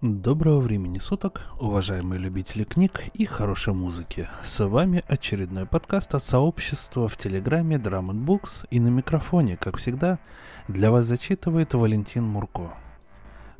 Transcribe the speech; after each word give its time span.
Доброго 0.00 0.60
времени 0.60 0.98
суток, 0.98 1.42
уважаемые 1.58 2.20
любители 2.20 2.62
книг 2.62 3.02
и 3.14 3.24
хорошей 3.24 3.74
музыки. 3.74 4.28
С 4.44 4.64
вами 4.64 5.02
очередной 5.08 5.66
подкаст 5.66 6.14
от 6.14 6.22
сообщества 6.22 7.08
в 7.08 7.16
Телеграме 7.16 7.78
Drum 7.78 8.12
Books 8.12 8.64
и 8.70 8.78
на 8.78 8.90
микрофоне, 8.90 9.56
как 9.56 9.78
всегда, 9.78 10.20
для 10.68 10.92
вас 10.92 11.06
зачитывает 11.06 11.74
Валентин 11.74 12.22
Мурко. 12.22 12.74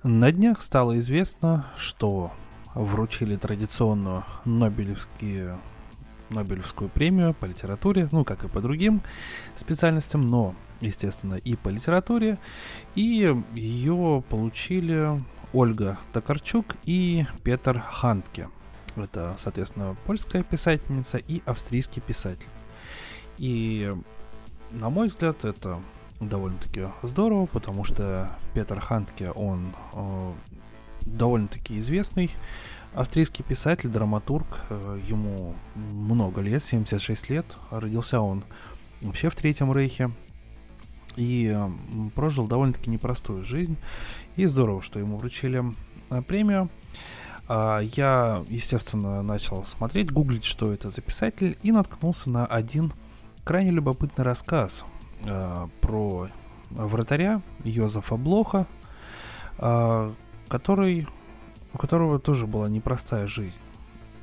На 0.05 0.31
днях 0.31 0.63
стало 0.63 1.01
известно, 1.01 1.67
что 1.77 2.31
вручили 2.73 3.35
традиционную 3.35 4.25
Нобелевские 4.45 5.59
Нобелевскую 6.31 6.89
премию 6.89 7.35
по 7.35 7.47
литературе, 7.47 8.09
ну, 8.13 8.25
как 8.25 8.45
и 8.45 8.49
по 8.49 8.61
другим 8.61 9.03
специальностям, 9.57 10.29
но, 10.29 10.55
естественно, 10.81 11.35
и 11.35 11.57
по 11.57 11.69
литературе. 11.69 12.39
И 12.95 13.35
ее 13.57 14.23
получили 14.29 15.21
Ольга 15.53 15.99
Токарчук 16.13 16.77
и 16.85 17.27
Петр 17.43 17.81
Хантке. 17.81 18.49
Это, 18.97 19.35
соответственно, 19.39 19.97
польская 20.07 20.43
писательница 20.43 21.19
и 21.19 21.43
австрийский 21.47 22.03
писатель. 22.03 22.49
И, 23.39 23.95
на 24.71 24.91
мой 24.91 25.09
взгляд, 25.09 25.45
это 25.45 25.81
довольно-таки 26.21 26.89
здорово, 27.03 27.47
потому 27.47 27.85
что 27.85 28.31
Петр 28.55 28.81
Хантке, 28.81 29.31
он 29.31 29.73
э, 29.93 30.33
довольно-таки 31.03 31.79
известный 31.79 32.31
австрийский 32.95 33.45
писатель, 33.45 33.89
драматург. 33.89 34.47
Э, 34.71 35.01
ему 35.07 35.55
много 35.75 36.41
лет, 36.41 36.65
76 36.65 37.31
лет. 37.31 37.47
Родился 37.71 38.21
он 38.21 38.45
вообще 39.01 39.31
в 39.31 39.37
Третьем 39.37 39.73
Рейхе 39.73 40.11
и 41.19 41.55
прожил 42.15 42.47
довольно-таки 42.47 42.91
непростую 42.91 43.45
жизнь. 43.45 43.77
И 44.37 44.47
здорово, 44.47 44.81
что 44.83 44.99
ему 44.99 45.19
вручили 45.19 45.63
а, 46.11 46.23
премию. 46.23 46.71
А, 47.49 47.81
я, 47.81 48.45
естественно, 48.49 49.23
начал 49.23 49.65
смотреть, 49.65 50.13
гуглить, 50.13 50.45
что 50.45 50.73
это 50.73 50.91
за 50.91 51.01
писатель, 51.03 51.59
и 51.63 51.73
наткнулся 51.73 52.31
на 52.31 52.47
один 52.47 52.93
крайне 53.45 53.73
любопытный 53.73 54.25
рассказ 54.25 54.85
а, 55.27 55.69
про 55.81 56.29
вратаря 56.71 57.43
Йозефа 57.65 58.17
Блоха, 58.17 58.67
который, 59.57 61.09
у 61.73 61.79
которого 61.79 62.21
тоже 62.21 62.47
была 62.47 62.69
непростая 62.69 63.27
жизнь. 63.27 63.63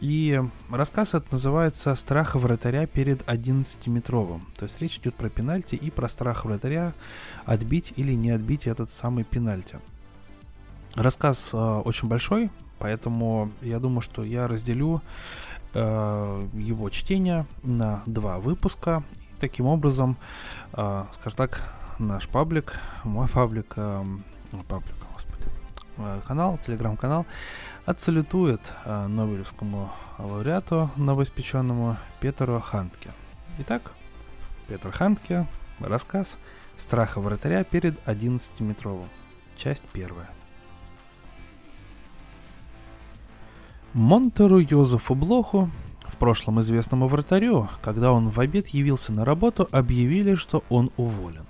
И 0.06 0.40
рассказ 0.70 1.16
этот 1.16 1.32
называется 1.32 1.96
«Страх 1.96 2.36
вратаря 2.36 2.86
перед 2.86 3.24
11-метровым». 3.24 4.42
То 4.56 4.66
есть 4.66 4.80
речь 4.80 4.98
идет 5.00 5.16
про 5.16 5.30
пенальти 5.30 5.74
и 5.74 5.90
про 5.90 6.08
страх 6.10 6.46
вратаря 6.46 6.94
отбить 7.44 7.92
или 7.96 8.14
не 8.14 8.30
отбить 8.30 8.68
этот 8.68 8.92
самый 8.92 9.24
пенальти. 9.24 9.80
Рассказ 10.94 11.50
э, 11.54 11.58
очень 11.58 12.08
большой, 12.08 12.52
поэтому 12.78 13.52
я 13.64 13.80
думаю, 13.80 14.02
что 14.02 14.24
я 14.24 14.48
разделю 14.48 15.02
э, 15.74 16.48
его 16.54 16.90
чтение 16.92 17.48
на 17.64 18.04
два 18.06 18.38
выпуска. 18.38 19.02
И 19.20 19.40
таким 19.40 19.66
образом, 19.66 20.18
э, 20.74 21.04
скажем 21.14 21.36
так, 21.36 21.74
наш 21.98 22.28
паблик, 22.28 22.80
мой 23.04 23.28
паблик, 23.28 23.74
э, 23.76 24.04
паблик, 24.68 24.98
господи, 25.16 25.46
э, 25.98 26.22
канал, 26.28 26.60
телеграм-канал, 26.64 27.26
отсалютует 27.86 28.74
э, 28.84 29.08
Нобелевскому 29.08 29.92
лауреату 30.18 30.90
новоиспеченному 30.96 31.98
Петру 32.20 32.60
Хантке. 32.60 33.12
Итак, 33.60 33.92
Петр 34.68 34.92
Хантке, 34.92 35.48
рассказ 35.80 36.38
«Страха 36.78 37.22
вратаря 37.22 37.64
перед 37.64 37.96
11-метровым». 38.08 39.08
Часть 39.56 39.84
первая. 39.94 40.30
Монтеру 43.94 44.60
Йозефу 44.60 45.16
Блоху, 45.16 45.72
в 46.08 46.18
прошлом 46.18 46.60
известному 46.60 47.08
вратарю, 47.08 47.70
когда 47.82 48.12
он 48.12 48.30
в 48.30 48.40
обед 48.40 48.68
явился 48.68 49.14
на 49.14 49.24
работу, 49.24 49.70
объявили, 49.72 50.36
что 50.36 50.64
он 50.70 50.92
уволен. 50.98 51.46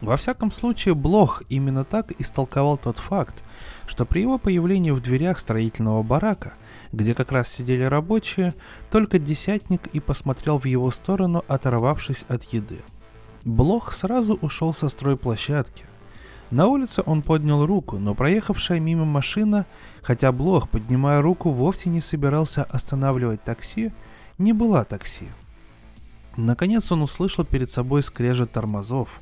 Во 0.00 0.16
всяком 0.16 0.50
случае, 0.50 0.94
Блох 0.94 1.42
именно 1.48 1.84
так 1.84 2.12
истолковал 2.20 2.76
тот 2.76 2.98
факт, 2.98 3.42
что 3.86 4.04
при 4.04 4.20
его 4.20 4.38
появлении 4.38 4.90
в 4.90 5.00
дверях 5.00 5.38
строительного 5.38 6.02
барака, 6.02 6.54
где 6.92 7.14
как 7.14 7.32
раз 7.32 7.48
сидели 7.48 7.82
рабочие, 7.82 8.54
только 8.90 9.18
десятник 9.18 9.86
и 9.88 10.00
посмотрел 10.00 10.58
в 10.58 10.64
его 10.64 10.90
сторону, 10.90 11.44
оторвавшись 11.48 12.24
от 12.28 12.42
еды. 12.44 12.80
Блох 13.44 13.92
сразу 13.92 14.34
ушел 14.34 14.74
со 14.74 14.88
стройплощадки. 14.88 15.84
На 16.50 16.68
улице 16.68 17.02
он 17.04 17.22
поднял 17.22 17.66
руку, 17.66 17.98
но 17.98 18.14
проехавшая 18.14 18.78
мимо 18.78 19.04
машина, 19.04 19.66
хотя 20.02 20.30
Блох, 20.30 20.68
поднимая 20.68 21.20
руку, 21.20 21.50
вовсе 21.50 21.90
не 21.90 22.00
собирался 22.00 22.62
останавливать 22.64 23.42
такси, 23.42 23.92
не 24.38 24.52
была 24.52 24.84
такси. 24.84 25.28
Наконец 26.36 26.92
он 26.92 27.02
услышал 27.02 27.44
перед 27.44 27.70
собой 27.70 28.02
скрежет 28.02 28.52
тормозов. 28.52 29.20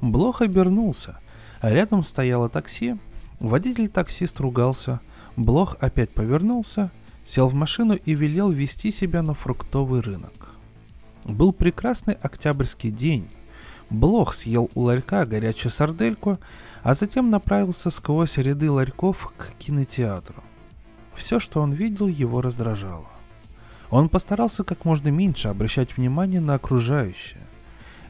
Блох 0.00 0.42
обернулся, 0.42 1.20
а 1.60 1.70
рядом 1.70 2.02
стояло 2.02 2.48
такси, 2.48 2.96
Водитель-таксист 3.40 4.40
ругался, 4.40 5.00
Блох 5.36 5.76
опять 5.80 6.10
повернулся, 6.10 6.90
сел 7.24 7.48
в 7.48 7.54
машину 7.54 7.94
и 7.94 8.14
велел 8.14 8.50
вести 8.50 8.90
себя 8.90 9.22
на 9.22 9.34
фруктовый 9.34 10.00
рынок. 10.00 10.50
Был 11.24 11.52
прекрасный 11.52 12.14
октябрьский 12.14 12.90
день. 12.90 13.28
Блох 13.90 14.32
съел 14.32 14.70
у 14.74 14.82
ларька 14.82 15.26
горячую 15.26 15.70
сардельку, 15.70 16.38
а 16.82 16.94
затем 16.94 17.30
направился 17.30 17.90
сквозь 17.90 18.38
ряды 18.38 18.70
ларьков 18.70 19.32
к 19.36 19.54
кинотеатру. 19.58 20.42
Все, 21.14 21.38
что 21.38 21.60
он 21.60 21.72
видел, 21.72 22.06
его 22.06 22.40
раздражало. 22.40 23.08
Он 23.90 24.08
постарался 24.08 24.64
как 24.64 24.84
можно 24.84 25.08
меньше 25.08 25.48
обращать 25.48 25.96
внимание 25.96 26.40
на 26.40 26.54
окружающее. 26.54 27.42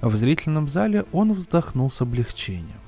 В 0.00 0.14
зрительном 0.14 0.68
зале 0.68 1.04
он 1.12 1.32
вздохнул 1.32 1.90
с 1.90 2.00
облегчением. 2.00 2.80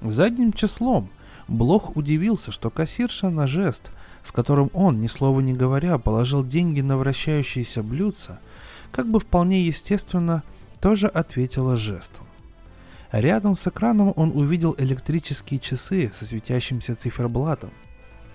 Задним 0.00 0.52
числом 0.52 1.10
Блох 1.48 1.96
удивился, 1.96 2.52
что 2.52 2.68
кассирша 2.68 3.30
на 3.30 3.46
жест, 3.46 3.90
с 4.22 4.32
которым 4.32 4.70
он, 4.74 5.00
ни 5.00 5.06
слова 5.06 5.40
не 5.40 5.54
говоря, 5.54 5.96
положил 5.96 6.44
деньги 6.44 6.82
на 6.82 6.98
вращающиеся 6.98 7.82
блюдца, 7.82 8.40
как 8.92 9.10
бы 9.10 9.18
вполне 9.18 9.62
естественно, 9.62 10.42
тоже 10.80 11.06
ответила 11.06 11.78
жестом. 11.78 12.26
Рядом 13.10 13.56
с 13.56 13.66
экраном 13.66 14.12
он 14.16 14.32
увидел 14.36 14.74
электрические 14.78 15.58
часы 15.58 16.10
со 16.12 16.26
светящимся 16.26 16.94
циферблатом. 16.94 17.70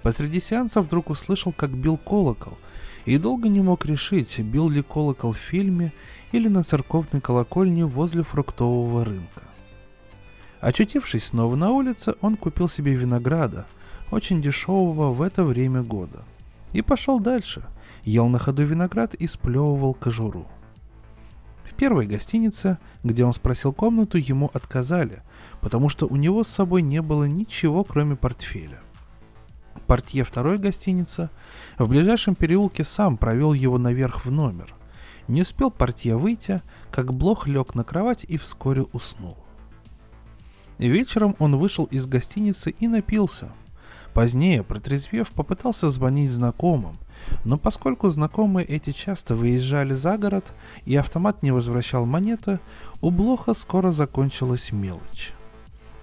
Посреди 0.01 0.39
сеанса 0.39 0.81
вдруг 0.81 1.11
услышал, 1.11 1.53
как 1.53 1.71
бил 1.71 1.97
колокол, 1.97 2.57
и 3.05 3.19
долго 3.19 3.47
не 3.47 3.61
мог 3.61 3.85
решить, 3.85 4.39
бил 4.39 4.69
ли 4.69 4.81
колокол 4.81 5.33
в 5.33 5.37
фильме 5.37 5.93
или 6.31 6.47
на 6.47 6.63
церковной 6.63 7.21
колокольне 7.21 7.85
возле 7.85 8.23
фруктового 8.23 9.05
рынка. 9.05 9.43
Очутившись 10.63 11.25
снова 11.25 11.57
на 11.57 11.71
улице, 11.71 12.15
он 12.21 12.37
купил 12.37 12.69
себе 12.69 12.95
винограда, 12.95 13.67
очень 14.11 14.41
дешевого 14.41 15.11
в 15.11 15.21
это 15.21 15.43
время 15.43 15.83
года. 15.83 16.23
И 16.71 16.81
пошел 16.81 17.19
дальше. 17.19 17.65
Ел 18.05 18.29
на 18.29 18.39
ходу 18.39 18.63
виноград 18.63 19.13
и 19.13 19.27
сплевывал 19.27 19.93
кожуру. 19.93 20.47
В 21.65 21.73
первой 21.73 22.07
гостинице, 22.07 22.77
где 23.03 23.25
он 23.25 23.33
спросил 23.33 23.73
комнату, 23.73 24.17
ему 24.17 24.49
отказали, 24.53 25.21
потому 25.59 25.89
что 25.89 26.07
у 26.07 26.15
него 26.15 26.45
с 26.45 26.47
собой 26.47 26.81
не 26.81 27.01
было 27.01 27.25
ничего, 27.25 27.83
кроме 27.83 28.15
портфеля. 28.15 28.79
Портье 29.85 30.23
второй 30.23 30.59
гостиницы 30.59 31.29
в 31.77 31.89
ближайшем 31.89 32.35
переулке 32.35 32.85
сам 32.85 33.17
провел 33.17 33.51
его 33.51 33.77
наверх 33.77 34.23
в 34.23 34.31
номер. 34.31 34.73
Не 35.27 35.41
успел 35.41 35.71
портье 35.71 36.15
выйти, 36.15 36.61
как 36.89 37.13
Блох 37.13 37.49
лег 37.49 37.75
на 37.75 37.83
кровать 37.83 38.23
и 38.23 38.37
вскоре 38.37 38.83
уснул. 38.93 39.42
Вечером 40.87 41.35
он 41.39 41.55
вышел 41.55 41.85
из 41.85 42.05
гостиницы 42.07 42.71
и 42.71 42.87
напился. 42.87 43.53
Позднее, 44.13 44.63
протрезвев, 44.63 45.31
попытался 45.31 45.89
звонить 45.89 46.29
знакомым, 46.29 46.99
но 47.45 47.57
поскольку 47.57 48.09
знакомые 48.09 48.65
эти 48.65 48.91
часто 48.91 49.35
выезжали 49.35 49.93
за 49.93 50.17
город 50.17 50.53
и 50.85 50.95
автомат 50.95 51.41
не 51.41 51.51
возвращал 51.51 52.05
монеты, 52.05 52.59
у 53.01 53.11
Блоха 53.11 53.53
скоро 53.53 53.93
закончилась 53.93 54.73
мелочь. 54.73 55.33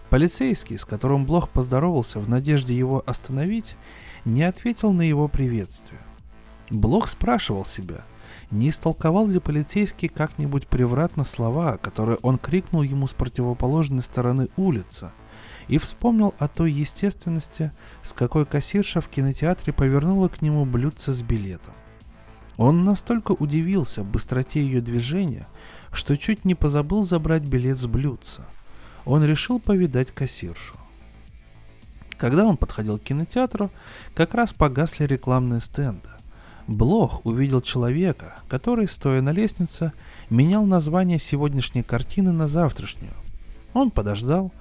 Полицейский, 0.08 0.78
с 0.78 0.86
которым 0.86 1.26
Блох 1.26 1.50
поздоровался 1.50 2.18
в 2.18 2.28
надежде 2.28 2.74
его 2.74 3.04
остановить, 3.06 3.76
не 4.24 4.42
ответил 4.42 4.92
на 4.92 5.02
его 5.02 5.28
приветствие. 5.28 6.00
Блох 6.70 7.06
спрашивал 7.06 7.64
себя, 7.64 8.04
не 8.50 8.70
истолковал 8.70 9.28
ли 9.28 9.38
полицейский 9.38 10.08
как-нибудь 10.08 10.66
превратно 10.66 11.24
слова, 11.24 11.76
которые 11.76 12.18
он 12.22 12.38
крикнул 12.38 12.82
ему 12.82 13.06
с 13.06 13.14
противоположной 13.14 14.02
стороны 14.02 14.48
улицы, 14.56 15.12
и 15.68 15.78
вспомнил 15.78 16.34
о 16.38 16.48
той 16.48 16.72
естественности, 16.72 17.72
с 18.02 18.12
какой 18.12 18.44
кассирша 18.44 19.00
в 19.00 19.08
кинотеатре 19.08 19.72
повернула 19.72 20.28
к 20.28 20.42
нему 20.42 20.64
блюдце 20.64 21.12
с 21.12 21.22
билетом. 21.22 21.74
Он 22.56 22.84
настолько 22.84 23.32
удивился 23.32 24.04
быстроте 24.04 24.60
ее 24.60 24.80
движения, 24.80 25.46
что 25.92 26.16
чуть 26.16 26.44
не 26.44 26.54
позабыл 26.54 27.02
забрать 27.02 27.42
билет 27.42 27.78
с 27.78 27.86
блюдца. 27.86 28.48
Он 29.06 29.24
решил 29.24 29.60
повидать 29.60 30.12
кассиршу. 30.12 30.74
Когда 32.18 32.44
он 32.44 32.58
подходил 32.58 32.98
к 32.98 33.02
кинотеатру, 33.02 33.70
как 34.14 34.34
раз 34.34 34.52
погасли 34.52 35.04
рекламные 35.06 35.60
стенды. 35.60 36.10
Блох 36.70 37.26
увидел 37.26 37.60
человека, 37.60 38.36
который, 38.48 38.86
стоя 38.86 39.20
на 39.22 39.32
лестнице, 39.32 39.92
менял 40.30 40.64
название 40.64 41.18
сегодняшней 41.18 41.82
картины 41.82 42.30
на 42.30 42.46
завтрашнюю. 42.46 43.12
Он 43.74 43.90
подождал, 43.90 44.52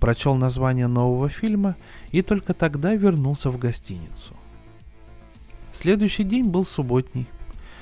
прочел 0.00 0.34
название 0.34 0.86
нового 0.86 1.28
фильма 1.28 1.76
и 2.10 2.22
только 2.22 2.54
тогда 2.54 2.94
вернулся 2.94 3.50
в 3.50 3.58
гостиницу. 3.58 4.34
Следующий 5.70 6.24
день 6.24 6.46
был 6.46 6.64
субботний. 6.64 7.28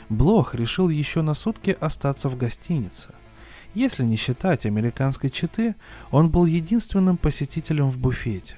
Блох 0.08 0.56
решил 0.56 0.88
еще 0.88 1.22
на 1.22 1.34
сутки 1.34 1.76
остаться 1.78 2.28
в 2.28 2.36
гостинице. 2.36 3.10
Если 3.72 4.02
не 4.02 4.16
считать 4.16 4.66
американской 4.66 5.30
четы, 5.30 5.76
он 6.10 6.28
был 6.28 6.44
единственным 6.44 7.16
посетителем 7.16 7.88
в 7.88 7.98
буфете. 7.98 8.56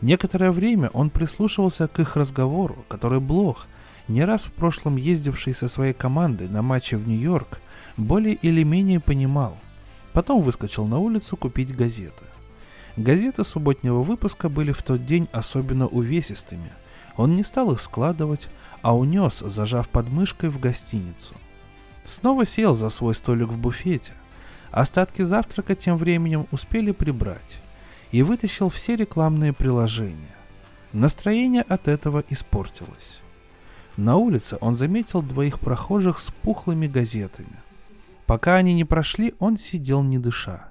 Некоторое 0.00 0.50
время 0.50 0.90
он 0.94 1.10
прислушивался 1.10 1.86
к 1.86 2.00
их 2.00 2.16
разговору, 2.16 2.84
который 2.88 3.20
Блох, 3.20 3.68
не 4.12 4.24
раз 4.24 4.44
в 4.44 4.52
прошлом 4.52 4.96
ездивший 4.96 5.54
со 5.54 5.68
своей 5.68 5.94
командой 5.94 6.46
на 6.46 6.62
матче 6.62 6.96
в 6.98 7.08
Нью-Йорк, 7.08 7.60
более 7.96 8.34
или 8.34 8.62
менее 8.62 9.00
понимал. 9.00 9.56
Потом 10.12 10.42
выскочил 10.42 10.86
на 10.86 10.98
улицу 10.98 11.36
купить 11.36 11.74
газеты. 11.74 12.24
Газеты 12.96 13.42
субботнего 13.42 14.02
выпуска 14.02 14.50
были 14.50 14.72
в 14.72 14.82
тот 14.82 15.06
день 15.06 15.28
особенно 15.32 15.86
увесистыми. 15.86 16.70
Он 17.16 17.34
не 17.34 17.42
стал 17.42 17.72
их 17.72 17.80
складывать, 17.80 18.48
а 18.82 18.94
унес, 18.94 19.38
зажав 19.38 19.88
подмышкой 19.88 20.50
в 20.50 20.60
гостиницу. 20.60 21.34
Снова 22.04 22.44
сел 22.44 22.74
за 22.74 22.90
свой 22.90 23.14
столик 23.14 23.48
в 23.48 23.58
буфете. 23.58 24.12
Остатки 24.70 25.22
завтрака 25.22 25.74
тем 25.74 25.96
временем 25.96 26.46
успели 26.50 26.92
прибрать 26.92 27.60
и 28.10 28.22
вытащил 28.22 28.68
все 28.68 28.96
рекламные 28.96 29.54
приложения. 29.54 30.36
Настроение 30.92 31.62
от 31.62 31.88
этого 31.88 32.22
испортилось. 32.28 33.22
На 33.96 34.16
улице 34.16 34.56
он 34.60 34.74
заметил 34.74 35.22
двоих 35.22 35.60
прохожих 35.60 36.18
с 36.18 36.30
пухлыми 36.30 36.86
газетами. 36.86 37.60
Пока 38.26 38.56
они 38.56 38.72
не 38.72 38.84
прошли, 38.84 39.34
он 39.38 39.56
сидел 39.56 40.02
не 40.02 40.18
дыша. 40.18 40.70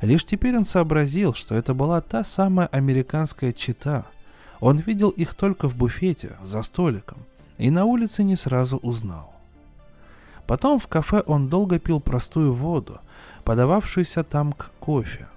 Лишь 0.00 0.24
теперь 0.24 0.56
он 0.56 0.64
сообразил, 0.64 1.34
что 1.34 1.54
это 1.54 1.74
была 1.74 2.00
та 2.00 2.22
самая 2.22 2.66
американская 2.68 3.52
чита. 3.52 4.06
Он 4.60 4.78
видел 4.78 5.10
их 5.10 5.34
только 5.34 5.68
в 5.68 5.76
буфете, 5.76 6.36
за 6.42 6.62
столиком, 6.62 7.18
и 7.58 7.70
на 7.70 7.84
улице 7.84 8.22
не 8.22 8.36
сразу 8.36 8.76
узнал. 8.78 9.34
Потом 10.46 10.78
в 10.78 10.86
кафе 10.86 11.22
он 11.26 11.48
долго 11.48 11.78
пил 11.78 12.00
простую 12.00 12.54
воду, 12.54 13.00
подававшуюся 13.44 14.22
там 14.22 14.52
к 14.52 14.70
кофе. 14.78 15.28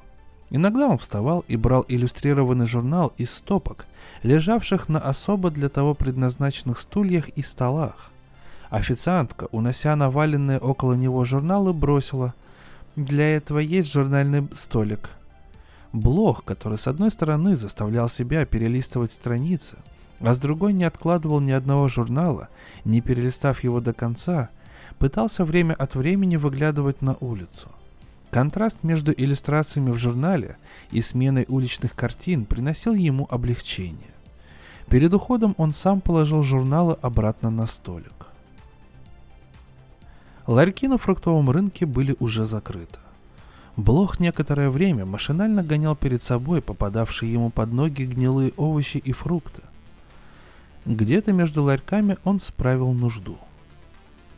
Иногда 0.49 0.87
он 0.87 0.97
вставал 0.97 1.43
и 1.47 1.57
брал 1.57 1.85
иллюстрированный 1.87 2.67
журнал 2.67 3.13
из 3.17 3.33
стопок, 3.33 3.85
лежавших 4.23 4.89
на 4.89 4.99
особо 4.99 5.49
для 5.49 5.69
того 5.69 5.93
предназначенных 5.93 6.79
стульях 6.79 7.29
и 7.29 7.41
столах. 7.41 8.11
Официантка, 8.69 9.47
унося 9.51 9.95
наваленные 9.95 10.59
около 10.59 10.93
него 10.93 11.25
журналы, 11.25 11.73
бросила 11.73 12.33
«Для 12.95 13.35
этого 13.35 13.59
есть 13.59 13.91
журнальный 13.91 14.47
столик». 14.53 15.09
Блог, 15.93 16.43
который 16.43 16.77
с 16.77 16.87
одной 16.87 17.09
стороны 17.09 17.55
заставлял 17.55 18.09
себя 18.09 18.45
перелистывать 18.45 19.11
страницы, 19.11 19.77
а 20.19 20.33
с 20.33 20.39
другой 20.39 20.73
не 20.73 20.83
откладывал 20.83 21.39
ни 21.39 21.51
одного 21.51 21.87
журнала, 21.87 22.49
не 22.83 23.01
перелистав 23.01 23.63
его 23.63 23.79
до 23.79 23.93
конца, 23.93 24.49
пытался 24.99 25.45
время 25.45 25.73
от 25.73 25.95
времени 25.95 26.35
выглядывать 26.35 27.01
на 27.01 27.15
улицу– 27.19 27.69
Контраст 28.35 28.83
между 28.83 29.13
иллюстрациями 29.13 29.91
в 29.91 29.97
журнале 29.97 30.57
и 30.91 31.01
сменой 31.01 31.45
уличных 31.47 31.95
картин 31.95 32.43
приносил 32.43 32.93
ему 32.93 33.25
облегчение. 33.31 34.13
Перед 34.89 35.13
уходом 35.13 35.55
он 35.57 35.71
сам 35.71 36.01
положил 36.01 36.43
журналы 36.43 36.97
обратно 37.01 37.49
на 37.49 37.65
столик. 37.65 38.27
Ларьки 40.47 40.85
на 40.89 40.97
фруктовом 40.97 41.49
рынке 41.49 41.85
были 41.85 42.17
уже 42.19 42.43
закрыты. 42.43 42.99
Блох 43.77 44.19
некоторое 44.19 44.69
время 44.69 45.05
машинально 45.05 45.63
гонял 45.63 45.95
перед 45.95 46.21
собой 46.21 46.61
попадавшие 46.61 47.31
ему 47.31 47.51
под 47.51 47.71
ноги 47.71 48.03
гнилые 48.03 48.51
овощи 48.57 48.97
и 48.97 49.13
фрукты. 49.13 49.61
Где-то 50.83 51.31
между 51.31 51.63
ларьками 51.63 52.17
он 52.25 52.41
справил 52.41 52.91
нужду– 52.91 53.37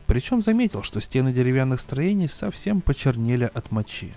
причем 0.08 0.42
заметил, 0.42 0.84
что 0.84 1.02
стены 1.02 1.34
деревянных 1.34 1.82
строений 1.82 2.30
совсем 2.30 2.82
почернели 2.82 3.52
от 3.54 3.72
мочи. 3.72 4.14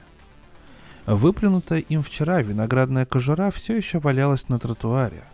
Выплюнутая 1.06 1.80
им 1.80 2.02
вчера 2.02 2.40
виноградная 2.42 3.04
кожура 3.04 3.50
все 3.50 3.76
еще 3.76 3.98
валялась 3.98 4.48
на 4.48 4.58
тротуаре. 4.58 5.24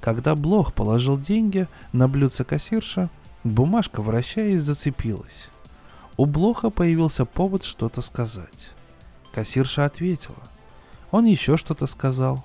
Когда 0.00 0.34
Блох 0.34 0.72
положил 0.72 1.18
деньги 1.18 1.68
на 1.92 2.08
блюдце 2.08 2.44
кассирша, 2.44 3.10
бумажка, 3.42 4.02
вращаясь, 4.02 4.60
зацепилась. 4.60 5.48
У 6.16 6.26
Блоха 6.26 6.70
появился 6.70 7.24
повод 7.24 7.64
что-то 7.64 8.00
сказать. 8.00 8.70
Кассирша 9.32 9.84
ответила. 9.84 10.48
Он 11.10 11.24
еще 11.26 11.56
что-то 11.56 11.86
сказал. 11.86 12.44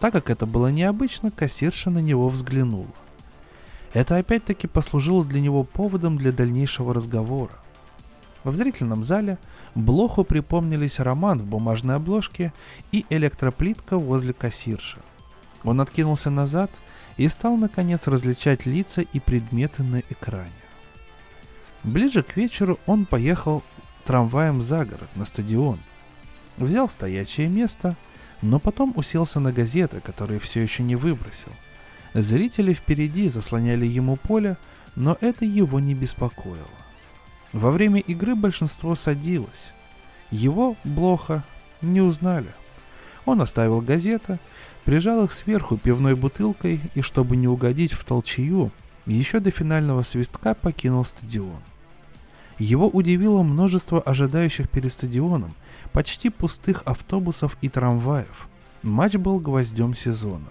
Так 0.00 0.12
как 0.12 0.30
это 0.30 0.46
было 0.46 0.68
необычно, 0.68 1.30
кассирша 1.30 1.90
на 1.90 1.98
него 1.98 2.28
взглянула. 2.28 2.88
Это 3.92 4.16
опять-таки 4.16 4.66
послужило 4.66 5.24
для 5.24 5.40
него 5.40 5.64
поводом 5.64 6.16
для 6.16 6.32
дальнейшего 6.32 6.94
разговора. 6.94 7.52
В 8.44 8.56
зрительном 8.56 9.04
зале 9.04 9.38
Блоху 9.74 10.24
припомнились 10.24 10.98
роман 10.98 11.38
в 11.38 11.46
бумажной 11.46 11.96
обложке 11.96 12.52
и 12.90 13.04
электроплитка 13.10 13.98
возле 13.98 14.32
кассирши. 14.32 14.98
Он 15.62 15.80
откинулся 15.80 16.30
назад 16.30 16.70
и 17.16 17.28
стал 17.28 17.56
наконец 17.56 18.06
различать 18.06 18.66
лица 18.66 19.02
и 19.02 19.20
предметы 19.20 19.82
на 19.82 20.00
экране. 20.00 20.50
Ближе 21.84 22.22
к 22.22 22.36
вечеру 22.36 22.78
он 22.86 23.06
поехал 23.06 23.62
трамваем 24.04 24.60
за 24.60 24.84
город, 24.84 25.08
на 25.14 25.24
стадион. 25.24 25.78
Взял 26.56 26.88
стоячее 26.88 27.48
место, 27.48 27.96
но 28.40 28.58
потом 28.58 28.92
уселся 28.96 29.38
на 29.38 29.52
газеты, 29.52 30.00
которые 30.00 30.40
все 30.40 30.62
еще 30.62 30.82
не 30.82 30.96
выбросил– 30.96 31.52
Зрители 32.14 32.74
впереди 32.74 33.28
заслоняли 33.28 33.86
ему 33.86 34.16
поле, 34.16 34.56
но 34.96 35.16
это 35.20 35.44
его 35.44 35.80
не 35.80 35.94
беспокоило. 35.94 36.66
Во 37.52 37.70
время 37.70 38.00
игры 38.00 38.34
большинство 38.34 38.94
садилось. 38.94 39.72
Его, 40.30 40.76
Блоха, 40.84 41.44
не 41.80 42.00
узнали. 42.00 42.54
Он 43.24 43.40
оставил 43.40 43.80
газеты, 43.80 44.38
прижал 44.84 45.24
их 45.24 45.32
сверху 45.32 45.78
пивной 45.78 46.14
бутылкой 46.14 46.80
и, 46.94 47.02
чтобы 47.02 47.36
не 47.36 47.48
угодить 47.48 47.92
в 47.92 48.04
толчью, 48.04 48.72
еще 49.06 49.40
до 49.40 49.50
финального 49.50 50.02
свистка 50.02 50.54
покинул 50.54 51.04
стадион. 51.04 51.60
Его 52.58 52.88
удивило 52.88 53.42
множество 53.42 54.00
ожидающих 54.00 54.68
перед 54.70 54.92
стадионом, 54.92 55.54
почти 55.92 56.30
пустых 56.30 56.82
автобусов 56.84 57.56
и 57.60 57.68
трамваев. 57.68 58.48
Матч 58.82 59.16
был 59.16 59.40
гвоздем 59.40 59.94
сезона. 59.94 60.48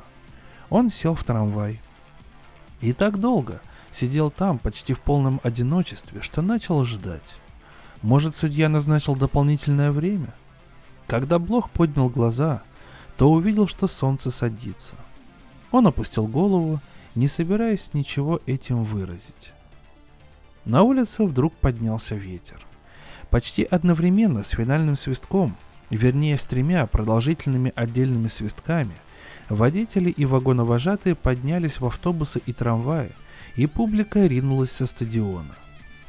Он 0.71 0.89
сел 0.89 1.15
в 1.15 1.23
трамвай. 1.25 1.79
И 2.79 2.93
так 2.93 3.19
долго 3.19 3.61
сидел 3.91 4.31
там, 4.31 4.57
почти 4.57 4.93
в 4.93 5.01
полном 5.01 5.41
одиночестве, 5.43 6.21
что 6.21 6.41
начал 6.41 6.85
ждать. 6.85 7.35
Может, 8.01 8.37
судья 8.37 8.69
назначил 8.69 9.15
дополнительное 9.15 9.91
время? 9.91 10.33
Когда 11.07 11.39
Блох 11.39 11.69
поднял 11.69 12.09
глаза, 12.09 12.63
то 13.17 13.29
увидел, 13.29 13.67
что 13.67 13.85
солнце 13.87 14.31
садится. 14.31 14.95
Он 15.71 15.87
опустил 15.87 16.25
голову, 16.25 16.79
не 17.15 17.27
собираясь 17.27 17.93
ничего 17.93 18.39
этим 18.45 18.85
выразить. 18.85 19.51
На 20.63 20.83
улице 20.83 21.25
вдруг 21.25 21.53
поднялся 21.53 22.15
ветер. 22.15 22.65
Почти 23.29 23.63
одновременно 23.63 24.45
с 24.45 24.51
финальным 24.51 24.95
свистком, 24.95 25.57
вернее 25.89 26.37
с 26.37 26.45
тремя 26.45 26.87
продолжительными 26.87 27.73
отдельными 27.75 28.29
свистками– 28.29 28.95
Водители 29.51 30.09
и 30.09 30.23
вагоновожатые 30.23 31.13
поднялись 31.13 31.81
в 31.81 31.85
автобусы 31.85 32.41
и 32.45 32.53
трамваи, 32.53 33.11
и 33.57 33.67
публика 33.67 34.25
ринулась 34.25 34.71
со 34.71 34.85
стадиона. 34.85 35.57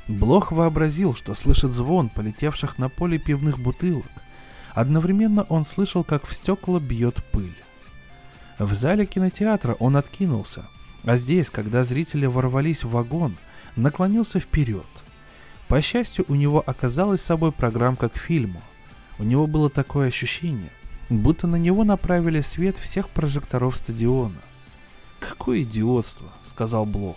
Блох 0.07 0.53
вообразил, 0.53 1.17
что 1.17 1.35
слышит 1.35 1.73
звон 1.73 2.09
полетевших 2.09 2.79
на 2.79 2.89
поле 2.89 3.19
пивных 3.19 3.59
бутылок. 3.59 4.13
Одновременно 4.75 5.43
он 5.49 5.65
слышал, 5.65 6.05
как 6.05 6.25
в 6.25 6.33
стекла 6.33 6.79
бьет 6.79 7.17
пыль. 7.33 7.57
В 8.61 8.75
зале 8.75 9.07
кинотеатра 9.07 9.75
он 9.81 9.97
откинулся, 9.97 10.69
а 11.03 11.17
здесь, 11.17 11.51
когда 11.51 11.83
зрители 11.83 12.27
ворвались 12.27 12.85
в 12.85 12.91
вагон, 12.91 13.37
наклонился 13.75 14.39
вперед. 14.39 14.87
По 15.67 15.83
счастью, 15.83 16.27
у 16.29 16.37
него 16.37 16.63
оказалась 16.65 17.23
с 17.23 17.27
собой 17.27 17.51
программка 17.51 18.09
к 18.09 18.17
фильму. 18.17 18.63
У 19.19 19.25
него 19.25 19.49
было 19.49 19.69
такое 19.69 20.07
ощущение, 20.07 20.71
будто 21.21 21.47
на 21.47 21.57
него 21.57 21.85
направили 21.85 22.41
свет 22.41 22.79
всех 22.79 23.09
прожекторов 23.09 23.77
стадиона. 23.77 24.41
«Какое 25.21 25.63
идиотство!»— 25.63 26.29
сказал 26.43 26.87
Блох. 26.87 27.17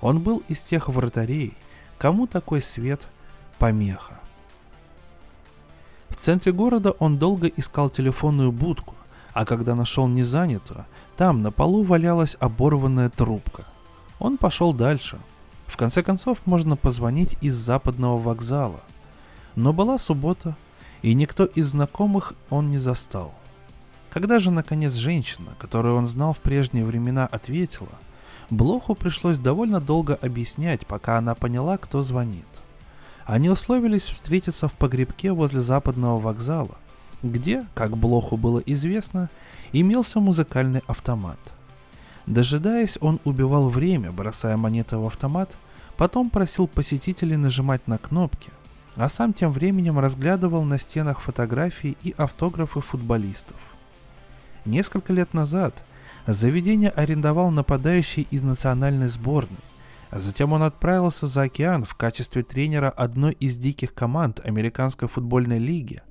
Он 0.00 0.20
был 0.20 0.42
из 0.48 0.62
тех 0.62 0.88
вратарей, 0.88 1.54
кому 1.98 2.26
такой 2.26 2.62
свет— 2.62 3.08
помеха. 3.58 4.20
В 6.08 6.16
центре 6.16 6.52
города 6.52 6.92
он 6.92 7.18
долго 7.18 7.46
искал 7.46 7.90
телефонную 7.90 8.52
будку, 8.52 8.94
А 9.34 9.44
когда 9.44 9.74
нашел 9.74 10.08
незанятую, 10.08 10.86
там 11.18 11.42
на 11.42 11.52
полу 11.52 11.82
валялась 11.82 12.38
оборванная 12.40 13.10
трубка. 13.10 13.64
Он 14.18 14.38
пошел 14.38 14.72
дальше. 14.72 15.18
В 15.66 15.76
конце 15.76 16.02
концов, 16.02 16.38
можно 16.46 16.74
позвонить 16.74 17.36
из 17.42 17.54
западного 17.54 18.16
вокзала. 18.16 18.80
Но 19.54 19.74
была 19.74 19.98
суббота, 19.98 20.56
и 21.02 21.14
никто 21.14 21.44
из 21.44 21.68
знакомых 21.68 22.34
он 22.50 22.70
не 22.70 22.78
застал. 22.78 23.34
Когда 24.10 24.38
же, 24.38 24.50
наконец, 24.50 24.94
женщина, 24.94 25.54
которую 25.58 25.96
он 25.96 26.06
знал 26.06 26.32
в 26.32 26.40
прежние 26.40 26.84
времена, 26.84 27.26
ответила, 27.26 27.98
Блоху 28.48 28.94
пришлось 28.94 29.38
довольно 29.38 29.80
долго 29.80 30.14
объяснять, 30.14 30.86
пока 30.86 31.18
она 31.18 31.34
поняла, 31.34 31.78
кто 31.78 32.02
звонит. 32.02 32.46
Они 33.24 33.50
условились 33.50 34.04
встретиться 34.04 34.68
в 34.68 34.72
погребке 34.72 35.32
возле 35.32 35.60
западного 35.60 36.20
вокзала, 36.20 36.78
где, 37.22 37.66
как 37.74 37.96
Блоху 37.96 38.36
было 38.36 38.60
известно, 38.60 39.28
имелся 39.72 40.20
музыкальный 40.20 40.82
автомат. 40.86 41.38
Дожидаясь, 42.26 42.98
он 43.00 43.20
убивал 43.24 43.68
время, 43.68 44.12
бросая 44.12 44.56
монеты 44.56 44.96
в 44.96 45.06
автомат, 45.06 45.56
потом 45.96 46.30
просил 46.30 46.68
посетителей 46.68 47.36
нажимать 47.36 47.86
на 47.88 47.98
кнопки, 47.98 48.50
а 48.96 49.08
сам 49.08 49.32
тем 49.32 49.52
временем 49.52 49.98
разглядывал 49.98 50.64
на 50.64 50.78
стенах 50.78 51.20
фотографии 51.20 51.96
и 52.02 52.14
автографы 52.16 52.80
футболистов. 52.80 53.56
Несколько 54.64 55.12
лет 55.12 55.34
назад 55.34 55.84
заведение 56.26 56.90
арендовал 56.90 57.50
нападающий 57.50 58.26
из 58.30 58.42
национальной 58.42 59.08
сборной, 59.08 59.58
а 60.10 60.18
затем 60.18 60.52
он 60.52 60.62
отправился 60.62 61.26
за 61.26 61.42
океан 61.42 61.84
в 61.84 61.94
качестве 61.94 62.42
тренера 62.42 62.88
одной 62.88 63.32
из 63.32 63.58
диких 63.58 63.92
команд 63.94 64.40
Американской 64.44 65.08
футбольной 65.08 65.58
лиги, 65.58 66.02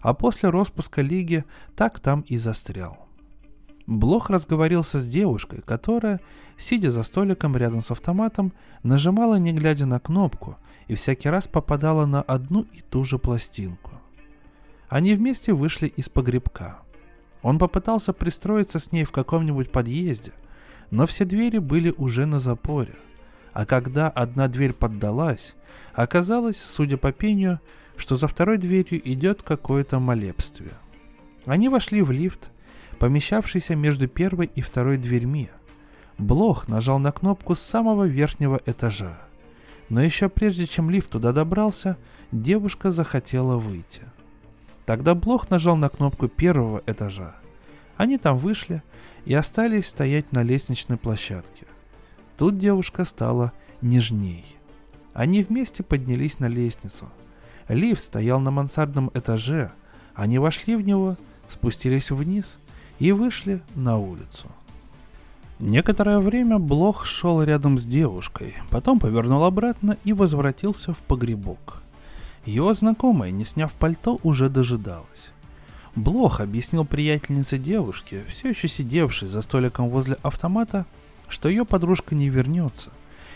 а 0.00 0.14
после 0.14 0.48
распуска 0.48 1.02
лиги 1.02 1.44
так 1.76 2.00
там 2.00 2.22
и 2.22 2.38
застрял. 2.38 3.08
Блох 3.86 4.30
разговорился 4.30 4.98
с 4.98 5.08
девушкой, 5.08 5.60
которая, 5.60 6.20
сидя 6.56 6.90
за 6.90 7.02
столиком 7.02 7.56
рядом 7.56 7.82
с 7.82 7.90
автоматом, 7.90 8.52
нажимала 8.82 9.36
не 9.36 9.52
глядя 9.52 9.86
на 9.86 10.00
кнопку 10.00 10.56
и 10.92 10.94
всякий 10.94 11.30
раз 11.30 11.48
попадала 11.48 12.04
на 12.04 12.20
одну 12.20 12.66
и 12.72 12.82
ту 12.82 13.04
же 13.04 13.18
пластинку. 13.18 13.92
Они 14.90 15.14
вместе 15.14 15.54
вышли 15.54 15.86
из 15.86 16.10
погребка. 16.10 16.80
Он 17.40 17.58
попытался 17.58 18.12
пристроиться 18.12 18.78
с 18.78 18.92
ней 18.92 19.04
в 19.04 19.10
каком-нибудь 19.10 19.72
подъезде, 19.72 20.32
но 20.90 21.06
все 21.06 21.24
двери 21.24 21.58
были 21.58 21.94
уже 21.96 22.26
на 22.26 22.38
запоре. 22.38 22.94
А 23.54 23.64
когда 23.64 24.10
одна 24.10 24.48
дверь 24.48 24.74
поддалась, 24.74 25.54
оказалось, 25.94 26.62
судя 26.62 26.98
по 26.98 27.10
пению, 27.10 27.58
что 27.96 28.16
за 28.16 28.28
второй 28.28 28.58
дверью 28.58 29.00
идет 29.02 29.42
какое-то 29.42 29.98
молебствие. 29.98 30.72
Они 31.46 31.70
вошли 31.70 32.02
в 32.02 32.10
лифт, 32.10 32.50
помещавшийся 32.98 33.76
между 33.76 34.08
первой 34.08 34.50
и 34.54 34.60
второй 34.60 34.98
дверьми. 34.98 35.48
Блох 36.18 36.68
нажал 36.68 36.98
на 36.98 37.12
кнопку 37.12 37.54
с 37.54 37.60
самого 37.60 38.04
верхнего 38.04 38.60
этажа. 38.66 39.31
Но 39.92 40.02
еще 40.02 40.28
прежде 40.28 40.66
чем 40.66 40.90
лифт 40.90 41.10
туда 41.10 41.32
добрался, 41.32 41.96
девушка 42.32 42.90
захотела 42.90 43.58
выйти. 43.58 44.02
Тогда 44.86 45.14
Блох 45.14 45.50
нажал 45.50 45.76
на 45.76 45.88
кнопку 45.88 46.28
первого 46.28 46.82
этажа. 46.86 47.36
Они 47.96 48.16
там 48.18 48.38
вышли 48.38 48.82
и 49.26 49.34
остались 49.34 49.86
стоять 49.86 50.32
на 50.32 50.42
лестничной 50.42 50.96
площадке. 50.96 51.66
Тут 52.36 52.58
девушка 52.58 53.04
стала 53.04 53.52
нежней. 53.82 54.56
Они 55.12 55.44
вместе 55.44 55.82
поднялись 55.82 56.38
на 56.40 56.46
лестницу– 56.46 57.08
Лифт 57.68 58.02
стоял 58.02 58.40
на 58.40 58.50
мансардном 58.50 59.10
этаже. 59.14 59.72
Они 60.14 60.38
вошли 60.38 60.76
в 60.76 60.82
него, 60.82 61.16
спустились 61.48 62.10
вниз 62.10 62.58
и 62.98 63.12
вышли 63.12 63.62
на 63.74 63.98
улицу. 63.98 64.48
Некоторое 65.62 66.18
время 66.18 66.58
Блох 66.58 67.04
шел 67.04 67.40
рядом 67.40 67.78
с 67.78 67.86
девушкой, 67.86 68.56
потом 68.68 68.98
повернул 68.98 69.44
обратно 69.44 69.96
и 70.02 70.12
возвратился 70.12 70.92
в 70.92 71.04
погребок. 71.04 71.84
Его 72.44 72.72
знакомая, 72.72 73.30
не 73.30 73.44
сняв 73.44 73.72
пальто, 73.72 74.18
уже 74.24 74.48
дожидалась. 74.48 75.30
Блох 75.94 76.40
объяснил 76.40 76.84
приятельнице 76.84 77.58
девушки, 77.58 78.24
все 78.28 78.48
еще 78.48 78.66
сидевшей 78.66 79.28
за 79.28 79.40
столиком 79.40 79.88
возле 79.88 80.16
автомата, 80.24 80.84
что 81.28 81.48
ее 81.48 81.64
подружка 81.64 82.16
не 82.16 82.28
вернется, 82.28 82.90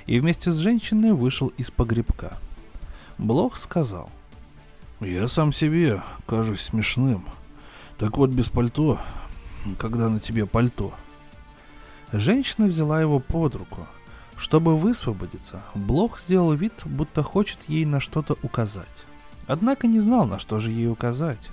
и 0.07 0.19
вместе 0.19 0.51
с 0.51 0.57
женщиной 0.57 1.13
вышел 1.13 1.53
из 1.59 1.71
погребка. 1.71 2.39
Блох 3.19 3.55
сказал, 3.55 4.11
я 4.99 5.29
сам 5.29 5.53
себе 5.53 6.03
кажусь 6.27 6.63
смешным. 6.63 7.25
Так 7.99 8.19
вот, 8.19 8.31
без 8.31 8.49
пальто, 8.49 8.99
когда 9.79 10.09
на 10.09 10.19
тебе 10.19 10.45
пальто. 10.45 10.93
Женщина 12.13 12.67
взяла 12.67 13.01
его 13.01 13.19
под 13.19 13.57
руку. 13.57 13.87
Чтобы 14.37 14.77
высвободиться, 14.77 15.63
Блох 15.75 16.19
сделал 16.19 16.53
вид, 16.53 16.75
будто 16.85 17.23
хочет 17.23 17.65
ей 17.69 17.85
на 17.85 18.01
что-то 18.01 18.37
указать. 18.43 19.05
Однако 19.47 19.87
не 19.87 19.99
знал, 19.99 20.27
на 20.27 20.39
что 20.39 20.61
же 20.61 20.71
ей 20.71 20.89
указать. 20.89 21.51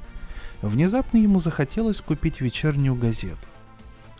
Внезапно 0.62 1.18
ему 1.18 1.40
захотелось 1.40 2.02
купить 2.02 2.42
вечернюю 2.42 2.96
газету. 2.96 3.48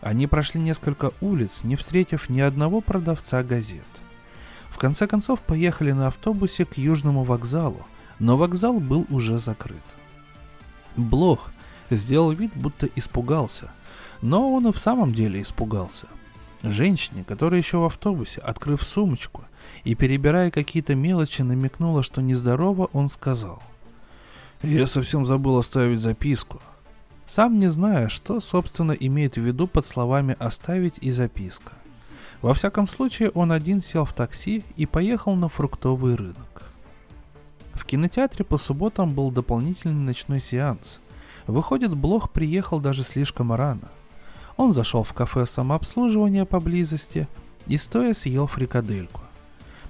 Они 0.00 0.26
прошли 0.26 0.60
несколько 0.60 1.12
улиц, 1.20 1.62
не 1.62 1.76
встретив 1.76 2.28
ни 2.28 2.40
одного 2.40 2.80
продавца 2.80 3.42
газет. 3.42 3.86
В 4.70 4.78
конце 4.78 5.06
концов 5.06 5.40
поехали 5.40 5.92
на 5.92 6.08
автобусе 6.08 6.64
к 6.64 6.76
Южному 6.76 7.24
вокзалу, 7.24 7.86
но 8.18 8.36
вокзал 8.36 8.80
был 8.80 9.06
уже 9.08 9.38
закрыт. 9.38 9.84
Блох 10.96 11.50
сделал 11.90 12.32
вид, 12.32 12.52
будто 12.54 12.86
испугался, 12.94 13.72
но 14.20 14.52
он 14.52 14.68
и 14.68 14.72
в 14.72 14.78
самом 14.78 15.12
деле 15.12 15.40
испугался. 15.40 16.08
Женщине, 16.72 17.24
которая 17.24 17.60
еще 17.60 17.78
в 17.78 17.84
автобусе, 17.84 18.40
открыв 18.40 18.82
сумочку 18.82 19.44
и 19.84 19.94
перебирая 19.94 20.50
какие-то 20.50 20.94
мелочи, 20.94 21.42
намекнула, 21.42 22.02
что 22.02 22.22
нездорово, 22.22 22.88
он 22.92 23.08
сказал. 23.08 23.62
«Я 24.62 24.86
совсем 24.86 25.26
забыл 25.26 25.58
оставить 25.58 26.00
записку». 26.00 26.60
Сам 27.26 27.58
не 27.58 27.68
зная, 27.68 28.08
что, 28.08 28.40
собственно, 28.40 28.92
имеет 28.92 29.36
в 29.36 29.40
виду 29.40 29.66
под 29.66 29.86
словами 29.86 30.36
«оставить» 30.38 30.98
и 31.00 31.10
«записка». 31.10 31.72
Во 32.42 32.52
всяком 32.52 32.86
случае, 32.86 33.30
он 33.30 33.52
один 33.52 33.80
сел 33.80 34.04
в 34.04 34.12
такси 34.12 34.64
и 34.76 34.84
поехал 34.84 35.34
на 35.34 35.48
фруктовый 35.48 36.14
рынок. 36.14 36.62
В 37.72 37.86
кинотеатре 37.86 38.44
по 38.44 38.58
субботам 38.58 39.14
был 39.14 39.30
дополнительный 39.30 40.04
ночной 40.04 40.40
сеанс. 40.40 41.00
Выходит, 41.46 41.94
Блох 41.96 42.30
приехал 42.30 42.80
даже 42.80 43.02
слишком 43.02 43.52
рано. 43.52 43.90
Он 44.56 44.72
зашел 44.72 45.02
в 45.02 45.12
кафе 45.12 45.46
самообслуживания 45.46 46.44
поблизости 46.44 47.28
и 47.66 47.76
стоя 47.76 48.14
съел 48.14 48.46
фрикадельку. 48.46 49.20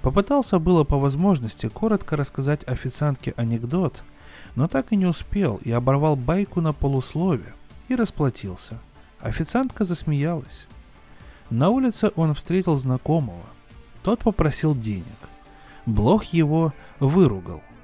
Попытался 0.02 0.59
было 0.59 0.85
по 0.85 0.99
возможности 0.99 1.68
коротко 1.68 2.16
рассказать 2.16 2.66
официантке 2.68 3.35
анекдот, 3.37 4.04
но 4.54 4.68
так 4.68 4.92
и 4.92 4.97
не 4.97 5.06
успел 5.06 5.56
и 5.62 5.71
оборвал 5.71 6.16
байку 6.16 6.61
на 6.61 6.73
полуслове 6.73 7.54
и 7.88 7.97
расплатился. 7.97 8.78
Официантка 9.21 9.85
засмеялась. 9.85 10.66
На 11.50 11.71
улице 11.71 12.12
он 12.16 12.35
встретил 12.35 12.76
знакомого. 12.76 13.44
Тот 14.02 14.21
попросил 14.21 14.75
денег. 14.75 15.04
Блох 15.87 16.25
его 16.25 16.73
выругал– 17.00 17.62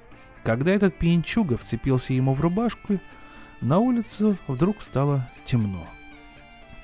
когда 0.43 0.73
этот 0.73 0.97
пьянчуга 0.97 1.59
вцепился 1.59 2.15
ему 2.15 2.35
в 2.35 2.41
рубашку, 2.41 2.99
на 3.61 3.79
улице 3.79 4.39
вдруг 4.49 4.81
стало 4.81 5.29
темно. 5.45 5.87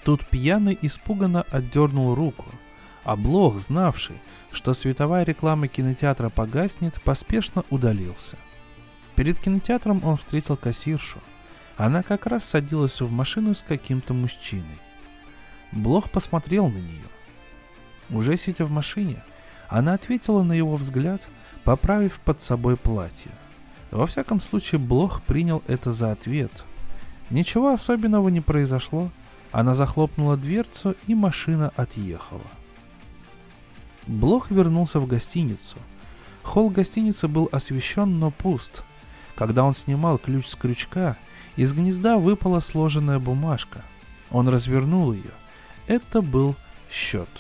Тут 0.07 0.25
пьяный 0.25 0.79
испуганно 0.83 1.43
отдернул 1.51 2.15
руку, 2.15 2.47
а 3.03 3.17
Блох, 3.17 3.59
знавший, 3.59 4.21
что 4.53 4.73
световая 4.73 5.25
реклама 5.25 5.67
кинотеатра 5.67 6.29
погаснет, 6.29 7.03
поспешно 7.03 7.65
удалился. 7.71 8.37
Перед 9.17 9.41
кинотеатром 9.41 10.05
он 10.05 10.17
встретил 10.17 10.57
кассиршу. 10.57 11.19
Она 11.77 12.05
как 12.05 12.27
раз 12.27 12.45
садилась 12.45 13.01
в 13.01 13.11
машину 13.11 13.53
с 13.53 13.63
каким-то 13.63 14.15
мужчиной. 14.15 14.79
Блох 15.73 16.09
посмотрел 16.09 16.69
на 16.69 16.79
нее. 16.79 17.09
Уже 18.09 18.37
сидя 18.37 18.65
в 18.65 18.71
машине, 18.71 19.25
она 19.69 19.95
ответила 19.95 20.45
на 20.45 20.53
его 20.53 20.77
взгляд, 20.77 21.21
поправив 21.65 22.21
под 22.21 22.41
собой 22.41 22.77
платье– 22.77 23.33
во 23.91 24.07
всяком 24.07 24.41
случае, 24.41 24.79
Блох 24.79 25.23
принял 25.23 25.63
это 25.67 25.93
за 25.93 26.13
ответ. 26.13 26.65
Ничего 27.31 27.71
особенного 27.71 28.29
не 28.29 28.41
произошло. 28.41 29.11
Она 29.57 29.75
захлопнула 29.75 30.37
дверцу, 30.37 30.97
и 31.07 31.15
машина 31.15 31.73
отъехала. 31.77 32.45
Блох 34.07 34.51
вернулся 34.51 35.01
в 35.01 35.07
гостиницу. 35.07 35.79
Холл 36.43 36.69
гостиницы 36.69 37.27
был 37.27 37.49
освещен, 37.51 38.19
но 38.19 38.31
пуст. 38.31 38.85
Когда 39.35 39.65
он 39.65 39.73
снимал 39.73 40.19
ключ 40.19 40.45
с 40.45 40.57
крючка, 40.57 41.17
из 41.57 41.73
гнезда 41.73 42.19
выпала 42.19 42.61
сложенная 42.61 43.19
бумажка. 43.19 43.83
Он 44.31 44.47
развернул 44.47 45.15
ее. 45.15 45.33
Это 45.87 46.21
был 46.21 46.55
счет. 46.91 47.31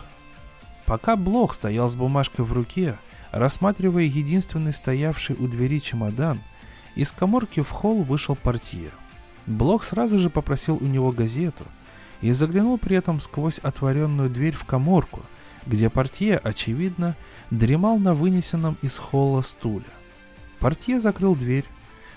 Пока 0.87 1.17
Блох 1.17 1.53
стоял 1.53 1.87
с 1.91 1.97
бумажкой 1.97 2.47
в 2.47 2.53
руке, 2.55 2.99
Рассматривая 3.31 4.05
единственный 4.05 4.73
стоявший 4.73 5.37
у 5.37 5.49
двери 5.49 5.81
чемодан, 5.81 6.41
из 6.95 7.13
коморки 7.13 7.61
в 7.61 7.69
холл 7.69 8.05
вышел 8.05 8.37
портье. 8.37 8.93
Блок 9.45 9.85
сразу 9.85 10.17
же 10.17 10.31
попросил 10.31 10.79
у 10.81 10.87
него 10.87 11.13
газету 11.13 11.67
и 12.21 12.33
заглянул 12.33 12.79
при 12.79 12.97
этом 12.97 13.21
сквозь 13.21 13.59
отворенную 13.59 14.31
дверь 14.31 14.55
в 14.55 14.65
коморку, 14.65 15.23
где 15.67 15.91
портье, 15.91 16.39
очевидно, 16.39 17.17
дремал 17.51 17.99
на 17.99 18.15
вынесенном 18.15 18.77
из 18.83 18.97
холла 18.97 19.43
стуле. 19.43 19.87
Портье 20.59 21.01
закрыл 21.01 21.37
дверь. 21.37 21.67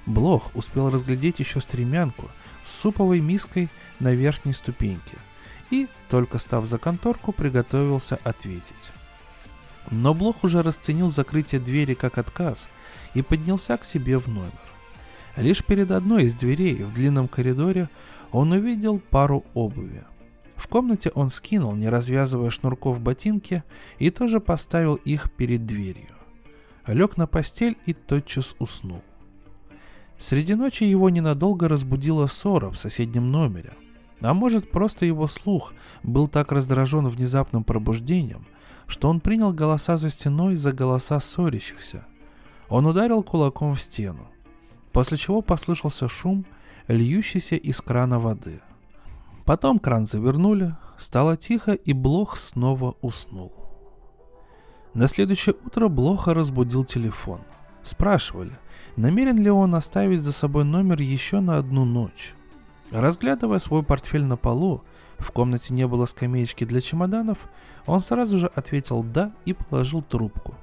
Блох 0.05 0.55
успел 0.55 0.89
разглядеть 0.89 1.39
еще 1.39 1.59
стремянку 1.59 2.31
с 2.65 2.79
суповой 2.79 3.19
миской 3.19 3.69
на 3.99 4.13
верхней 4.13 4.53
ступеньке 4.53 5.17
и, 5.69 5.87
только 6.09 6.39
став 6.39 6.65
за 6.65 6.77
конторку, 6.77 7.31
приготовился 7.31 8.17
ответить. 8.23 8.91
Но 9.91 10.13
Блох 10.13 10.43
уже 10.43 10.63
расценил 10.63 11.09
закрытие 11.09 11.61
двери 11.61 11.93
как 11.93 12.17
отказ 12.17 12.67
и 13.13 13.21
поднялся 13.21 13.77
к 13.77 13.83
себе 13.83 14.17
в 14.17 14.27
номер. 14.27 14.53
Лишь 15.35 15.63
перед 15.63 15.91
одной 15.91 16.23
из 16.23 16.33
дверей 16.33 16.83
в 16.83 16.93
длинном 16.93 17.27
коридоре 17.27 17.89
он 18.31 18.51
увидел 18.51 18.99
пару 18.99 19.45
обуви. 19.53 20.03
В 20.55 20.67
комнате 20.67 21.11
он 21.15 21.29
скинул, 21.29 21.73
не 21.73 21.89
развязывая 21.89 22.49
шнурков 22.49 22.99
ботинки, 22.99 23.63
и 23.97 24.09
тоже 24.09 24.39
поставил 24.39 24.95
их 24.95 25.31
перед 25.31 25.65
дверью. 25.65 26.15
Лег 26.85 27.17
на 27.17 27.27
постель 27.27 27.77
и 27.85 27.93
тотчас 27.93 28.55
уснул. 28.59 29.01
Среди 30.17 30.55
ночи 30.55 30.83
его 30.83 31.09
ненадолго 31.09 31.69
разбудила 31.69 32.27
ссора 32.27 32.69
в 32.71 32.77
соседнем 32.77 33.31
номере. 33.31 33.73
А 34.21 34.33
может, 34.33 34.69
просто 34.69 35.05
его 35.05 35.27
слух 35.27 35.73
был 36.03 36.27
так 36.27 36.51
раздражен 36.51 37.07
внезапным 37.07 37.63
пробуждением, 37.63 38.45
что 38.85 39.09
он 39.09 39.21
принял 39.21 39.53
голоса 39.53 39.95
за 39.95 40.09
стеной 40.09 40.57
за 40.57 40.73
голоса 40.73 41.21
ссорящихся. 41.21 42.05
Он 42.67 42.85
ударил 42.85 43.23
кулаком 43.23 43.75
в 43.75 43.81
стену, 43.81 44.27
после 44.91 45.17
чего 45.17 45.41
послышался 45.41 46.09
шум, 46.09 46.45
льющийся 46.89 47.55
из 47.55 47.79
крана 47.81 48.19
воды. 48.19 48.61
Потом 49.45 49.79
кран 49.79 50.05
завернули, 50.05 50.75
стало 50.97 51.37
тихо, 51.37 51.73
и 51.73 51.93
Блох 51.93 52.37
снова 52.37 52.95
уснул. 53.01 53.53
На 54.93 55.07
следующее 55.07 55.55
утро 55.65 55.87
Блоха 55.87 56.33
разбудил 56.33 56.83
телефон. 56.83 57.41
Спрашивали, 57.83 58.57
намерен 58.95 59.37
ли 59.37 59.49
он 59.49 59.75
оставить 59.75 60.21
за 60.21 60.31
собой 60.31 60.65
номер 60.65 60.99
еще 60.99 61.39
на 61.39 61.57
одну 61.57 61.85
ночь. 61.85 62.33
Разглядывая 62.91 63.59
свой 63.59 63.83
портфель 63.83 64.25
на 64.25 64.35
полу, 64.35 64.83
в 65.19 65.31
комнате 65.31 65.73
не 65.73 65.87
было 65.87 66.05
скамеечки 66.05 66.63
для 66.63 66.81
чемоданов, 66.81 67.37
он 67.85 68.01
сразу 68.01 68.37
же 68.39 68.47
ответил 68.47 69.03
«да» 69.03 69.31
и 69.45 69.53
положил 69.53 70.01
трубку. 70.01 70.55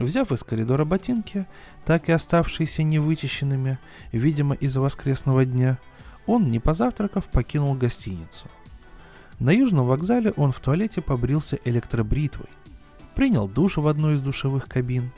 Взяв 0.00 0.32
из 0.32 0.42
коридора 0.42 0.86
ботинки, 0.86 1.46
так 1.84 2.08
и 2.08 2.12
оставшиеся 2.12 2.82
невычищенными, 2.82 3.78
видимо 4.12 4.54
из-за 4.54 4.80
воскресного 4.80 5.44
дня, 5.44 5.78
он, 6.26 6.50
не 6.50 6.58
позавтракав, 6.58 7.28
покинул 7.28 7.74
гостиницу. 7.74 8.46
На 9.38 9.50
южном 9.50 9.86
вокзале 9.86 10.32
он 10.36 10.52
в 10.52 10.60
туалете 10.60 11.02
побрился 11.02 11.58
электробритвой, 11.66 12.48
принял 13.14 13.46
душ 13.46 13.76
в 13.76 13.86
одной 13.86 14.14
из 14.14 14.22
душевых 14.22 14.68
кабин. 14.68 15.12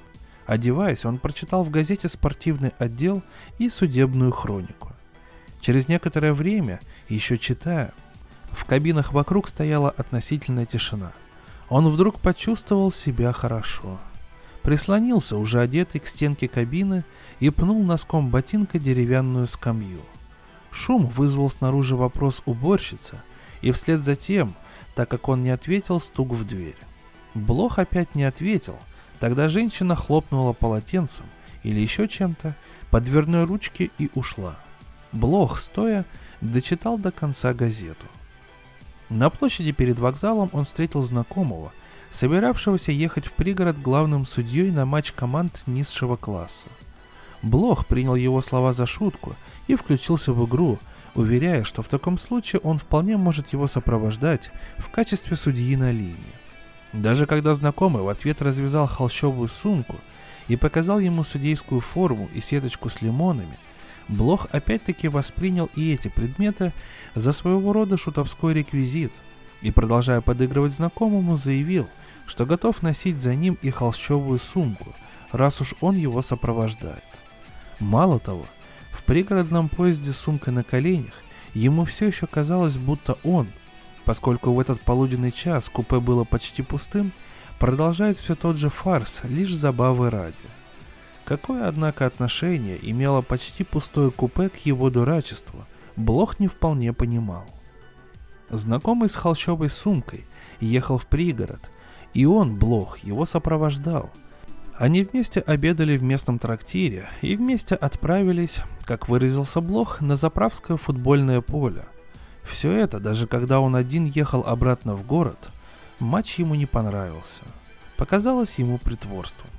Одеваясь, 0.47 1.05
он 1.05 1.19
прочитал 1.19 1.63
в 1.63 1.71
газете 1.71 2.09
спортивный 2.09 2.73
отдел 2.81 3.23
и 3.59 3.69
судебную 3.69 4.33
хронику. 4.33 4.91
Через 5.61 5.87
некоторое 5.87 6.35
время, 6.35 6.81
еще 7.09 7.39
читая, 7.39 7.93
в 8.51 8.65
кабинах 8.65 9.13
вокруг 9.13 9.47
стояла 9.47 9.91
относительная 9.91 10.67
тишина. 10.67 11.13
Он 11.69 11.89
вдруг 11.89 12.19
почувствовал 12.19 12.91
себя 12.91 13.33
хорошо. 13.33 14.01
Прислонился, 14.63 15.37
уже 15.37 15.61
одетый 15.61 16.01
к 16.01 16.07
стенке 16.07 16.49
кабины, 16.49 17.05
и 17.41 17.51
пнул 17.51 17.83
носком 17.83 18.31
ботинка 18.31 18.79
деревянную 18.79 19.47
скамью. 19.47 20.03
Шум 20.71 21.07
вызвал 21.07 21.51
снаружи 21.51 21.97
вопрос 21.97 22.43
уборщицы, 22.47 23.23
и 23.61 23.73
вслед 23.73 24.01
за 24.01 24.17
тем, 24.17 24.55
так 24.95 25.09
как 25.09 25.29
он 25.29 25.43
не 25.43 25.51
ответил, 25.51 26.01
стук 26.01 26.31
в 26.33 26.47
дверь. 26.47 26.77
Блох 27.35 27.79
опять 27.79 28.15
не 28.15 28.25
ответил. 28.25 28.79
Тогда 29.21 29.49
женщина 29.49 29.95
хлопнула 29.97 30.53
полотенцем 30.53 31.27
или 31.63 31.79
еще 31.79 32.09
чем-то 32.09 32.57
по 32.91 33.01
дверной 33.01 33.45
ручке 33.45 33.91
и 33.99 34.11
ушла. 34.15 34.57
Блох, 35.13 35.59
стоя, 35.59 36.05
дочитал 36.41 36.99
до 36.99 37.13
конца 37.13 37.55
газету. 37.55 38.07
На 39.09 39.31
площади 39.31 39.73
перед 39.73 39.99
вокзалом 39.99 40.51
он 40.53 40.65
встретил 40.65 41.03
знакомого, 41.03 41.73
собиравшегося 42.13 42.93
ехать 42.93 43.27
в 43.27 43.33
пригород 43.33 43.79
главным 43.79 44.25
судьей 44.25 44.71
на 44.71 44.87
матч 44.87 45.13
команд 45.13 45.63
низшего 45.67 46.17
класса. 46.17 46.69
Блох 47.43 47.87
принял 47.87 48.15
его 48.15 48.41
слова 48.41 48.73
за 48.73 48.87
шутку 48.87 49.35
и 49.67 49.75
включился 49.75 50.33
в 50.33 50.47
игру, 50.47 50.79
уверяя, 51.15 51.65
что 51.65 51.83
в 51.83 51.89
таком 51.89 52.19
случае 52.19 52.61
он 52.61 52.79
вполне 52.79 53.17
может 53.17 53.53
его 53.53 53.67
сопровождать 53.67 54.53
в 54.79 54.91
качестве 54.91 55.37
судьи 55.37 55.75
на 55.75 55.91
линии. 55.91 56.17
Даже 56.93 57.27
когда 57.27 57.55
знакомый 57.55 58.03
в 58.03 58.09
ответ 58.09 58.43
развязал 58.43 58.87
холщовую 58.87 59.49
сумку 59.49 59.97
и 60.47 60.57
показал 60.57 60.99
ему 60.99 61.25
судейскую 61.25 61.81
форму 61.81 62.29
и 62.35 62.41
сеточку 62.41 62.91
с 62.91 63.01
лимонами, 63.03 63.59
Блох 64.09 64.47
опять-таки 64.51 65.09
воспринял 65.09 65.71
и 65.75 65.93
эти 65.95 66.09
предметы 66.09 66.73
за 67.15 67.33
своего 67.33 67.73
рода 67.73 67.97
шутовской 67.97 68.53
реквизит 68.53 69.13
и, 69.63 69.71
продолжая 69.71 70.21
подыгрывать 70.21 70.73
знакомому, 70.73 71.37
заявил, 71.37 71.89
что 72.27 72.47
готов 72.47 72.83
носить 72.83 73.21
за 73.21 73.35
ним 73.35 73.59
и 73.63 73.71
холщовую 73.71 74.39
сумку, 74.39 74.95
раз 75.33 75.61
уж 75.61 75.75
он 75.81 75.97
его 75.97 76.23
сопровождает. 76.23 77.05
Мало 77.79 78.19
того, 78.19 78.47
в 78.93 79.03
пригородном 79.05 79.69
поезде 79.69 80.13
с 80.13 80.19
сумкой 80.19 80.53
на 80.53 80.65
коленях 80.65 81.15
ему 81.55 81.85
все 81.85 82.07
еще 82.07 82.27
казалось, 82.27 82.79
будто 82.79 83.19
он– 83.23 83.49
Поскольку 84.05 84.53
в 84.53 84.61
этот 84.61 84.81
полуденный 84.81 85.31
час 85.31 85.69
купе 85.69 86.01
было 86.01 86.25
почти 86.25 86.63
пустым, 86.63 87.13
продолжает 87.59 88.19
все 88.19 88.35
тот 88.35 88.57
же 88.57 88.69
фарс, 88.69 89.21
лишь 89.25 89.55
забавы 89.55 90.11
ради. 90.11 90.37
Какое, 91.25 91.69
однако, 91.69 92.05
отношение 92.05 92.79
имело 92.83 93.23
почти 93.23 93.63
пустое 93.63 94.11
купе 94.11 94.49
к 94.49 94.57
его 94.59 94.91
дурачеству, 94.91 95.67
Блох 95.95 96.41
не 96.41 96.49
вполне 96.49 96.93
понимал. 96.93 97.47
Знакомый 98.49 99.09
с 99.09 99.15
холщовой 99.15 99.69
сумкой 99.69 100.25
ехал 100.59 100.99
в 100.99 101.07
пригород, 101.07 101.71
и 102.15 102.25
он, 102.27 102.57
Блох, 102.57 102.99
его 102.99 103.25
сопровождал. 103.27 104.11
Они 104.79 105.05
вместе 105.05 105.41
обедали 105.41 105.97
в 105.97 106.03
местном 106.03 106.39
трактире 106.39 107.09
и 107.21 107.37
вместе 107.37 107.75
отправились, 107.75 108.61
как 108.85 109.09
выразился 109.09 109.61
Блох, 109.61 110.01
на 110.01 110.17
заправское 110.17 110.77
футбольное 110.77 111.41
поле– 111.41 111.85
все 112.45 112.73
это, 112.73 113.01
даже 113.01 113.27
когда 113.27 113.61
он 113.61 113.77
один 113.77 114.05
ехал 114.05 114.43
обратно 114.43 114.95
в 114.95 115.07
город, 115.07 115.51
матч 115.99 116.39
ему 116.39 116.55
не 116.55 116.67
понравился. 116.67 117.43
Показалось 117.97 118.59
ему 118.59 118.79
притворством. 118.79 119.51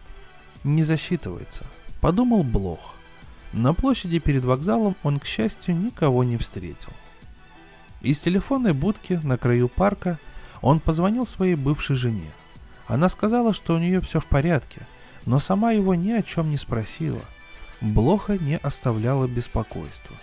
Не 0.64 0.84
засчитывается, 0.84 1.66
подумал 2.02 2.44
Блох. 2.44 2.96
На 3.52 3.74
площади 3.74 4.20
перед 4.20 4.44
вокзалом 4.44 4.96
он, 5.04 5.20
к 5.20 5.26
счастью, 5.26 5.76
никого 5.76 6.24
не 6.24 6.38
встретил. 6.38 6.92
Из 8.02 8.20
телефонной 8.20 8.74
будки 8.74 9.20
на 9.24 9.38
краю 9.38 9.70
парка 9.70 10.20
он 10.62 10.80
позвонил 10.80 11.26
своей 11.26 11.56
бывшей 11.56 11.96
жене. 11.96 12.32
Она 12.88 13.10
сказала, 13.10 13.54
что 13.54 13.76
у 13.76 13.80
нее 13.80 14.02
все 14.02 14.20
в 14.20 14.26
порядке, 14.26 14.88
но 15.26 15.40
сама 15.40 15.72
его 15.72 15.96
ни 15.96 16.12
о 16.12 16.22
чем 16.22 16.50
не 16.50 16.58
спросила. 16.58 17.22
Блоха 17.82 18.38
не 18.38 18.58
оставляла 18.58 19.28
беспокойства. 19.28 20.16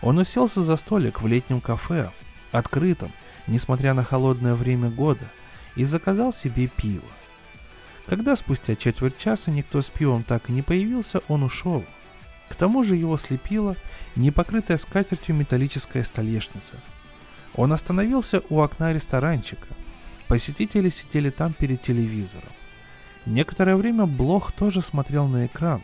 Он 0.00 0.18
уселся 0.18 0.62
за 0.62 0.76
столик 0.76 1.22
в 1.22 1.26
летнем 1.26 1.60
кафе, 1.60 2.10
открытом, 2.50 3.12
несмотря 3.46 3.94
на 3.94 4.04
холодное 4.04 4.54
время 4.54 4.90
года, 4.90 5.30
и 5.76 5.84
заказал 5.84 6.32
себе 6.32 6.68
пиво. 6.68 7.04
Когда 8.06 8.34
спустя 8.36 8.74
четверть 8.74 9.16
часа 9.16 9.50
никто 9.50 9.80
с 9.80 9.90
пивом 9.90 10.24
так 10.24 10.50
и 10.50 10.52
не 10.52 10.62
появился, 10.62 11.20
он 11.28 11.44
ушел. 11.44 11.84
К 12.48 12.54
тому 12.54 12.82
же 12.82 12.96
его 12.96 13.16
слепила 13.16 13.76
непокрытая 14.16 14.76
скатертью 14.76 15.34
металлическая 15.34 16.04
столешница. 16.04 16.74
Он 17.54 17.72
остановился 17.72 18.42
у 18.50 18.60
окна 18.60 18.92
ресторанчика. 18.92 19.68
Посетители 20.32 20.88
сидели 20.88 21.28
там 21.28 21.52
перед 21.52 21.82
телевизором. 21.82 22.48
Некоторое 23.26 23.76
время 23.76 24.06
Блох 24.06 24.50
тоже 24.50 24.80
смотрел 24.80 25.28
на 25.28 25.44
экран, 25.44 25.82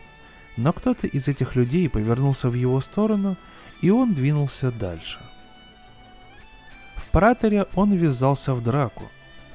но 0.57 0.73
кто-то 0.73 1.05
из 1.05 1.27
этих 1.27 1.55
людей 1.55 1.87
повернулся 1.87 2.49
в 2.49 2.55
его 2.55 2.81
сторону 2.81 3.37
и 3.79 3.91
он 3.91 4.15
двинулся 4.15 4.71
дальше. 4.71 5.19
В 6.95 7.09
праторе 7.09 7.67
он 7.75 7.93
ввязался 7.93 8.55
в 8.55 8.63
драку. 8.63 9.11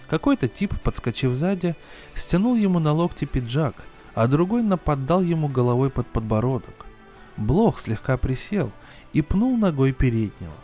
Какой-то 0.07 0.47
тип, 0.47 0.73
подскочив 0.81 1.35
сзади, 1.35 1.75
стянул 2.15 2.55
ему 2.55 2.79
на 2.79 2.93
локте 2.93 3.27
пиджак, 3.27 3.75
а 4.15 4.29
другой 4.29 4.63
нападал 4.63 5.23
ему 5.23 5.49
головой 5.49 5.91
под 5.91 6.07
подбородок. 6.07 6.87
Блох 7.37 7.81
слегка 7.81 8.17
присел 8.17 8.71
и 9.13 9.23
пнул 9.23 9.57
ногой 9.57 9.91
переднего. 9.91 10.55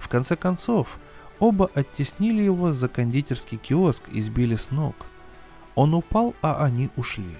В 0.00 0.08
конце 0.08 0.34
концов, 0.34 0.98
оба 1.38 1.70
оттеснили 1.74 2.42
его 2.42 2.72
за 2.72 2.88
кондитерский 2.88 3.58
киоск 3.58 4.08
и 4.08 4.20
сбили 4.20 4.54
с 4.54 4.70
ног. 4.70 4.94
Он 5.74 5.94
упал, 5.94 6.34
а 6.42 6.64
они 6.64 6.90
ушли. 6.96 7.38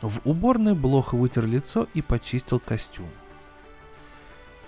В 0.00 0.20
уборной 0.24 0.74
Блох 0.74 1.12
вытер 1.12 1.46
лицо 1.46 1.88
и 1.94 2.02
почистил 2.02 2.60
костюм. 2.60 3.08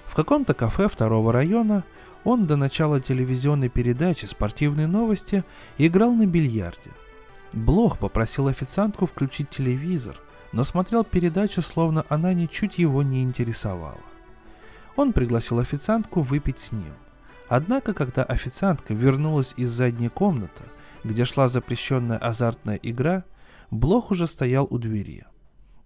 В 0.06 0.14
каком-то 0.14 0.54
кафе 0.54 0.88
второго 0.88 1.32
района 1.32 1.84
он 2.24 2.46
до 2.46 2.56
начала 2.56 3.00
телевизионной 3.00 3.68
передачи 3.68 4.24
«Спортивные 4.24 4.86
новости» 4.86 5.44
играл 5.78 6.12
на 6.12 6.26
бильярде. 6.26 6.90
Блох 7.52 7.98
попросил 7.98 8.48
официантку 8.48 9.06
включить 9.06 9.50
телевизор, 9.50 10.18
но 10.52 10.64
смотрел 10.64 11.04
передачу, 11.04 11.62
словно 11.62 12.04
она 12.08 12.32
ничуть 12.32 12.78
его 12.78 13.02
не 13.02 13.22
интересовала. 13.22 14.00
Он 14.96 15.12
пригласил 15.12 15.58
официантку 15.58 16.22
выпить 16.22 16.58
с 16.58 16.72
ним. 16.72 16.94
Однако, 17.48 17.94
когда 17.94 18.22
официантка 18.24 18.94
вернулась 18.94 19.54
из 19.56 19.70
задней 19.70 20.08
комнаты, 20.08 20.64
где 21.04 21.24
шла 21.24 21.48
запрещенная 21.48 22.18
азартная 22.18 22.78
игра, 22.82 23.24
Блох 23.70 24.10
уже 24.10 24.26
стоял 24.26 24.66
у 24.70 24.78
двери. 24.78 25.24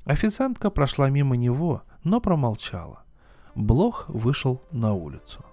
Официантка 0.04 0.70
прошла 0.70 1.08
мимо 1.10 1.36
него, 1.36 1.82
но 2.04 2.20
промолчала. 2.20 3.04
Блох 3.54 4.08
вышел 4.08 4.62
на 4.70 4.92
улицу. 4.92 5.44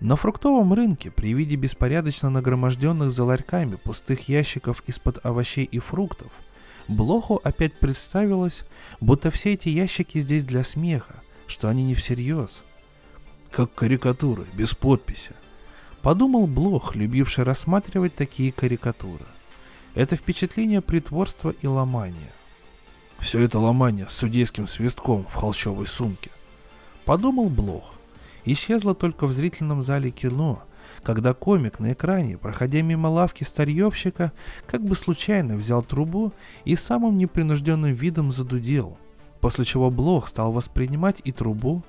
На 0.00 0.14
фруктовом 0.14 0.72
рынке 0.72 1.10
при 1.10 1.34
виде 1.34 1.56
беспорядочно 1.56 2.30
нагроможденных 2.30 3.10
за 3.10 3.24
ларьками 3.24 3.74
пустых 3.74 4.28
ящиков 4.28 4.82
из-под 4.86 5.24
овощей 5.26 5.64
и 5.64 5.80
фруктов, 5.80 6.30
Блоху 6.88 7.38
опять 7.44 7.74
представилось, 7.74 8.64
будто 9.00 9.30
все 9.30 9.52
эти 9.52 9.68
ящики 9.68 10.18
здесь 10.18 10.46
для 10.46 10.64
смеха, 10.64 11.22
что 11.46 11.68
они 11.68 11.84
не 11.84 11.94
всерьез. 11.94 12.64
Как 13.50 13.74
карикатуры, 13.74 14.44
без 14.54 14.74
подписи. 14.74 15.32
Подумал 16.02 16.46
Блох, 16.46 16.94
любивший 16.94 17.44
рассматривать 17.44 18.14
такие 18.14 18.52
карикатуры. 18.52 19.24
Это 19.94 20.16
впечатление 20.16 20.80
притворства 20.80 21.50
и 21.50 21.66
ломания. 21.66 22.32
Все 23.18 23.40
это 23.40 23.58
ломание 23.58 24.08
с 24.08 24.12
судейским 24.12 24.66
свистком 24.66 25.26
в 25.28 25.34
холщовой 25.34 25.86
сумке. 25.86 26.30
Подумал 27.04 27.48
Блох. 27.48 27.94
Исчезло 28.44 28.94
только 28.94 29.26
в 29.26 29.32
зрительном 29.32 29.82
зале 29.82 30.10
кино, 30.10 30.62
когда 31.02 31.34
комик 31.34 31.80
на 31.80 31.92
экране, 31.92 32.38
проходя 32.38 32.82
мимо 32.82 33.08
лавки 33.08 33.44
старьевщика, 33.44 34.32
как 34.66 34.82
бы 34.82 34.94
случайно 34.94 35.56
взял 35.56 35.82
трубу 35.82 36.32
и 36.64 36.76
самым 36.76 37.18
непринужденным 37.18 37.92
видом 37.92 38.30
задудел, 38.30 38.98
после 39.40 39.64
чего 39.64 39.90
Блох 39.90 40.28
стал 40.28 40.52
воспринимать 40.52 41.20
и 41.24 41.32
трубу, 41.32 41.82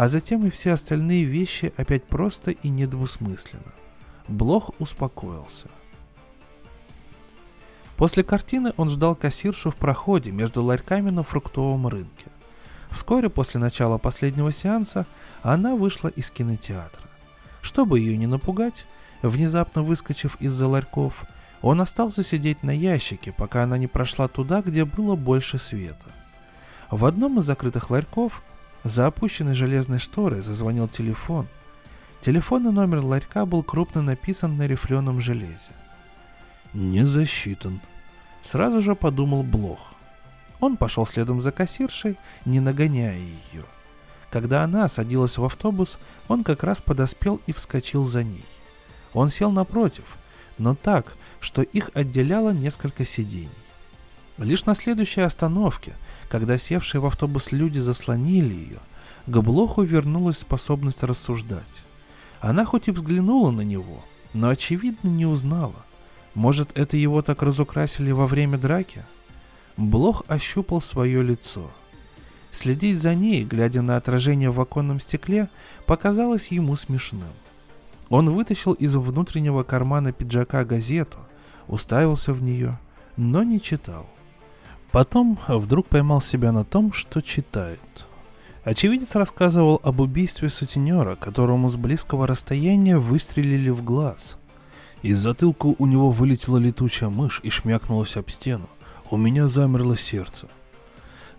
а 0.00 0.08
затем 0.08 0.46
и 0.46 0.50
все 0.50 0.72
остальные 0.72 1.24
вещи 1.24 1.74
опять 1.76 2.04
просто 2.04 2.52
и 2.52 2.70
недвусмысленно. 2.70 3.74
Блох 4.28 4.70
успокоился. 4.78 5.68
После 7.98 8.24
картины 8.24 8.72
он 8.78 8.88
ждал 8.88 9.14
кассиршу 9.14 9.70
в 9.70 9.76
проходе 9.76 10.30
между 10.30 10.62
ларьками 10.62 11.10
на 11.10 11.22
фруктовом 11.22 11.86
рынке. 11.86 12.28
Вскоре 12.90 13.28
после 13.28 13.60
начала 13.60 13.98
последнего 13.98 14.50
сеанса 14.52 15.06
она 15.42 15.74
вышла 15.74 16.08
из 16.08 16.30
кинотеатра. 16.30 17.02
Чтобы 17.60 18.00
ее 18.00 18.16
не 18.16 18.26
напугать, 18.26 18.86
внезапно 19.20 19.82
выскочив 19.82 20.34
из-за 20.40 20.66
ларьков, 20.66 21.26
он 21.60 21.78
остался 21.82 22.22
сидеть 22.22 22.62
на 22.62 22.70
ящике, 22.70 23.32
пока 23.32 23.64
она 23.64 23.76
не 23.76 23.86
прошла 23.86 24.28
туда, 24.28 24.62
где 24.62 24.86
было 24.86 25.14
больше 25.14 25.58
света. 25.58 26.06
В 26.90 27.04
одном 27.04 27.38
из 27.38 27.44
закрытых 27.44 27.90
ларьков 27.90 28.42
за 28.84 29.06
опущенной 29.06 29.54
железной 29.54 29.98
шторой 29.98 30.40
зазвонил 30.40 30.88
телефон. 30.88 31.46
Телефонный 32.20 32.72
номер 32.72 33.00
ларька 33.00 33.46
был 33.46 33.62
крупно 33.62 34.02
написан 34.02 34.56
на 34.56 34.66
рифленом 34.66 35.20
железе. 35.20 35.72
«Не 36.72 37.04
засчитан»,— 37.04 37.80
сразу 38.42 38.80
же 38.80 38.94
подумал 38.94 39.42
Блох. 39.42 39.94
Он 40.60 40.76
пошел 40.76 41.06
следом 41.06 41.40
за 41.40 41.52
кассиршей, 41.52 42.16
не 42.44 42.60
нагоняя 42.60 43.16
ее. 43.16 43.64
Когда 44.30 44.62
она 44.62 44.88
садилась 44.88 45.38
в 45.38 45.44
автобус, 45.44 45.98
он 46.28 46.44
как 46.44 46.62
раз 46.62 46.80
подоспел 46.80 47.40
и 47.46 47.52
вскочил 47.52 48.04
за 48.04 48.22
ней. 48.22 48.46
Он 49.12 49.28
сел 49.28 49.50
напротив, 49.50 50.04
но 50.58 50.74
так, 50.74 51.14
что 51.40 51.62
их 51.62 51.90
отделяло 51.94 52.50
несколько 52.50 53.04
сидений. 53.04 53.50
Лишь 54.38 54.66
на 54.66 54.74
следующей 54.74 55.22
остановке, 55.22 55.94
когда 56.30 56.58
севшие 56.58 57.00
в 57.00 57.06
автобус 57.06 57.50
люди 57.50 57.80
заслонили 57.80 58.54
ее, 58.54 58.78
к 59.26 59.42
Блоху 59.42 59.82
вернулась 59.82 60.38
способность 60.38 61.02
рассуждать. 61.02 61.82
Она 62.40 62.64
хоть 62.64 62.86
и 62.86 62.92
взглянула 62.92 63.50
на 63.50 63.62
него, 63.62 64.04
но 64.32 64.48
очевидно 64.48 65.08
не 65.08 65.26
узнала. 65.26 65.84
Может, 66.34 66.78
это 66.78 66.96
его 66.96 67.20
так 67.20 67.42
разукрасили 67.42 68.12
во 68.12 68.28
время 68.28 68.58
драки? 68.58 69.04
Блох 69.76 70.22
ощупал 70.28 70.80
свое 70.80 71.22
лицо. 71.22 71.68
Следить 72.52 73.00
за 73.00 73.14
ней, 73.16 73.44
глядя 73.44 73.82
на 73.82 73.96
отражение 73.96 74.50
в 74.50 74.60
оконном 74.60 75.00
стекле, 75.00 75.48
показалось 75.84 76.48
ему 76.48 76.76
смешным. 76.76 77.32
Он 78.08 78.30
вытащил 78.30 78.72
из 78.72 78.94
внутреннего 78.94 79.64
кармана 79.64 80.12
пиджака 80.12 80.64
газету, 80.64 81.18
уставился 81.66 82.32
в 82.32 82.40
нее, 82.40 82.78
но 83.16 83.42
не 83.42 83.60
читал. 83.60 84.06
Потом 84.92 85.38
вдруг 85.46 85.86
поймал 85.86 86.20
себя 86.20 86.52
на 86.52 86.64
том, 86.64 86.92
что 86.92 87.20
читает. 87.20 87.80
Очевидец 88.64 89.14
рассказывал 89.14 89.80
об 89.82 90.00
убийстве 90.00 90.50
сутенера, 90.50 91.16
которому 91.16 91.68
с 91.68 91.76
близкого 91.76 92.26
расстояния 92.26 92.98
выстрелили 92.98 93.70
в 93.70 93.82
глаз. 93.82 94.36
Из 95.02 95.16
затылка 95.18 95.66
у 95.66 95.86
него 95.86 96.10
вылетела 96.10 96.58
летучая 96.58 97.08
мышь 97.08 97.40
и 97.42 97.50
шмякнулась 97.50 98.16
об 98.16 98.28
стену. 98.28 98.68
У 99.10 99.16
меня 99.16 99.48
замерло 99.48 99.96
сердце. 99.96 100.48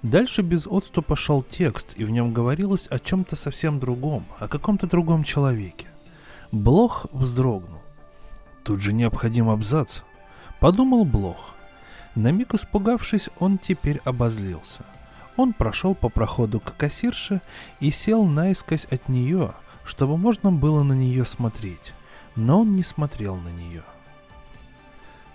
Дальше 0.02 0.42
без 0.42 0.66
отступа 0.66 1.16
шел 1.16 1.44
текст, 1.44 1.94
и 1.96 2.06
в 2.06 2.10
нем 2.10 2.34
говорилось 2.34 2.88
о 2.88 2.98
чем-то 2.98 3.36
совсем 3.36 3.80
другом, 3.80 4.26
о 4.40 4.48
каком-то 4.48 4.88
другом 4.88 5.24
человеке. 5.24 5.86
Блох 6.52 7.06
вздрогнул. 7.12 7.82
Тут 8.64 8.82
же 8.82 8.94
необходим 8.94 9.50
абзац. 9.50 10.00
Подумал 10.60 11.06
Блох. 11.06 11.56
На 12.15 12.32
миг 12.32 12.54
испугавшись, 12.54 13.30
он 13.39 13.58
теперь 13.58 14.02
обозлился. 14.04 14.84
Он 15.38 15.54
прошел 15.54 15.95
по 15.95 16.10
проходу 16.10 16.60
к 16.60 16.76
кассирше 16.76 17.41
и 17.80 17.89
сел 17.89 18.26
наискось 18.26 18.86
от 18.86 19.08
нее, 19.08 19.54
чтобы 19.86 20.17
можно 20.17 20.52
было 20.52 20.84
на 20.84 20.93
нее 20.93 21.26
смотреть. 21.26 21.93
Но 22.36 22.62
он 22.62 22.76
не 22.76 22.84
смотрел 22.84 23.38
на 23.38 23.50
нее. 23.50 23.84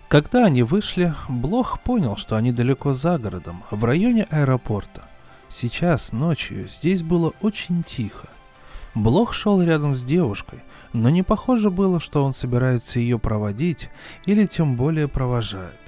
Когда 0.09 0.45
они 0.45 0.63
вышли, 0.63 1.15
Блох 1.29 1.81
понял, 1.81 2.17
что 2.17 2.37
они 2.37 2.53
далеко 2.53 2.95
за 2.95 3.19
городом, 3.19 3.65
в 3.71 3.85
районе 3.85 4.25
аэропорта. 4.31 5.09
Сейчас, 5.49 6.13
ночью, 6.13 6.69
здесь 6.69 7.03
было 7.03 7.33
очень 7.41 7.83
тихо. 7.83 8.29
Блох 8.95 9.33
шел 9.33 9.61
рядом 9.61 9.95
с 9.95 10.05
девушкой, 10.05 10.63
но 10.93 11.11
не 11.11 11.23
похоже 11.23 11.71
было, 11.71 12.01
что 12.01 12.25
он 12.25 12.33
собирается 12.33 12.99
ее 12.99 13.19
проводить 13.19 13.91
или 14.27 14.47
тем 14.47 14.77
более 14.77 15.09
провожает. 15.09 15.81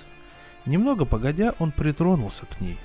Немного 0.68 1.06
погодя, 1.06 1.54
он 1.58 1.72
притронулся 1.72 2.44
к 2.44 2.60
ней. 2.60 2.76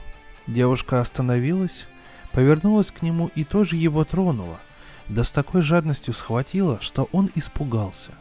Девушка 0.47 1.01
остановилась, 1.01 1.85
повернулась 2.31 2.91
к 2.91 3.01
нему 3.01 3.29
и 3.35 3.43
тоже 3.43 3.75
его 3.75 4.05
тронула, 4.05 4.61
да 5.09 5.25
с 5.25 5.33
такой 5.33 5.61
жадностью 5.61 6.13
схватила, 6.13 6.79
что 6.79 7.09
он 7.11 7.29
испугался. 7.35 8.13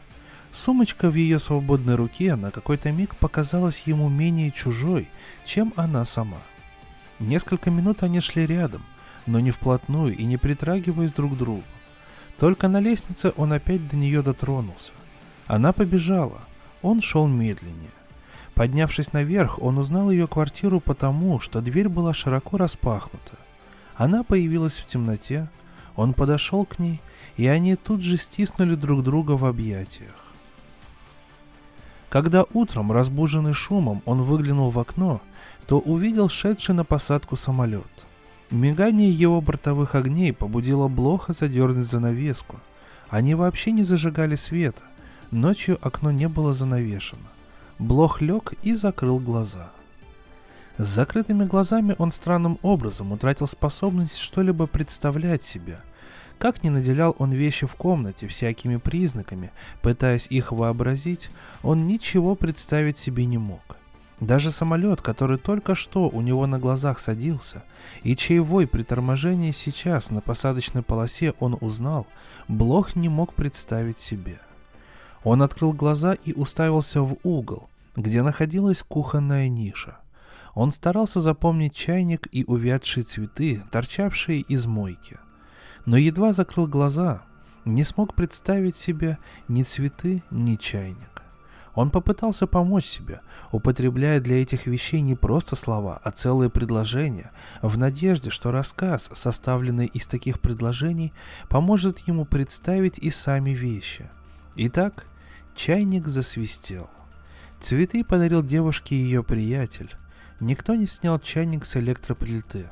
Сумочка 0.51 1.09
в 1.09 1.15
ее 1.15 1.39
свободной 1.39 1.95
руке 1.95 2.35
на 2.35 2.51
какой-то 2.51 2.91
миг 2.91 3.15
показалась 3.15 3.83
ему 3.85 4.09
менее 4.09 4.51
чужой, 4.51 5.07
чем 5.45 5.73
она 5.77 6.03
сама. 6.03 6.43
Несколько 7.19 7.71
минут 7.71 8.03
они 8.03 8.19
шли 8.19 8.45
рядом, 8.45 8.83
но 9.27 9.39
не 9.39 9.51
вплотную 9.51 10.13
и 10.13 10.25
не 10.25 10.35
притрагиваясь 10.35 11.13
друг 11.13 11.35
к 11.35 11.37
другу. 11.37 11.63
Только 12.37 12.67
на 12.67 12.81
лестнице 12.81 13.31
он 13.37 13.53
опять 13.53 13.87
до 13.87 13.95
нее 13.95 14.23
дотронулся. 14.23 14.91
Она 15.47 15.71
побежала, 15.71 16.41
он 16.81 16.99
шел 16.99 17.27
медленнее. 17.27 17.91
Поднявшись 18.55 19.13
наверх, 19.13 19.61
он 19.61 19.77
узнал 19.77 20.11
ее 20.11 20.27
квартиру 20.27 20.79
потому, 20.79 21.39
что 21.39 21.61
дверь 21.61 21.89
была 21.89 22.13
широко 22.13 22.57
распахнута. 22.57 23.37
Она 23.95 24.23
появилась 24.23 24.77
в 24.77 24.85
темноте, 24.85 25.49
он 25.95 26.13
подошел 26.13 26.65
к 26.65 26.79
ней, 26.79 27.01
и 27.35 27.47
они 27.47 27.75
тут 27.75 28.01
же 28.01 28.17
стиснули 28.17 28.75
друг 28.75 29.03
друга 29.03 29.31
в 29.31 29.45
объятиях. 29.45 30.15
Когда 32.09 32.45
утром, 32.53 32.91
разбуженный 32.91 33.53
шумом, 33.53 34.03
он 34.05 34.21
выглянул 34.21 34.69
в 34.69 34.77
окно, 34.77 35.19
то 35.65 35.79
увидел 35.79 36.29
шедший 36.29 36.75
на 36.75 36.83
посадку 36.83 37.35
самолет. 37.35 37.87
Мигание 38.51 39.09
его 39.09 39.41
бортовых 39.41 39.95
огней 39.95 40.31
побудило 40.31 40.87
Блоха 40.87 41.33
задернуть 41.33 41.87
занавеску. 41.87 42.59
Они 43.09 43.33
вообще 43.33 43.71
не 43.71 43.81
зажигали 43.81 44.35
света. 44.35 44.83
Ночью 45.31 45.79
окно 45.81 46.11
не 46.11 46.27
было 46.27 46.53
занавешено. 46.53 47.32
Блох 47.83 48.21
лег 48.21 48.53
и 48.63 48.75
закрыл 48.75 49.19
глаза. 49.19 49.71
С 50.77 50.85
закрытыми 50.85 51.43
глазами 51.43 51.95
он 51.97 52.11
странным 52.11 52.57
образом 52.61 53.11
утратил 53.11 53.45
способность 53.45 54.17
что-либо 54.17 54.67
представлять 54.67 55.43
себе– 55.43 55.81
как 56.43 56.61
ни 56.61 56.67
наделял 56.67 57.15
он 57.19 57.31
вещи 57.31 57.65
в 57.65 57.75
комнате 57.75 58.27
всякими 58.27 58.75
признаками, 58.75 59.51
пытаясь 59.81 60.27
их 60.27 60.51
вообразить, 60.51 61.29
он 61.61 61.87
ничего 61.87 62.35
представить 62.35 62.97
себе 62.97 63.23
не 63.25 63.37
мог. 63.37 63.77
Даже 64.19 64.51
самолет, 64.51 65.01
который 65.01 65.37
только 65.37 65.73
что 65.73 66.09
у 66.09 66.19
него 66.19 66.45
на 66.45 66.59
глазах 66.59 66.99
садился, 66.99 67.63
и 68.03 68.15
чей 68.17 68.39
вой 68.39 68.67
при 68.67 68.83
торможении 68.83 69.51
сейчас 69.51 70.09
на 70.09 70.19
посадочной 70.19 70.83
полосе 70.83 71.33
он 71.39 71.57
узнал, 71.61 72.07
Блох 72.49 72.95
не 72.95 73.07
мог 73.07 73.33
представить 73.35 73.99
себе. 73.99 74.39
Он 75.23 75.41
открыл 75.41 75.71
глаза 75.71 76.13
и 76.13 76.33
уставился 76.33 77.01
в 77.01 77.17
угол, 77.23 77.69
где 77.95 78.21
находилась 78.21 78.83
кухонная 78.83 79.49
ниша. 79.49 79.97
Он 80.53 80.71
старался 80.71 81.19
запомнить 81.19 81.75
чайник 81.75 82.27
и 82.31 82.43
увядшие 82.45 83.03
цветы, 83.03 83.63
торчавшие 83.71 84.41
из 84.41 84.65
мойки. 84.65 85.19
Но 85.85 85.97
едва 85.97 86.33
закрыл 86.33 86.67
глаза, 86.67 87.23
не 87.65 87.83
смог 87.83 88.13
представить 88.13 88.75
себе 88.75 89.17
ни 89.47 89.63
цветы, 89.63 90.23
ни 90.31 90.55
чайник. 90.55 91.23
Он 91.75 91.89
попытался 91.89 92.45
помочь 92.45 92.85
себе, 92.85 93.21
употребляя 93.51 94.19
для 94.19 94.41
этих 94.41 94.67
вещей 94.67 95.01
не 95.01 95.15
просто 95.15 95.55
слова, 95.55 95.99
а 96.03 96.11
целые 96.11 96.51
предложения, 96.51 97.31
в 97.63 97.79
надежде, 97.79 98.29
что 98.29 98.51
рассказ, 98.51 99.09
составленный 99.13 99.87
из 99.87 100.05
таких 100.05 100.39
предложений, 100.39 101.13
поможет 101.49 101.99
ему 102.07 102.25
представить 102.25 102.99
и 102.99 103.09
сами 103.09 103.51
вещи. 103.51 104.09
Итак, 104.55 105.07
чайник 105.55 106.07
засвистел. 106.07 106.89
Цветы 107.63 108.03
подарил 108.03 108.43
девушке 108.43 108.93
ее 108.93 109.23
приятель. 109.23 109.89
Никто 110.41 110.75
не 110.75 110.85
снял 110.85 111.17
чайник 111.17 111.63
с 111.63 111.77
электроплиты. 111.77 112.69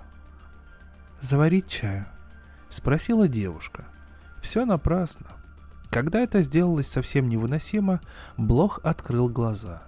«Заварить 1.21 1.67
чаю?»— 1.67 2.07
спросила 2.69 3.29
девушка. 3.29 3.85
Все 4.41 4.65
напрасно. 4.65 5.27
Когда 5.89 6.19
это 6.19 6.41
сделалось 6.41 6.89
совсем 6.89 7.29
невыносимо, 7.29 8.01
Блох 8.35 8.81
открыл 8.83 9.29
глаза. 9.29 9.83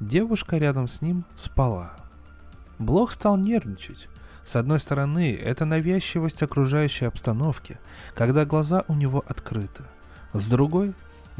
Девушка 0.00 0.58
рядом 0.58 0.88
с 0.88 1.00
ним 1.00 1.24
спала. 1.36 1.92
Блох 2.80 3.12
стал 3.12 3.36
нервничать. 3.36 4.08
С 4.44 4.56
одной 4.56 4.80
стороны, 4.80 5.32
это 5.32 5.64
навязчивость 5.64 6.42
окружающей 6.42 7.04
обстановки, 7.04 7.78
когда 8.16 8.44
глаза 8.44 8.82
у 8.88 8.94
него 8.94 9.24
открыты. 9.28 9.84
С 10.32 10.50
другой, 10.50 10.94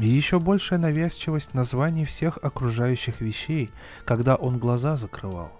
еще 0.07 0.39
большая 0.39 0.79
навязчивость 0.79 1.53
названий 1.53 2.05
всех 2.05 2.39
окружающих 2.41 3.21
вещей, 3.21 3.69
когда 4.05 4.35
он 4.35 4.57
глаза 4.57 4.97
закрывал. 4.97 5.51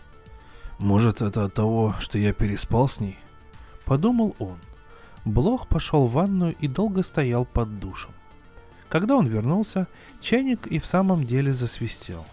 «Может, 0.79 1.21
это 1.21 1.45
от 1.45 1.53
того, 1.53 1.95
что 1.99 2.17
я 2.17 2.33
переспал 2.33 2.87
с 2.87 2.99
ней?» 2.99 3.19
Подумал 3.85 4.35
он. 4.39 4.57
Блох 5.25 5.67
пошел 5.67 6.07
в 6.07 6.13
ванную 6.13 6.55
и 6.59 6.67
долго 6.67 7.03
стоял 7.03 7.45
под 7.45 7.79
душем. 7.79 8.11
Когда 8.89 9.15
он 9.15 9.27
вернулся, 9.27 9.87
чайник 10.19 10.65
и 10.67 10.79
в 10.79 10.85
самом 10.85 11.25
деле 11.25 11.53
засвистел. 11.53 12.25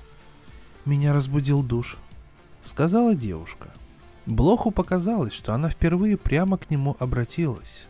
«Меня 0.84 1.12
разбудил 1.12 1.62
душ»,— 1.62 1.98
сказала 2.62 3.14
девушка. 3.14 3.68
Блоху 4.24 4.70
показалось, 4.70 5.32
что 5.32 5.52
она 5.52 5.68
впервые 5.68 6.16
прямо 6.16 6.58
к 6.58 6.70
нему 6.70 6.96
обратилась. 6.98 7.86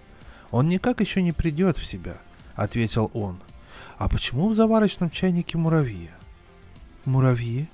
«Он 0.50 0.68
никак 0.68 1.00
еще 1.00 1.22
не 1.22 1.32
придет 1.32 1.78
в 1.78 1.86
себя»,— 1.86 2.18
ответил 2.54 3.10
он. 3.14 3.38
«А 3.98 4.08
почему 4.08 4.48
в 4.48 4.54
заварочном 4.54 5.10
чайнике 5.10 5.58
муравьи?» 5.58 6.10
«Муравьи?» 7.04 7.68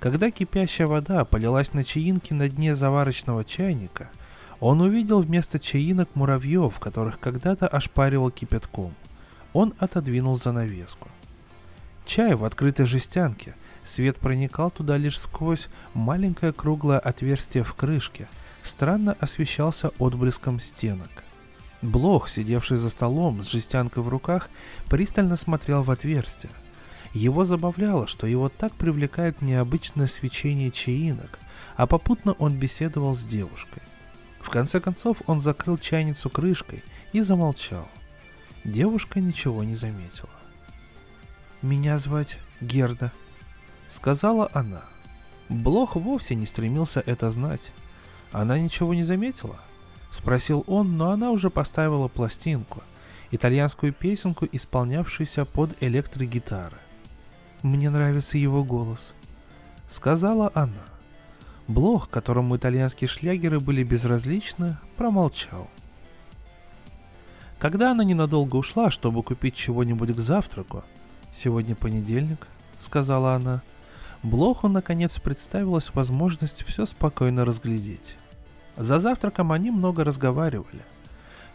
Когда 0.00 0.30
кипящая 0.30 0.86
вода 0.86 1.24
полилась 1.24 1.72
на 1.72 1.84
чаинки 1.84 2.32
на 2.32 2.48
дне 2.48 2.74
заварочного 2.74 3.44
чайника, 3.44 4.10
он 4.60 4.80
увидел 4.80 5.22
вместо 5.22 5.58
чаинок 5.58 6.08
муравьев, 6.14 6.78
которых 6.78 7.20
когда-то 7.20 7.66
ошпаривал 7.68 8.30
кипятком— 8.30 8.94
он 9.56 9.72
отодвинул 9.78 10.36
занавеску. 10.36 11.08
Чай 12.04 12.34
в 12.34 12.44
открытой 12.44 12.84
жестянке. 12.84 13.54
Свет 13.84 14.18
проникал 14.18 14.70
туда 14.70 14.98
лишь 14.98 15.18
сквозь 15.18 15.68
маленькое 15.94 16.52
круглое 16.52 16.98
отверстие 16.98 17.64
в 17.64 17.72
крышке. 17.72 18.28
Странно 18.62 19.16
освещался 19.18 19.92
отблеском 19.98 20.60
стенок. 20.60 21.08
Блох, 21.82 22.28
сидевший 22.28 22.78
за 22.78 22.90
столом 22.90 23.42
с 23.42 23.50
жестянкой 23.50 24.02
в 24.02 24.08
руках, 24.08 24.50
пристально 24.88 25.36
смотрел 25.36 25.82
в 25.82 25.90
отверстие. 25.90 26.52
Его 27.12 27.44
забавляло, 27.44 28.06
что 28.06 28.26
его 28.26 28.48
так 28.48 28.74
привлекает 28.74 29.42
необычное 29.42 30.06
свечение 30.06 30.70
чаинок, 30.70 31.38
а 31.76 31.86
попутно 31.86 32.32
он 32.32 32.56
беседовал 32.56 33.14
с 33.14 33.24
девушкой. 33.24 33.82
В 34.40 34.50
конце 34.50 34.80
концов 34.80 35.18
он 35.26 35.40
закрыл 35.40 35.76
чайницу 35.78 36.30
крышкой 36.30 36.84
и 37.12 37.20
замолчал. 37.20 37.88
Девушка 38.64 39.20
ничего 39.20 39.64
не 39.64 39.74
заметила. 39.74 40.30
«Меня 41.62 41.98
звать 41.98 42.38
Герда»,— 42.60 43.12
сказала 43.88 44.50
она. 44.52 44.84
Блох 45.48 45.96
вовсе 45.96 46.34
не 46.34 46.46
стремился 46.46 47.00
это 47.00 47.30
знать. 47.30 47.72
Она 48.32 48.58
ничего 48.58 48.94
не 48.94 49.02
заметила? 49.02 49.60
Спросил 50.16 50.64
он, 50.66 50.96
но 50.96 51.10
она 51.10 51.30
уже 51.30 51.50
поставила 51.50 52.08
пластинку, 52.08 52.82
итальянскую 53.30 53.92
песенку, 53.92 54.48
исполнявшуюся 54.50 55.44
под 55.44 55.76
электрогитары. 55.82 56.78
«Мне 57.60 57.90
нравится 57.90 58.38
его 58.38 58.64
голос»,— 58.64 59.12
сказала 59.86 60.50
она. 60.54 60.86
Блох, 61.68 62.08
которому 62.08 62.56
итальянские 62.56 63.08
шлягеры 63.08 63.60
были 63.60 63.82
безразличны, 63.82 64.78
промолчал. 64.96 65.68
Когда 67.58 67.90
она 67.90 68.02
ненадолго 68.02 68.56
ушла, 68.56 68.90
чтобы 68.90 69.22
купить 69.22 69.54
чего-нибудь 69.54 70.14
к 70.16 70.18
завтраку, 70.18 70.82
«Сегодня 71.30 71.76
понедельник»,— 71.76 72.48
сказала 72.78 73.34
она, 73.34 73.60
Блоху 74.22 74.68
наконец 74.68 75.18
представилась 75.18 75.92
возможность 75.92 76.64
все 76.64 76.86
спокойно 76.86 77.44
разглядеть. 77.44 78.16
За 78.76 78.98
завтраком 78.98 79.52
они 79.52 79.70
много 79.70 80.04
разговаривали. 80.04 80.84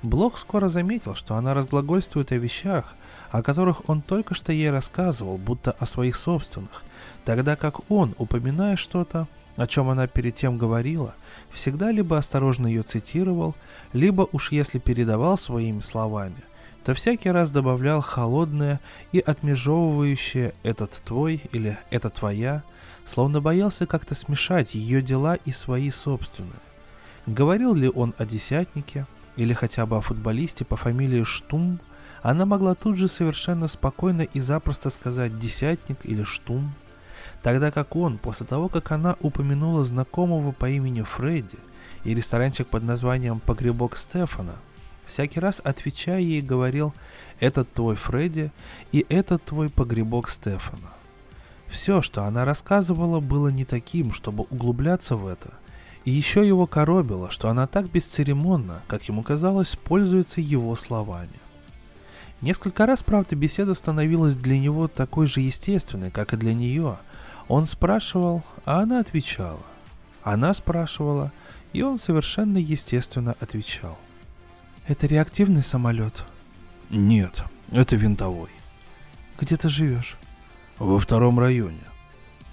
Блох 0.02 0.40
скоро 0.40 0.68
заметил, 0.68 1.14
что 1.14 1.36
она 1.36 1.54
разглагольствует 1.54 2.32
о 2.32 2.38
вещах, 2.38 2.96
о 3.30 3.44
которых 3.44 3.88
он 3.88 4.02
только 4.02 4.34
что 4.34 4.52
ей 4.52 4.72
рассказывал, 4.72 5.38
будто 5.38 5.72
о 5.72 5.86
своих 5.86 6.16
собственных, 6.16 6.84
тогда 7.24 7.56
как 7.56 7.92
он, 7.92 8.16
упоминая 8.18 8.76
что-то, 8.76 9.28
о 9.58 9.68
чем 9.68 9.90
она 9.90 10.08
перед 10.08 10.34
тем 10.34 10.58
говорила, 10.58 11.14
всегда 11.52 11.92
либо 11.92 12.18
осторожно 12.18 12.66
ее 12.66 12.82
цитировал, 12.82 13.54
либо 13.94 14.28
уж 14.32 14.52
если 14.52 14.80
передавал 14.80 15.38
своими 15.38 15.82
словами, 15.82 16.44
то 16.84 16.96
всякий 16.96 17.30
раз 17.30 17.52
добавлял 17.52 18.02
холодное 18.02 18.80
и 19.12 19.20
отмежевывающее 19.20 20.56
«этот 20.64 20.94
твой» 21.06 21.44
или 21.52 21.78
«это 21.92 22.10
твоя», 22.10 22.64
словно 23.06 23.40
боялся 23.40 23.86
как-то 23.86 24.16
смешать 24.16 24.74
ее 24.74 25.04
дела 25.04 25.36
и 25.36 25.52
свои 25.52 25.92
собственные. 25.92 26.71
Говорил 27.26 27.76
ли 27.76 27.90
он 27.90 28.14
о 28.18 28.26
десятнике 28.26 29.06
или 29.36 29.54
хотя 29.54 29.86
бы 29.86 29.98
о 29.98 30.02
футболисте 30.02 30.66
по 30.66 30.76
фамилии 30.76 31.24
Штум, 31.24 31.80
она 32.22 32.46
могла 32.46 32.76
тут 32.76 32.98
же 32.98 33.08
совершенно 33.08 33.68
спокойно 33.68 34.22
и 34.22 34.40
запросто 34.40 34.90
сказать 34.90 35.40
«десятник» 35.40 35.98
или 36.04 36.24
«штум», 36.24 36.74
Тогда 37.44 37.72
как 37.72 37.96
он, 37.96 38.18
после 38.18 38.46
того, 38.46 38.70
как 38.70 38.92
она 38.92 39.16
упомянула 39.22 39.84
знакомого 39.84 40.52
по 40.52 40.70
имени 40.70 41.02
Фредди 41.02 41.58
и 42.04 42.14
ресторанчик 42.14 42.68
под 42.68 42.84
названием 42.84 43.40
«Погребок 43.40 43.98
Стефана», 43.98 44.56
всякий 45.08 45.40
раз 45.40 45.62
отвечая 45.64 46.20
ей 46.20 46.42
говорил 46.42 46.94
«этот 47.40 47.72
твой 47.74 47.96
Фредди» 47.96 48.52
и 48.92 49.06
«этот 49.10 49.44
твой 49.44 49.70
погребок 49.70 50.30
Стефана». 50.30 50.92
Все, 51.68 52.02
что 52.02 52.26
она 52.26 52.46
рассказывала, 52.46 53.20
было 53.20 53.48
не 53.48 53.66
таким, 53.66 54.14
чтобы 54.14 54.44
углубляться 54.50 55.16
в 55.16 55.26
это. 55.26 55.54
И 56.04 56.12
еще 56.12 56.48
его 56.48 56.68
коробило, 56.68 57.30
что 57.30 57.50
она 57.50 57.68
так 57.68 57.90
бесцеремонно, 57.90 58.82
как 58.88 59.04
ему 59.04 59.24
казалось, 59.24 59.76
пользуется 59.76 60.42
его 60.42 60.76
словами. 60.76 61.30
Несколько 62.42 62.88
раз, 62.88 63.04
правда, 63.04 63.36
беседа 63.36 63.76
становилась 63.76 64.36
для 64.36 64.58
него 64.58 64.88
такой 64.88 65.28
же 65.28 65.42
естественной, 65.42 66.10
как 66.12 66.34
и 66.34 66.38
для 66.38 66.54
нее– 66.54 66.98
он 67.52 67.66
спрашивал, 67.66 68.44
а 68.64 68.80
она 68.80 69.02
отвечала. 69.02 69.60
Она 70.24 70.54
спрашивала, 70.54 71.34
и 71.74 71.82
он 71.82 71.98
совершенно 71.98 72.58
естественно 72.58 73.36
отвечал. 73.42 73.98
«Это 74.88 75.06
реактивный 75.06 75.62
самолет?» 75.62 76.24
«Нет, 76.90 77.44
это 77.70 77.98
винтовой». 77.98 78.52
«Где 79.38 79.58
ты 79.58 79.68
живешь?» 79.68 80.16
«Во 80.80 80.98
втором 80.98 81.42
районе». 81.42 81.84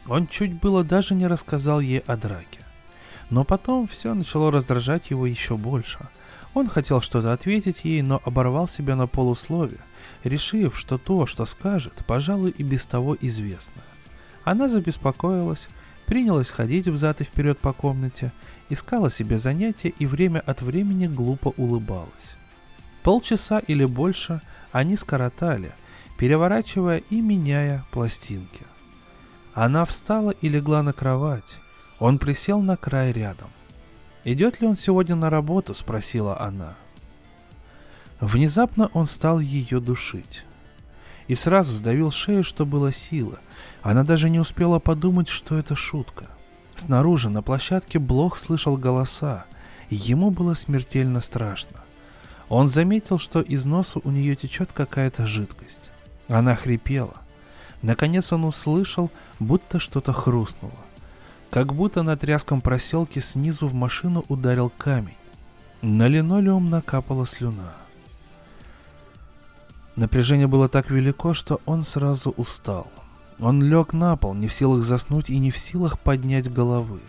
Он 0.09 0.27
чуть 0.27 0.61
было 0.61 0.83
даже 0.83 1.15
не 1.15 1.29
рассказал 1.29 1.79
ей 1.79 2.01
о 2.01 2.17
драке. 2.17 2.65
Но 3.31 3.45
потом 3.45 3.87
все 3.87 4.15
начало 4.15 4.51
раздражать 4.51 5.11
его 5.11 5.27
еще 5.27 5.57
больше. 5.57 6.09
Он 6.55 6.67
хотел 6.67 7.01
что-то 7.01 7.33
ответить 7.33 7.85
ей, 7.85 8.03
но 8.03 8.21
оборвал 8.25 8.67
себя 8.69 8.97
на 8.97 9.07
полуслове, 9.07 9.79
решив, 10.25 10.79
что 10.79 10.99
то, 10.99 11.27
что 11.27 11.45
скажет, 11.45 12.05
пожалуй, 12.07 12.51
и 12.51 12.63
без 12.63 12.87
того 12.87 13.17
известно. 13.21 13.83
Она 14.45 14.69
забеспокоилась, 14.69 15.69
принялась 16.07 16.51
ходить 16.51 16.89
взад 16.89 17.21
и 17.21 17.25
вперед 17.25 17.59
по 17.59 17.75
комнате, 17.75 18.33
искала 18.71 19.11
себе 19.11 19.39
занятия 19.39 19.91
и 19.91 20.07
время 20.07 20.41
от 20.41 20.63
времени 20.63 21.07
глупо 21.07 21.53
улыбалась. 21.57 22.37
Полчаса 23.03 23.59
или 23.59 23.85
больше 23.85 24.41
они 24.73 24.97
скоротали, 24.97 25.75
переворачивая 26.19 26.99
и 27.11 27.21
меняя 27.21 27.85
пластинки. 27.91 28.67
Она 29.55 29.85
встала 29.85 30.31
и 30.31 30.49
легла 30.49 30.83
на 30.83 30.93
кровать. 30.93 31.59
Он 31.99 32.19
присел 32.19 32.61
на 32.61 32.77
край 32.77 33.13
рядом. 33.13 33.49
«Идет 34.25 34.61
ли 34.61 34.67
он 34.67 34.77
сегодня 34.77 35.17
на 35.17 35.31
работу?»— 35.31 35.75
спросила 35.77 36.41
она. 36.41 36.77
Внезапно 38.21 38.91
он 38.93 39.07
стал 39.07 39.41
ее 39.41 39.81
душить. 39.81 40.45
И 41.29 41.35
сразу 41.35 41.73
сдавил 41.73 42.11
шею, 42.11 42.43
что 42.43 42.67
было 42.67 42.93
сила. 42.93 43.39
Она 43.83 44.03
даже 44.03 44.31
не 44.31 44.39
успела 44.39 44.79
подумать, 44.79 45.29
что 45.29 45.59
это 45.59 45.77
шутка. 45.77 46.27
Снаружи, 46.75 47.29
на 47.29 47.43
площадке, 47.43 47.99
Блох 47.99 48.37
слышал 48.37 48.77
голоса, 48.77 49.45
и 49.91 49.97
ему 49.97 50.31
было 50.31 50.55
смертельно 50.55 51.21
страшно. 51.21 51.81
Он 52.49 52.67
заметил, 52.69 53.19
что 53.19 53.41
из 53.41 53.67
носа 53.67 54.01
у 54.03 54.11
нее 54.11 54.37
течет 54.37 54.73
какая-то 54.73 55.27
жидкость. 55.27 55.91
Она 56.29 56.55
хрипела. 56.55 57.17
Наконец 57.83 58.33
он 58.33 58.45
услышал, 58.45 59.11
будто 59.39 59.79
что-то 59.79 60.13
хрустнуло. 60.13 60.88
Как 61.51 61.73
будто 61.73 62.03
на 62.03 62.17
тряском 62.17 62.61
проселке 62.61 63.23
снизу 63.23 63.69
в 63.69 63.75
машину 63.75 64.25
ударил 64.29 64.71
камень. 64.77 65.17
На 65.81 66.07
линолеум 66.07 66.69
накапала 66.69 67.27
слюна. 67.27 67.75
Напряжение 69.97 70.47
было 70.47 70.69
так 70.69 70.91
велико, 70.91 71.33
что 71.33 71.61
он 71.65 71.85
сразу 71.85 72.31
устал. 72.31 72.89
Он 73.41 73.63
лег 73.63 73.93
на 73.95 74.17
пол, 74.17 74.35
не 74.35 74.49
в 74.49 74.53
силах 74.53 74.85
заснуть 74.85 75.31
и 75.31 75.39
не 75.39 75.51
в 75.51 75.59
силах 75.59 75.99
поднять 75.99 76.53
головы. 76.53 77.01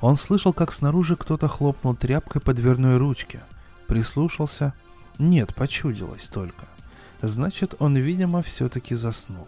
Он 0.00 0.16
слышал, 0.16 0.52
как 0.52 0.72
снаружи 0.72 1.16
кто-то 1.16 1.48
хлопнул 1.48 1.94
тряпкой 1.94 2.40
по 2.40 2.54
дверной 2.54 2.96
ручке. 2.96 3.42
Прислушался. 3.86 4.72
Нет, 5.18 5.54
почудилось 5.54 6.28
только. 6.28 6.66
Значит, 7.20 7.74
он, 7.78 7.96
видимо, 7.96 8.42
все-таки 8.42 8.94
заснул. 8.94 9.46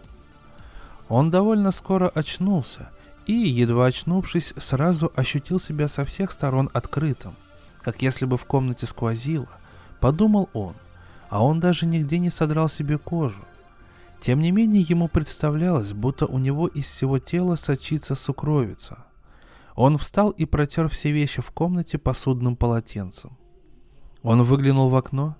Он 1.09 1.31
довольно 1.31 1.71
скоро 1.71 2.07
очнулся 2.09 2.89
и, 3.27 3.33
едва 3.33 3.85
очнувшись, 3.85 4.53
сразу 4.57 5.11
ощутил 5.15 5.59
себя 5.59 5.87
со 5.87 6.05
всех 6.05 6.31
сторон 6.31 6.69
открытым, 6.73 7.35
как 7.81 8.01
если 8.01 8.25
бы 8.25 8.37
в 8.37 8.45
комнате 8.45 8.85
сквозило, 8.85 9.49
подумал 9.99 10.49
он 10.53 10.75
а 11.29 11.43
он 11.43 11.59
даже 11.59 11.85
нигде 11.85 12.19
не 12.19 12.29
содрал 12.29 12.69
себе 12.69 12.97
кожу. 12.97 13.43
Тем 14.21 14.39
не 14.39 14.51
менее, 14.51 14.81
ему 14.81 15.07
представлялось, 15.07 15.93
будто 15.93 16.25
у 16.25 16.39
него 16.39 16.67
из 16.67 16.85
всего 16.85 17.19
тела 17.19 17.55
сочится 17.55 18.15
сукровица. 18.15 19.05
Он 19.75 19.97
встал 19.97 20.31
и 20.31 20.45
протер 20.45 20.89
все 20.89 21.11
вещи 21.11 21.41
в 21.41 21.51
комнате 21.51 21.99
посудным 21.99 22.55
полотенцем. 22.55 23.37
Он 24.23 24.41
выглянул 24.41 24.89
в 24.89 24.95
окно. 24.95 25.35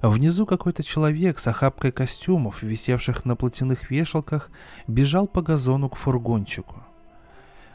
Внизу 0.00 0.46
какой-то 0.46 0.84
человек 0.84 1.38
с 1.38 1.48
охапкой 1.48 1.90
костюмов, 1.90 2.62
висевших 2.62 3.24
на 3.24 3.34
платяных 3.34 3.90
вешалках, 3.90 4.50
бежал 4.86 5.26
по 5.26 5.42
газону 5.42 5.88
к 5.88 5.96
фургончику. 5.96 6.84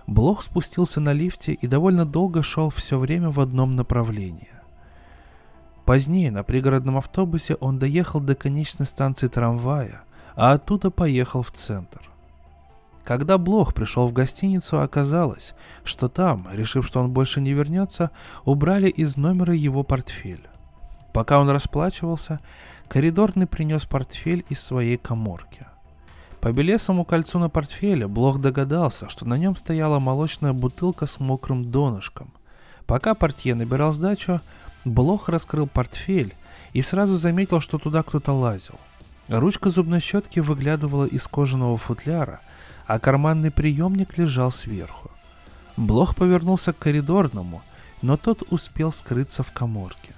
Блох 0.09 0.41
спустился 0.41 0.99
на 0.99 1.13
лифте 1.13 1.53
и 1.53 1.67
довольно 1.67 2.03
долго 2.03 2.41
шел 2.41 2.71
все 2.71 2.97
время 2.97 3.29
в 3.29 3.39
одном 3.39 3.75
направлении. 3.75 4.49
Позднее 5.85 6.31
на 6.31 6.41
пригородном 6.41 6.97
автобусе 6.97 7.53
он 7.55 7.77
доехал 7.77 8.19
до 8.19 8.33
конечной 8.33 8.87
станции 8.87 9.27
трамвая, 9.27 10.01
а 10.35 10.53
оттуда 10.53 10.89
поехал 10.89 11.43
в 11.43 11.51
центр. 11.51 12.01
Когда 13.03 13.37
Блох 13.37 13.75
пришел 13.75 14.07
в 14.07 14.13
гостиницу, 14.13 14.81
оказалось, 14.81 15.53
что 15.83 16.09
там, 16.09 16.47
решив, 16.51 16.87
что 16.87 17.01
он 17.01 17.11
больше 17.11 17.39
не 17.39 17.53
вернется, 17.53 18.09
убрали 18.45 18.89
из 18.89 19.15
номера 19.15 19.53
его 19.53 19.83
портфель. 19.83 20.47
Пока 21.13 21.39
он 21.39 21.51
расплачивался, 21.51 22.39
коридорный 22.87 23.45
принес 23.45 23.85
портфель 23.85 24.43
из 24.49 24.59
своей 24.59 24.97
коморки. 24.97 25.67
По 26.41 26.53
белесому 26.53 27.03
кольцу 27.03 27.37
на 27.39 27.49
портфеле 27.49 28.07
Блох 28.07 28.39
догадался, 28.39 29.09
что 29.09 29.25
на 29.25 29.37
нем 29.37 29.55
стояла 29.55 29.99
молочная 29.99 30.53
бутылка 30.53 31.05
с 31.05 31.19
мокрым 31.19 31.69
донышком. 31.69 32.31
Пока 32.85 33.13
портье 33.13 33.55
набирал 33.55 33.91
сдачу, 33.91 34.39
Блох 34.85 35.27
раскрыл 35.27 35.67
портфель 35.67 36.33
и 36.71 36.81
сразу 36.81 37.15
заметил, 37.15 37.59
что 37.59 37.77
туда 37.77 38.03
кто-то 38.03 38.31
лазил. 38.31 38.75
Ручка 39.27 39.69
зубной 39.69 39.99
щетки 39.99 40.39
выглядывала 40.39 41.05
из 41.05 41.27
кожаного 41.27 41.77
футляра, 41.77 42.39
а 42.87 42.99
карманный 42.99 43.51
приемник 43.51 44.17
лежал 44.17 44.51
сверху. 44.51 45.11
Блох 45.77 46.15
повернулся 46.15 46.73
к 46.73 46.79
коридорному, 46.79 47.61
но 48.01 48.17
тот 48.17 48.43
успел 48.49 48.91
скрыться 48.91 49.43
в 49.43 49.51
коморке. 49.51 50.13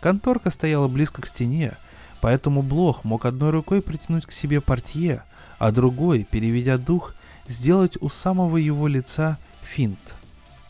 Конторка 0.00 0.50
стояла 0.50 0.88
близко 0.88 1.22
к 1.22 1.26
стене, 1.26 1.76
поэтому 2.20 2.62
Блох 2.62 3.04
мог 3.04 3.24
одной 3.24 3.50
рукой 3.50 3.80
притянуть 3.80 4.26
к 4.26 4.32
себе 4.32 4.60
портье, 4.60 5.22
а 5.58 5.72
другой, 5.72 6.24
переведя 6.24 6.78
дух, 6.78 7.14
сделать 7.48 7.96
у 8.00 8.08
самого 8.08 8.56
его 8.56 8.88
лица 8.88 9.38
финт. 9.62 10.14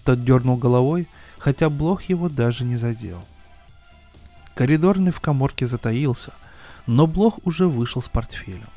Тот 0.04 0.24
дернул 0.24 0.56
головой, 0.56 1.08
хотя 1.38 1.68
Блох 1.68 2.04
его 2.04 2.28
даже 2.28 2.64
не 2.64 2.76
задел. 2.76 3.22
Коридорный 4.54 5.12
в 5.12 5.20
коморке 5.20 5.66
затаился, 5.66 6.32
но 6.86 7.06
Блох 7.06 7.40
уже 7.44 7.66
вышел 7.68 8.00
с 8.00 8.08
портфелем. 8.08 8.68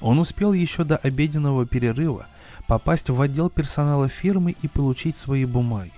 Он 0.00 0.18
успел 0.18 0.52
еще 0.52 0.84
до 0.84 0.96
обеденного 0.96 1.66
перерыва 1.66 2.26
попасть 2.66 3.10
в 3.10 3.20
отдел 3.20 3.48
персонала 3.48 4.08
фирмы 4.08 4.54
и 4.60 4.68
получить 4.68 5.16
свои 5.16 5.44
бумаги. 5.44 5.92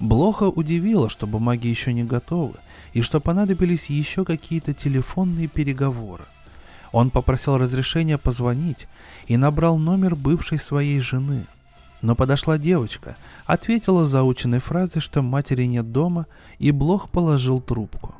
Блоха 0.00 0.44
удивило, 0.48 1.08
что 1.08 1.26
бумаги 1.26 1.68
еще 1.68 1.92
не 1.92 2.02
готовы 2.02 2.54
и 2.92 3.02
что 3.02 3.20
понадобились 3.20 3.88
еще 3.88 4.24
какие-то 4.24 4.74
телефонные 4.74 5.46
переговоры. 5.46 6.24
Он 6.92 7.10
попросил 7.10 7.58
разрешения 7.58 8.18
позвонить 8.18 8.86
и 9.26 9.36
набрал 9.36 9.78
номер 9.78 10.14
бывшей 10.14 10.58
своей 10.58 11.00
жены– 11.00 11.46
но 12.02 12.16
подошла 12.16 12.58
девочка, 12.58 13.16
ответила 13.46 14.06
заученной 14.06 14.58
фразой, 14.58 15.00
что 15.00 15.22
матери 15.22 15.62
нет 15.64 15.92
дома, 15.92 16.26
и 16.58 16.72
Блох 16.72 17.08
положил 17.08 17.60
трубку. 17.60 18.16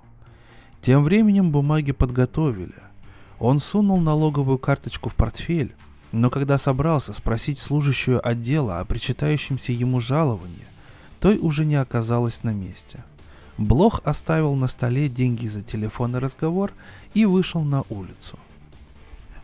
Тем 0.80 1.02
временем 1.02 1.50
бумаги 1.50 1.92
подготовили. 1.92 2.74
Он 3.40 3.58
сунул 3.58 4.00
налоговую 4.00 4.58
карточку 4.58 5.08
в 5.08 5.16
портфель, 5.16 5.74
но 6.12 6.30
когда 6.30 6.58
собрался 6.58 7.12
спросить 7.12 7.58
служащую 7.58 8.26
отдела 8.26 8.78
о 8.78 8.84
причитающемся 8.84 9.72
ему 9.72 10.00
жаловании, 10.00 10.66
той 11.18 11.38
уже 11.38 11.64
не 11.64 11.76
оказалась 11.76 12.44
на 12.44 12.52
месте. 12.52 13.04
Блох 13.58 14.00
оставил 14.04 14.54
на 14.54 14.68
столе 14.68 15.08
деньги 15.08 15.46
за 15.46 15.62
телефонный 15.62 16.20
разговор 16.20 16.72
и 17.14 17.24
вышел 17.24 17.62
на 17.62 17.82
улицу. 17.88 18.38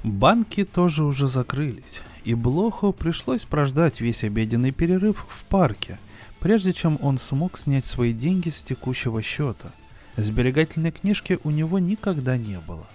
Банки 0.04 0.64
тоже 0.64 1.02
уже 1.02 1.26
закрылись, 1.26 2.02
и 2.24 2.34
Блоху 2.34 2.92
пришлось 2.92 3.44
прождать 3.44 4.00
весь 4.00 4.22
обеденный 4.22 4.70
перерыв 4.70 5.26
в 5.28 5.44
парке, 5.44 5.98
прежде 6.38 6.72
чем 6.72 6.98
он 7.02 7.18
смог 7.18 7.58
снять 7.58 7.84
свои 7.84 8.12
деньги 8.12 8.48
с 8.48 8.62
текущего 8.62 9.22
счета. 9.22 9.72
Сберегательной 10.16 10.92
книжки 10.92 11.38
у 11.42 11.50
него 11.50 11.80
никогда 11.80 12.36
не 12.36 12.60
было. 12.60 12.86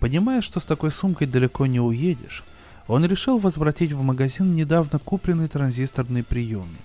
Понимая, 0.00 0.40
что 0.40 0.58
с 0.58 0.64
такой 0.64 0.90
сумкой 0.90 1.26
далеко 1.26 1.66
не 1.66 1.80
уедешь, 1.80 2.44
он 2.88 3.04
решил 3.04 3.38
возвратить 3.38 3.92
в 3.92 4.02
магазин 4.02 4.54
недавно 4.54 4.98
купленный 4.98 5.48
транзисторный 5.48 6.24
приемник. 6.24 6.80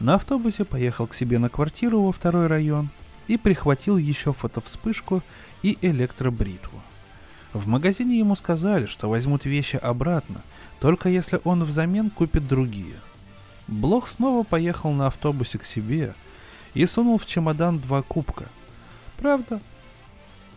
На 0.00 0.16
автобусе 0.16 0.66
поехал 0.66 1.06
к 1.06 1.14
себе 1.14 1.38
на 1.38 1.48
квартиру 1.48 2.02
во 2.02 2.12
второй 2.12 2.46
район 2.46 2.90
и 3.26 3.38
прихватил 3.38 3.96
еще 3.96 4.34
фотовспышку 4.34 5.22
и 5.62 5.78
электробритву. 5.80 6.82
В 7.56 7.66
магазине 7.66 8.18
ему 8.18 8.34
сказали, 8.34 8.86
что 8.86 9.08
возьмут 9.08 9.46
вещи 9.46 9.76
обратно– 9.76 10.42
только 10.80 11.08
если 11.08 11.40
он 11.44 11.64
взамен 11.64 12.10
купит 12.10 12.46
другие. 12.46 12.96
Блох 13.66 14.06
снова 14.06 14.44
поехал 14.44 14.92
на 14.92 15.06
автобусе 15.06 15.58
к 15.58 15.64
себе 15.64 16.14
и 16.74 16.86
сунул 16.86 17.18
в 17.18 17.26
чемодан 17.26 17.78
два 17.78 18.02
кубка. 18.02 18.44
Правда, 19.18 19.60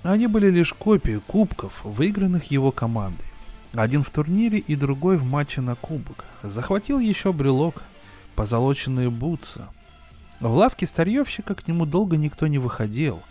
они 0.03 0.27
были 0.27 0.49
лишь 0.49 0.73
копии 0.73 1.21
кубков, 1.25 1.83
выигранных 1.83 2.51
его 2.51 2.71
командой. 2.71 3.25
Один 3.73 4.03
в 4.03 4.09
турнире 4.09 4.59
и 4.59 4.75
другой 4.75 5.17
в 5.17 5.23
матче 5.23 5.62
на 5.62 5.75
кубок. 5.75 6.25
Захватил 6.43 6.99
еще 6.99 7.31
брелок, 7.31 7.83
позолоченные 8.35 9.09
бутсы. 9.09 9.62
В 10.39 10.53
лавке 10.53 10.85
старьевщика 10.85 11.56
к 11.56 11.67
нему 11.67 11.85
долго 11.85 12.17
никто 12.17 12.47
не 12.47 12.58
выходил. 12.58 13.21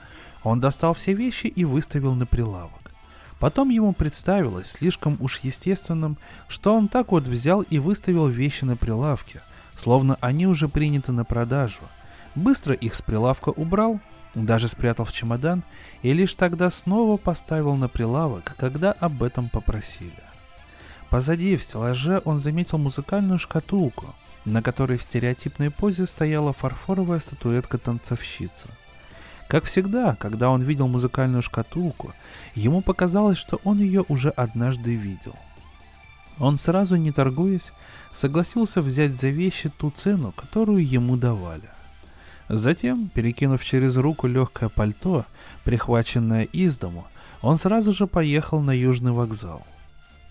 Он 0.43 0.61
достал 0.61 0.95
все 0.95 1.15
вещи 1.15 1.47
и 1.49 1.65
выставил 1.65 2.15
на 2.15 2.27
прилавок. 2.27 2.78
Потом 3.39 3.69
ему 3.69 3.93
представилось 3.93 4.73
слишком 4.73 5.17
уж 5.21 5.41
естественным, 5.41 6.19
что 6.49 6.75
он 6.75 6.89
так 6.89 7.13
вот 7.13 7.25
взял 7.25 7.63
и 7.63 7.79
выставил 7.79 8.27
вещи 8.27 8.65
на 8.65 8.77
прилавке, 8.77 9.43
словно 9.77 10.19
они 10.21 10.47
уже 10.47 10.69
приняты 10.69 11.13
на 11.13 11.25
продажу. 11.25 11.83
Быстро 12.35 12.75
их 12.75 12.95
с 12.95 13.03
прилавка 13.03 13.51
убрал, 13.51 14.01
даже 14.35 14.69
спрятал 14.69 15.05
в 15.05 15.13
чемодан 15.13 15.63
и 16.03 16.13
лишь 16.13 16.35
тогда 16.35 16.71
снова 16.71 17.17
поставил 17.17 17.75
на 17.77 17.89
прилавок, 17.89 18.55
когда 18.59 18.93
об 18.93 19.23
этом 19.23 19.49
попросили. 19.49 20.23
Позади 21.09 21.57
в 21.57 21.63
стеллаже 21.63 22.21
он 22.25 22.39
заметил 22.39 22.77
музыкальную 22.79 23.39
шкатулку, 23.39 24.15
на 24.45 24.63
которой 24.63 24.99
в 24.99 25.03
стереотипной 25.03 25.71
позе 25.71 26.07
стояла 26.07 26.53
фарфоровая 26.53 27.21
статуэтка 27.21 27.79
танцовщицы– 27.79 28.69
как 29.49 29.65
всегда, 29.65 30.15
когда 30.15 30.51
он 30.51 30.63
видел 30.63 30.89
музыкальную 30.89 31.43
шкатулку, 31.43 32.13
ему 32.55 32.83
показалось, 32.83 33.39
что 33.39 33.61
он 33.65 33.79
ее 33.79 34.05
уже 34.09 34.29
однажды 34.29 34.95
видел. 34.95 35.35
Он 36.39 36.57
сразу, 36.57 36.97
не 36.97 37.11
торгуясь, 37.11 37.73
согласился 38.13 38.83
взять 38.83 39.17
за 39.17 39.29
вещи 39.29 39.71
ту 39.71 39.91
цену, 39.91 40.33
которую 40.33 40.87
ему 40.87 41.17
давали. 41.17 41.71
Затем, 42.49 43.09
перекинув 43.09 43.65
через 43.65 43.97
руку 43.97 44.27
легкое 44.27 44.69
пальто, 44.69 45.25
прихваченное 45.65 46.45
из 46.45 46.79
дому, 46.79 47.07
он 47.43 47.57
сразу 47.57 47.93
же 47.93 48.07
поехал 48.07 48.61
на 48.61 48.71
Южный 48.71 49.13
вокзал. 49.13 49.67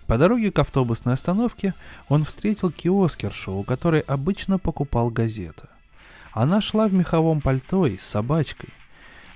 По 0.08 0.18
дороге 0.18 0.52
к 0.52 0.60
автобусной 0.60 1.16
остановке 1.16 1.74
он 2.08 2.24
встретил 2.24 2.72
киоскершу, 2.72 3.54
у 3.54 3.64
которой 3.64 4.02
обычно 4.02 4.58
покупал 4.58 5.10
газеты. 5.10 5.68
Она 6.32 6.62
шла 6.62 6.88
в 6.88 6.94
меховом 6.94 7.42
пальто 7.42 7.86
и 7.86 7.98
с 7.98 8.04
собачкой. 8.04 8.70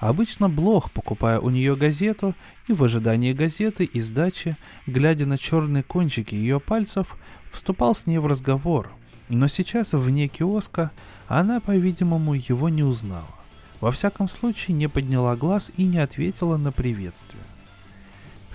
Обычно 0.02 0.49
Блох, 0.49 0.89
покупая 0.91 1.39
у 1.39 1.52
нее 1.52 1.76
газету 1.76 2.34
и 2.68 2.74
в 2.74 2.84
ожидании 2.84 3.34
газеты 3.34 3.84
и 3.84 4.02
сдачи, 4.02 4.58
глядя 4.88 5.28
на 5.28 5.38
черные 5.38 5.84
кончики 5.84 6.34
ее 6.34 6.60
пальцев, 6.60 7.16
вступал 7.52 7.93
с 7.93 8.08
ней 8.08 8.18
в 8.18 8.26
разговор. 8.26 8.91
Но 9.30 9.47
сейчас 9.47 9.93
вне 9.93 10.28
киоска 10.28 10.89
она, 11.28 11.60
по-видимому, 11.60 12.34
его 12.34 12.68
не 12.68 12.82
узнала. 12.82 13.28
Во 13.80 13.91
всяком 13.91 14.28
случае, 14.28 14.76
не 14.76 14.89
подняла 14.89 15.36
глаз 15.36 15.72
и 15.78 15.86
не 15.86 15.99
ответила 15.99 16.58
на 16.58 16.72
приветствие. 16.72 17.43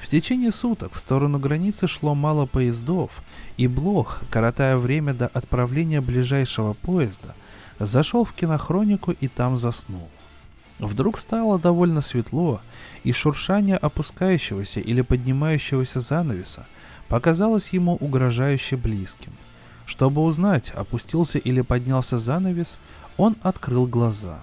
В 0.02 0.08
течение 0.08 0.50
суток 0.50 0.94
в 0.94 0.98
сторону 0.98 1.38
границы 1.38 1.86
шло 1.86 2.16
мало 2.16 2.46
поездов, 2.46 3.22
и 3.56 3.68
Блох, 3.68 4.20
коротая 4.32 4.76
время 4.78 5.14
до 5.14 5.28
отправления 5.28 6.00
ближайшего 6.00 6.72
поезда, 6.72 7.36
зашел 7.78 8.24
в 8.24 8.32
кинохронику 8.32 9.12
и 9.12 9.28
там 9.28 9.56
заснул. 9.56 10.10
Вдруг 10.78 11.18
стало 11.18 11.58
довольно 11.58 12.02
светло, 12.02 12.60
и 13.02 13.12
шуршание 13.12 13.76
опускающегося 13.76 14.80
или 14.80 15.00
поднимающегося 15.00 16.00
занавеса 16.00 16.66
показалось 17.08 17.70
ему 17.70 17.96
угрожающе 17.96 18.76
близким. 18.76 19.32
Чтобы 19.86 20.22
узнать, 20.22 20.70
опустился 20.70 21.38
или 21.38 21.60
поднялся 21.62 22.18
занавес, 22.18 22.76
он 23.16 23.36
открыл 23.42 23.86
глаза. 23.86 24.42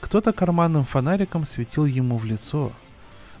Кто-то 0.00 0.32
карманным 0.32 0.84
фонариком 0.84 1.44
светил 1.44 1.84
ему 1.84 2.16
в 2.16 2.24
лицо. 2.24 2.72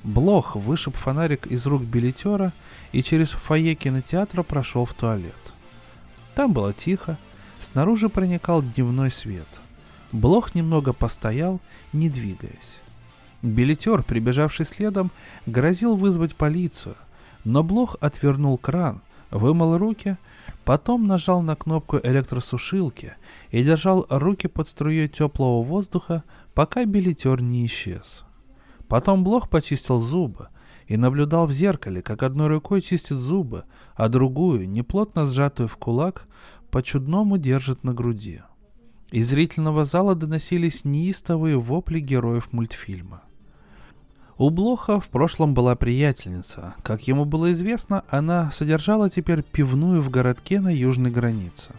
Блох 0.02 0.56
вышиб 0.56 0.96
фонарик 0.96 1.46
из 1.46 1.66
рук 1.66 1.82
билетера 1.82 2.52
и 2.92 3.02
через 3.02 3.30
фойе 3.30 3.74
кинотеатра 3.74 4.42
прошел 4.42 4.84
в 4.84 4.92
туалет. 4.94 5.34
Там 6.34 6.52
было 6.52 6.72
тихо, 6.72 7.16
снаружи 7.58 8.08
проникал 8.08 8.62
дневной 8.62 9.10
свет. 9.10 9.48
Блох 10.12 10.54
немного 10.54 10.92
постоял, 10.92 11.60
не 11.92 12.08
двигаясь. 12.08 12.78
Билетер, 13.42 14.02
прибежавший 14.02 14.64
следом, 14.64 15.10
грозил 15.46 15.96
вызвать 15.96 16.34
полицию, 16.34 16.96
но 17.44 17.62
Блох 17.62 17.96
отвернул 18.00 18.56
кран, 18.58 19.02
вымыл 19.30 19.76
руки, 19.76 20.16
потом 20.64 21.06
нажал 21.06 21.42
на 21.42 21.56
кнопку 21.56 21.98
электросушилки 22.02 23.14
и 23.50 23.62
держал 23.62 24.06
руки 24.08 24.48
под 24.48 24.66
струей 24.66 25.08
теплого 25.08 25.62
воздуха, 25.62 26.24
пока 26.54 26.84
билетер 26.84 27.42
не 27.42 27.66
исчез. 27.66 28.24
Потом 28.88 29.22
Блох 29.22 29.50
почистил 29.50 29.98
зубы 29.98 30.48
и 30.86 30.96
наблюдал 30.96 31.46
в 31.46 31.52
зеркале, 31.52 32.00
как 32.00 32.22
одной 32.22 32.48
рукой 32.48 32.80
чистит 32.80 33.18
зубы, 33.18 33.64
а 33.94 34.08
другую, 34.08 34.68
неплотно 34.68 35.26
сжатую 35.26 35.68
в 35.68 35.76
кулак, 35.76 36.26
по-чудному 36.70 37.36
держит 37.36 37.84
на 37.84 37.92
груди. 37.92 38.40
Из 39.10 39.30
зрительного 39.30 39.86
зала 39.86 40.14
доносились 40.14 40.84
неистовые 40.84 41.58
вопли 41.58 41.98
героев 41.98 42.52
мультфильма. 42.52 43.22
У 44.36 44.50
Блоха 44.50 45.00
в 45.00 45.08
прошлом 45.08 45.54
была 45.54 45.74
приятельница. 45.76 46.74
Как 46.82 47.08
ему 47.08 47.24
было 47.24 47.50
известно, 47.52 48.04
она 48.10 48.50
содержала 48.50 49.08
теперь 49.08 49.42
пивную 49.42 50.02
в 50.02 50.10
городке 50.10 50.60
на 50.60 50.68
южной 50.68 51.10
границе. 51.10 51.70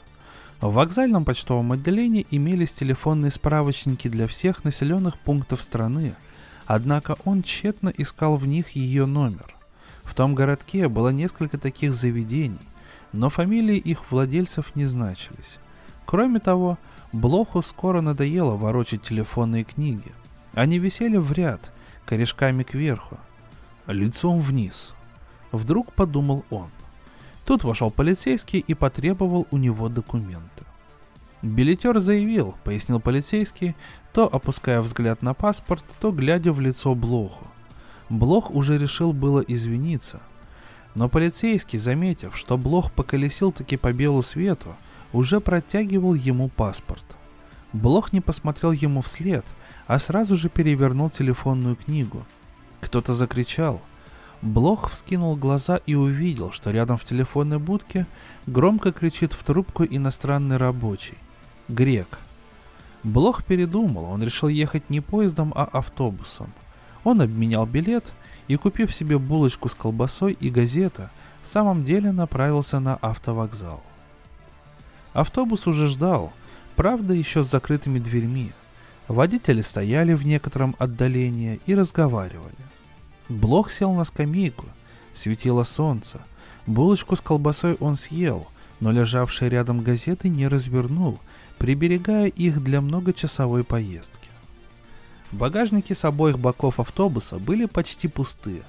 В 0.59 0.73
вокзальном 0.73 1.23
почтовом 1.23 1.71
отделении 1.71 2.25
имелись 2.32 2.73
телефонные 2.73 3.30
справочники 3.30 4.07
для 4.07 4.27
всех 4.27 4.63
населенных 4.63 5.19
пунктов 5.19 5.61
страны, 5.61 6.15
однако 6.65 7.15
он 7.25 7.43
тщетно 7.43 7.93
искал 7.95 8.38
в 8.38 8.47
них 8.47 8.71
ее 8.71 9.05
номер. 9.05 9.55
В 10.03 10.15
том 10.15 10.34
городке 10.34 10.89
было 10.89 11.09
несколько 11.09 11.59
таких 11.59 11.93
заведений, 11.93 12.57
но 13.13 13.30
фамилии 13.30 13.77
их 13.77 14.11
владельцев 14.11 14.75
не 14.75 14.86
значились. 14.86 15.59
Кроме 16.05 16.39
того, 16.39 16.80
Блоху 17.12 17.62
скоро 17.62 18.01
надоело 18.01 18.55
ворочать 18.55 19.01
телефонные 19.01 19.64
книги. 19.64 20.12
Они 20.53 20.80
висели 20.80 21.18
в 21.18 21.32
ряд– 21.32 21.72
корешками 22.10 22.64
кверху, 22.64 23.20
лицом 23.86 24.41
вниз. 24.41 24.95
Вдруг 25.51 25.93
подумал 25.93 26.43
он. 26.49 26.72
Тут 27.45 27.64
вошел 27.64 27.91
полицейский 27.91 28.57
и 28.57 28.74
потребовал 28.74 29.45
у 29.51 29.57
него 29.57 29.89
документы. 29.89 30.66
Билетер 31.43 31.99
заявил, 31.99 32.55
пояснил 32.64 32.99
полицейский, 32.99 33.76
то 34.12 34.28
опуская 34.28 34.82
взгляд 34.82 35.22
на 35.22 35.36
паспорт, 35.36 35.86
то 35.99 36.12
глядя 36.12 36.51
в 36.51 36.60
лицо 36.60 36.95
Блоху. 36.95 37.47
Блох 38.10 38.49
уже 38.49 38.80
решил 38.80 39.14
было 39.14 39.41
извиниться, 39.41 40.20
но 40.95 41.10
полицейский, 41.10 41.78
заметив, 41.78 42.36
что 42.36 42.57
Блох 42.57 42.91
поколесил 42.91 43.51
таки 43.51 43.78
по 43.78 43.93
белу 43.93 44.24
свету, 44.24 44.76
уже 45.14 45.39
протягивал 45.39 46.14
ему 46.14 46.49
паспорт. 46.49 47.03
Блох 47.74 48.14
не 48.14 48.22
посмотрел 48.22 48.72
ему 48.72 49.01
вслед, 49.01 49.45
а 49.88 49.99
сразу 49.99 50.36
же 50.36 50.49
перевернул 50.49 51.10
телефонную 51.10 51.76
книгу. 51.76 52.26
Кто-то 52.82 53.14
закричал. 53.14 53.82
Блох 54.41 54.89
вскинул 54.89 55.36
глаза 55.36 55.78
и 55.86 55.95
увидел, 55.95 56.51
что 56.51 56.72
рядом 56.72 56.97
в 56.97 57.03
телефонной 57.03 57.60
будке 57.60 58.07
громко 58.47 58.91
кричит 58.91 59.34
в 59.34 59.43
трубку 59.43 59.84
иностранный 59.84 60.57
рабочий. 60.57 61.18
Грек. 61.68 62.20
Блох 63.03 63.43
передумал, 63.43 64.05
он 64.05 64.24
решил 64.24 64.49
ехать 64.49 64.89
не 64.89 65.01
поездом, 65.01 65.53
а 65.55 65.66
автобусом. 65.66 66.51
Он 67.03 67.22
обменял 67.22 67.66
билет 67.66 68.05
и, 68.47 68.55
купив 68.55 68.93
себе 68.93 69.18
булочку 69.18 69.70
с 69.70 69.76
колбасой 69.76 70.34
и 70.34 70.49
газета, 70.49 71.12
в 71.43 71.49
самом 71.49 71.86
деле 71.86 72.12
направился 72.12 72.80
на 72.80 72.95
автовокзал. 72.95 73.82
Автобус 75.14 75.68
уже 75.68 75.88
ждал, 75.88 76.34
правда 76.76 77.14
еще 77.14 77.43
с 77.43 77.49
закрытыми 77.49 77.99
дверьми– 77.99 78.51
Водители 79.10 79.64
стояли 79.64 80.14
в 80.14 80.24
некотором 80.24 80.76
отдалении 80.78 81.60
и 81.66 81.74
разговаривали. 81.74 82.53
Блох 83.28 83.72
сел 83.72 83.91
на 83.93 84.05
скамейку, 84.05 84.68
светило 85.14 85.64
солнце. 85.64 86.22
Булочку 86.68 87.16
с 87.16 87.22
колбасой 87.22 87.74
он 87.80 87.95
съел, 87.95 88.47
но 88.80 88.91
лежавшие 88.91 89.49
рядом 89.49 89.82
газеты 89.82 90.30
не 90.30 90.47
развернул, 90.47 91.20
приберегая 91.57 92.28
их 92.28 92.64
для 92.64 92.82
многочасовой 92.82 93.64
поездки. 93.64 94.30
Багажники 95.32 95.93
с 95.93 96.05
обоих 96.05 96.38
боков 96.38 96.80
автобуса 96.80 97.39
были 97.39 97.66
почти 97.66 98.07
пустые. 98.07 98.62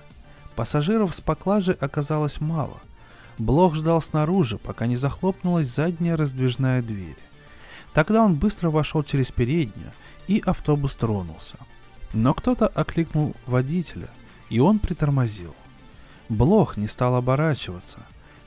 Пассажиров 0.57 1.15
с 1.15 1.21
поклажи 1.21 1.73
оказалось 1.73 2.41
мало. 2.41 2.81
Блох 3.41 3.75
ждал 3.75 4.03
снаружи, 4.03 4.59
пока 4.59 4.87
не 4.87 4.97
захлопнулась 4.97 5.67
задняя 5.67 6.15
раздвижная 6.15 6.83
дверь. 6.83 7.17
Тогда 7.95 8.23
он 8.23 8.35
быстро 8.35 8.69
вошел 8.69 9.03
через 9.03 9.31
переднюю 9.31 9.93
и 10.29 10.43
автобус 10.45 10.95
тронулся. 10.95 11.57
Но 12.13 12.35
кто-то 12.35 12.67
окликнул 12.67 13.35
водителя, 13.47 14.11
и 14.51 14.61
он 14.61 14.79
притормозил. 14.79 15.55
Блох 16.29 16.77
не 16.77 16.87
стал 16.87 17.15
оборачиваться. 17.15 18.01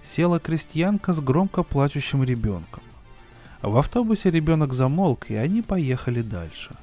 Села 0.04 0.39
крестьянка 0.39 1.14
с 1.14 1.22
громко 1.22 1.64
плачущим 1.64 2.24
ребенком. 2.24 2.84
В 3.64 3.76
автобусе 3.78 4.30
ребенок 4.30 4.74
замолк, 4.74 5.32
и 5.32 5.36
они 5.36 5.64
поехали 5.64 6.22
дальше. 6.22 6.76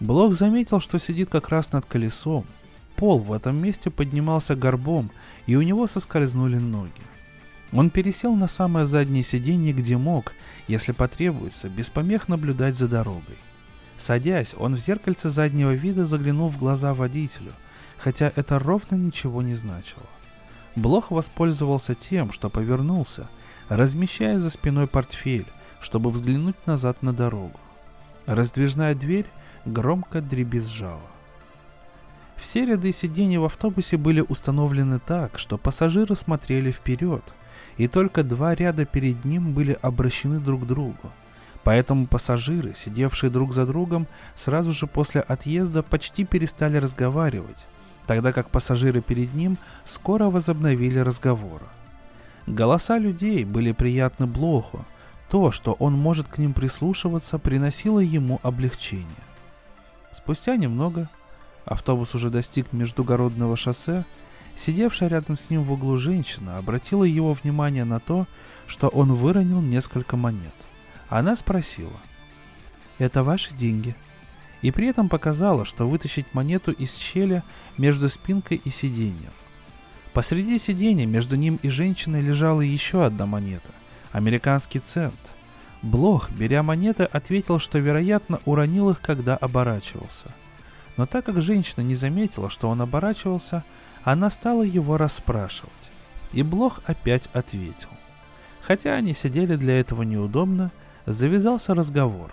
Блох 0.00 0.34
заметил, 0.34 0.80
что 0.80 0.98
сидит 0.98 1.30
как 1.30 1.48
раз 1.48 1.72
над 1.72 1.86
колесом. 1.86 2.44
Пол 2.96 3.20
в 3.20 3.32
этом 3.32 3.56
месте 3.56 3.90
поднимался 3.90 4.54
горбом, 4.54 5.10
и 5.46 5.56
у 5.56 5.62
него 5.62 5.86
соскользнули 5.86 6.56
ноги. 6.56 6.92
Он 7.72 7.90
пересел 7.90 8.34
на 8.34 8.48
самое 8.48 8.86
заднее 8.86 9.22
сиденье, 9.22 9.72
где 9.72 9.96
мог, 9.96 10.32
если 10.68 10.92
потребуется, 10.92 11.68
без 11.68 11.90
помех 11.90 12.28
наблюдать 12.28 12.76
за 12.76 12.88
дорогой. 12.88 13.38
Садясь, 13.98 14.54
он 14.56 14.76
в 14.76 14.80
зеркальце 14.80 15.30
заднего 15.30 15.72
вида 15.72 16.06
заглянул 16.06 16.48
в 16.48 16.58
глаза 16.58 16.94
водителю, 16.94 17.52
хотя 17.96 18.32
это 18.34 18.58
ровно 18.58 18.96
ничего 18.96 19.42
не 19.42 19.54
значило. 19.54 20.06
Блох 20.76 21.10
воспользовался 21.10 21.94
тем, 21.94 22.32
что 22.32 22.50
повернулся, 22.50 23.28
размещая 23.68 24.38
за 24.38 24.50
спиной 24.50 24.86
портфель, 24.86 25.46
чтобы 25.80 26.10
взглянуть 26.10 26.66
назад 26.66 27.02
на 27.02 27.12
дорогу. 27.12 27.58
Раздвижная 28.26 28.94
дверь 28.94 29.26
громко 29.64 30.20
дребезжала. 30.20 31.15
Все 32.36 32.64
ряды 32.64 32.92
сидений 32.92 33.38
в 33.38 33.44
автобусе 33.44 33.96
были 33.96 34.20
установлены 34.20 34.98
так, 34.98 35.38
что 35.38 35.58
пассажиры 35.58 36.14
смотрели 36.14 36.70
вперед, 36.70 37.22
и 37.76 37.88
только 37.88 38.22
два 38.22 38.54
ряда 38.54 38.84
перед 38.84 39.24
ним 39.24 39.52
были 39.52 39.76
обращены 39.82 40.40
друг 40.40 40.64
к 40.64 40.66
другу– 40.66 41.12
Поэтому 41.66 42.06
пассажиры, 42.06 42.74
сидевшие 42.76 43.28
друг 43.28 43.52
за 43.52 43.66
другом, 43.66 44.06
сразу 44.36 44.70
же 44.70 44.86
после 44.86 45.20
отъезда 45.20 45.82
почти 45.82 46.24
перестали 46.24 46.76
разговаривать, 46.76 47.66
тогда 48.06 48.32
как 48.32 48.50
пассажиры 48.50 49.00
перед 49.00 49.34
ним 49.34 49.58
скоро 49.84 50.26
возобновили 50.26 51.00
разговоры. 51.00 51.64
Голоса 52.46 52.98
людей 52.98 53.44
были 53.44 53.72
приятны 53.72 54.28
Блоху. 54.28 54.84
То, 55.28 55.50
что 55.50 55.72
он 55.80 55.94
может 55.94 56.28
к 56.28 56.38
ним 56.38 56.52
прислушиваться, 56.52 57.36
приносило 57.36 57.98
ему 57.98 58.38
облегчение. 58.44 59.26
Спустя 60.12 60.54
немного 60.54 61.08
автобус 61.66 62.14
уже 62.14 62.30
достиг 62.30 62.72
междугородного 62.72 63.56
шоссе, 63.56 64.06
сидевшая 64.54 65.10
рядом 65.10 65.36
с 65.36 65.50
ним 65.50 65.64
в 65.64 65.72
углу 65.72 65.98
женщина 65.98 66.56
обратила 66.56 67.04
его 67.04 67.34
внимание 67.34 67.84
на 67.84 68.00
то, 68.00 68.26
что 68.66 68.88
он 68.88 69.12
выронил 69.12 69.60
несколько 69.60 70.16
монет. 70.16 70.54
Она 71.08 71.36
спросила, 71.36 72.00
«Это 72.98 73.22
ваши 73.22 73.52
деньги?» 73.52 73.94
И 74.62 74.70
при 74.70 74.88
этом 74.88 75.10
показала, 75.10 75.66
что 75.66 75.86
вытащить 75.86 76.32
монету 76.32 76.72
из 76.72 76.96
щели 76.96 77.42
между 77.76 78.08
спинкой 78.08 78.60
и 78.64 78.70
сиденьем. 78.70 79.32
Посреди 80.14 80.58
сиденья 80.58 81.04
между 81.04 81.36
ним 81.36 81.60
и 81.62 81.68
женщиной 81.68 82.22
лежала 82.22 82.62
еще 82.62 83.04
одна 83.04 83.26
монета– 83.26 83.70
американский 84.12 84.78
цент. 84.78 85.34
Блох, 85.82 86.30
беря 86.30 86.62
монеты, 86.62 87.04
ответил, 87.04 87.58
что, 87.58 87.78
вероятно, 87.78 88.40
уронил 88.46 88.90
их, 88.90 89.00
когда 89.02 89.36
оборачивался. 89.36 90.32
Но 90.96 91.06
так 91.06 91.26
как 91.26 91.42
женщина 91.42 91.82
не 91.82 91.94
заметила, 91.94 92.50
что 92.50 92.68
он 92.68 92.80
оборачивался, 92.80 93.64
она 94.04 94.30
стала 94.30 94.62
его 94.62 94.96
расспрашивать. 94.96 95.72
И 96.32 96.42
Блох 96.42 96.80
опять 96.86 97.28
ответил. 97.32 97.90
Хотя 98.60 98.94
они 98.94 99.14
сидели 99.14 99.56
для 99.56 99.78
этого 99.78 100.02
неудобно, 100.02 100.72
завязался 101.04 101.74
разговор. 101.74 102.32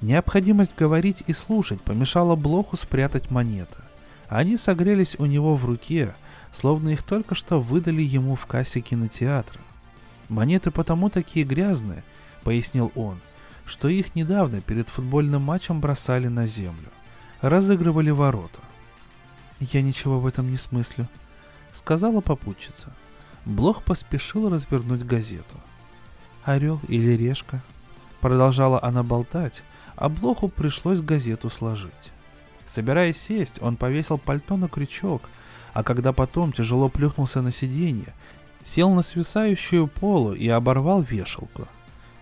Необходимость 0.00 0.76
говорить 0.76 1.24
и 1.26 1.32
слушать 1.32 1.80
помешала 1.82 2.34
Блоху 2.36 2.76
спрятать 2.76 3.30
монеты. 3.30 3.82
Они 4.28 4.56
согрелись 4.56 5.16
у 5.18 5.26
него 5.26 5.54
в 5.54 5.64
руке– 5.64 6.14
словно 6.52 6.90
их 6.90 7.02
только 7.02 7.34
что 7.34 7.60
выдали 7.60 8.02
ему 8.02 8.34
в 8.34 8.46
кассе 8.46 8.80
кинотеатра. 8.80 9.60
«Монеты 10.28 10.70
потому 10.70 11.10
такие 11.10 11.44
грязные»,— 11.44 12.04
пояснил 12.44 12.92
он, 12.94 13.20
что 13.64 13.88
их 13.88 14.14
недавно 14.14 14.60
перед 14.60 14.88
футбольным 14.88 15.42
матчем 15.42 15.80
бросали 15.80 16.28
на 16.28 16.46
землю. 16.46 16.88
Разыгрывали 17.40 18.10
ворота. 18.10 18.60
«Я 19.58 19.82
ничего 19.82 20.20
в 20.20 20.26
этом 20.26 20.50
не 20.50 20.56
смыслю»,— 20.56 21.06
сказала 21.72 22.20
попутчица. 22.20 22.92
Блох 23.44 23.82
поспешил 23.82 24.48
развернуть 24.48 25.04
газету. 25.04 25.56
«Орел 26.44 26.80
или 26.88 27.12
решка?» 27.12 27.62
Продолжала 28.20 28.82
она 28.82 29.02
болтать, 29.02 29.62
а 29.96 30.08
Блоху 30.08 30.48
пришлось 30.48 31.00
газету 31.00 31.48
сложить. 31.48 32.12
Собираясь 32.66 33.18
сесть, 33.20 33.62
он 33.62 33.76
повесил 33.76 34.18
пальто 34.18 34.56
на 34.56 34.68
крючок— 34.68 35.22
а 35.72 35.82
когда 35.82 36.12
потом 36.12 36.52
тяжело 36.52 36.88
плюхнулся 36.88 37.42
на 37.42 37.52
сиденье, 37.52 38.12
сел 38.64 38.90
на 38.90 39.02
свисающую 39.02 39.86
полу 39.86 40.32
и 40.32 40.48
оборвал 40.48 41.02
вешалку. 41.02 41.68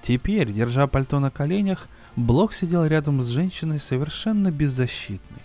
Теперь, 0.02 0.52
держа 0.52 0.86
пальто 0.86 1.18
на 1.20 1.30
коленях, 1.30 1.88
Блок 2.18 2.52
сидел 2.52 2.84
рядом 2.84 3.22
с 3.22 3.28
женщиной 3.28 3.80
совершенно 3.80 4.50
беззащитной. 4.50 5.42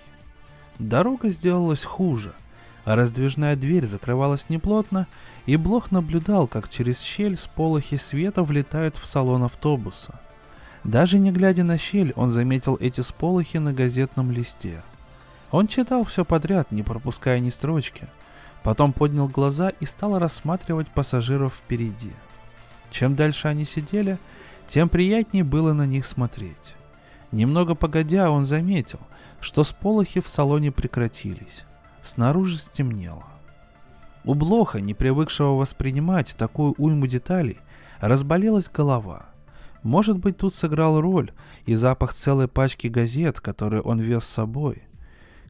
Дорога 0.80 1.30
сделалась 1.30 1.86
хуже, 1.86 2.34
а 2.84 2.96
раздвижная 2.96 3.56
дверь 3.56 3.86
закрывалась 3.86 4.50
неплотно, 4.50 5.08
и 5.46 5.56
Блох 5.56 5.92
наблюдал, 5.92 6.48
как 6.48 6.70
через 6.70 7.00
щель 7.02 7.38
сполохи 7.38 7.98
света 7.98 8.44
влетают 8.44 8.98
в 8.98 9.06
салон 9.06 9.44
автобуса. 9.44 10.20
Даже 10.84 11.20
не 11.20 11.32
глядя 11.32 11.64
на 11.64 11.78
щель, 11.78 12.12
он 12.18 12.30
заметил 12.30 12.78
эти 12.82 13.00
сполохи 13.00 13.58
на 13.58 13.72
газетном 13.72 14.32
листе– 14.32 14.84
он 15.54 15.68
читал 15.68 16.04
все 16.04 16.26
подряд, 16.26 16.72
не 16.72 16.82
пропуская 16.82 17.40
ни 17.40 17.50
строчки. 17.50 18.08
Потом 18.64 18.92
поднял 18.92 19.28
глаза 19.28 19.70
и 19.70 19.86
стал 19.86 20.18
рассматривать 20.18 20.88
пассажиров 20.88 21.54
впереди. 21.54 22.12
Чем 22.90 23.16
дальше 23.16 23.50
они 23.50 23.64
сидели, 23.64 24.18
тем 24.68 24.90
приятнее 24.90 25.44
было 25.44 25.74
на 25.74 25.86
них 25.86 26.06
смотреть. 26.06 26.76
Немного 27.32 27.76
погодя, 27.76 28.32
он 28.32 28.46
заметил, 28.46 29.00
что 29.40 29.64
сполохи 29.64 30.22
в 30.22 30.28
салоне 30.28 30.72
прекратились. 30.72 31.66
Снаружи 32.02 32.58
стемнело. 32.58 33.26
У 34.24 34.36
Блоха, 34.36 34.80
не 34.80 34.94
привыкшего 34.94 35.56
воспринимать 35.56 36.36
такую 36.38 36.76
уйму 36.78 37.08
деталей, 37.08 37.60
разболелась 38.00 38.70
голова. 38.70 39.28
Может 39.82 40.18
быть, 40.18 40.38
тут 40.38 40.54
сыграл 40.54 41.02
роль 41.02 41.34
и 41.66 41.76
запах 41.76 42.14
целой 42.14 42.48
пачки 42.48 42.88
газет, 42.88 43.42
которые 43.42 43.82
он 43.82 44.00
вез 44.00 44.24
с 44.24 44.30
собой– 44.30 44.84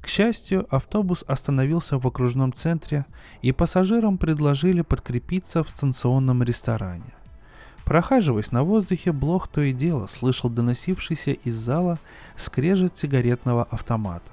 к 0.03 0.07
счастью, 0.09 0.67
автобус 0.69 1.23
остановился 1.29 1.97
в 1.97 2.05
окружном 2.05 2.51
центре, 2.51 3.05
и 3.41 3.53
пассажирам 3.53 4.17
предложили 4.17 4.81
подкрепиться 4.81 5.63
в 5.63 5.69
станционном 5.69 6.43
ресторане. 6.43 7.15
Прохаживаясь 7.85 8.51
на 8.51 8.63
воздухе, 8.63 9.11
Блох 9.11 9.47
то 9.47 9.61
и 9.61 9.73
дело 9.73 10.07
слышал 10.07 10.49
доносившийся 10.49 11.31
из 11.31 11.55
зала 11.55 11.99
скрежет 12.35 12.97
сигаретного 12.97 13.63
автомата. 13.63 14.31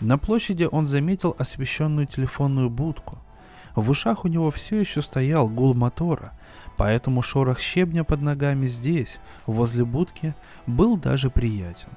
На 0.00 0.18
площади 0.18 0.68
он 0.70 0.86
заметил 0.86 1.34
освещенную 1.38 2.06
телефонную 2.06 2.68
будку. 2.68 3.18
В 3.76 3.90
ушах 3.90 4.24
у 4.24 4.28
него 4.28 4.50
все 4.50 4.80
еще 4.80 5.02
стоял 5.02 5.48
гул 5.48 5.74
мотора, 5.74 6.32
поэтому 6.76 7.22
шорох 7.22 7.60
щебня 7.60 8.04
под 8.04 8.22
ногами 8.22 8.66
здесь, 8.66 9.18
возле 9.46 9.84
будки, 9.84 10.34
был 10.66 10.96
даже 10.96 11.30
приятен. 11.30 11.88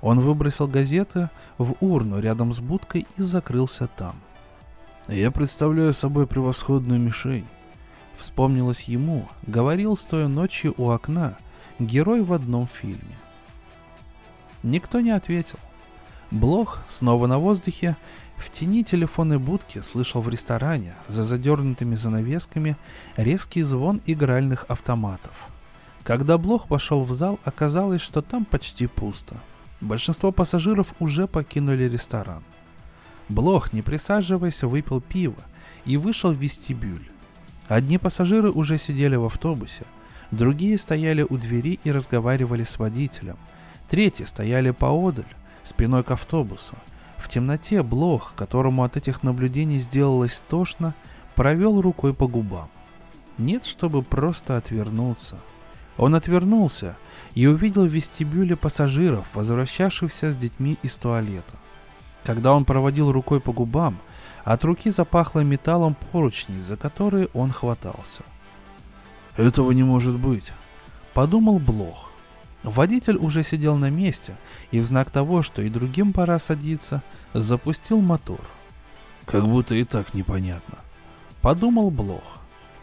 Он 0.00 0.20
выбросил 0.20 0.68
газеты 0.68 1.30
в 1.58 1.74
урну 1.80 2.20
рядом 2.20 2.52
с 2.52 2.60
будкой 2.60 3.06
и 3.16 3.22
закрылся 3.22 3.88
там. 3.88 4.16
«Я 5.08 5.30
представляю 5.30 5.92
собой 5.92 6.26
превосходную 6.26 7.00
мишень»,— 7.00 7.46
вспомнилось 8.16 8.84
ему, 8.84 9.28
говорил, 9.46 9.96
стоя 9.96 10.28
ночью 10.28 10.74
у 10.76 10.90
окна, 10.90 11.36
герой 11.78 12.22
в 12.22 12.32
одном 12.32 12.68
фильме. 12.68 13.16
Никто 14.62 15.00
не 15.00 15.10
ответил. 15.10 15.58
Блох, 16.30 16.80
снова 16.88 17.26
на 17.26 17.38
воздухе, 17.38 17.96
в 18.36 18.50
тени 18.50 18.82
телефонной 18.82 19.38
будки 19.38 19.80
слышал 19.80 20.20
в 20.20 20.28
ресторане 20.28 20.94
за 21.06 21.22
задернутыми 21.22 21.94
занавесками 21.94 22.76
резкий 23.16 23.62
звон 23.62 24.00
игральных 24.06 24.64
автоматов. 24.68 25.32
Когда 26.02 26.36
Блох 26.38 26.66
пошел 26.66 27.04
в 27.04 27.12
зал, 27.14 27.38
оказалось, 27.44 28.00
что 28.00 28.20
там 28.22 28.44
почти 28.44 28.86
пусто— 28.86 29.40
Большинство 29.84 30.32
пассажиров 30.32 30.94
уже 30.98 31.26
покинули 31.26 31.84
ресторан. 31.84 32.42
Блох, 33.28 33.74
не 33.74 33.82
присаживаясь, 33.82 34.62
выпил 34.62 35.02
пиво 35.02 35.42
и 35.84 35.98
вышел 35.98 36.32
в 36.32 36.38
вестибюль. 36.38 37.06
Одни 37.74 37.98
пассажиры 37.98 38.52
уже 38.52 38.78
сидели 38.78 39.16
в 39.16 39.24
автобусе, 39.24 39.82
другие 40.30 40.78
стояли 40.78 41.26
у 41.28 41.36
двери 41.36 41.80
и 41.82 41.90
разговаривали 41.90 42.62
с 42.62 42.78
водителем, 42.78 43.36
третьи 43.90 44.22
стояли 44.22 44.70
поодаль, 44.70 45.26
спиной 45.64 46.04
к 46.04 46.12
автобусу. 46.12 46.76
В 47.16 47.28
темноте 47.28 47.82
Блох, 47.82 48.34
которому 48.36 48.84
от 48.84 48.96
этих 48.96 49.24
наблюдений 49.24 49.78
сделалось 49.78 50.44
тошно, 50.48 50.94
провел 51.34 51.80
рукой 51.80 52.14
по 52.14 52.28
губам. 52.28 52.70
Нет, 53.38 53.64
чтобы 53.64 54.04
просто 54.04 54.56
отвернуться. 54.56 55.40
Он 55.96 56.14
отвернулся 56.14 56.96
и 57.34 57.48
увидел 57.48 57.86
в 57.86 57.92
вестибюле 57.92 58.54
пассажиров, 58.54 59.26
возвращавшихся 59.34 60.30
с 60.30 60.36
детьми 60.36 60.78
из 60.82 60.94
туалета. 60.94 61.56
Когда 62.22 62.52
он 62.52 62.66
проводил 62.66 63.10
рукой 63.10 63.40
по 63.40 63.52
губам, 63.52 63.98
от 64.44 64.64
руки 64.64 64.90
запахло 64.90 65.40
металлом 65.40 65.96
поручней, 66.12 66.60
за 66.60 66.76
которые 66.76 67.28
он 67.34 67.50
хватался. 67.50 68.22
«Этого 69.36 69.72
не 69.72 69.82
может 69.82 70.16
быть»,— 70.16 70.52
подумал 71.14 71.58
Блох. 71.58 72.10
Водитель 72.62 73.16
уже 73.16 73.42
сидел 73.42 73.76
на 73.76 73.90
месте 73.90 74.36
и 74.70 74.80
в 74.80 74.86
знак 74.86 75.10
того, 75.10 75.42
что 75.42 75.60
и 75.60 75.68
другим 75.68 76.12
пора 76.12 76.38
садиться, 76.38 77.02
запустил 77.32 78.00
мотор. 78.00 78.40
«Как 79.26 79.44
будто 79.44 79.74
и 79.74 79.84
так 79.84 80.14
непонятно»,— 80.14 80.78
подумал 81.42 81.90
Блох. 81.90 82.38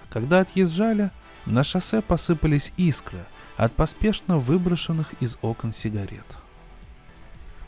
Когда 0.09 0.41
отъезжали, 0.41 1.09
на 1.45 1.63
шоссе 1.63 2.01
посыпались 2.01 2.73
искры— 2.77 3.25
от 3.61 3.73
поспешно 3.73 4.39
выброшенных 4.39 5.13
из 5.19 5.37
окон 5.43 5.71
сигарет. 5.71 6.25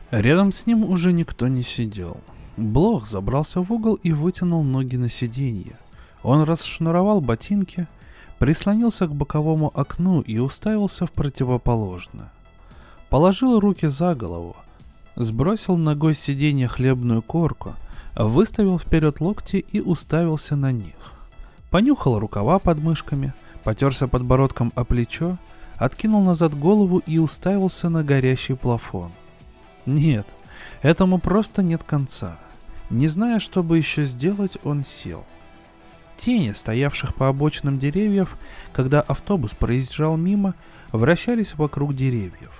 Рядом 0.09 0.51
с 0.51 0.65
ним 0.65 0.83
уже 0.83 1.13
никто 1.13 1.47
не 1.47 1.61
сидел. 1.61 2.19
Блох 2.57 3.07
забрался 3.07 3.61
в 3.61 3.71
угол 3.71 3.95
и 3.95 4.11
вытянул 4.11 4.63
ноги 4.63 4.95
на 4.95 5.09
сиденье. 5.09 5.77
Он 6.21 6.43
расшнуровал 6.43 7.21
ботинки, 7.21 7.87
прислонился 8.39 9.07
к 9.07 9.15
боковому 9.15 9.71
окну 9.73 10.21
и 10.21 10.37
уставился 10.37 11.05
в 11.05 11.11
противоположное. 11.11 12.31
Положил 13.09 13.59
руки 13.59 13.87
за 13.87 14.15
голову, 14.15 14.55
сбросил 15.15 15.77
ногой 15.77 16.15
с 16.15 16.19
сиденья 16.19 16.67
хлебную 16.67 17.21
корку, 17.21 17.75
выставил 18.15 18.79
вперед 18.79 19.19
локти 19.19 19.57
и 19.57 19.81
уставился 19.81 20.55
на 20.55 20.71
них. 20.71 20.95
Понюхал 21.71 22.19
рукава 22.19 22.59
под 22.59 22.77
мышками, 22.79 23.33
потерся 23.63 24.07
подбородком 24.07 24.71
о 24.75 24.83
плечо 24.83 25.37
откинул 25.77 26.23
назад 26.23 26.57
голову 26.57 26.99
и 26.99 27.17
уставился 27.17 27.89
на 27.89 28.03
горящий 28.03 28.55
плафон. 28.55 29.11
Нет, 29.85 30.25
этому 30.83 31.17
просто 31.17 31.63
нет 31.63 31.83
конца. 31.83 32.37
Не 32.91 33.07
зная, 33.07 33.39
что 33.39 33.63
бы 33.63 33.77
еще 33.79 34.05
сделать, 34.05 34.57
он 34.63 34.83
сел. 34.83 35.25
Тени, 36.17 36.51
стоявших 36.51 37.15
по 37.15 37.27
обочинам 37.27 37.79
деревьев, 37.79 38.37
когда 38.71 39.01
автобус 39.01 39.51
проезжал 39.51 40.15
мимо, 40.15 40.53
вращались 40.91 41.55
вокруг 41.55 41.95
деревьев. 41.95 42.51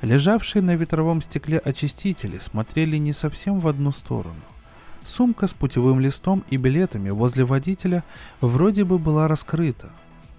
Лежавшие 0.00 0.62
на 0.62 0.76
ветровом 0.76 1.20
стекле 1.20 1.58
очистители 1.58 2.38
смотрели 2.38 2.96
не 2.96 3.12
совсем 3.12 3.60
в 3.60 3.68
одну 3.68 3.92
сторону. 3.92 4.40
Сумка 5.04 5.46
с 5.46 5.52
путевым 5.52 6.00
листом 6.00 6.44
и 6.48 6.56
билетами 6.56 7.10
возле 7.10 7.44
водителя 7.44 8.02
вроде 8.40 8.84
бы 8.84 8.98
была 8.98 9.28
раскрыта. 9.28 9.90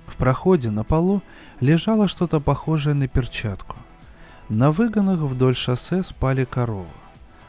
В 0.08 0.18
проходе 0.18 0.72
на 0.72 0.84
полу 0.84 1.22
лежало 1.60 2.08
что-то 2.08 2.40
похожее 2.40 2.94
на 2.94 3.08
перчатку. 3.08 3.78
На 4.50 4.72
выгонах 4.72 5.20
вдоль 5.20 5.56
шоссе 5.56 6.04
спали 6.04 6.46
коровы. 6.46 6.88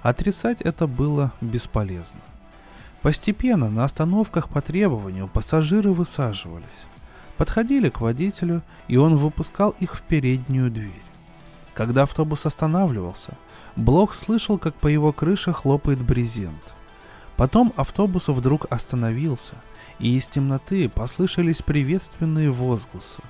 Отрицать 0.03 0.61
это 0.63 0.87
было 0.87 1.33
бесполезно. 1.41 2.21
Постепенно 3.03 3.71
на 3.71 3.85
остановках 3.85 4.49
по 4.49 4.61
требованию 4.61 5.29
пассажиры 5.29 5.93
высаживались. 5.93 6.87
Подходили 7.37 7.89
к 7.89 8.01
водителю, 8.01 8.63
и 8.89 8.97
он 8.97 9.17
выпускал 9.17 9.71
их 9.79 9.95
в 9.95 10.03
переднюю 10.03 10.71
дверь. 10.71 11.03
Когда 11.75 12.03
автобус 12.03 12.45
останавливался, 12.47 13.35
Блок 13.79 14.13
слышал, 14.13 14.59
как 14.59 14.75
по 14.75 14.89
его 14.89 15.13
крыше 15.13 15.53
хлопает 15.53 16.03
брезент. 16.03 16.75
Потом 17.37 17.73
автобус 17.77 18.27
вдруг 18.27 18.67
остановился, 18.71 19.55
и 20.01 20.17
из 20.17 20.27
темноты 20.27 20.89
послышались 20.89 21.63
приветственные 21.63 22.51
возгласы. 22.51 23.23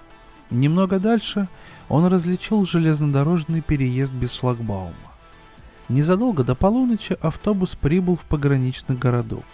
Немного 0.51 0.99
дальше 0.99 1.49
он 1.91 2.07
различил 2.07 2.64
железнодорожный 2.64 3.61
переезд 3.61 4.14
без 4.14 4.33
шлагбаума. 4.33 5.08
Незадолго 5.89 6.45
до 6.45 6.55
полуночи 6.55 7.16
автобус 7.20 7.74
прибыл 7.74 8.16
в 8.16 8.24
пограничный 8.24 8.97
городок. 8.97 9.45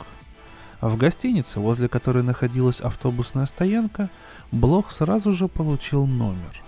В 0.80 0.97
гостинице, 0.97 1.61
возле 1.61 1.89
которой 1.89 2.22
находилась 2.22 2.80
автобусная 2.80 3.47
стоянка, 3.47 4.11
Блох 4.51 4.91
сразу 4.91 5.32
же 5.32 5.49
получил 5.49 6.07
номер. 6.07 6.61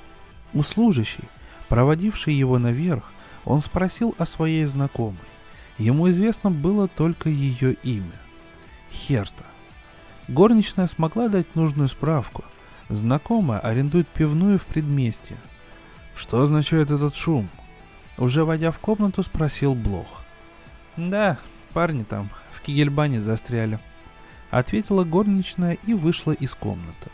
У 0.55 0.63
служащей, 0.63 1.25
проводившей 1.69 2.33
его 2.33 2.59
наверх, 2.59 3.05
он 3.45 3.61
спросил 3.61 4.15
о 4.19 4.27
своей 4.27 4.65
знакомой. 4.65 5.19
Ему 5.79 6.09
известно 6.11 6.51
было 6.51 6.89
только 6.89 7.29
ее 7.29 7.75
имя– 7.83 8.15
Херта. 8.91 9.45
Горничная 10.29 10.87
смогла 10.87 11.29
дать 11.29 11.55
нужную 11.55 11.89
справку. 11.89 12.45
Знакомая 12.89 13.59
арендует 13.61 14.09
пивную 14.09 14.59
в 14.59 14.67
предместье. 14.67 15.37
Что 16.15 16.41
означает 16.41 16.91
этот 16.91 17.15
шум? 17.15 17.49
Уже 18.19 18.45
войдя 18.45 18.71
в 18.71 18.79
комнату, 18.79 19.23
спросил 19.23 19.75
Блох. 19.75 20.23
«Да, 20.97 21.39
парни 21.73 22.05
там 22.05 22.31
в 22.53 22.61
Кигельбане 22.63 23.21
застряли»,— 23.21 23.79
ответила 24.51 25.05
горничная 25.05 25.77
и 25.87 25.93
вышла 25.93 26.33
из 26.33 26.55
комнаты. 26.55 27.11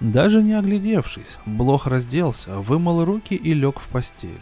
Даже 0.00 0.42
не 0.42 0.52
оглядевшись, 0.52 1.38
Блох 1.46 1.86
разделся, 1.86 2.58
вымыл 2.58 3.04
руки 3.04 3.34
и 3.34 3.54
лег 3.54 3.78
в 3.78 3.88
постель. 3.88 4.40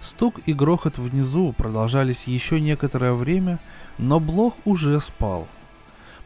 Стук 0.00 0.40
и 0.46 0.52
грохот 0.52 0.98
внизу 0.98 1.52
продолжались 1.52 2.26
еще 2.26 2.60
некоторое 2.60 3.12
время, 3.12 3.58
но 3.98 4.18
Блох 4.18 4.54
уже 4.64 5.00
спал. 5.00 5.46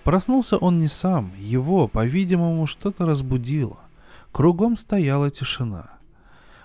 Проснулся 0.04 0.56
он 0.56 0.78
не 0.78 0.88
сам, 0.88 1.32
его, 1.36 1.88
по-видимому, 1.88 2.66
что-то 2.66 3.06
разбудило. 3.06 3.78
Кругом 4.32 4.76
стояла 4.76 5.30
тишина. 5.30 5.90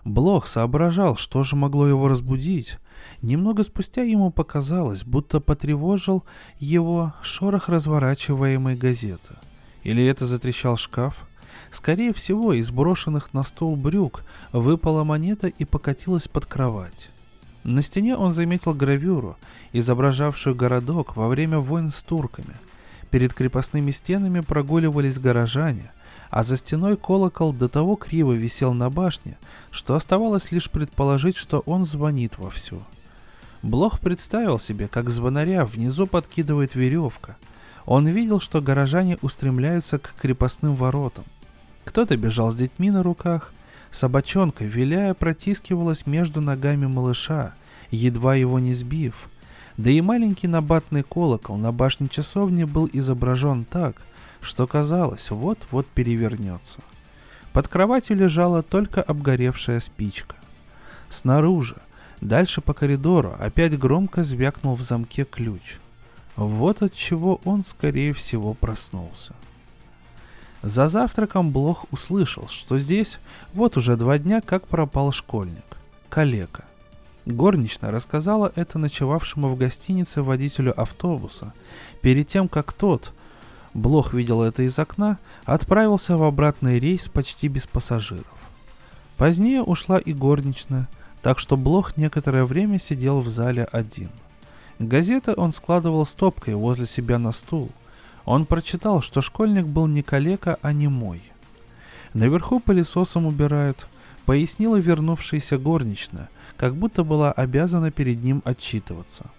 Блох 0.08 0.48
соображал, 0.48 1.18
что 1.18 1.44
же 1.44 1.58
могло 1.58 1.86
его 1.86 2.08
разбудить. 2.08 2.78
Немного 3.22 3.64
спустя 3.64 4.04
ему 4.04 4.32
показалось, 4.32 5.04
будто 5.04 5.42
потревожил 5.42 6.24
его 6.60 7.14
шорох 7.22 7.68
разворачиваемой 7.68 8.78
газеты. 8.78 9.36
Или 9.84 10.06
это 10.06 10.26
затрещал 10.26 10.78
шкаф? 10.78 11.28
Скорее 11.72 12.14
всего, 12.14 12.54
из 12.54 12.72
брошенных 12.72 13.34
на 13.34 13.44
стол 13.44 13.76
брюк 13.76 14.24
выпала 14.54 15.04
монета 15.04 15.48
и 15.48 15.66
покатилась 15.66 16.30
под 16.30 16.46
кровать. 16.46 17.10
На 17.66 17.82
стене 17.82 18.16
он 18.16 18.32
заметил 18.32 18.74
гравюру, 18.74 19.36
изображавшую 19.74 20.56
городок 20.56 21.18
во 21.18 21.28
время 21.28 21.60
войн 21.60 21.90
с 21.90 22.02
турками. 22.02 22.56
Перед 23.12 23.34
крепостными 23.34 23.92
стенами 23.92 24.40
прогуливались 24.40 25.20
горожане, 25.20 25.92
а 26.30 26.44
за 26.44 26.58
стеной 26.58 26.98
колокол 26.98 27.54
до 27.54 27.68
того 27.68 27.96
криво 27.96 28.34
висел 28.34 28.74
на 28.74 28.90
башне, 28.90 29.38
что 29.72 29.96
оставалось 29.96 30.52
лишь 30.52 30.70
предположить, 30.70 31.38
что 31.38 31.60
он 31.60 31.84
звонит 31.84 32.38
вовсю. 32.38 32.84
Блох 33.64 34.00
представил 34.00 34.60
себе, 34.60 34.88
как 34.88 35.10
звонаря 35.10 35.66
внизу 35.66 36.08
подкидывает 36.08 36.76
веревка. 36.76 37.38
Он 37.86 38.08
видел, 38.08 38.40
что 38.40 38.62
горожане 38.62 39.18
устремляются 39.22 39.98
к 39.98 40.14
крепостным 40.20 40.76
воротам. 40.76 41.24
Кто-то 41.86 42.18
бежал 42.18 42.52
с 42.52 42.56
детьми 42.56 42.92
на 42.92 43.02
руках, 43.02 43.54
собачонка, 43.92 44.66
виляя, 44.66 45.14
протискивалась 45.14 46.06
между 46.06 46.42
ногами 46.42 46.86
малыша, 46.86 47.54
едва 47.90 48.36
его 48.36 48.60
не 48.60 48.74
сбив. 48.74 49.30
Да 49.78 49.90
и 49.90 50.02
маленький 50.02 50.48
набатный 50.48 51.04
колокол 51.04 51.56
на 51.56 51.72
башне 51.72 52.10
часовни 52.10 52.66
был 52.66 52.90
изображен 52.92 53.64
так– 53.64 53.96
что 54.48 54.66
казалось, 54.66 55.30
вот-вот 55.30 55.86
перевернется. 55.88 56.80
Под 57.54 57.68
кроватью 57.68 58.16
лежала 58.16 58.64
только 58.64 59.02
обгоревшая 59.02 59.80
спичка. 59.80 60.36
Снаружи, 61.10 61.76
дальше 62.22 62.62
по 62.62 62.74
коридору, 62.74 63.36
опять 63.40 63.78
громко 63.78 64.24
звякнул 64.24 64.76
в 64.76 64.82
замке 64.82 65.26
ключ. 65.26 65.78
Вот 66.36 66.82
от 66.82 66.94
чего 66.94 67.42
он, 67.44 67.64
скорее 67.64 68.14
всего, 68.14 68.54
проснулся. 68.54 69.36
За 70.62 70.88
завтраком 70.88 71.52
Блох 71.52 71.86
услышал, 71.92 72.48
что 72.48 72.80
здесь 72.80 73.20
вот 73.54 73.78
уже 73.78 73.96
два 73.96 74.18
дня 74.18 74.42
как 74.42 74.68
пропал 74.68 75.12
школьник, 75.12 75.66
калека. 76.10 76.66
Горничная 77.26 77.92
рассказала 77.92 78.52
это 78.56 78.80
ночевавшему 78.80 79.50
в 79.50 79.58
гостинице 79.58 80.22
водителю 80.24 80.80
автобуса, 80.80 81.54
перед 82.02 82.28
тем, 82.28 82.48
как 82.48 82.72
тот, 82.72 83.12
Блох 83.78 84.12
видел 84.12 84.42
это 84.42 84.64
из 84.64 84.80
окна, 84.80 85.20
отправился 85.46 86.18
в 86.18 86.24
обратный 86.24 86.80
рейс 86.80 87.08
почти 87.10 87.48
без 87.48 87.68
пассажиров. 87.68 88.26
Позднее 89.18 89.62
ушла 89.62 90.00
и 90.00 90.14
горничная, 90.14 90.90
так 91.22 91.38
что 91.38 91.58
Блох 91.58 91.96
некоторое 91.96 92.46
время 92.46 92.80
сидел 92.80 93.22
в 93.22 93.30
зале 93.30 93.66
один. 93.72 94.10
Газеты 94.80 95.36
он 95.38 95.52
складывал 95.52 96.08
стопкой 96.08 96.56
возле 96.56 96.88
себя 96.88 97.20
на 97.20 97.32
стул. 97.32 97.70
Он 98.26 98.46
прочитал, 98.46 99.04
что 99.04 99.22
школьник 99.22 99.68
был 99.68 99.86
не 99.86 100.02
калека, 100.02 100.58
а 100.64 100.74
не 100.74 100.88
мой. 100.88 101.22
Наверху 102.16 102.60
пылесосом 102.60 103.28
убирают, 103.28 103.88
пояснила 104.26 104.78
вернувшаяся 104.78 105.60
горничная, 105.60 106.30
как 106.58 106.76
будто 106.76 107.04
была 107.04 107.32
обязана 107.32 107.92
перед 107.92 108.24
ним 108.24 108.42
отчитываться. 108.44 109.30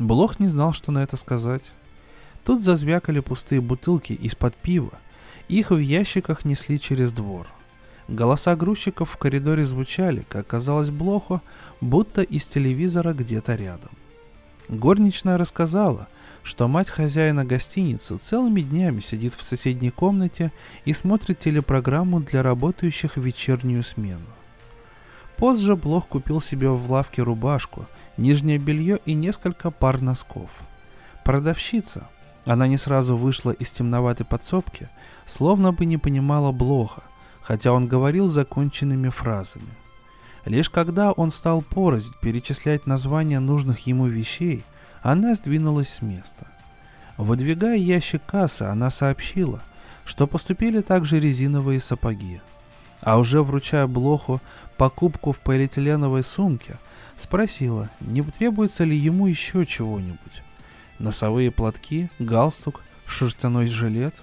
Блох 0.00 0.40
не 0.40 0.48
знал, 0.48 0.72
что 0.72 0.90
на 0.90 1.04
это 1.04 1.16
сказать. 1.16 1.72
Тут 2.44 2.62
зазвякали 2.62 3.20
пустые 3.20 3.60
бутылки 3.60 4.12
из-под 4.12 4.54
пива. 4.54 4.92
Их 5.48 5.70
в 5.70 5.78
ящиках 5.78 6.44
несли 6.44 6.78
через 6.78 7.12
двор. 7.12 7.48
Голоса 8.06 8.54
грузчиков 8.54 9.10
в 9.10 9.16
коридоре 9.16 9.64
звучали, 9.64 10.26
как 10.28 10.46
казалось 10.46 10.90
Блоху, 10.90 11.40
будто 11.80 12.22
из 12.22 12.46
телевизора 12.46 13.14
где-то 13.14 13.54
рядом. 13.54 13.90
Горничная 14.68 15.38
рассказала, 15.38 16.08
что 16.42 16.68
мать 16.68 16.90
хозяина 16.90 17.44
гостиницы 17.46 18.18
целыми 18.18 18.60
днями 18.60 19.00
сидит 19.00 19.34
в 19.34 19.42
соседней 19.42 19.90
комнате 19.90 20.52
и 20.84 20.92
смотрит 20.92 21.38
телепрограмму 21.38 22.20
для 22.20 22.42
работающих 22.42 23.16
в 23.16 23.22
вечернюю 23.22 23.82
смену. 23.82 24.26
Позже 25.38 25.76
Блох 25.76 26.08
купил 26.08 26.40
себе 26.40 26.68
в 26.68 26.90
лавке 26.90 27.22
рубашку, 27.22 27.86
нижнее 28.18 28.58
белье 28.58 29.00
и 29.06 29.14
несколько 29.14 29.70
пар 29.70 30.00
носков. 30.00 30.50
Продавщица, 31.24 32.08
она 32.44 32.66
не 32.66 32.76
сразу 32.76 33.16
вышла 33.16 33.50
из 33.50 33.72
темноватой 33.72 34.26
подсобки, 34.26 34.88
словно 35.24 35.72
бы 35.72 35.86
не 35.86 35.96
понимала 35.96 36.52
Блоха, 36.52 37.04
хотя 37.42 37.72
он 37.72 37.88
говорил 37.88 38.28
законченными 38.28 39.08
фразами. 39.08 39.68
Лишь 40.44 40.68
когда 40.68 41.12
он 41.12 41.30
стал 41.30 41.62
порознь 41.62 42.14
перечислять 42.20 42.86
названия 42.86 43.40
нужных 43.40 43.86
ему 43.86 44.06
вещей, 44.06 44.64
она 45.02 45.34
сдвинулась 45.34 45.88
с 45.88 46.02
места. 46.02 46.46
Выдвигая 47.16 47.76
ящик 47.76 48.22
кассы, 48.26 48.62
она 48.62 48.90
сообщила, 48.90 49.62
что 50.04 50.26
поступили 50.26 50.80
также 50.80 51.18
резиновые 51.20 51.80
сапоги. 51.80 52.42
А 53.00 53.18
уже 53.18 53.42
вручая 53.42 53.86
Блоху 53.86 54.40
покупку 54.76 55.32
в 55.32 55.40
полиэтиленовой 55.40 56.24
сумке, 56.24 56.78
спросила, 57.16 57.88
не 58.00 58.22
требуется 58.22 58.84
ли 58.84 58.96
ему 58.96 59.26
еще 59.26 59.64
чего-нибудь 59.64 60.42
носовые 60.98 61.50
платки, 61.50 62.10
галстук, 62.18 62.82
шерстяной 63.06 63.66
жилет. 63.66 64.22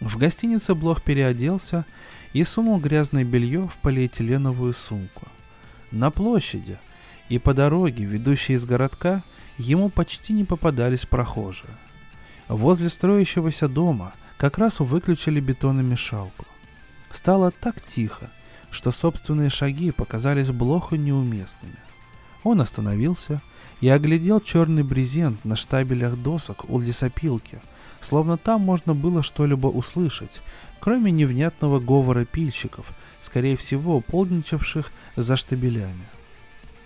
В 0.00 0.16
гостинице 0.16 0.74
Блох 0.74 1.02
переоделся 1.02 1.84
и 2.32 2.44
сунул 2.44 2.78
грязное 2.78 3.24
белье 3.24 3.66
в 3.66 3.78
полиэтиленовую 3.78 4.72
сумку. 4.72 5.28
На 5.90 6.10
площади 6.10 6.78
и 7.28 7.38
по 7.38 7.54
дороге, 7.54 8.04
ведущей 8.04 8.54
из 8.54 8.64
городка, 8.64 9.22
ему 9.56 9.88
почти 9.88 10.32
не 10.32 10.44
попадались 10.44 11.06
прохожие. 11.06 11.76
Возле 12.48 12.88
строящегося 12.88 13.68
дома, 13.68 14.14
как 14.38 14.56
раз 14.58 14.80
выключили 14.80 15.40
бетономешалку. 15.40 16.46
Стало 17.10 17.50
так 17.50 17.84
тихо, 17.84 18.30
что 18.70 18.92
собственные 18.92 19.50
шаги 19.50 19.90
показались 19.90 20.50
Блоху 20.50 20.96
неуместными. 20.96 21.76
Он 22.44 22.60
остановился 22.60 23.42
оглядел 23.86 24.40
черный 24.40 24.82
брезент 24.82 25.44
на 25.44 25.54
штабелях 25.54 26.16
досок 26.16 26.68
у 26.68 26.80
лесопилки, 26.80 27.60
словно 28.00 28.36
там 28.36 28.62
можно 28.62 28.94
было 28.94 29.22
что-либо 29.22 29.68
услышать, 29.68 30.40
кроме 30.80 31.12
невнятного 31.12 31.78
говора 31.78 32.24
пильщиков, 32.24 32.86
скорее 33.20 33.56
всего, 33.56 34.00
полдничавших 34.00 34.90
за 35.14 35.36
штабелями. 35.36 36.06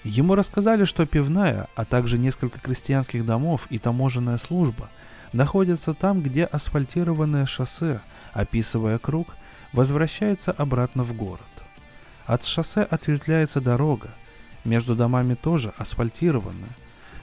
Ему 0.04 0.34
рассказали, 0.34 0.84
что 0.84 1.06
пивная, 1.06 1.68
а 1.76 1.84
также 1.84 2.18
несколько 2.18 2.58
крестьянских 2.58 3.24
домов 3.24 3.66
и 3.70 3.78
таможенная 3.78 4.36
служба 4.36 4.90
находятся 5.32 5.94
там, 5.94 6.22
где 6.22 6.44
асфальтированное 6.44 7.46
шоссе, 7.46 8.00
описывая 8.32 8.98
круг, 8.98 9.28
возвращается 9.72 10.50
обратно 10.50 11.04
в 11.04 11.14
город. 11.14 11.40
От 12.26 12.44
шоссе 12.44 12.82
ответвляется 12.82 13.60
дорога, 13.60 14.10
между 14.64 14.94
домами 14.94 15.34
тоже 15.34 15.72
асфальтированная, 15.76 16.76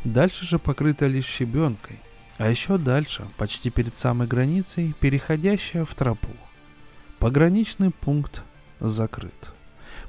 дальше 0.03 0.45
же 0.45 0.59
покрыта 0.59 1.07
лишь 1.07 1.25
щебенкой, 1.25 1.99
а 2.37 2.49
еще 2.49 2.77
дальше, 2.77 3.27
почти 3.37 3.69
перед 3.69 3.95
самой 3.97 4.27
границей, 4.27 4.95
переходящая 4.99 5.85
в 5.85 5.93
тропу. 5.93 6.29
Пограничный 7.19 7.91
пункт 7.91 8.43
закрыт. 8.79 9.51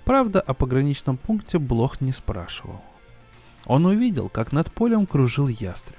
Правда, 0.05 0.41
о 0.41 0.55
пограничном 0.55 1.17
пункте 1.17 1.59
Блох 1.59 2.01
не 2.01 2.13
спрашивал. 2.13 2.83
Он 3.67 3.87
увидел, 3.87 4.29
как 4.29 4.53
над 4.53 4.73
полем 4.73 5.07
кружил 5.07 5.49
ястреб. 5.49 5.99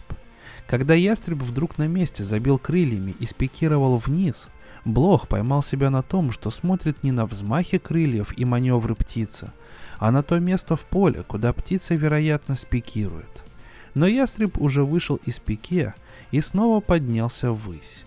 Когда 0.68 0.94
ястреб 0.94 1.40
вдруг 1.40 1.78
на 1.78 1.88
месте 1.88 2.24
забил 2.24 2.58
крыльями 2.58 3.14
и 3.20 3.26
спикировал 3.26 3.98
вниз, 3.98 4.50
Блох 4.86 5.28
поймал 5.28 5.62
себя 5.62 5.90
на 5.90 6.02
том, 6.02 6.32
что 6.32 6.50
смотрит 6.50 7.04
не 7.04 7.12
на 7.12 7.26
взмахи 7.26 7.78
крыльев 7.78 8.38
и 8.38 8.46
маневры 8.46 8.96
птицы, 8.96 9.52
а 10.02 10.10
на 10.10 10.24
то 10.24 10.40
место 10.40 10.76
в 10.76 10.88
поле, 10.88 11.22
куда 11.22 11.54
птица, 11.54 11.94
вероятно, 11.94 12.56
спикирует. 12.56 13.44
Но 13.94 14.08
ястреб 14.08 14.58
уже 14.58 14.84
вышел 14.84 15.18
из 15.18 15.38
пике 15.38 15.94
и 16.32 16.42
снова 16.42 16.80
поднялся 16.80 17.52
ввысь. 17.52 18.04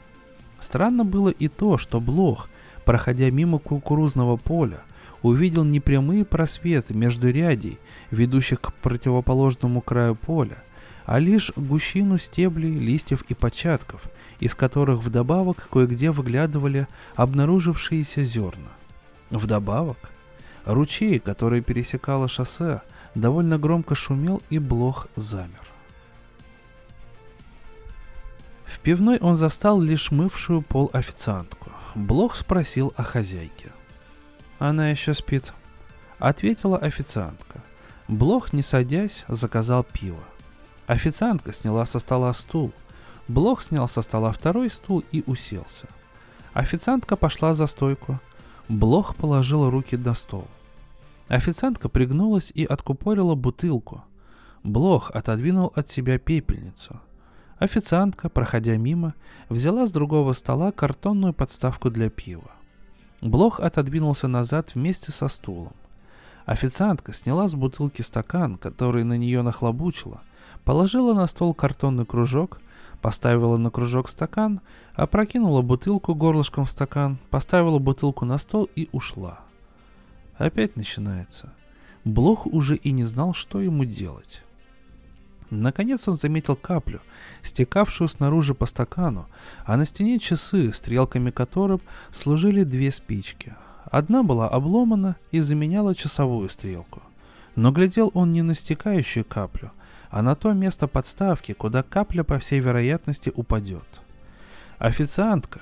Странно 0.58 1.04
было 1.04 1.28
и 1.28 1.46
то, 1.46 1.78
что 1.78 2.00
Блох, 2.00 2.48
проходя 2.84 3.30
мимо 3.30 3.60
кукурузного 3.60 4.36
поля, 4.36 4.82
увидел 5.22 5.62
не 5.62 5.78
прямые 5.78 6.24
просветы 6.24 6.94
между 6.94 7.30
рядей, 7.30 7.78
ведущих 8.10 8.60
к 8.60 8.74
противоположному 8.74 9.80
краю 9.80 10.16
поля, 10.16 10.64
а 11.06 11.20
лишь 11.20 11.52
гущину 11.54 12.18
стеблей, 12.18 12.76
листьев 12.76 13.22
и 13.28 13.34
початков, 13.34 14.02
из 14.40 14.56
которых 14.56 14.98
вдобавок 14.98 15.68
кое-где 15.70 16.10
выглядывали 16.10 16.88
обнаружившиеся 17.14 18.24
зерна. 18.24 18.72
Вдобавок, 19.30 20.10
ручей, 20.64 21.18
который 21.18 21.60
пересекало 21.60 22.28
шоссе, 22.28 22.82
довольно 23.14 23.58
громко 23.58 23.94
шумел 23.94 24.42
и 24.50 24.58
Блох 24.58 25.08
замер. 25.16 25.60
В 28.64 28.80
пивной 28.80 29.18
он 29.18 29.36
застал 29.36 29.80
лишь 29.80 30.10
мывшую 30.10 30.62
пол 30.62 30.90
официантку. 30.92 31.70
Блох 31.94 32.34
спросил 32.34 32.92
о 32.96 33.02
хозяйке. 33.02 33.70
Она 34.58 34.90
еще 34.90 35.14
спит. 35.14 35.52
Ответила 36.18 36.78
официантка. 36.78 37.62
Блох, 38.08 38.52
не 38.52 38.62
садясь, 38.62 39.24
заказал 39.28 39.84
пиво. 39.84 40.22
Официантка 40.86 41.52
сняла 41.52 41.86
со 41.86 41.98
стола 41.98 42.32
стул. 42.32 42.72
Блох 43.28 43.62
снял 43.62 43.88
со 43.88 44.02
стола 44.02 44.32
второй 44.32 44.70
стул 44.70 45.02
и 45.12 45.22
уселся. 45.26 45.86
Официантка 46.52 47.16
пошла 47.16 47.54
за 47.54 47.66
стойку. 47.66 48.20
Блох 48.68 49.16
положил 49.16 49.70
руки 49.70 49.96
на 49.96 50.14
стол. 50.14 50.46
Официантка 51.28 51.88
пригнулась 51.88 52.52
и 52.54 52.64
откупорила 52.64 53.34
бутылку. 53.34 54.04
Блох 54.62 55.10
отодвинул 55.10 55.72
от 55.74 55.88
себя 55.88 56.18
пепельницу. 56.18 57.00
Официантка, 57.58 58.28
проходя 58.28 58.76
мимо, 58.76 59.14
взяла 59.48 59.86
с 59.86 59.92
другого 59.92 60.32
стола 60.32 60.72
картонную 60.72 61.32
подставку 61.32 61.90
для 61.90 62.10
пива. 62.10 62.50
Блох 63.22 63.60
отодвинулся 63.60 64.28
назад 64.28 64.74
вместе 64.74 65.12
со 65.12 65.28
стулом. 65.28 65.72
Официантка 66.44 67.14
сняла 67.14 67.48
с 67.48 67.54
бутылки 67.54 68.02
стакан, 68.02 68.58
который 68.58 69.04
на 69.04 69.16
нее 69.16 69.40
нахлобучила, 69.40 70.20
положила 70.64 71.14
на 71.14 71.26
стол 71.26 71.54
картонный 71.54 72.04
кружок, 72.04 72.60
поставила 73.00 73.56
на 73.56 73.70
кружок 73.70 74.10
стакан, 74.10 74.60
опрокинула 74.94 75.62
бутылку 75.62 76.14
горлышком 76.14 76.66
в 76.66 76.70
стакан, 76.70 77.18
поставила 77.30 77.78
бутылку 77.78 78.26
на 78.26 78.36
стол 78.36 78.68
и 78.76 78.90
ушла. 78.92 79.43
Опять 80.38 80.76
начинается. 80.76 81.52
Блох 82.04 82.46
уже 82.46 82.76
и 82.76 82.90
не 82.92 83.04
знал, 83.04 83.34
что 83.34 83.60
ему 83.60 83.84
делать. 83.84 84.42
Наконец 85.50 86.08
он 86.08 86.16
заметил 86.16 86.56
каплю, 86.56 87.00
стекавшую 87.42 88.08
снаружи 88.08 88.54
по 88.54 88.66
стакану, 88.66 89.28
а 89.64 89.76
на 89.76 89.86
стене 89.86 90.18
часы, 90.18 90.72
стрелками 90.72 91.30
которых 91.30 91.80
служили 92.10 92.64
две 92.64 92.90
спички. 92.90 93.54
Одна 93.84 94.22
была 94.22 94.48
обломана 94.48 95.16
и 95.30 95.38
заменяла 95.38 95.94
часовую 95.94 96.48
стрелку. 96.48 97.02
Но 97.54 97.70
глядел 97.70 98.10
он 98.14 98.32
не 98.32 98.42
на 98.42 98.54
стекающую 98.54 99.24
каплю, 99.24 99.70
а 100.10 100.22
на 100.22 100.34
то 100.34 100.52
место 100.52 100.88
подставки, 100.88 101.52
куда 101.52 101.84
капля, 101.84 102.24
по 102.24 102.38
всей 102.40 102.58
вероятности, 102.58 103.32
упадет. 103.34 103.86
Официантка, 104.78 105.60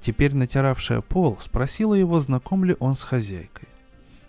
теперь 0.00 0.34
натиравшая 0.34 1.00
пол, 1.00 1.36
спросила 1.40 1.94
его, 1.94 2.18
знаком 2.18 2.64
ли 2.64 2.76
он 2.80 2.94
с 2.94 3.02
хозяйкой. 3.02 3.67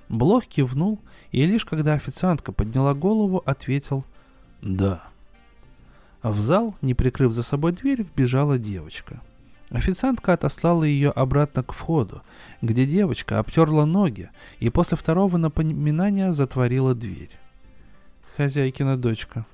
Блох 0.10 0.48
кивнул, 0.48 1.00
и 1.32 1.46
лишь 1.46 1.66
когда 1.66 1.94
официантка 1.94 2.52
подняла 2.52 2.96
голову, 2.96 3.44
ответил 3.46 4.04
«Да». 4.62 5.04
В 6.24 6.42
зал, 6.42 6.76
не 6.82 6.96
прикрыв 6.96 7.32
за 7.32 7.44
собой 7.44 7.72
дверь, 7.72 8.02
вбежала 8.02 8.58
девочка. 8.58 9.22
Официантка 9.70 10.34
отослала 10.34 10.84
ее 10.84 11.12
обратно 11.12 11.64
к 11.64 11.74
входу, 11.74 12.24
где 12.62 12.86
девочка 12.86 13.40
обтерла 13.40 13.86
ноги 13.86 14.32
и 14.60 14.70
после 14.70 14.98
второго 14.98 15.38
напоминания 15.38 16.34
затворила 16.34 16.96
дверь. 16.96 17.32
Хозяйкина 18.36 18.98
дочка. 18.98 19.46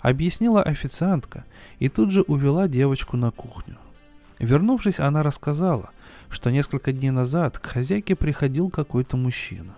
Объяснила 0.00 0.62
официантка 0.62 1.44
и 1.78 1.88
тут 1.88 2.10
же 2.10 2.22
увела 2.22 2.68
девочку 2.68 3.16
на 3.16 3.30
кухню. 3.30 3.78
Вернувшись, 4.38 4.98
она 4.98 5.22
рассказала, 5.22 5.90
что 6.30 6.50
несколько 6.50 6.92
дней 6.92 7.10
назад 7.10 7.58
к 7.58 7.66
хозяйке 7.66 8.16
приходил 8.16 8.70
какой-то 8.70 9.16
мужчина. 9.16 9.74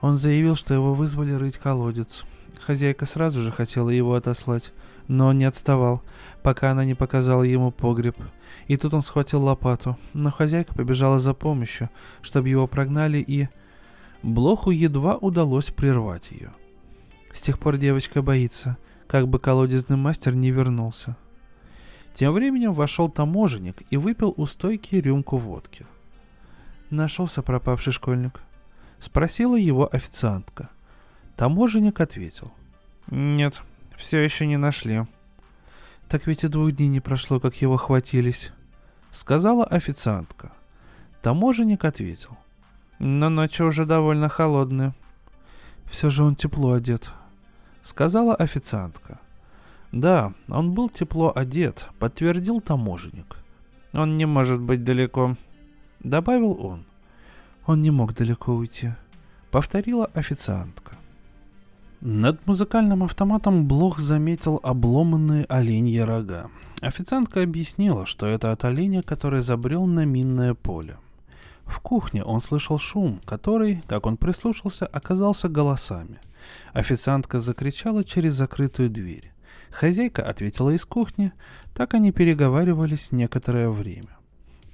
Он 0.00 0.14
заявил, 0.14 0.56
что 0.56 0.74
его 0.74 0.94
вызвали 0.94 1.32
рыть 1.32 1.56
колодец. 1.56 2.24
Хозяйка 2.60 3.06
сразу 3.06 3.40
же 3.40 3.50
хотела 3.50 3.90
его 3.90 4.14
отослать, 4.14 4.72
но 5.06 5.28
он 5.28 5.38
не 5.38 5.44
отставал, 5.44 6.02
пока 6.42 6.70
она 6.70 6.84
не 6.84 6.94
показала 6.94 7.42
ему 7.42 7.70
погреб. 7.70 8.16
И 8.66 8.76
тут 8.76 8.94
он 8.94 9.02
схватил 9.02 9.42
лопату, 9.42 9.98
но 10.12 10.30
хозяйка 10.30 10.74
побежала 10.74 11.18
за 11.18 11.34
помощью, 11.34 11.90
чтобы 12.22 12.48
его 12.48 12.66
прогнали 12.66 13.18
и... 13.18 13.48
Блоху 14.22 14.70
едва 14.72 15.16
удалось 15.16 15.70
прервать 15.70 16.32
ее. 16.32 16.52
С 17.32 17.40
тех 17.40 17.58
пор 17.58 17.76
девочка 17.76 18.20
боится, 18.20 18.76
как 19.06 19.28
бы 19.28 19.38
колодезный 19.38 19.96
мастер 19.96 20.34
не 20.34 20.50
вернулся. 20.50 21.16
Тем 22.14 22.32
временем 22.32 22.74
вошел 22.74 23.08
таможенник 23.08 23.76
и 23.90 23.96
выпил 23.96 24.34
у 24.36 24.46
стойки 24.46 24.96
рюмку 24.96 25.36
водки. 25.36 25.86
Нашелся 26.90 27.42
пропавший 27.42 27.92
школьник. 27.92 28.40
Спросила 29.00 29.56
его 29.56 29.88
официантка. 29.90 30.70
Таможенник 31.36 32.00
ответил. 32.00 32.52
Нет, 33.10 33.62
все 33.96 34.18
еще 34.18 34.46
не 34.46 34.56
нашли. 34.56 35.06
Так 36.08 36.26
ведь 36.26 36.44
и 36.44 36.48
двух 36.48 36.72
дней 36.72 36.88
не 36.88 37.00
прошло, 37.00 37.38
как 37.38 37.54
его 37.56 37.76
хватились. 37.76 38.52
Сказала 39.10 39.64
официантка. 39.64 40.52
Таможенник 41.22 41.84
ответил. 41.84 42.36
Но 42.98 43.28
ночи 43.28 43.62
уже 43.62 43.84
довольно 43.84 44.28
холодные. 44.28 44.94
Все 45.84 46.10
же 46.10 46.24
он 46.24 46.34
тепло 46.34 46.72
одет. 46.72 47.12
Сказала 47.82 48.34
официантка. 48.34 49.20
Да, 49.92 50.34
он 50.48 50.72
был 50.72 50.90
тепло 50.90 51.32
одет, 51.34 51.88
подтвердил 51.98 52.60
таможенник. 52.60 53.38
Он 53.92 54.18
не 54.18 54.26
может 54.26 54.60
быть 54.60 54.84
далеко. 54.84 55.36
Добавил 56.00 56.52
он. 56.64 56.84
Он 57.68 57.82
не 57.82 57.90
мог 57.90 58.14
далеко 58.14 58.54
уйти. 58.54 58.94
Повторила 59.50 60.06
официантка. 60.14 60.96
Над 62.00 62.46
музыкальным 62.46 63.04
автоматом 63.04 63.68
Блох 63.68 63.98
заметил 63.98 64.58
обломанные 64.62 65.44
оленьи 65.44 65.98
рога. 65.98 66.46
Официантка 66.80 67.42
объяснила, 67.42 68.06
что 68.06 68.24
это 68.24 68.52
от 68.52 68.64
оленя, 68.64 69.02
который 69.02 69.42
забрел 69.42 69.84
на 69.84 70.06
минное 70.06 70.54
поле. 70.54 70.96
В 71.66 71.80
кухне 71.80 72.24
он 72.24 72.40
слышал 72.40 72.78
шум, 72.78 73.20
который, 73.26 73.82
как 73.86 74.06
он 74.06 74.16
прислушался, 74.16 74.86
оказался 74.86 75.50
голосами. 75.50 76.20
Официантка 76.72 77.38
закричала 77.38 78.02
через 78.02 78.32
закрытую 78.32 78.88
дверь. 78.88 79.30
Хозяйка 79.70 80.22
ответила 80.22 80.70
из 80.70 80.86
кухни, 80.86 81.32
так 81.74 81.92
они 81.92 82.12
переговаривались 82.12 83.12
некоторое 83.12 83.68
время. 83.68 84.17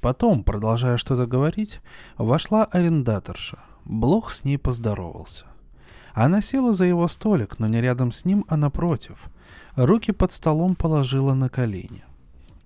Потом, 0.05 0.45
продолжая 0.45 0.99
что-то 0.99 1.27
говорить, 1.27 1.81
вошла 2.19 2.67
арендаторша. 2.67 3.61
Блох 3.87 4.33
с 4.33 4.45
ней 4.45 4.59
поздоровался. 4.59 5.47
Она 6.13 6.43
села 6.43 6.75
за 6.75 6.85
его 6.85 7.09
столик, 7.09 7.59
но 7.59 7.69
не 7.69 7.81
рядом 7.81 8.13
с 8.13 8.27
ним, 8.27 8.45
а 8.49 8.59
напротив. 8.59 9.17
Руки 9.77 10.13
под 10.13 10.31
столом 10.31 10.75
положила 10.75 11.33
на 11.33 11.49
колени. 11.49 12.05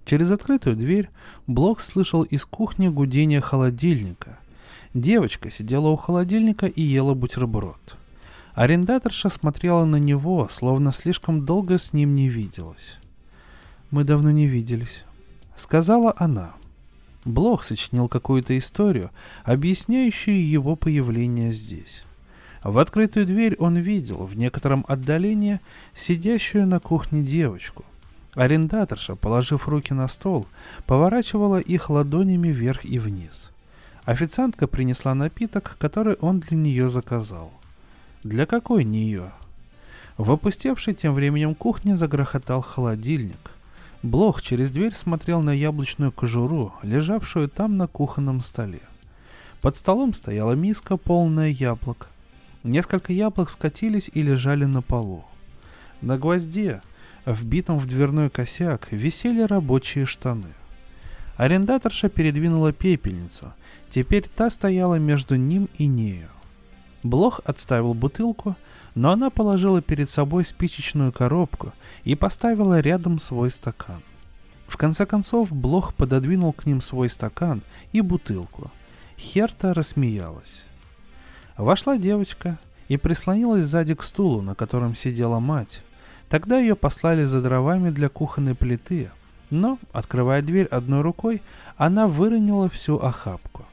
Через 0.04 0.32
открытую 0.32 0.74
дверь 0.74 1.10
Блох 1.46 1.78
слышал 1.78 2.24
из 2.24 2.44
кухни 2.44 2.88
гудение 2.88 3.40
холодильника. 3.40 4.40
Девочка 4.92 5.48
сидела 5.48 5.90
у 5.90 5.96
холодильника 5.96 6.66
и 6.66 6.82
ела 6.82 7.14
бутерброд. 7.14 7.96
Арендаторша 8.54 9.28
смотрела 9.28 9.84
на 9.84 10.00
него, 10.00 10.48
словно 10.50 10.90
слишком 10.90 11.44
долго 11.44 11.78
с 11.78 11.92
ним 11.92 12.16
не 12.16 12.28
виделась. 12.28 12.98
«Мы 13.92 14.02
давно 14.02 14.32
не 14.32 14.48
виделись»,— 14.48 15.04
сказала 15.54 16.12
она. 16.16 16.54
Блох 17.28 17.62
сочинил 17.62 18.08
какую-то 18.08 18.56
историю, 18.56 19.10
объясняющую 19.44 20.48
его 20.48 20.76
появление 20.76 21.52
здесь. 21.52 22.04
В 22.64 22.78
открытую 22.78 23.26
дверь 23.26 23.54
он 23.58 23.76
видел 23.76 24.24
в 24.24 24.34
некотором 24.34 24.82
отдалении 24.88 25.60
сидящую 25.94 26.66
на 26.66 26.80
кухне 26.80 27.22
девочку. 27.22 27.84
Арендаторша, 28.32 29.14
положив 29.14 29.68
руки 29.68 29.92
на 29.92 30.08
стол, 30.08 30.46
поворачивала 30.86 31.60
их 31.60 31.90
ладонями 31.90 32.48
вверх 32.48 32.86
и 32.86 32.98
вниз. 32.98 33.50
Официантка 34.06 34.66
принесла 34.66 35.14
напиток, 35.14 35.76
который 35.78 36.14
он 36.14 36.40
для 36.40 36.56
нее 36.56 36.88
заказал. 36.88 37.52
Для 38.24 38.46
какой 38.46 38.84
нее? 38.84 39.32
В 40.16 40.32
опустевшей 40.32 40.94
тем 40.94 41.12
временем 41.14 41.54
кухне 41.54 41.94
загрохотал 41.94 42.62
холодильник. 42.62 43.50
Блох 44.02 44.42
через 44.42 44.70
дверь 44.70 44.94
смотрел 44.94 45.42
на 45.42 45.50
яблочную 45.50 46.12
кожуру, 46.12 46.72
лежавшую 46.82 47.48
там 47.48 47.76
на 47.76 47.88
кухонном 47.88 48.40
столе. 48.40 48.82
Под 49.60 49.74
столом 49.74 50.14
стояла 50.14 50.52
миска, 50.52 50.96
полная 50.96 51.48
яблок. 51.48 52.08
Несколько 52.62 53.12
яблок 53.12 53.50
скатились 53.50 54.08
и 54.12 54.22
лежали 54.22 54.66
на 54.66 54.82
полу. 54.82 55.24
На 56.00 56.16
гвозде, 56.16 56.80
вбитом 57.26 57.78
в 57.78 57.86
дверной 57.86 58.30
косяк, 58.30 58.92
висели 58.92 59.42
рабочие 59.42 60.06
штаны. 60.06 60.54
Арендаторша 61.36 62.08
передвинула 62.08 62.72
пепельницу. 62.72 63.52
Теперь 63.90 64.28
та 64.28 64.48
стояла 64.50 64.96
между 64.96 65.34
ним 65.34 65.68
и 65.76 65.86
нею. 65.86 66.28
Блох 67.02 67.40
отставил 67.44 67.94
бутылку, 67.94 68.56
но 68.94 69.10
она 69.10 69.30
положила 69.30 69.80
перед 69.82 70.08
собой 70.08 70.44
спичечную 70.44 71.12
коробку 71.12 71.72
и 72.04 72.14
поставила 72.14 72.80
рядом 72.80 73.18
свой 73.18 73.50
стакан. 73.50 74.02
В 74.66 74.76
конце 74.76 75.06
концов, 75.06 75.52
Блох 75.52 75.94
пододвинул 75.94 76.52
к 76.52 76.66
ним 76.66 76.80
свой 76.80 77.08
стакан 77.08 77.62
и 77.92 78.00
бутылку. 78.00 78.70
Херта 79.16 79.72
рассмеялась. 79.72 80.62
Вошла 81.56 81.96
девочка 81.96 82.58
и 82.88 82.96
прислонилась 82.96 83.64
сзади 83.64 83.94
к 83.94 84.02
стулу, 84.02 84.42
на 84.42 84.54
котором 84.54 84.94
сидела 84.94 85.40
мать. 85.40 85.82
Тогда 86.28 86.58
ее 86.58 86.76
послали 86.76 87.24
за 87.24 87.40
дровами 87.40 87.90
для 87.90 88.08
кухонной 88.08 88.54
плиты, 88.54 89.10
но, 89.50 89.78
открывая 89.92 90.42
дверь 90.42 90.66
одной 90.66 91.00
рукой, 91.00 91.42
она 91.78 92.06
выронила 92.06 92.68
всю 92.68 92.98
охапку. 92.98 93.64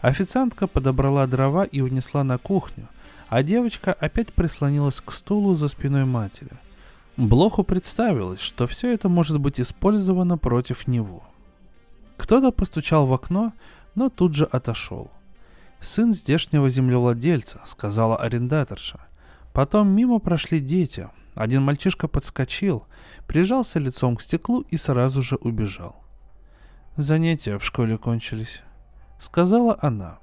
Официантка 0.00 0.66
подобрала 0.66 1.26
дрова 1.26 1.64
и 1.64 1.82
унесла 1.82 2.24
на 2.24 2.38
кухню– 2.38 2.88
а 3.30 3.44
девочка 3.44 3.92
опять 3.92 4.32
прислонилась 4.32 5.00
к 5.00 5.12
стулу 5.12 5.54
за 5.54 5.68
спиной 5.68 6.04
матери. 6.04 6.50
Блоху 7.16 7.62
представилось, 7.62 8.40
что 8.40 8.66
все 8.66 8.92
это 8.92 9.08
может 9.08 9.38
быть 9.38 9.60
использовано 9.60 10.36
против 10.36 10.88
него. 10.88 11.22
Кто-то 12.16 12.50
постучал 12.50 13.06
в 13.06 13.12
окно, 13.12 13.52
но 13.94 14.08
тут 14.08 14.34
же 14.34 14.44
отошел. 14.44 15.12
«Сын 15.80 16.12
здешнего 16.12 16.68
землевладельца»,— 16.68 17.60
сказала 17.66 18.16
арендаторша. 18.16 19.00
Потом 19.52 19.88
мимо 19.88 20.18
прошли 20.18 20.58
дети. 20.58 21.08
Один 21.34 21.62
мальчишка 21.62 22.08
подскочил, 22.08 22.84
прижался 23.28 23.78
лицом 23.78 24.16
к 24.16 24.22
стеклу 24.22 24.62
и 24.62 24.76
сразу 24.76 25.22
же 25.22 25.36
убежал. 25.36 26.04
«Занятия 26.96 27.58
в 27.58 27.64
школе 27.64 27.96
кончились»,— 27.96 28.62
сказала 29.20 29.78
она. 29.80 30.18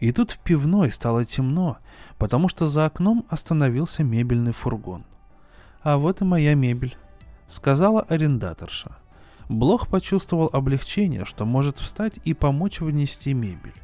И 0.00 0.12
тут 0.12 0.30
в 0.30 0.38
пивной 0.38 0.90
стало 0.90 1.26
темно, 1.26 1.78
потому 2.18 2.48
что 2.48 2.66
за 2.66 2.86
окном 2.86 3.26
остановился 3.28 4.02
мебельный 4.02 4.52
фургон. 4.52 5.04
«А 5.82 5.98
вот 5.98 6.22
и 6.22 6.24
моя 6.24 6.54
мебель»,— 6.54 6.96
сказала 7.46 8.02
арендаторша. 8.02 8.96
Блох 9.50 9.88
почувствовал 9.88 10.48
облегчение, 10.52 11.24
что 11.26 11.44
может 11.44 11.78
встать 11.78 12.18
и 12.24 12.34
помочь 12.34 12.80
внести 12.80 13.34
мебель. 13.34 13.74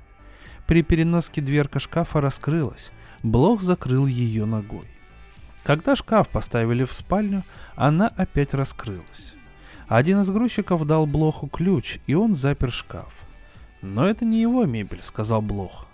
При 0.66 0.82
переноске 0.82 1.42
дверка 1.42 1.80
шкафа 1.80 2.20
раскрылась, 2.20 2.92
Блох 3.22 3.60
закрыл 3.60 4.06
ее 4.06 4.46
ногой. 4.46 4.88
Когда 5.64 5.96
шкаф 5.96 6.28
поставили 6.28 6.84
в 6.84 6.92
спальню, 6.92 7.44
она 7.74 8.08
опять 8.08 8.54
раскрылась. 8.54 9.34
Один 9.88 10.20
из 10.20 10.30
грузчиков 10.30 10.86
дал 10.86 11.06
Блоху 11.06 11.48
ключ, 11.48 11.98
и 12.06 12.14
он 12.14 12.34
запер 12.34 12.70
шкаф. 12.70 13.12
«Но 13.82 14.08
это 14.08 14.24
не 14.24 14.40
его 14.40 14.64
мебель»,— 14.64 15.00
сказал 15.02 15.42
Блох. 15.42 15.86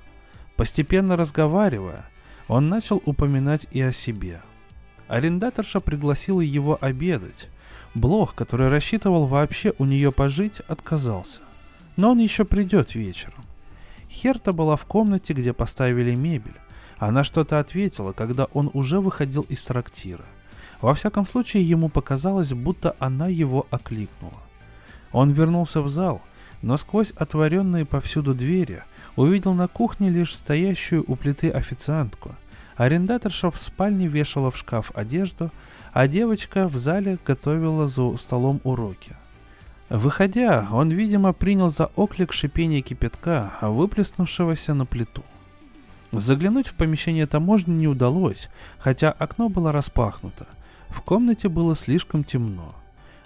Постепенно 0.56 1.16
разговаривая, 1.16 2.06
он 2.48 2.68
начал 2.68 3.02
упоминать 3.04 3.66
и 3.70 3.80
о 3.80 3.92
себе. 3.92 4.40
Арендаторша 5.08 5.80
пригласила 5.80 6.40
его 6.40 6.78
обедать. 6.80 7.48
Блох, 7.94 8.34
который 8.34 8.68
рассчитывал 8.68 9.26
вообще 9.26 9.74
у 9.78 9.84
нее 9.84 10.12
пожить, 10.12 10.60
отказался. 10.60 11.40
Но 11.96 12.12
он 12.12 12.18
еще 12.18 12.44
придет 12.44 12.94
вечером. 12.94 13.44
Херта 14.10 14.52
была 14.52 14.76
в 14.76 14.84
комнате, 14.86 15.34
где 15.34 15.52
поставили 15.52 16.14
мебель. 16.14 16.56
Она 16.98 17.24
что-то 17.24 17.58
ответила, 17.58 18.12
когда 18.12 18.44
он 18.46 18.70
уже 18.72 19.00
выходил 19.00 19.42
из 19.42 19.62
трактира. 19.64 20.24
Во 20.80 20.94
всяком 20.94 21.26
случае, 21.26 21.62
ему 21.62 21.88
показалось, 21.88 22.52
будто 22.52 22.96
она 22.98 23.28
его 23.28 23.66
окликнула. 23.70 24.40
Он 25.12 25.30
вернулся 25.30 25.82
в 25.82 25.88
зал, 25.88 26.22
но 26.62 26.76
сквозь 26.76 27.10
отворенные 27.10 27.84
повсюду 27.84 28.34
двери 28.34 28.84
увидел 29.16 29.52
на 29.52 29.68
кухне 29.68 30.08
лишь 30.08 30.34
стоящую 30.34 31.04
у 31.06 31.16
плиты 31.16 31.50
официантку. 31.50 32.34
Арендаторша 32.76 33.50
в 33.50 33.60
спальне 33.60 34.08
вешала 34.08 34.50
в 34.50 34.56
шкаф 34.56 34.92
одежду, 34.94 35.50
а 35.92 36.08
девочка 36.08 36.68
в 36.68 36.78
зале 36.78 37.18
готовила 37.24 37.86
за 37.86 38.16
столом 38.16 38.60
уроки. 38.64 39.16
Выходя, 39.90 40.66
он, 40.72 40.90
видимо, 40.90 41.34
принял 41.34 41.68
за 41.68 41.86
оклик 41.96 42.32
шипение 42.32 42.80
кипятка, 42.80 43.52
выплеснувшегося 43.60 44.72
на 44.72 44.86
плиту. 44.86 45.22
Заглянуть 46.12 46.68
в 46.68 46.74
помещение 46.74 47.26
таможни 47.26 47.72
не 47.72 47.88
удалось, 47.88 48.48
хотя 48.78 49.10
окно 49.10 49.50
было 49.50 49.70
распахнуто. 49.70 50.46
В 50.88 51.02
комнате 51.02 51.48
было 51.48 51.76
слишком 51.76 52.24
темно. 52.24 52.74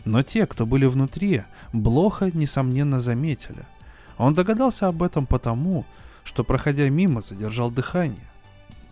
Но 0.07 0.23
те, 0.23 0.47
кто 0.47 0.67
были 0.67 0.87
внутри, 0.87 1.43
Блоха, 1.73 2.31
несомненно, 2.33 3.01
заметили. 3.01 3.67
Он 4.19 4.35
догадался 4.35 4.87
об 4.87 5.03
этом 5.03 5.27
потому, 5.27 5.85
что, 6.23 6.45
проходя 6.45 6.89
мимо, 6.89 7.21
задержал 7.21 7.73
дыхание. 7.73 8.31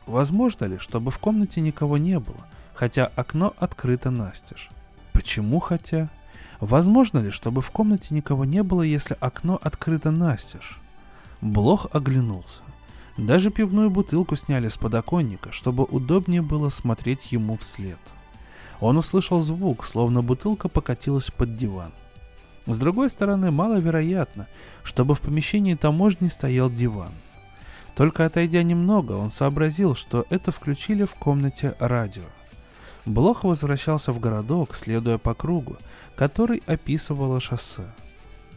Возможно 0.06 0.64
ли, 0.64 0.78
чтобы 0.78 1.12
в 1.12 1.18
комнате 1.18 1.60
никого 1.60 1.98
не 1.98 2.18
было, 2.18 2.48
хотя 2.74 3.06
окно 3.06 3.54
открыто 3.58 4.10
настежь? 4.10 4.70
Почему 5.12 5.60
хотя? 5.60 6.10
Возможно 6.58 7.20
ли, 7.20 7.30
чтобы 7.30 7.62
в 7.62 7.70
комнате 7.70 8.12
никого 8.12 8.44
не 8.44 8.64
было, 8.64 8.82
если 8.82 9.16
окно 9.20 9.58
открыто 9.62 10.10
настежь? 10.10 10.80
Блох 11.40 11.86
оглянулся. 11.92 12.62
Даже 13.16 13.50
пивную 13.50 13.88
бутылку 13.88 14.34
сняли 14.34 14.66
с 14.66 14.76
подоконника, 14.76 15.52
чтобы 15.52 15.84
удобнее 15.84 16.42
было 16.42 16.70
смотреть 16.70 17.30
ему 17.30 17.56
вслед. 17.56 18.00
Он 18.84 18.98
услышал 18.98 19.40
звук, 19.40 19.86
словно 19.86 20.22
бутылка 20.22 20.68
покатилась 20.68 21.30
под 21.30 21.56
диван. 21.56 21.90
С 22.66 22.78
другой 22.78 23.08
стороны, 23.08 23.50
маловероятно, 23.50 24.46
чтобы 24.82 25.14
в 25.14 25.22
помещении 25.22 25.74
таможни 25.74 26.28
стоял 26.28 26.70
диван. 26.70 27.12
Только 27.96 28.26
отойдя 28.26 28.62
немного, 28.62 29.12
он 29.12 29.30
сообразил, 29.30 29.94
что 29.94 30.26
это 30.28 30.52
включили 30.52 31.04
в 31.04 31.14
комнате 31.14 31.74
радио. 31.78 32.26
Блох 33.06 33.44
возвращался 33.44 34.12
в 34.12 34.20
городок, 34.20 34.74
следуя 34.74 35.16
по 35.16 35.32
кругу, 35.32 35.78
который 36.14 36.62
описывало 36.66 37.40
шоссе. 37.40 37.86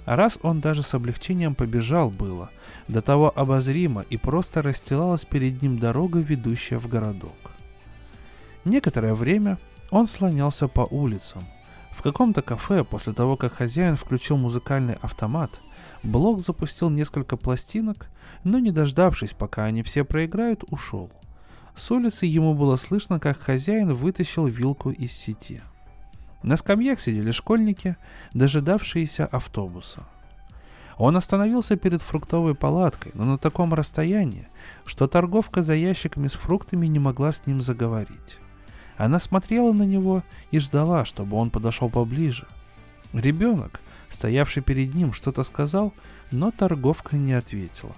А 0.04 0.18
раз 0.18 0.40
он 0.42 0.60
даже 0.60 0.84
с 0.84 0.94
облегчением 0.94 1.56
побежал 1.56 2.10
было, 2.10 2.50
до 2.90 3.02
того 3.02 3.32
обозримо 3.34 4.02
и 4.02 4.18
просто 4.18 4.62
расстилалась 4.62 5.24
перед 5.24 5.62
ним 5.62 5.80
дорога, 5.80 6.20
ведущая 6.20 6.80
в 6.80 6.90
городок. 6.90 7.54
Некоторое 8.66 9.14
время 9.14 9.58
он 9.92 10.08
слонялся 10.08 10.68
по 10.68 10.82
улицам. 10.82 11.46
В 11.92 12.02
каком-то 12.02 12.42
кафе, 12.42 12.84
после 12.84 13.14
того, 13.14 13.38
как 13.38 13.54
хозяин 13.54 13.96
включил 13.96 14.38
музыкальный 14.38 14.96
автомат, 15.02 15.62
Блок 16.04 16.40
запустил 16.40 16.90
несколько 16.90 17.38
пластинок, 17.38 18.08
но 18.44 18.60
не 18.60 18.72
дождавшись, 18.72 19.34
пока 19.34 19.66
они 19.66 19.84
все 19.84 20.06
проиграют, 20.06 20.64
ушел. 20.70 21.12
С 21.76 21.92
улицы 21.92 22.26
ему 22.26 22.54
было 22.54 22.76
слышно, 22.76 23.20
как 23.20 23.40
хозяин 23.40 23.94
вытащил 23.94 24.48
вилку 24.48 24.90
из 24.92 25.12
сети. 25.12 25.62
На 26.44 26.56
скамьях 26.56 27.00
сидели 27.00 27.32
школьники, 27.32 27.98
дожидавшиеся 28.34 29.26
автобуса. 29.26 30.04
Он 30.98 31.16
остановился 31.18 31.76
перед 31.76 32.02
фруктовой 32.02 32.56
палаткой, 32.56 33.12
но 33.14 33.26
на 33.26 33.38
таком 33.38 33.74
расстоянии, 33.74 34.48
что 34.86 35.08
торговка 35.08 35.62
за 35.62 35.76
ящиками 35.76 36.28
с 36.28 36.34
фруктами 36.34 36.88
не 36.88 37.00
могла 37.00 37.32
с 37.32 37.46
ним 37.46 37.62
заговорить. 37.62 38.40
Она 38.98 39.20
смотрела 39.20 39.72
на 39.74 39.84
него 39.84 40.24
и 40.52 40.60
ждала, 40.60 41.06
чтобы 41.06 41.38
он 41.38 41.52
подошел 41.52 41.89
поближе. 41.89 42.48
Ребенок, 43.14 43.80
стоявший 44.10 44.64
перед 44.64 44.93
ним, 44.93 45.14
что-то 45.14 45.43
сказал, 45.43 45.93
но 46.32 46.52
торговка 46.52 47.16
не 47.16 47.34
ответила. 47.34 47.95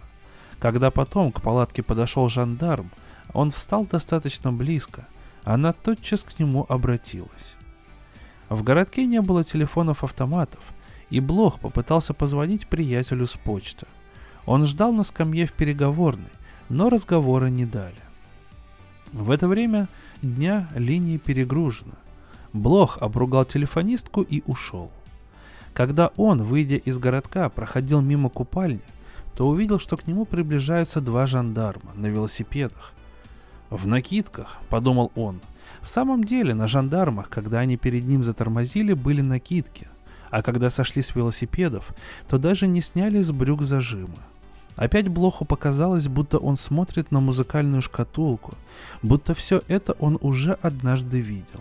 Когда 0.60 0.92
потом 0.92 1.32
к 1.32 1.42
палатке 1.42 1.84
подошел 1.84 2.28
жандарм, 2.28 2.92
он 3.34 3.50
встал 3.52 3.86
достаточно 3.86 4.52
близко. 4.52 5.08
Она 5.44 5.72
тотчас 5.72 6.24
к 6.24 6.38
нему 6.38 6.66
обратилась. 6.68 7.56
В 8.50 8.62
городке 8.64 9.06
не 9.06 9.22
было 9.22 9.44
телефонов-автоматов, 9.44 10.62
и 11.10 11.20
Блох 11.20 11.60
попытался 11.60 12.14
позвонить 12.14 12.68
приятелю 12.68 13.26
с 13.26 13.38
почты. 13.38 13.88
Он 14.46 14.66
ждал 14.66 14.92
на 14.92 15.04
скамье 15.04 15.46
в 15.46 15.54
переговорной, 15.54 16.32
но 16.68 16.90
разговора 16.90 17.48
не 17.48 17.66
дали. 17.66 17.96
В 19.12 19.32
это 19.32 19.48
время 19.48 19.88
дня 20.22 20.70
линия 20.76 21.18
перегружена. 21.18 21.96
Блох 22.54 22.98
обругал 23.00 23.46
телефонистку 23.46 24.22
и 24.22 24.42
ушел. 24.46 24.92
Когда 25.74 26.08
он, 26.18 26.44
выйдя 26.44 26.78
из 26.78 26.98
городка, 27.00 27.50
проходил 27.50 28.02
мимо 28.02 28.30
купальни, 28.30 28.82
то 29.36 29.48
увидел, 29.48 29.80
что 29.80 29.98
к 29.98 30.08
нему 30.08 30.26
приближаются 30.26 31.00
два 31.00 31.28
жандарма 31.28 31.94
на 31.96 32.08
велосипедах. 32.08 32.94
«В 33.70 33.88
накидках»,— 33.88 34.58
подумал 34.70 35.12
он. 35.16 35.42
В 35.82 35.88
самом 35.88 36.24
деле, 36.24 36.54
на 36.54 36.68
жандармах, 36.68 37.30
когда 37.30 37.60
они 37.60 37.78
перед 37.78 38.04
ним 38.06 38.24
затормозили, 38.24 38.94
были 38.94 39.22
накидки, 39.22 39.88
а 40.30 40.42
когда 40.42 40.70
сошли 40.70 41.02
с 41.02 41.16
велосипедов, 41.16 41.94
то 42.28 42.38
даже 42.38 42.68
не 42.68 42.82
сняли 42.82 43.22
с 43.22 43.32
брюк 43.32 43.62
зажимы. 43.62 44.18
Опять 44.80 45.10
Блоху 45.10 45.44
показалось, 45.44 46.08
будто 46.08 46.38
он 46.38 46.56
смотрит 46.56 47.12
на 47.12 47.20
музыкальную 47.20 47.82
шкатулку, 47.82 48.54
будто 49.02 49.34
все 49.34 49.62
это 49.68 49.92
он 50.00 50.18
уже 50.22 50.54
однажды 50.54 51.20
видел. 51.20 51.60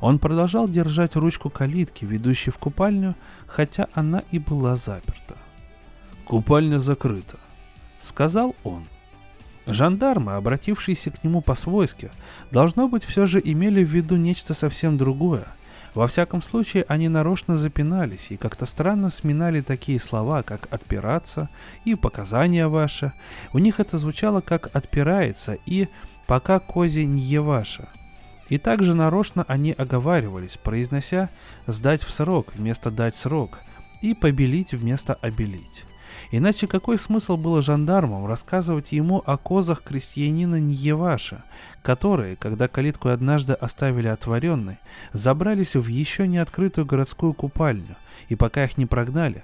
Он 0.00 0.18
продолжал 0.18 0.68
держать 0.68 1.14
ручку 1.14 1.50
калитки, 1.50 2.04
ведущей 2.04 2.50
в 2.50 2.58
купальню, 2.58 3.14
хотя 3.46 3.86
она 3.94 4.24
и 4.32 4.40
была 4.40 4.74
заперта. 4.74 5.36
«Купальня 6.24 6.80
закрыта»,— 6.80 7.38
сказал 8.00 8.56
он. 8.64 8.88
Жандармы, 9.66 10.32
обратившиеся 10.32 11.12
к 11.12 11.22
нему 11.22 11.42
по-свойски, 11.42 12.10
должно 12.50 12.88
быть, 12.88 13.04
все 13.04 13.26
же 13.26 13.40
имели 13.40 13.84
в 13.84 13.88
виду 13.88 14.16
нечто 14.16 14.52
совсем 14.52 14.98
другое. 14.98 15.46
Во 15.98 16.06
всяком 16.06 16.42
случае, 16.42 16.84
они 16.86 17.08
нарочно 17.08 17.56
запинались 17.56 18.30
и 18.30 18.36
как-то 18.36 18.66
странно 18.66 19.10
сминали 19.10 19.62
такие 19.62 19.98
слова, 19.98 20.44
как 20.44 20.72
«отпираться» 20.72 21.48
и 21.84 21.96
«показания 21.96 22.68
ваши». 22.68 23.12
У 23.52 23.58
них 23.58 23.80
это 23.80 23.98
звучало 23.98 24.40
как 24.40 24.70
«отпирается» 24.76 25.58
и 25.66 25.88
«пока 26.28 26.60
кози 26.60 27.04
не 27.04 27.40
ваша». 27.40 27.88
И 28.48 28.58
также 28.58 28.94
нарочно 28.94 29.44
они 29.48 29.72
оговаривались, 29.72 30.56
произнося 30.56 31.30
«сдать 31.66 32.04
в 32.04 32.12
срок» 32.12 32.54
вместо 32.54 32.92
«дать 32.92 33.16
срок» 33.16 33.58
и 34.00 34.14
«побелить» 34.14 34.70
вместо 34.70 35.14
«обелить». 35.14 35.84
Иначе 36.30 36.66
какой 36.66 36.98
смысл 36.98 37.36
было 37.38 37.62
жандармам 37.62 38.26
рассказывать 38.26 38.92
ему 38.92 39.22
о 39.24 39.38
козах 39.38 39.82
крестьянина 39.82 40.60
Ньеваша, 40.60 41.44
которые, 41.82 42.36
когда 42.36 42.68
калитку 42.68 43.08
однажды 43.08 43.54
оставили 43.54 44.08
отворенной, 44.08 44.78
забрались 45.12 45.74
в 45.74 45.86
еще 45.86 46.28
не 46.28 46.38
открытую 46.38 46.84
городскую 46.86 47.32
купальню, 47.32 47.96
и 48.28 48.36
пока 48.36 48.64
их 48.64 48.76
не 48.76 48.84
прогнали, 48.84 49.42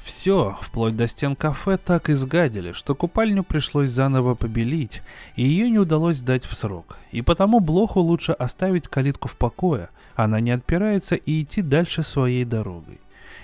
все, 0.00 0.58
вплоть 0.60 0.96
до 0.96 1.08
стен 1.08 1.36
кафе, 1.36 1.78
так 1.78 2.10
изгадили, 2.10 2.72
что 2.72 2.94
купальню 2.94 3.42
пришлось 3.44 3.90
заново 3.90 4.34
побелить, 4.34 5.02
и 5.36 5.42
ее 5.42 5.70
не 5.70 5.78
удалось 5.78 6.18
сдать 6.18 6.44
в 6.44 6.54
срок. 6.54 6.98
И 7.12 7.22
потому 7.22 7.60
Блоху 7.60 8.00
лучше 8.00 8.32
оставить 8.32 8.88
калитку 8.88 9.28
в 9.28 9.36
покое, 9.36 9.88
она 10.14 10.40
не 10.40 10.50
отпирается 10.50 11.14
и 11.14 11.42
идти 11.42 11.62
дальше 11.62 12.02
своей 12.02 12.44
дорогой 12.44 13.00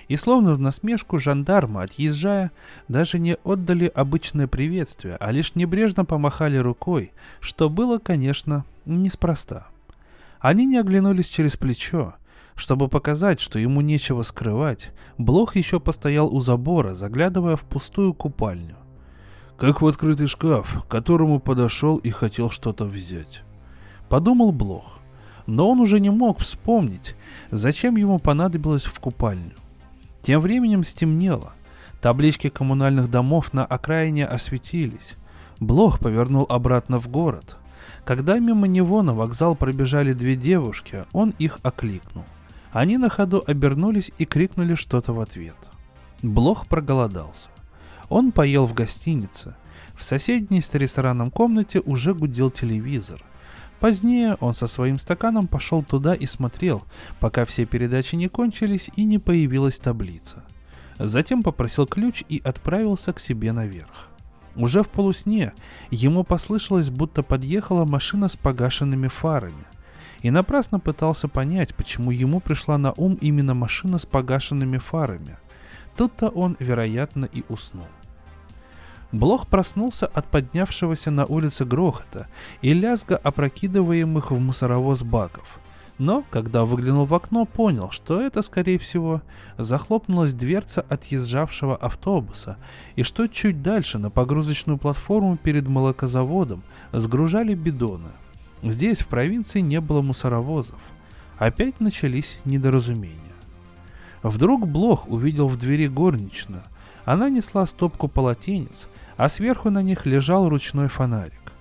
и 0.07 0.15
словно 0.15 0.55
в 0.55 0.59
насмешку 0.59 1.19
жандармы, 1.19 1.83
отъезжая, 1.83 2.51
даже 2.87 3.19
не 3.19 3.35
отдали 3.43 3.91
обычное 3.93 4.47
приветствие, 4.47 5.17
а 5.19 5.31
лишь 5.31 5.55
небрежно 5.55 6.05
помахали 6.05 6.57
рукой, 6.57 7.11
что 7.39 7.69
было, 7.69 7.99
конечно, 7.99 8.65
неспроста. 8.85 9.67
Они 10.39 10.65
не 10.65 10.77
оглянулись 10.77 11.27
через 11.27 11.55
плечо. 11.57 12.15
Чтобы 12.55 12.87
показать, 12.87 13.39
что 13.39 13.57
ему 13.57 13.81
нечего 13.81 14.21
скрывать, 14.21 14.91
Блох 15.17 15.55
еще 15.55 15.79
постоял 15.79 16.27
у 16.33 16.39
забора, 16.39 16.93
заглядывая 16.93 17.55
в 17.55 17.65
пустую 17.65 18.13
купальню. 18.13 18.75
Как 19.57 19.81
в 19.81 19.87
открытый 19.87 20.27
шкаф, 20.27 20.83
к 20.83 20.87
которому 20.87 21.39
подошел 21.39 21.97
и 21.97 22.09
хотел 22.09 22.51
что-то 22.51 22.85
взять. 22.85 23.43
Подумал 24.09 24.51
Блох. 24.51 24.99
Но 25.45 25.69
он 25.69 25.79
уже 25.79 25.99
не 25.99 26.09
мог 26.09 26.39
вспомнить, 26.39 27.15
зачем 27.49 27.95
ему 27.95 28.19
понадобилось 28.19 28.83
в 28.83 28.99
купальню. 28.99 29.53
Тем 30.23 30.39
временем 30.39 30.83
стемнело. 30.83 31.53
Таблички 32.01 32.49
коммунальных 32.49 33.11
домов 33.11 33.53
на 33.53 33.65
окраине 33.65 34.25
осветились. 34.25 35.15
Блох 35.59 35.99
повернул 35.99 36.45
обратно 36.49 36.97
в 36.99 37.09
город. 37.09 37.57
Когда 38.05 38.39
мимо 38.39 38.67
него 38.67 39.01
на 39.03 39.13
вокзал 39.13 39.55
пробежали 39.55 40.13
две 40.13 40.35
девушки, 40.35 41.05
он 41.11 41.33
их 41.39 41.59
окликнул. 41.61 42.23
Они 42.71 42.97
на 42.97 43.09
ходу 43.09 43.43
обернулись 43.45 44.11
и 44.17 44.25
крикнули 44.25 44.75
что-то 44.75 45.13
в 45.13 45.19
ответ. 45.19 45.57
Блох 46.21 46.67
проголодался. 46.67 47.49
Он 48.09 48.31
поел 48.31 48.65
в 48.65 48.73
гостинице. 48.73 49.55
В 49.93 50.03
соседней 50.03 50.61
с 50.61 50.73
рестораном 50.73 51.31
комнате 51.31 51.81
уже 51.81 52.13
гудел 52.13 52.49
телевизор. 52.49 53.23
Позднее 53.83 54.37
он 54.39 54.53
со 54.53 54.67
своим 54.67 54.97
стаканом 54.97 55.45
пошел 55.45 55.83
туда 55.83 56.13
и 56.13 56.25
смотрел, 56.25 56.83
пока 57.19 57.43
все 57.43 57.65
передачи 57.65 58.15
не 58.15 58.29
кончились 58.29 58.89
и 58.95 59.03
не 59.03 59.19
появилась 59.19 59.77
таблица. 59.77 60.45
Затем 60.97 61.43
попросил 61.43 61.85
ключ 61.85 62.23
и 62.29 62.41
отправился 62.45 63.11
к 63.11 63.19
себе 63.19 63.51
наверх. 63.51 64.07
Уже 64.55 64.83
в 64.83 64.89
полусне 64.89 65.51
ему 65.91 66.23
послышалось, 66.23 66.91
будто 66.91 67.23
подъехала 67.23 67.83
машина 67.83 68.29
с 68.29 68.37
погашенными 68.37 69.09
фарами. 69.09 69.65
И 70.21 70.31
напрасно 70.31 70.79
пытался 70.79 71.27
понять, 71.27 71.75
почему 71.75 72.11
ему 72.11 72.39
пришла 72.39 72.77
на 72.77 72.93
ум 72.93 73.15
именно 73.15 73.53
машина 73.53 73.97
с 73.97 74.05
погашенными 74.05 74.77
фарами. 74.77 75.35
Тут-то 75.97 76.29
он, 76.29 76.55
вероятно, 76.57 77.25
и 77.25 77.43
уснул. 77.49 77.87
Блох 79.13 79.45
проснулся 79.45 80.07
от 80.07 80.25
поднявшегося 80.25 81.11
на 81.11 81.25
улице 81.25 81.65
грохота 81.65 82.27
и 82.63 82.73
лязга 82.73 83.15
опрокидываемых 83.15 84.31
в 84.31 84.39
мусоровоз 84.39 85.03
баков. 85.03 85.59
Но, 85.99 86.23
когда 86.31 86.65
выглянул 86.65 87.05
в 87.05 87.13
окно, 87.13 87.45
понял, 87.45 87.91
что 87.91 88.19
это, 88.19 88.41
скорее 88.41 88.79
всего, 88.79 89.21
захлопнулась 89.59 90.33
дверца 90.33 90.83
отъезжавшего 90.89 91.75
автобуса, 91.75 92.57
и 92.95 93.03
что 93.03 93.27
чуть 93.27 93.61
дальше 93.61 93.99
на 93.99 94.09
погрузочную 94.09 94.79
платформу 94.79 95.37
перед 95.37 95.67
молокозаводом 95.67 96.63
сгружали 96.91 97.53
бидоны. 97.53 98.09
Здесь, 98.63 99.01
в 99.01 99.07
провинции, 99.07 99.59
не 99.59 99.79
было 99.79 100.01
мусоровозов. 100.01 100.79
Опять 101.37 101.79
начались 101.79 102.39
недоразумения. 102.45 103.19
Вдруг 104.23 104.67
Блох 104.67 105.07
увидел 105.07 105.47
в 105.47 105.57
двери 105.57 105.87
горничную. 105.87 106.63
Она 107.05 107.29
несла 107.29 107.67
стопку 107.67 108.07
полотенец, 108.07 108.87
а 109.17 109.29
сверху 109.29 109.69
на 109.69 109.81
них 109.81 110.05
лежал 110.05 110.49
ручной 110.49 110.87
фонарик. 110.87 111.53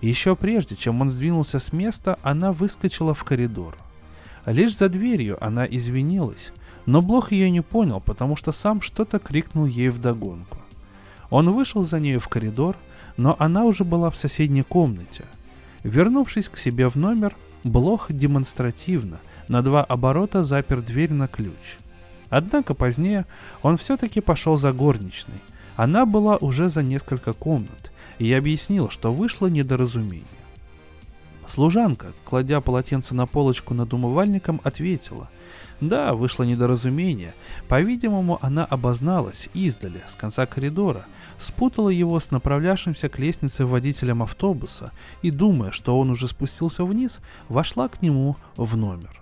Еще 0.00 0.36
прежде, 0.36 0.76
чем 0.76 1.00
он 1.00 1.08
сдвинулся 1.08 1.58
с 1.58 1.72
места, 1.72 2.18
она 2.22 2.52
выскочила 2.52 3.14
в 3.14 3.24
коридор. 3.24 3.76
Лишь 4.46 4.76
за 4.76 4.88
дверью 4.88 5.42
она 5.42 5.64
извинилась, 5.64 6.52
но 6.86 7.00
Блох 7.00 7.32
ее 7.32 7.50
не 7.50 7.62
понял, 7.62 8.00
потому 8.00 8.36
что 8.36 8.52
сам 8.52 8.80
что-то 8.80 9.18
крикнул 9.18 9.64
ей 9.64 9.88
вдогонку. 9.88 10.58
Он 11.30 11.52
вышел 11.52 11.82
за 11.82 12.00
нею 12.00 12.20
в 12.20 12.28
коридор, 12.28 12.76
но 13.16 13.36
она 13.38 13.64
уже 13.64 13.84
была 13.84 14.10
в 14.10 14.16
соседней 14.16 14.62
комнате. 14.62 15.24
Вернувшись 15.82 16.48
к 16.48 16.56
себе 16.56 16.88
в 16.88 16.96
номер, 16.96 17.34
Блох 17.62 18.12
демонстративно 18.12 19.20
на 19.48 19.62
два 19.62 19.82
оборота 19.82 20.42
запер 20.42 20.82
дверь 20.82 21.12
на 21.12 21.28
ключ. 21.28 21.78
Однако 22.28 22.74
позднее 22.74 23.24
он 23.62 23.78
все-таки 23.78 24.20
пошел 24.20 24.56
за 24.56 24.72
горничной, 24.72 25.40
она 25.76 26.06
была 26.06 26.36
уже 26.36 26.68
за 26.68 26.82
несколько 26.82 27.32
комнат, 27.32 27.92
и 28.18 28.26
я 28.26 28.38
объяснил, 28.38 28.90
что 28.90 29.12
вышло 29.12 29.48
недоразумение. 29.48 30.26
Служанка, 31.46 32.14
кладя 32.24 32.60
полотенце 32.60 33.14
на 33.14 33.26
полочку 33.26 33.74
над 33.74 33.92
умывальником, 33.92 34.60
ответила. 34.64 35.28
Да, 35.80 36.14
вышло 36.14 36.44
недоразумение. 36.44 37.34
По-видимому, 37.68 38.38
она 38.40 38.64
обозналась 38.64 39.48
издали, 39.52 40.02
с 40.06 40.14
конца 40.14 40.46
коридора, 40.46 41.04
спутала 41.36 41.90
его 41.90 42.18
с 42.18 42.30
направлявшимся 42.30 43.08
к 43.08 43.18
лестнице 43.18 43.66
водителем 43.66 44.22
автобуса 44.22 44.92
и, 45.20 45.30
думая, 45.30 45.72
что 45.72 45.98
он 45.98 46.10
уже 46.10 46.28
спустился 46.28 46.84
вниз, 46.84 47.18
вошла 47.48 47.88
к 47.88 48.00
нему 48.00 48.36
в 48.56 48.76
номер. 48.76 49.20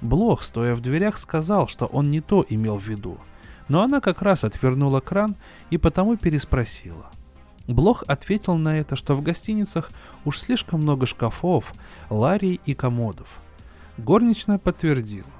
Блох, 0.00 0.42
стоя 0.42 0.74
в 0.74 0.80
дверях, 0.80 1.18
сказал, 1.18 1.68
что 1.68 1.84
он 1.86 2.10
не 2.10 2.22
то 2.22 2.44
имел 2.48 2.76
в 2.76 2.88
виду– 2.88 3.18
Но 3.70 3.82
она 3.82 4.00
как 4.00 4.20
раз 4.20 4.42
отвернула 4.42 4.98
кран 4.98 5.36
и 5.70 5.78
потому 5.78 6.16
переспросила. 6.16 7.06
Блох 7.68 8.02
ответил 8.08 8.56
на 8.56 8.80
это, 8.80 8.96
что 8.96 9.14
в 9.14 9.22
гостиницах 9.22 9.92
уж 10.24 10.40
слишком 10.40 10.82
много 10.82 11.06
шкафов, 11.06 11.72
ларий 12.10 12.60
и 12.64 12.74
комодов. 12.74 13.28
Горничная 13.96 14.58
подтвердила. 14.58 15.30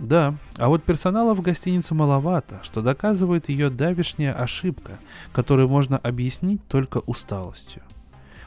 Да, 0.00 0.34
а 0.56 0.66
вот 0.66 0.82
персонала 0.82 1.32
в 1.34 1.42
гостинице 1.42 1.94
маловато, 1.94 2.58
что 2.64 2.82
доказывает 2.82 3.48
ее 3.48 3.70
давишняя 3.70 4.34
ошибка, 4.34 4.98
которую 5.32 5.68
можно 5.68 5.96
объяснить 5.96 6.66
только 6.66 6.98
усталостью. 7.06 7.82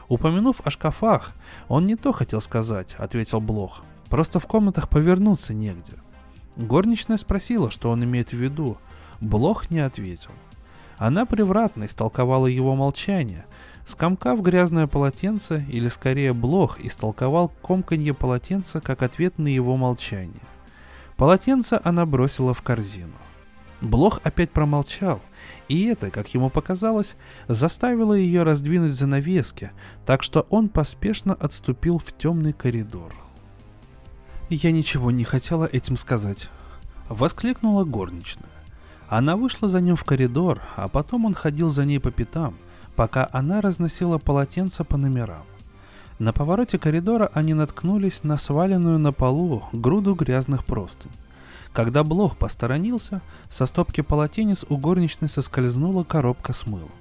Упомянув 0.08 0.60
о 0.64 0.68
шкафах, 0.68 1.32
он 1.66 1.86
не 1.86 1.96
то 1.96 2.12
хотел 2.12 2.42
сказать, 2.42 2.94
ответил 2.98 3.40
Блох. 3.40 3.84
Просто 4.10 4.38
в 4.38 4.44
комнатах 4.44 4.90
повернуться 4.90 5.54
негде. 5.54 5.94
Горничная 6.56 7.16
спросила, 7.16 7.70
что 7.70 7.88
он 7.88 8.04
имеет 8.04 8.32
в 8.32 8.36
виду. 8.36 8.76
Блох 9.20 9.70
не 9.70 9.80
ответил. 9.80 10.30
Она 10.96 11.26
превратно 11.26 11.84
истолковала 11.84 12.46
его 12.46 12.74
молчание, 12.74 13.46
скомкав 13.84 14.40
грязное 14.42 14.86
полотенце, 14.86 15.64
или 15.68 15.88
скорее 15.88 16.32
Блох 16.32 16.80
истолковал 16.80 17.48
комканье 17.62 18.14
полотенца 18.14 18.80
как 18.80 19.02
ответ 19.02 19.38
на 19.38 19.48
его 19.48 19.76
молчание. 19.76 20.42
Полотенце 21.16 21.80
она 21.84 22.06
бросила 22.06 22.54
в 22.54 22.62
корзину. 22.62 23.16
Блох 23.80 24.20
опять 24.24 24.50
промолчал, 24.50 25.20
и 25.68 25.84
это, 25.84 26.10
как 26.10 26.34
ему 26.34 26.50
показалось, 26.50 27.16
заставило 27.48 28.12
ее 28.12 28.42
раздвинуть 28.42 28.92
занавески, 28.92 29.72
так 30.04 30.22
что 30.22 30.46
он 30.50 30.68
поспешно 30.68 31.34
отступил 31.34 31.98
в 31.98 32.16
темный 32.16 32.52
коридор. 32.52 33.14
«Я 34.50 34.70
ничего 34.72 35.10
не 35.10 35.24
хотела 35.24 35.64
этим 35.64 35.96
сказать»,— 35.96 36.50
воскликнула 37.08 37.84
горничная. 37.84 38.59
Она 39.10 39.36
вышла 39.36 39.68
за 39.68 39.80
ним 39.80 39.96
в 39.96 40.04
коридор, 40.04 40.62
а 40.76 40.86
потом 40.86 41.24
он 41.24 41.34
ходил 41.34 41.72
за 41.72 41.84
ней 41.84 41.98
по 41.98 42.12
пятам, 42.12 42.54
пока 42.94 43.28
она 43.32 43.60
разносила 43.60 44.18
полотенца 44.18 44.84
по 44.84 44.96
номерам. 44.96 45.42
На 46.20 46.32
повороте 46.32 46.78
коридора 46.78 47.28
они 47.34 47.52
наткнулись 47.52 48.22
на 48.22 48.38
сваленную 48.38 49.00
на 49.00 49.12
полу 49.12 49.64
груду 49.72 50.14
грязных 50.14 50.64
простынь. 50.64 51.10
Когда 51.72 52.04
Блох 52.04 52.36
посторонился, 52.36 53.20
со 53.48 53.66
стопки 53.66 54.00
полотенец 54.00 54.64
у 54.68 54.76
горничной 54.76 55.28
соскользнула 55.28 56.04
коробка 56.04 56.52
с 56.52 56.64
мылом. 56.68 56.92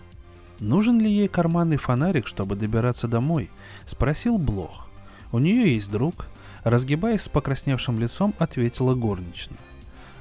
«Нужен 0.60 1.00
ли 1.00 1.12
ей 1.12 1.28
карманный 1.28 1.78
фонарик, 1.78 2.26
чтобы 2.26 2.56
добираться 2.56 3.08
домой?»– 3.08 3.52
спросил 3.86 4.40
Блох. 4.40 4.88
«У 5.32 5.38
нее 5.38 5.76
есть 5.76 5.92
друг»,– 5.92 6.26
разгибаясь 6.64 7.22
с 7.22 7.30
покрасневшим 7.30 8.00
лицом, 8.00 8.34
ответила 8.40 8.96
горничная. 8.96 9.60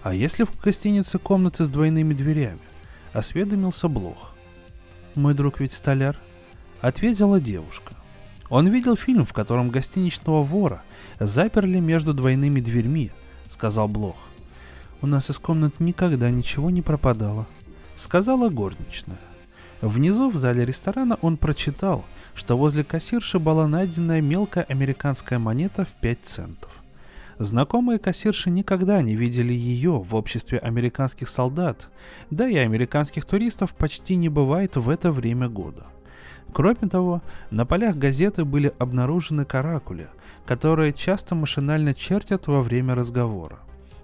«А 0.08 0.14
если 0.14 0.44
в 0.44 0.58
гостинице 0.58 1.18
комнаты 1.18 1.66
с 1.66 1.68
двойными 1.68 2.14
дверями?»– 2.14 2.62
осведомился 3.12 3.88
Блох. 3.88 4.34
«Мой 5.14 5.34
друг 5.34 5.60
ведь 5.60 5.74
столяр»,– 5.74 6.18
ответила 6.80 7.42
девушка. 7.42 7.92
Он 8.48 8.68
видел 8.68 8.96
фильм, 8.96 9.26
в 9.26 9.34
котором 9.34 9.68
гостиничного 9.68 10.42
вора 10.42 10.82
заперли 11.20 11.78
между 11.78 12.14
двойными 12.14 12.62
дверьми, 12.62 13.10
сказал 13.48 13.86
Блох. 13.86 14.16
У 15.02 15.06
нас 15.06 15.28
из 15.28 15.38
комнат 15.38 15.78
никогда 15.78 16.30
ничего 16.30 16.70
не 16.70 16.80
пропадало, 16.80 17.46
сказала 17.94 18.48
горничная. 18.48 19.20
Внизу 19.82 20.30
в 20.30 20.38
зале 20.38 20.64
ресторана 20.64 21.18
он 21.20 21.36
прочитал, 21.36 22.06
что 22.34 22.56
возле 22.56 22.82
кассирши 22.82 23.38
была 23.38 23.66
найденная 23.66 24.22
мелкая 24.22 24.64
американская 24.64 25.38
монета 25.38 25.84
в 25.84 25.92
5 26.00 26.18
центов. 26.22 26.77
Знакомые 27.38 27.98
кассирши 27.98 28.50
никогда 28.50 29.00
не 29.02 29.14
видели 29.14 29.52
ее 29.52 29.92
в 29.92 30.14
обществе 30.14 30.58
американских 30.58 31.28
солдат, 31.28 31.88
да 32.30 32.48
и 32.48 32.56
американских 32.56 33.24
туристов 33.24 33.74
почти 33.74 34.16
не 34.16 34.28
бывает 34.28 34.76
в 34.76 34.88
это 34.88 35.12
время 35.12 35.48
года– 35.48 35.86
Кроме 36.52 36.88
того, 36.90 37.22
на 37.50 37.66
полях 37.66 37.96
газеты 37.96 38.44
были 38.44 38.72
обнаружены 38.78 39.44
каракули, 39.44 40.08
которые 40.46 40.92
часто 40.92 41.34
машинально 41.34 41.94
чертят 41.94 42.46
во 42.46 42.62
время 42.62 42.94
разговора. 42.94 43.58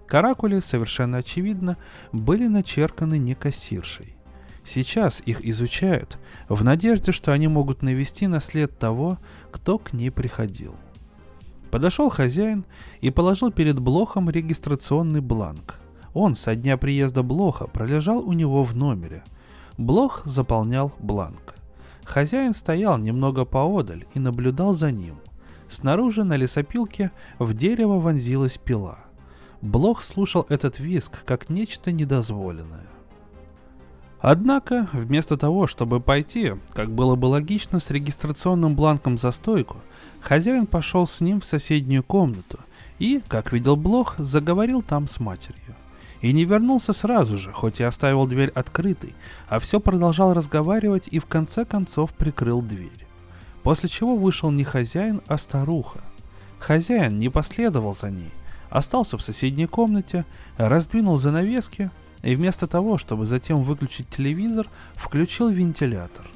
Каракули, 0.06 0.60
совершенно 0.60 1.18
очевидно, 1.18 1.76
были 2.12 2.46
начерканы 2.46 3.18
не 3.18 3.34
кассиршей. 3.34 4.16
Сейчас 4.62 5.22
их 5.26 5.44
изучают, 5.44 6.18
в 6.48 6.64
надежде, 6.64 7.12
что 7.12 7.32
они 7.32 7.48
могут 7.48 7.82
навести 7.82 8.26
на 8.26 8.40
след 8.40 8.78
того, 8.78 9.18
кто 9.50 9.78
к 9.78 9.92
ней 9.92 10.10
приходил. 10.10 10.76
Подошел 11.74 12.08
хозяин 12.08 12.64
и 13.00 13.10
положил 13.10 13.50
перед 13.50 13.80
Блохом 13.80 14.30
регистрационный 14.30 15.20
бланк. 15.20 15.80
Он 16.12 16.36
со 16.36 16.54
дня 16.54 16.76
приезда 16.76 17.24
Блоха 17.24 17.66
пролежал 17.66 18.20
у 18.20 18.32
него 18.32 18.62
в 18.62 18.76
номере. 18.76 19.24
Блох 19.76 20.24
заполнял 20.24 20.92
бланк. 21.00 21.56
Хозяин 22.04 22.54
стоял 22.54 22.96
немного 22.98 23.44
поодаль 23.44 24.04
и 24.14 24.20
наблюдал 24.20 24.72
за 24.72 24.92
ним. 24.92 25.16
Снаружи 25.68 26.22
на 26.22 26.36
лесопилке 26.36 27.10
в 27.40 27.54
дерево 27.54 27.98
вонзилась 27.98 28.56
пила. 28.56 29.00
Блох 29.60 30.00
слушал 30.00 30.46
этот 30.48 30.78
виск 30.78 31.24
как 31.24 31.50
нечто 31.50 31.90
недозволенное. 31.90 32.86
Однако, 34.20 34.88
вместо 34.92 35.36
того, 35.36 35.66
чтобы 35.66 35.98
пойти, 35.98 36.52
как 36.72 36.92
было 36.94 37.16
бы 37.16 37.26
логично, 37.26 37.80
с 37.80 37.90
регистрационным 37.90 38.76
бланком 38.76 39.18
за 39.18 39.32
стойку, 39.32 39.78
хозяин 40.24 40.66
пошел 40.66 41.06
с 41.06 41.20
ним 41.20 41.40
в 41.40 41.44
соседнюю 41.44 42.02
комнату 42.02 42.58
и, 42.98 43.20
как 43.28 43.52
видел 43.52 43.76
Блох, 43.76 44.14
заговорил 44.18 44.82
там 44.82 45.06
с 45.06 45.20
матерью 45.20 45.76
и 46.22 46.32
не 46.32 46.46
вернулся 46.46 46.94
сразу 46.94 47.36
же, 47.36 47.52
хоть 47.52 47.80
и 47.80 47.84
оставил 47.84 48.26
дверь 48.26 48.48
открытой, 48.48 49.14
а 49.46 49.58
все 49.58 49.78
продолжал 49.78 50.32
разговаривать 50.32 51.08
и 51.08 51.18
в 51.18 51.26
конце 51.26 51.66
концов 51.66 52.14
прикрыл 52.14 52.62
дверь. 52.62 53.06
После 53.62 53.90
чего 53.90 54.16
вышел 54.16 54.50
не 54.50 54.64
хозяин, 54.64 55.20
а 55.26 55.36
старуха. 55.36 56.00
Хозяин 56.58 57.18
не 57.18 57.28
последовал 57.28 57.94
за 57.94 58.10
ней, 58.10 58.32
остался 58.70 59.18
в 59.18 59.22
соседней 59.22 59.66
комнате, 59.66 60.24
раздвинул 60.56 61.18
занавески 61.18 61.90
и 62.22 62.34
вместо 62.34 62.66
того, 62.66 62.96
чтобы 62.96 63.26
затем 63.26 63.62
выключить 63.62 64.08
телевизор, 64.08 64.70
включил 64.94 65.50
вентилятор. 65.50 66.33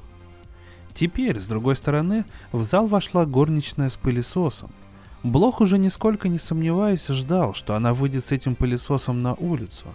Теперь, 0.99 1.39
с 1.39 1.47
другой 1.47 1.77
стороны, 1.77 2.25
в 2.53 2.63
зал 2.63 2.87
вошла 2.87 3.25
горничная 3.27 3.89
с 3.89 3.97
пылесосом– 3.97 4.71
Блох 5.25 5.61
уже 5.61 5.79
нисколько 5.79 6.29
не 6.29 6.39
сомневаясь 6.39 7.09
ждал, 7.09 7.53
что 7.55 7.75
она 7.75 7.93
выйдет 7.93 8.25
с 8.25 8.33
этим 8.33 8.55
пылесосом 8.55 9.21
на 9.21 9.35
улицу, 9.35 9.87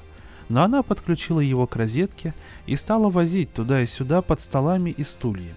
но 0.50 0.64
она 0.64 0.84
подключила 0.84 1.40
его 1.40 1.66
к 1.66 1.78
розетке 1.78 2.34
и 2.66 2.76
стала 2.76 3.10
возить 3.10 3.54
туда 3.54 3.82
и 3.82 3.88
сюда 3.88 4.22
под 4.22 4.42
столами 4.42 4.90
и 4.90 5.04
стульями. 5.04 5.56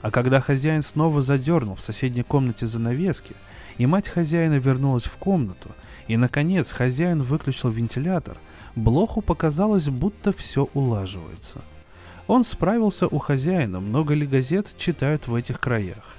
А 0.00 0.10
когда 0.10 0.40
хозяин 0.40 0.80
снова 0.80 1.20
задернул 1.20 1.74
в 1.74 1.82
соседней 1.82 2.22
комнате 2.22 2.66
занавески, 2.66 3.34
и 3.76 3.84
мать 3.84 4.08
хозяина 4.08 4.54
вернулась 4.54 5.04
в 5.04 5.16
комнату, 5.16 5.70
и, 6.08 6.16
наконец, 6.16 6.72
хозяин 6.72 7.22
выключил 7.22 7.68
вентилятор, 7.68 8.38
Блоху 8.74 9.20
показалось, 9.20 9.88
будто 9.88 10.32
все 10.32 10.68
улаживается. 10.72 11.60
Он 12.28 12.44
справился 12.44 13.08
у 13.08 13.18
хозяина, 13.18 13.80
много 13.80 14.12
ли 14.14 14.26
газет 14.26 14.74
читают 14.76 15.26
в 15.26 15.34
этих 15.34 15.58
краях. 15.58 16.16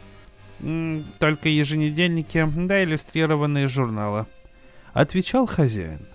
«Только 1.19 1.47
еженедельники, 1.47 2.45
да 2.57 2.83
иллюстрированные 2.83 3.69
журналы»,— 3.69 4.25
отвечал 4.93 5.45
хозяин. 5.45 6.07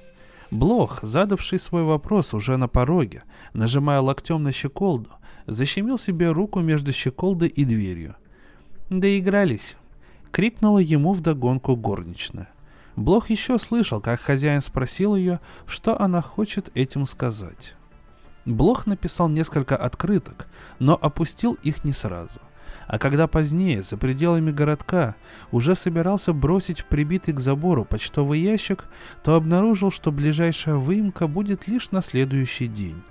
Блох, 0.51 0.99
задавший 1.03 1.59
свой 1.59 1.85
вопрос 1.85 2.35
уже 2.35 2.57
на 2.57 2.69
пороге, 2.69 3.23
нажимая 3.55 4.01
локтем 4.01 4.43
на 4.43 4.53
щеколду, 4.53 5.11
защемил 5.47 5.97
себе 5.97 6.31
руку 6.31 6.61
между 6.61 6.93
щеколдой 6.93 7.49
и 7.49 7.65
дверью. 7.65 8.17
«Доигрались!»— 8.91 9.77
крикнула 10.33 10.81
ему 10.81 11.13
вдогонку 11.13 11.77
горничная. 11.77 12.49
Блох 12.97 13.31
еще 13.31 13.59
слышал, 13.59 14.01
как 14.01 14.21
хозяин 14.21 14.61
спросил 14.61 15.17
ее, 15.17 15.41
что 15.67 16.01
она 16.01 16.21
хочет 16.21 16.71
этим 16.75 17.07
сказать. 17.07 17.75
Блох 18.45 18.87
написал 18.87 19.29
несколько 19.29 19.77
открыток, 19.77 20.49
но 20.79 20.99
опустил 21.01 21.55
их 21.63 21.85
не 21.85 21.93
сразу— 21.93 22.41
а 22.87 22.99
когда 22.99 23.27
позднее, 23.27 23.83
за 23.83 23.97
пределами 23.97 24.51
городка, 24.51 25.15
уже 25.51 25.75
собирался 25.75 26.33
бросить 26.33 26.81
в 26.81 26.85
прибитый 26.87 27.35
к 27.35 27.41
забору 27.41 27.85
почтовый 27.85 28.41
ящик, 28.41 28.85
то 29.23 29.35
обнаружил, 29.35 29.91
что 29.91 30.13
ближайшая 30.13 30.77
выемка 30.77 31.27
будет 31.27 31.67
лишь 31.67 31.91
на 31.91 32.03
следующий 32.03 32.67
день. 32.67 33.03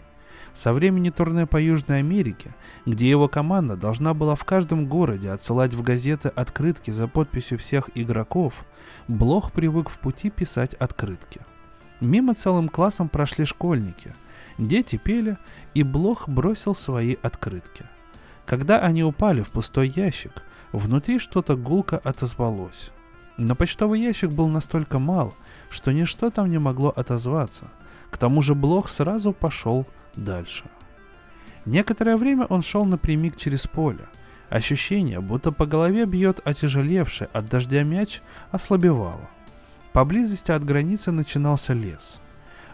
Со 0.53 0.71
времени 0.71 1.09
турне 1.09 1.47
по 1.47 1.59
Южной 1.59 1.99
Америке, 1.99 2.53
где 2.85 3.09
его 3.09 3.27
команда 3.27 3.75
должна 3.75 4.13
была 4.13 4.35
в 4.35 4.45
каждом 4.45 4.85
городе 4.87 5.31
отсылать 5.31 5.73
в 5.73 5.81
газеты 5.81 6.29
открытки 6.29 6.91
за 6.91 7.07
подписью 7.07 7.57
всех 7.57 7.89
игроков, 7.95 8.65
Блох 9.07 9.51
привык 9.51 9.89
в 9.89 9.97
пути 9.99 10.29
писать 10.29 10.75
открытки. 10.75 11.41
Мимо 11.99 12.35
целым 12.35 12.69
классом 12.69 13.09
прошли 13.09 13.45
школьники. 13.45 14.13
Дети 14.57 14.97
пели, 14.97 15.37
и 15.73 15.83
Блох 15.83 16.29
бросил 16.29 16.75
свои 16.75 17.15
открытки. 17.21 17.85
Когда 18.45 18.79
они 18.79 19.03
упали 19.03 19.41
в 19.41 19.51
пустой 19.51 19.91
ящик, 19.95 20.43
внутри 20.71 21.19
что-то 21.19 21.55
гулко 21.55 21.97
отозвалось. 21.97 22.91
Но 23.37 23.55
почтовый 23.55 23.99
ящик 23.99 24.29
был 24.31 24.47
настолько 24.47 24.99
мал, 24.99 25.33
что 25.69 25.91
ничто 25.91 26.29
там 26.29 26.51
не 26.51 26.59
могло 26.59 26.89
отозваться. 26.89 27.69
К 28.11 28.17
тому 28.17 28.41
же 28.41 28.53
Блох 28.53 28.89
сразу 28.89 29.33
пошел 29.33 29.87
дальше. 30.15 30.65
Некоторое 31.65 32.17
время 32.17 32.45
он 32.45 32.61
шел 32.61 32.85
напрямик 32.85 33.37
через 33.37 33.65
поле. 33.67 34.05
Ощущение, 34.49 35.19
будто 35.19 35.51
по 35.51 35.65
голове 35.65 36.05
бьет 36.05 36.39
отяжелевший 36.45 37.27
от 37.33 37.49
дождя 37.49 37.81
мяч, 37.83 38.21
ослабевало. 38.51 39.29
Поблизости 39.93 40.51
от 40.51 40.63
границы 40.63 41.11
начинался 41.11 41.73
лес. 41.73 42.19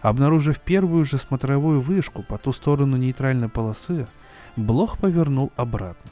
Обнаружив 0.02 0.60
первую 0.60 1.06
же 1.06 1.18
смотровую 1.18 1.82
вышку 1.82 2.24
по 2.24 2.38
ту 2.38 2.54
сторону 2.54 2.98
нейтральной 2.98 3.50
полосы, 3.50 4.08
Блох 4.56 4.98
повернул 4.98 5.52
обратно. 5.56 6.12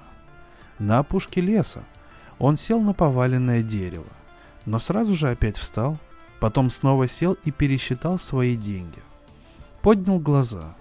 На 0.79 0.99
опушке 0.99 1.41
леса 1.41 1.83
он 2.39 2.55
сел 2.55 2.81
на 2.81 2.93
поваленное 2.93 3.63
дерево, 3.63 4.07
но 4.65 4.79
сразу 4.79 5.15
же 5.15 5.29
опять 5.29 5.57
встал, 5.57 5.97
потом 6.39 6.69
снова 6.69 7.07
сел 7.07 7.35
и 7.43 7.51
пересчитал 7.51 8.19
свои 8.19 8.55
деньги. 8.55 8.99
Поднял 9.81 10.19
глаза. 10.19 10.75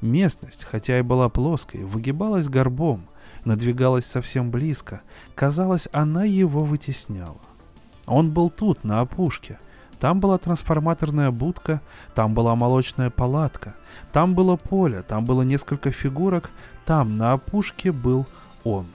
Местность, 0.00 0.64
хотя 0.64 0.98
и 0.98 1.02
была 1.02 1.28
плоской, 1.28 1.84
выгибалась 1.84 2.48
горбом, 2.48 3.06
надвигалась 3.44 4.06
совсем 4.06 4.50
близко, 4.50 5.02
казалось, 5.34 5.88
она 5.92 6.24
его 6.24 6.64
вытесняла. 6.64 7.40
Он 8.06 8.30
был 8.30 8.50
тут, 8.50 8.84
на 8.84 9.00
опушке. 9.00 9.58
Там 10.02 10.18
была 10.18 10.36
трансформаторная 10.36 11.30
будка, 11.30 11.80
там 12.16 12.34
была 12.34 12.56
молочная 12.56 13.08
палатка, 13.08 13.76
там 14.12 14.34
было 14.34 14.56
поле, 14.56 15.02
там 15.02 15.24
было 15.24 15.42
несколько 15.42 15.92
фигурок, 15.92 16.50
там, 16.84 17.16
на 17.18 17.34
опушке, 17.34 17.92
был 17.92 18.26
он. 18.64 18.86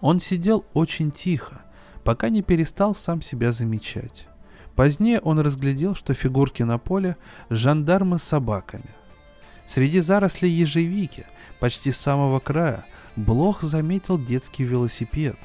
Он 0.00 0.20
сидел 0.20 0.64
очень 0.72 1.10
тихо, 1.10 1.60
пока 2.02 2.30
не 2.30 2.40
перестал 2.40 2.94
сам 2.94 3.20
себя 3.20 3.52
замечать. 3.52 4.26
Позднее 4.74 5.20
он 5.20 5.38
разглядел, 5.38 5.94
что 5.94 6.14
фигурки 6.14 6.62
на 6.62 6.78
поле– 6.78 7.18
жандармы 7.50 8.18
с 8.18 8.22
собаками. 8.22 8.88
Среди 9.66 10.00
зарослей 10.00 10.50
ежевики, 10.50 11.26
почти 11.60 11.92
с 11.92 11.98
самого 11.98 12.40
края, 12.40 12.86
Блох 13.16 13.60
заметил 13.60 14.16
детский 14.16 14.64
велосипед. 14.64 15.36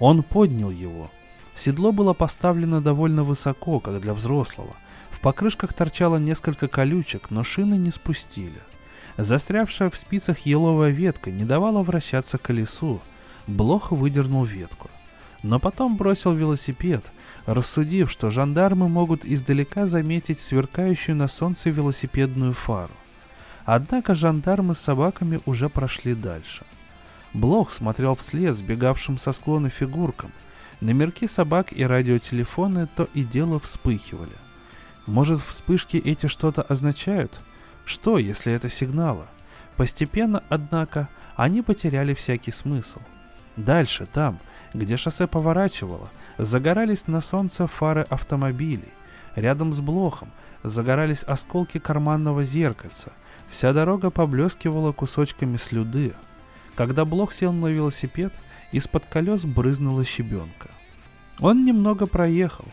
Он 0.00 0.22
поднял 0.22 0.70
его. 0.70 1.10
Седло 1.58 1.92
было 1.92 2.14
поставлено 2.14 2.80
довольно 2.80 3.24
высоко, 3.24 3.80
как 3.80 4.00
для 4.00 4.14
взрослого. 4.14 4.76
В 5.10 5.20
покрышках 5.20 5.74
торчало 5.74 6.16
несколько 6.16 6.68
колючек, 6.68 7.30
но 7.30 7.42
шины 7.42 7.74
не 7.74 7.90
спустили. 7.90 8.60
Застрявшая 9.16 9.90
в 9.90 9.98
спицах 9.98 10.46
еловая 10.46 10.90
ветка 10.90 11.32
не 11.32 11.44
давала 11.44 11.82
вращаться 11.82 12.38
колесу. 12.38 13.02
Блох 13.46 13.90
выдернул 13.90 14.44
ветку 14.44 14.88
но 15.42 15.60
потом 15.60 15.96
бросил 15.96 16.34
велосипед, 16.34 17.12
рассудив, 17.46 18.10
что 18.10 18.30
жандармы 18.30 18.88
могут 18.88 19.24
издалека 19.24 19.86
заметить 19.86 20.38
сверкающую 20.38 21.16
на 21.16 21.28
солнце 21.28 21.70
велосипедную 21.70 22.52
фару. 22.52 22.94
Однако 23.64 24.14
жандармы 24.14 24.74
с 24.74 24.80
собаками 24.80 25.40
уже 25.46 25.68
прошли 25.68 26.14
дальше. 26.14 26.64
Блох 27.34 27.70
смотрел 27.70 28.14
вслед 28.14 28.56
сбегавшим 28.56 29.18
со 29.18 29.32
склона 29.32 29.68
фигуркам. 29.68 30.32
Номерки 30.80 31.26
собак 31.26 31.72
и 31.72 31.84
радиотелефоны 31.84 32.88
то 32.94 33.08
и 33.14 33.24
дело 33.24 33.58
вспыхивали. 33.58 34.36
Может, 35.06 35.40
вспышки 35.40 35.96
эти 35.96 36.26
что-то 36.26 36.62
означают? 36.62 37.40
Что, 37.84 38.18
если 38.18 38.52
это 38.52 38.70
сигналы? 38.70 39.26
Постепенно, 39.76 40.44
однако, 40.48 41.08
они 41.36 41.62
потеряли 41.62 42.14
всякий 42.14 42.52
смысл. 42.52 43.00
Дальше, 43.56 44.06
там, 44.12 44.38
где 44.72 44.96
шоссе 44.96 45.26
поворачивало, 45.26 46.10
загорались 46.36 47.06
на 47.06 47.20
солнце 47.20 47.66
фары 47.66 48.02
автомобилей. 48.02 48.92
Рядом 49.34 49.72
с 49.72 49.80
блохом 49.80 50.30
загорались 50.62 51.22
осколки 51.22 51.78
карманного 51.78 52.44
зеркальца. 52.44 53.12
Вся 53.50 53.72
дорога 53.72 54.10
поблескивала 54.10 54.92
кусочками 54.92 55.56
слюды. 55.56 56.12
Когда 56.76 57.04
блох 57.04 57.32
сел 57.32 57.52
на 57.52 57.66
велосипед, 57.66 58.32
из-под 58.72 59.06
колес 59.06 59.44
брызнула 59.44 60.04
щебенка. 60.04 60.70
Он 61.40 61.64
немного 61.64 62.06
проехал, 62.06 62.66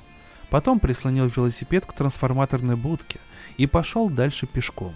потом 0.50 0.80
прислонил 0.80 1.28
велосипед 1.28 1.86
к 1.86 1.94
трансформаторной 1.94 2.76
будке 2.76 3.20
и 3.58 3.68
пошел 3.68 4.10
дальше 4.10 4.48
пешком. 4.48 4.94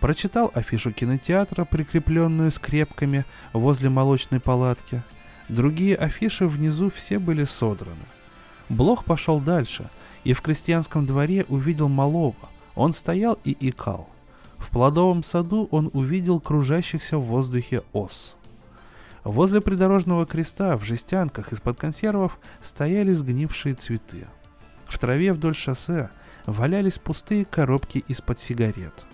Прочитал 0.00 0.50
афишу 0.54 0.92
кинотеатра, 0.92 1.64
прикрепленную 1.64 2.50
скрепками 2.50 3.24
возле 3.52 3.90
молочной 3.90 4.40
палатки– 4.40 5.02
Другие 5.50 5.96
афиши 5.96 6.46
внизу 6.46 6.90
все 6.90 7.18
были 7.18 7.42
содраны. 7.42 8.06
Блох 8.68 9.04
пошел 9.04 9.40
дальше 9.40 9.90
и 10.22 10.32
в 10.32 10.42
крестьянском 10.42 11.06
дворе 11.06 11.44
увидел 11.48 11.88
малого. 11.88 12.36
Он 12.76 12.92
стоял 12.92 13.36
и 13.42 13.56
икал. 13.58 14.08
В 14.58 14.70
плодовом 14.70 15.24
саду 15.24 15.66
он 15.72 15.90
увидел 15.92 16.38
кружащихся 16.38 17.18
в 17.18 17.22
воздухе 17.22 17.82
ос. 17.92 18.36
Возле 19.24 19.60
придорожного 19.60 20.26
креста 20.26 20.76
в 20.76 20.84
жестянках 20.84 21.52
из-под 21.52 21.78
консервов 21.78 22.38
стояли 22.60 23.12
сгнившие 23.12 23.74
цветы. 23.74 24.26
В 24.86 24.98
траве 24.98 25.32
вдоль 25.32 25.54
шоссе 25.54 26.10
валялись 26.46 26.98
пустые 26.98 27.44
коробки 27.44 27.98
из-под 28.08 28.40
сигарет. 28.40 29.06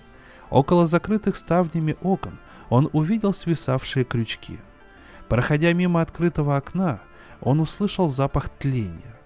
Около 0.51 0.87
закрытых 0.87 1.37
ставнями 1.37 1.97
окон 2.03 2.39
он 2.69 2.89
увидел 2.93 3.33
свисавшие 3.33 4.05
крючки– 4.05 4.59
Проходя 5.29 5.73
мимо 5.73 6.03
открытого 6.03 6.57
окна, 6.57 7.01
он 7.41 7.61
услышал 7.61 8.09
запах 8.09 8.49
тления. 8.49 9.17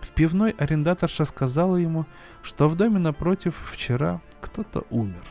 В 0.00 0.12
пивной 0.12 0.52
арендаторша 0.52 1.24
сказала 1.26 1.76
ему, 1.76 2.06
что 2.42 2.68
в 2.68 2.76
доме 2.76 2.98
напротив 2.98 3.54
вчера 3.70 4.22
кто-то 4.40 4.84
умер. 4.90 5.22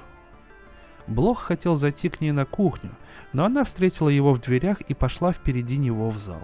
Блох 1.10 1.40
хотел 1.40 1.76
зайти 1.76 2.08
к 2.08 2.22
ней 2.22 2.32
на 2.32 2.46
кухню, 2.46 2.92
но 3.34 3.44
она 3.44 3.64
встретила 3.64 4.10
его 4.10 4.32
в 4.32 4.42
дверях 4.42 4.82
и 4.82 4.94
пошла 4.94 5.34
впереди 5.34 5.76
него 5.78 6.12
в 6.12 6.20
зал. 6.20 6.44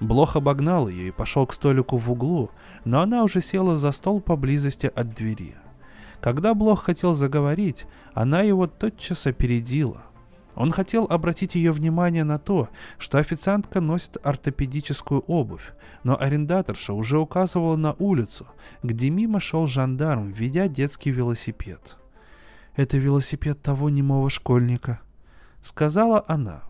Блох 0.00 0.34
обогнал 0.36 0.88
ее 0.88 1.08
и 1.08 1.12
пошел 1.12 1.46
к 1.46 1.52
столику 1.52 1.98
в 1.98 2.10
углу, 2.10 2.50
но 2.86 3.02
она 3.02 3.22
уже 3.22 3.42
села 3.42 3.76
за 3.76 3.92
стол 3.92 4.20
поблизости 4.22 4.90
от 4.94 5.14
двери. 5.14 5.56
Когда 6.22 6.54
Блох 6.54 6.84
хотел 6.84 7.14
заговорить, 7.14 7.84
она 8.14 8.40
его 8.40 8.66
тотчас 8.66 9.26
опередила. 9.26 10.02
Он 10.54 10.70
хотел 10.70 11.04
обратить 11.04 11.54
ее 11.54 11.70
внимание 11.70 12.24
на 12.24 12.38
то, 12.38 12.70
что 12.96 13.18
официантка 13.18 13.80
носит 13.80 14.16
ортопедическую 14.24 15.20
обувь, 15.20 15.72
но 16.02 16.18
арендаторша 16.18 16.94
уже 16.94 17.18
указывала 17.18 17.76
на 17.76 17.92
улицу, 17.98 18.46
где 18.82 19.10
мимо 19.10 19.38
шел 19.38 19.66
жандарм, 19.66 20.30
ведя 20.30 20.66
детский 20.66 21.10
велосипед. 21.10 21.98
«Это 22.78 22.96
велосипед 22.96 23.60
того 23.60 23.90
немого 23.90 24.30
школьника»,— 24.30 25.00
сказала 25.62 26.24
она. 26.28 26.62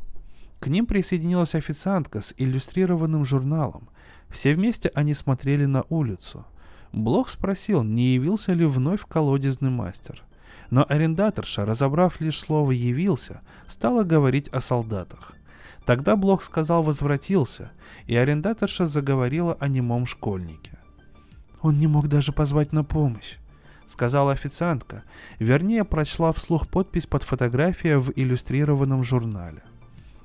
К 0.59 0.69
ним 0.69 0.87
присоединилась 0.87 1.55
официантка 1.55 2.23
с 2.23 2.33
иллюстрированным 2.39 3.27
журналом. 3.27 3.91
Все 4.31 4.55
вместе 4.55 4.91
они 4.95 5.13
смотрели 5.13 5.67
на 5.67 5.85
улицу. 5.91 6.47
Блок 6.95 7.29
спросил, 7.29 7.83
не 7.83 8.15
явился 8.15 8.55
ли 8.55 8.65
вновь 8.65 9.05
колодезный 9.05 9.69
мастер. 9.69 10.23
Но 10.71 10.87
арендаторша, 10.89 11.67
разобрав 11.67 12.23
лишь 12.23 12.41
слово 12.41 12.71
«явился», 12.71 13.43
стала 13.67 14.03
говорить 14.03 14.49
о 14.49 14.63
солдатах. 14.63 15.35
Тогда 15.85 16.17
Блок 16.17 16.41
сказал 16.43 16.83
«возвратился», 16.83 17.73
и 18.07 18.17
арендаторша 18.17 18.87
заговорила 18.87 19.59
о 19.61 19.69
немом 19.69 20.07
школьнике. 20.07 20.79
«Он 21.61 21.77
не 21.77 21.87
мог 21.87 22.09
даже 22.09 22.33
позвать 22.33 22.73
на 22.73 22.83
помощь»,— 22.83 23.37
сказала 23.90 24.32
официантка, 24.32 25.02
вернее, 25.39 25.85
прочла 25.85 26.32
вслух 26.32 26.69
подпись 26.69 27.06
под 27.06 27.23
фотографией 27.23 27.97
в 27.97 28.12
иллюстрированном 28.15 29.02
журнале. 29.02 29.62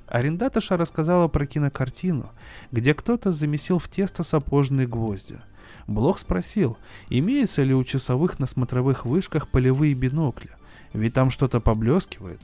Арендаторша 0.06 0.76
рассказала 0.76 1.28
про 1.28 1.46
кинокартину, 1.46 2.30
где 2.70 2.94
кто-то 2.94 3.32
замесил 3.32 3.78
в 3.78 3.88
тесто 3.88 4.22
сапожные 4.22 4.86
гвозди— 4.86 5.40
Блок 5.86 6.18
спросил, 6.18 6.78
имеется 7.10 7.62
ли 7.62 7.74
у 7.74 7.84
часовых 7.84 8.38
на 8.38 8.46
смотровых 8.46 9.04
вышках 9.04 9.48
полевые 9.48 9.94
бинокли, 9.94 10.50
ведь 10.92 11.14
там 11.14 11.30
что-то 11.30 11.60
поблескивает. 11.60 12.40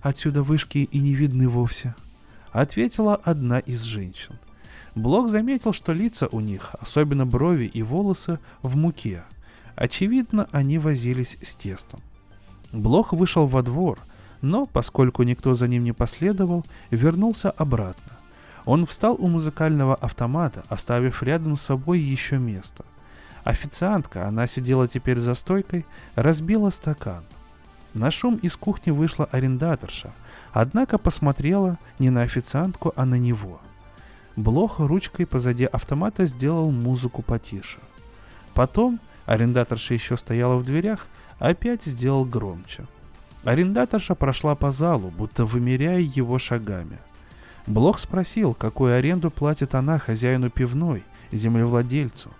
Отсюда 0.00 0.42
вышки 0.42 0.78
и 0.78 1.00
не 1.00 1.14
видны 1.14 1.48
вовсе, 1.48 1.94
ответила 2.50 3.14
одна 3.14 3.60
из 3.60 3.82
женщин. 3.82 4.38
Блок 4.94 5.28
заметил, 5.28 5.72
что 5.72 5.92
лица 5.92 6.28
у 6.30 6.40
них, 6.40 6.74
особенно 6.80 7.26
брови 7.26 7.64
и 7.64 7.82
волосы, 7.82 8.38
в 8.62 8.76
муке. 8.76 9.24
Очевидно, 9.76 10.48
они 10.52 10.78
возились 10.78 11.36
с 11.42 11.54
тестом. 11.54 12.00
Блок 12.72 13.12
вышел 13.12 13.46
во 13.46 13.62
двор, 13.62 13.98
но, 14.40 14.66
поскольку 14.66 15.22
никто 15.22 15.54
за 15.54 15.68
ним 15.68 15.84
не 15.84 15.92
последовал, 15.92 16.64
вернулся 16.90 17.50
обратно. 17.50 18.12
Он 18.64 18.86
встал 18.86 19.16
у 19.18 19.28
музыкального 19.28 19.94
автомата, 19.94 20.64
оставив 20.68 21.22
рядом 21.22 21.56
с 21.56 21.62
собой 21.62 21.98
еще 21.98 22.38
место. 22.38 22.84
Официантка, 23.42 24.26
она 24.26 24.46
сидела 24.46 24.88
теперь 24.88 25.18
за 25.18 25.34
стойкой, 25.34 25.84
разбила 26.14 26.70
стакан. 26.70 27.24
На 27.92 28.10
шум 28.10 28.36
из 28.36 28.56
кухни 28.56 28.90
вышла 28.90 29.26
арендаторша, 29.30 30.12
однако 30.52 30.98
посмотрела 30.98 31.78
не 31.98 32.10
на 32.10 32.22
официантку, 32.22 32.92
а 32.96 33.04
на 33.04 33.16
него. 33.16 33.60
Блох 34.34 34.80
ручкой 34.80 35.26
позади 35.26 35.64
автомата 35.64 36.26
сделал 36.26 36.72
музыку 36.72 37.22
потише. 37.22 37.78
Потом 38.52 38.98
арендаторша 39.26 39.94
еще 39.94 40.16
стояла 40.16 40.56
в 40.56 40.64
дверях, 40.64 41.06
опять 41.38 41.84
сделал 41.84 42.24
громче. 42.24 42.86
Арендаторша 43.44 44.14
прошла 44.14 44.54
по 44.54 44.70
залу, 44.70 45.10
будто 45.10 45.44
вымеряя 45.44 46.00
его 46.00 46.38
шагами. 46.38 46.98
Блох 47.66 47.98
спросил, 47.98 48.54
какую 48.54 48.96
аренду 48.96 49.30
платит 49.30 49.74
она 49.74 49.98
хозяину 49.98 50.50
пивной, 50.50 51.02
землевладельцу. 51.32 52.30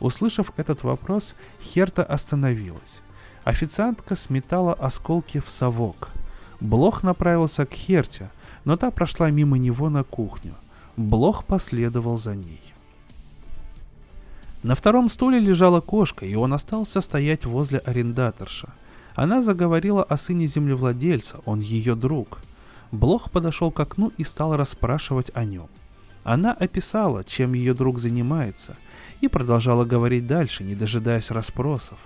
Услышав 0.00 0.52
этот 0.56 0.82
вопрос, 0.82 1.34
Херта 1.62 2.04
остановилась. 2.04 3.00
Официантка 3.44 4.16
сметала 4.16 4.74
осколки 4.74 5.40
в 5.40 5.50
совок. 5.50 6.10
Блох 6.60 7.02
направился 7.02 7.64
к 7.64 7.72
Херте, 7.72 8.30
но 8.64 8.76
та 8.76 8.90
прошла 8.90 9.30
мимо 9.30 9.56
него 9.56 9.88
на 9.88 10.04
кухню. 10.04 10.54
Блох 10.96 11.44
последовал 11.44 12.16
за 12.16 12.34
ней. 12.34 12.60
На 14.66 14.74
втором 14.74 15.08
стуле 15.08 15.38
лежала 15.38 15.80
кошка, 15.80 16.26
и 16.26 16.34
он 16.34 16.52
остался 16.52 17.00
стоять 17.00 17.46
возле 17.46 17.78
арендаторша– 17.78 18.74
она 19.16 19.42
заговорила 19.42 20.04
о 20.04 20.18
сыне 20.18 20.46
землевладельца, 20.46 21.40
он 21.46 21.60
ее 21.60 21.94
друг. 21.96 22.42
Блох 22.92 23.30
подошел 23.30 23.72
к 23.72 23.80
окну 23.80 24.12
и 24.18 24.24
стал 24.24 24.56
расспрашивать 24.56 25.30
о 25.34 25.44
нем. 25.46 25.68
Она 26.22 26.52
описала, 26.52 27.24
чем 27.24 27.54
ее 27.54 27.72
друг 27.72 27.98
занимается, 27.98 28.76
и 29.22 29.28
продолжала 29.28 29.86
говорить 29.86 30.26
дальше, 30.26 30.64
не 30.64 30.74
дожидаясь 30.74 31.30
расспросов. 31.30 31.98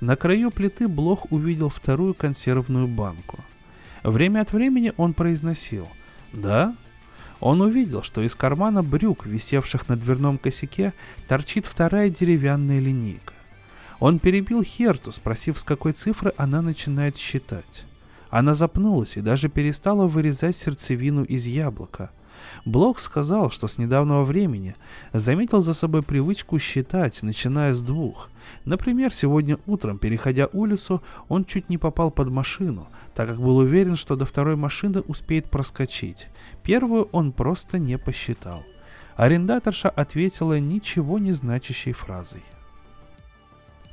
На 0.00 0.16
краю 0.16 0.50
плиты 0.50 0.88
Блох 0.88 1.30
увидел 1.30 1.68
вторую 1.68 2.14
консервную 2.14 2.88
банку. 2.88 3.38
Время 4.02 4.40
от 4.40 4.52
времени 4.52 4.92
он 4.96 5.14
произносил 5.14 5.88
«Да?». 6.32 6.74
Он 7.40 7.60
увидел, 7.60 8.02
что 8.02 8.22
из 8.22 8.34
кармана 8.34 8.82
брюк, 8.82 9.26
висевших 9.26 9.88
на 9.88 9.96
дверном 9.96 10.38
косяке, 10.38 10.92
торчит 11.28 11.66
вторая 11.66 12.10
деревянная 12.10 12.80
линейка. 12.80 13.34
Он 14.00 14.18
перебил 14.18 14.62
Херту, 14.62 15.12
спросив, 15.12 15.58
с 15.58 15.64
какой 15.64 15.92
цифры 15.92 16.32
она 16.36 16.62
начинает 16.62 17.16
считать. 17.16 17.84
Она 18.30 18.54
запнулась 18.54 19.16
и 19.16 19.20
даже 19.20 19.48
перестала 19.48 20.06
вырезать 20.06 20.56
сердцевину 20.56 21.24
из 21.24 21.46
яблока. 21.46 22.10
Блок 22.64 22.98
сказал, 22.98 23.50
что 23.50 23.66
с 23.66 23.78
недавнего 23.78 24.22
времени 24.22 24.74
заметил 25.12 25.62
за 25.62 25.74
собой 25.74 26.02
привычку 26.02 26.58
считать, 26.58 27.22
начиная 27.22 27.72
с 27.72 27.82
двух. 27.82 28.30
Например, 28.68 29.10
сегодня 29.10 29.56
утром, 29.64 29.96
переходя 29.96 30.46
улицу, 30.52 31.02
он 31.28 31.46
чуть 31.46 31.70
не 31.70 31.78
попал 31.78 32.10
под 32.10 32.28
машину, 32.28 32.86
так 33.14 33.26
как 33.26 33.40
был 33.40 33.56
уверен, 33.56 33.96
что 33.96 34.14
до 34.14 34.26
второй 34.26 34.56
машины 34.56 35.00
успеет 35.00 35.48
проскочить. 35.50 36.28
Первую 36.62 37.08
он 37.12 37.32
просто 37.32 37.78
не 37.78 37.96
посчитал. 37.96 38.62
Арендаторша 39.16 39.88
ответила 39.88 40.60
ничего 40.60 41.18
не 41.18 41.32
значащей 41.32 41.92
фразой. 41.92 42.44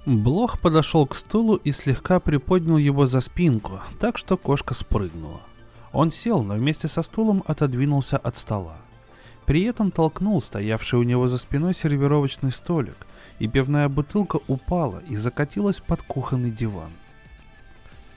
Блох 0.05 0.59
подошел 0.59 1.07
к 1.07 1.15
стулу 1.15 1.55
и 1.55 1.71
слегка 1.71 2.19
приподнял 2.19 2.75
его 2.75 3.05
за 3.05 3.21
спинку, 3.21 3.79
так 4.01 4.17
что 4.17 4.35
кошка 4.35 4.73
спрыгнула. 4.73 5.39
Он 5.93 6.11
сел, 6.11 6.43
но 6.43 6.55
вместе 6.55 6.89
со 6.89 7.01
стулом 7.01 7.45
отодвинулся 7.47 8.17
от 8.17 8.35
стола. 8.35 8.75
При 9.45 9.63
этом 9.63 9.89
толкнул 9.89 10.41
стоявший 10.41 10.99
у 10.99 11.03
него 11.03 11.27
за 11.27 11.37
спиной 11.37 11.73
сервировочный 11.73 12.51
столик, 12.51 13.07
и 13.39 13.47
пивная 13.47 13.89
бутылка 13.89 14.39
упала 14.47 14.99
и 15.07 15.15
закатилась 15.15 15.79
под 15.79 16.01
кухонный 16.01 16.51
диван. 16.51 16.91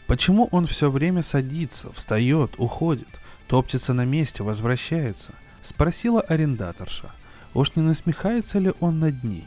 Почему 0.06 0.48
он 0.52 0.66
все 0.66 0.90
время 0.90 1.22
садится, 1.22 1.92
встает, 1.92 2.54
уходит, 2.58 3.08
топчется 3.46 3.92
на 3.92 4.04
месте, 4.04 4.42
возвращается? 4.42 5.32
Спросила 5.62 6.20
арендаторша. 6.20 7.10
Уж 7.52 7.76
не 7.76 7.82
насмехается 7.82 8.58
ли 8.58 8.72
он 8.80 9.00
над 9.00 9.22
ней? 9.22 9.46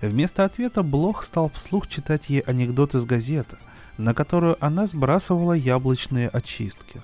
Вместо 0.00 0.44
ответа 0.44 0.82
Блох 0.82 1.22
стал 1.22 1.50
вслух 1.50 1.86
читать 1.86 2.30
ей 2.30 2.40
анекдот 2.40 2.94
из 2.94 3.04
газеты, 3.04 3.58
на 3.98 4.14
которую 4.14 4.56
она 4.64 4.86
сбрасывала 4.86 5.52
яблочные 5.52 6.28
очистки. 6.28 7.02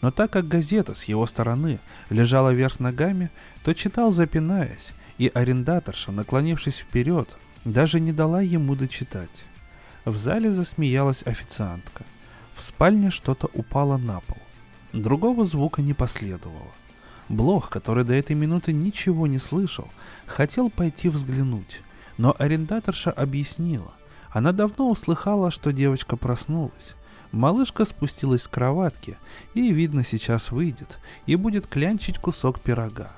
Но 0.00 0.10
так 0.10 0.30
как 0.30 0.46
газета 0.46 0.94
с 0.94 1.04
его 1.04 1.26
стороны 1.26 1.80
лежала 2.08 2.52
вверх 2.52 2.78
ногами, 2.78 3.30
то 3.64 3.74
читал 3.74 4.12
запинаясь, 4.12 4.92
и 5.18 5.30
арендаторша, 5.32 6.12
наклонившись 6.12 6.78
вперед, 6.78 7.36
даже 7.66 7.98
не 7.98 8.12
дала 8.12 8.40
ему 8.40 8.76
дочитать. 8.76 9.44
В 10.04 10.16
зале 10.16 10.52
засмеялась 10.52 11.26
официантка. 11.26 12.04
В 12.54 12.62
спальне 12.62 13.10
что-то 13.10 13.50
упало 13.52 13.96
на 13.96 14.20
пол. 14.20 14.38
Другого 14.92 15.44
звука 15.44 15.82
не 15.82 15.92
последовало. 15.92 16.70
Блох, 17.28 17.68
который 17.68 18.04
до 18.04 18.14
этой 18.14 18.36
минуты 18.36 18.72
ничего 18.72 19.26
не 19.26 19.38
слышал, 19.38 19.88
хотел 20.26 20.70
пойти 20.70 21.08
взглянуть, 21.08 21.82
но 22.18 22.36
арендаторша 22.38 23.10
объяснила. 23.10 23.92
Она 24.30 24.52
давно 24.52 24.88
услыхала, 24.88 25.50
что 25.50 25.72
девочка 25.72 26.16
проснулась. 26.16 26.94
Малышка 27.32 27.84
спустилась 27.84 28.42
с 28.42 28.48
кроватки 28.48 29.18
и, 29.54 29.72
видно, 29.72 30.04
сейчас 30.04 30.52
выйдет 30.52 31.00
и 31.26 31.34
будет 31.34 31.66
клянчить 31.66 32.18
кусок 32.18 32.60
пирога. 32.60 33.10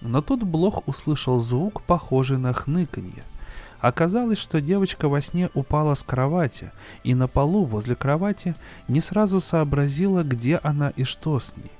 Но 0.00 0.22
тут 0.22 0.44
Блох 0.44 0.86
услышал 0.86 1.40
звук, 1.40 1.82
похожий 1.82 2.38
на 2.38 2.54
хныканье. 2.54 3.24
Оказалось, 3.80 4.38
что 4.38 4.60
девочка 4.60 5.08
во 5.08 5.22
сне 5.22 5.50
упала 5.54 5.94
с 5.94 6.02
кровати, 6.02 6.72
и 7.04 7.14
на 7.14 7.28
полу 7.28 7.64
возле 7.64 7.94
кровати 7.94 8.56
не 8.88 9.00
сразу 9.00 9.40
сообразила, 9.40 10.24
где 10.24 10.58
она 10.62 10.90
и 10.90 11.04
что 11.04 11.38
с 11.38 11.56
ней. 11.56 11.70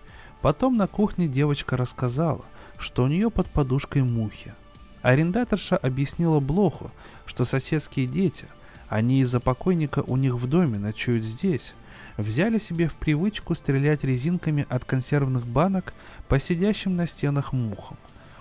Потом 0.41 0.77
на 0.77 0.87
кухне 0.87 1.27
девочка 1.27 1.77
рассказала, 1.77 2.45
что 2.79 3.03
у 3.03 3.09
нее 3.09 3.31
под 3.31 3.49
подушкой 3.49 4.03
мухи. 4.03 4.55
Арендаторша 5.03 5.77
объяснила 5.77 6.39
Блоху, 6.39 6.93
что 7.27 7.45
соседские 7.45 8.07
дети, 8.07 8.47
они 8.89 9.21
из-за 9.21 9.41
покойника 9.41 10.05
у 10.07 10.17
них 10.17 10.35
в 10.35 10.49
доме 10.49 10.79
ночуют 10.79 11.25
здесь, 11.25 11.75
взяли 12.17 12.59
себе 12.59 12.89
в 12.89 12.95
привычку 12.95 13.57
стрелять 13.57 14.05
резинками 14.05 14.67
от 14.69 14.85
консервных 14.85 15.47
банок 15.47 15.93
по 16.29 16.39
сидящим 16.39 16.97
на 16.97 17.09
стенах 17.09 17.53
мухам. 17.53 17.97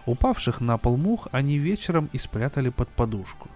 Упавших 0.07 0.61
на 0.61 0.77
пол 0.77 0.95
мух 0.95 1.27
они 1.31 1.57
вечером 1.57 2.09
и 2.13 2.17
спрятали 2.17 2.69
под 2.69 2.88
подушку. 2.88 3.49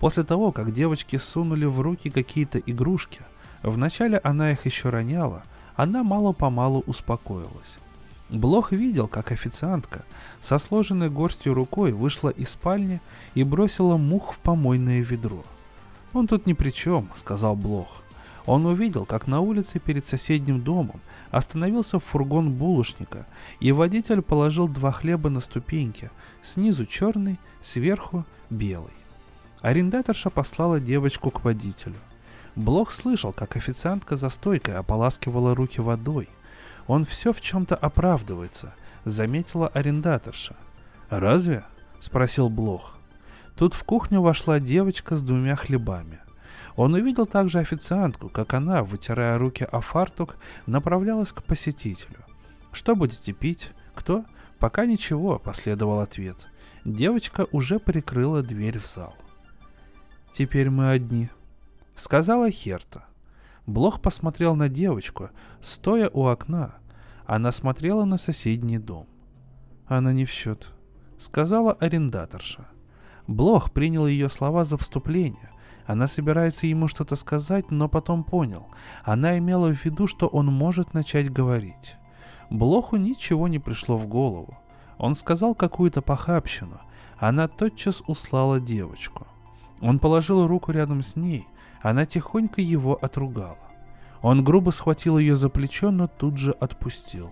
После 0.00 0.24
того, 0.24 0.50
как 0.50 0.72
девочки 0.72 1.16
сунули 1.16 1.66
в 1.66 1.78
руки 1.80 2.10
какие-то 2.10 2.58
игрушки, 2.58 3.20
вначале 3.62 4.18
она 4.24 4.50
их 4.50 4.64
еще 4.64 4.88
роняла, 4.88 5.44
она 5.76 6.02
мало-помалу 6.02 6.82
успокоилась. 6.86 7.76
Блох 8.30 8.72
видел, 8.72 9.08
как 9.08 9.30
официантка 9.30 10.04
со 10.40 10.56
сложенной 10.56 11.10
горстью 11.10 11.52
рукой 11.52 11.92
вышла 11.92 12.30
из 12.30 12.48
спальни 12.48 13.02
и 13.34 13.44
бросила 13.44 13.98
мух 13.98 14.32
в 14.32 14.38
помойное 14.38 15.02
ведро. 15.02 15.44
«Он 16.14 16.26
тут 16.26 16.46
ни 16.46 16.54
при 16.54 16.70
чем»,— 16.70 17.10
сказал 17.14 17.56
Блох. 17.56 18.03
Он 18.46 18.66
увидел, 18.66 19.06
как 19.06 19.26
на 19.26 19.40
улице 19.40 19.78
перед 19.78 20.04
соседним 20.04 20.62
домом 20.62 21.00
остановился 21.30 21.98
фургон 21.98 22.52
булочника, 22.52 23.26
и 23.60 23.72
водитель 23.72 24.20
положил 24.20 24.68
два 24.68 24.92
хлеба 24.92 25.30
на 25.30 25.40
ступеньки, 25.40 26.10
снизу 26.42 26.84
черный, 26.84 27.38
сверху 27.60 28.24
белый. 28.50 28.92
Арендаторша 29.60 30.28
послала 30.28 30.78
девочку 30.78 31.30
к 31.30 31.42
водителю. 31.42 31.96
Блох 32.54 32.90
слышал, 32.90 33.32
как 33.32 33.56
официантка 33.56 34.16
за 34.16 34.28
стойкой 34.28 34.76
ополаскивала 34.76 35.54
руки 35.54 35.80
водой— 35.80 36.28
он 36.86 37.04
все 37.04 37.32
в 37.32 37.40
чем-то 37.40 37.74
оправдывается, 37.74 38.74
заметила 39.04 39.68
арендаторша. 39.68 40.56
«Разве?»— 41.08 41.64
спросил 42.00 42.48
Блох. 42.48 42.98
Тут 43.56 43.74
в 43.74 43.84
кухню 43.84 44.20
вошла 44.20 44.58
девочка 44.60 45.16
с 45.16 45.22
двумя 45.22 45.56
хлебами. 45.56 46.20
Он 46.76 46.94
увидел 46.94 47.26
также 47.26 47.58
официантку, 47.58 48.28
как 48.28 48.54
она, 48.54 48.82
вытирая 48.82 49.38
руки 49.38 49.64
о 49.64 49.80
фартук, 49.80 50.36
направлялась 50.66 51.32
к 51.32 51.42
посетителю. 51.42 52.18
«Что 52.72 52.96
будете 52.96 53.32
пить? 53.32 53.70
Кто?» 53.94 54.24
«Пока 54.64 54.86
ничего»,— 54.86 55.38
последовал 55.44 56.00
ответ. 56.00 56.46
Девочка 56.86 57.46
уже 57.52 57.78
прикрыла 57.78 58.42
дверь 58.42 58.78
в 58.78 58.86
зал. 58.86 59.14
«Теперь 60.32 60.70
мы 60.70 60.90
одни»,— 60.90 61.28
сказала 61.96 62.50
Херта. 62.50 63.04
Блох 63.66 64.00
посмотрел 64.00 64.54
на 64.54 64.70
девочку, 64.70 65.28
стоя 65.60 66.08
у 66.08 66.26
окна. 66.26 66.76
Она 67.26 67.52
смотрела 67.52 68.06
на 68.06 68.16
соседний 68.16 68.78
дом. 68.78 69.06
Она 69.86 70.14
не 70.14 70.24
в 70.24 70.30
счет, 70.30 70.68
сказала 71.18 71.74
арендаторша. 71.74 72.66
Блох 73.26 73.70
принял 73.72 74.06
ее 74.06 74.30
слова 74.30 74.64
за 74.64 74.78
вступление. 74.78 75.50
Она 75.86 76.06
собирается 76.06 76.66
ему 76.66 76.88
что-то 76.88 77.16
сказать, 77.16 77.70
но 77.70 77.88
потом 77.88 78.24
понял. 78.24 78.66
Она 79.04 79.38
имела 79.38 79.74
в 79.74 79.84
виду, 79.84 80.06
что 80.06 80.26
он 80.26 80.46
может 80.46 80.94
начать 80.94 81.30
говорить. 81.30 81.96
Блоху 82.50 82.96
ничего 82.96 83.48
не 83.48 83.58
пришло 83.58 83.96
в 83.96 84.06
голову. 84.06 84.56
Он 84.98 85.14
сказал 85.14 85.54
какую-то 85.54 86.02
похабщину. 86.02 86.80
Она 87.18 87.48
тотчас 87.48 88.02
услала 88.06 88.60
девочку. 88.60 89.26
Он 89.80 89.98
положил 89.98 90.46
руку 90.46 90.72
рядом 90.72 91.02
с 91.02 91.16
ней, 91.16 91.46
она 91.82 92.06
тихонько 92.06 92.62
его 92.62 92.98
отругала. 93.00 93.58
Он 94.22 94.42
грубо 94.42 94.70
схватил 94.70 95.18
ее 95.18 95.36
за 95.36 95.50
плечо, 95.50 95.90
но 95.90 96.06
тут 96.06 96.38
же 96.38 96.52
отпустил. 96.52 97.30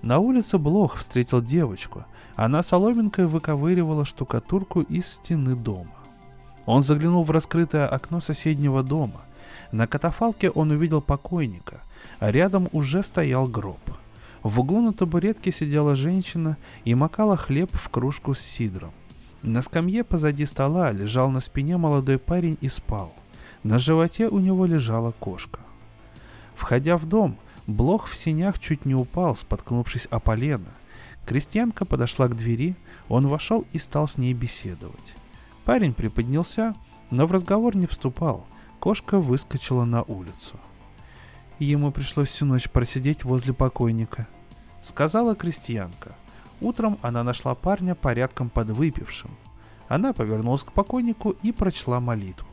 На 0.00 0.18
улице 0.18 0.56
Блох 0.56 0.96
встретил 0.96 1.42
девочку. 1.42 2.06
Она 2.36 2.62
соломинкой 2.62 3.26
выковыривала 3.26 4.06
штукатурку 4.06 4.80
из 4.80 5.06
стены 5.06 5.54
дома. 5.54 5.99
Он 6.70 6.82
заглянул 6.82 7.24
в 7.24 7.32
раскрытое 7.32 7.88
окно 7.88 8.20
соседнего 8.20 8.84
дома. 8.84 9.22
На 9.72 9.88
катафалке 9.88 10.50
он 10.50 10.70
увидел 10.70 11.02
покойника, 11.02 11.82
а 12.20 12.30
рядом 12.30 12.68
уже 12.70 13.02
стоял 13.02 13.48
гроб. 13.48 13.80
В 14.44 14.60
углу 14.60 14.80
на 14.80 14.92
табуретке 14.92 15.50
сидела 15.50 15.96
женщина 15.96 16.56
и 16.84 16.94
макала 16.94 17.36
хлеб 17.36 17.70
в 17.72 17.88
кружку 17.88 18.34
с 18.34 18.38
сидром. 18.38 18.92
На 19.42 19.62
скамье 19.62 20.04
позади 20.04 20.46
стола 20.46 20.92
лежал 20.92 21.28
на 21.30 21.40
спине 21.40 21.76
молодой 21.76 22.20
парень 22.20 22.56
и 22.60 22.68
спал. 22.68 23.12
На 23.64 23.80
животе 23.80 24.28
у 24.28 24.38
него 24.38 24.64
лежала 24.64 25.10
кошка. 25.10 25.58
Входя 26.54 26.96
в 26.96 27.04
дом, 27.04 27.36
Блох 27.66 28.06
в 28.06 28.16
синях 28.16 28.60
чуть 28.60 28.84
не 28.84 28.94
упал, 28.94 29.34
споткнувшись 29.34 30.06
о 30.12 30.20
полено. 30.20 30.70
Крестьянка 31.26 31.84
подошла 31.84 32.28
к 32.28 32.36
двери, 32.36 32.76
он 33.08 33.26
вошел 33.26 33.64
и 33.72 33.80
стал 33.80 34.06
с 34.06 34.18
ней 34.18 34.34
беседовать. 34.34 35.16
Парень 35.64 35.92
приподнялся, 35.92 36.74
но 37.10 37.26
в 37.26 37.32
разговор 37.32 37.76
не 37.76 37.86
вступал. 37.86 38.46
Кошка 38.78 39.18
выскочила 39.18 39.84
на 39.84 40.02
улицу. 40.02 40.58
Ему 41.58 41.92
пришлось 41.92 42.28
всю 42.28 42.46
ночь 42.46 42.70
просидеть 42.70 43.24
возле 43.24 43.52
покойника, 43.52 44.26
сказала 44.80 45.36
крестьянка. 45.36 46.14
Утром 46.62 46.98
она 47.02 47.22
нашла 47.22 47.54
парня 47.54 47.94
порядком 47.94 48.48
подвыпившим. 48.48 49.30
Она 49.88 50.12
повернулась 50.12 50.64
к 50.64 50.72
покойнику 50.72 51.30
и 51.42 51.52
прочла 51.52 52.00
молитву. 52.00 52.48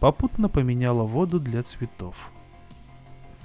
Попутно 0.00 0.48
поменяла 0.48 1.04
воду 1.04 1.38
для 1.38 1.62
цветов. 1.62 2.32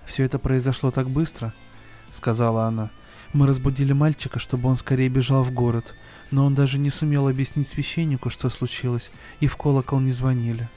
«Все 0.05 0.23
это 0.23 0.39
произошло 0.39 0.89
так 0.89 1.09
быстро»,— 1.09 1.53
сказала 2.11 2.65
она. 2.65 2.91
«Мы 3.33 3.45
разбудили 3.45 3.93
мальчика, 3.93 4.39
чтобы 4.39 4.69
он 4.69 4.75
скорее 4.75 5.09
бежал 5.09 5.43
в 5.43 5.51
город, 5.51 5.93
но 6.31 6.45
он 6.45 6.55
даже 6.55 6.77
не 6.77 6.89
сумел 6.89 7.27
объяснить 7.27 7.67
священнику, 7.67 8.29
что 8.29 8.49
случилось, 8.49 9.11
и 9.39 9.47
в 9.47 9.55
колокол 9.57 9.99
не 9.99 10.11
звонили». 10.11 10.69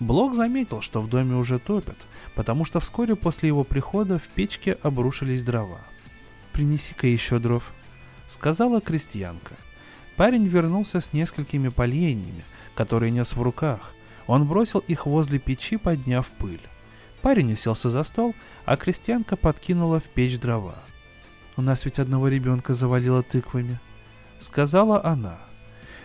Блок 0.00 0.34
заметил, 0.34 0.80
что 0.80 1.02
в 1.02 1.10
доме 1.10 1.36
уже 1.36 1.58
топят, 1.58 1.98
потому 2.34 2.64
что 2.64 2.80
вскоре 2.80 3.16
после 3.16 3.48
его 3.48 3.64
прихода 3.64 4.18
в 4.18 4.28
печке 4.28 4.78
обрушились 4.82 5.42
дрова. 5.42 5.80
«Принеси-ка 6.52 7.06
еще 7.06 7.38
дров»,— 7.38 7.70
сказала 8.26 8.80
крестьянка. 8.80 9.56
Парень 10.16 10.46
вернулся 10.46 11.02
с 11.02 11.12
несколькими 11.12 11.68
поленьями, 11.68 12.44
которые 12.74 13.10
нес 13.10 13.34
в 13.34 13.42
руках. 13.42 13.92
Он 14.26 14.46
бросил 14.46 14.78
их 14.78 15.04
возле 15.04 15.38
печи, 15.38 15.76
подняв 15.76 16.30
пыль. 16.30 16.62
Парень 17.20 17.52
уселся 17.52 17.90
за 17.90 18.02
стол, 18.02 18.34
а 18.64 18.78
крестьянка 18.78 19.36
подкинула 19.36 20.00
в 20.00 20.04
печь 20.04 20.38
дрова. 20.38 20.78
«У 21.56 21.62
нас 21.62 21.84
ведь 21.84 21.98
одного 21.98 22.28
ребенка 22.28 22.72
завалило 22.72 23.22
тыквами»,— 23.22 23.78
сказала 24.40 25.04
она. 25.04 25.38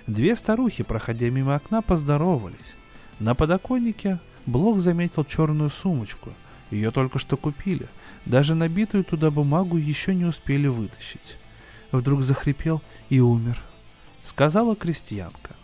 Две 0.07 0.35
старухи, 0.35 0.83
проходя 0.83 1.29
мимо 1.29 1.55
окна, 1.55 1.81
поздоровались. 1.81 2.75
На 3.19 3.33
подоконнике 3.33 4.19
Блок 4.45 4.77
заметил 4.79 5.25
черную 5.25 5.69
сумочку. 5.69 6.31
Ее 6.69 6.91
только 6.91 7.17
что 7.19 7.37
купили. 7.37 7.87
Даже 8.25 8.53
набитую 8.55 9.03
туда 9.03 9.31
бумагу 9.31 9.77
еще 9.77 10.13
не 10.13 10.25
успели 10.25 10.67
вытащить. 10.67 11.37
Вдруг 11.91 12.21
захрипел 12.21 12.81
и 13.09 13.19
умер. 13.19 13.59
Сказала 14.21 14.75
крестьянка. 14.75 15.55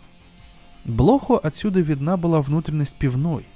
Блоху 0.84 1.38
отсюда 1.40 1.80
видна 1.80 2.16
была 2.16 2.42
внутренность 2.42 2.94
пивной. 2.94 3.46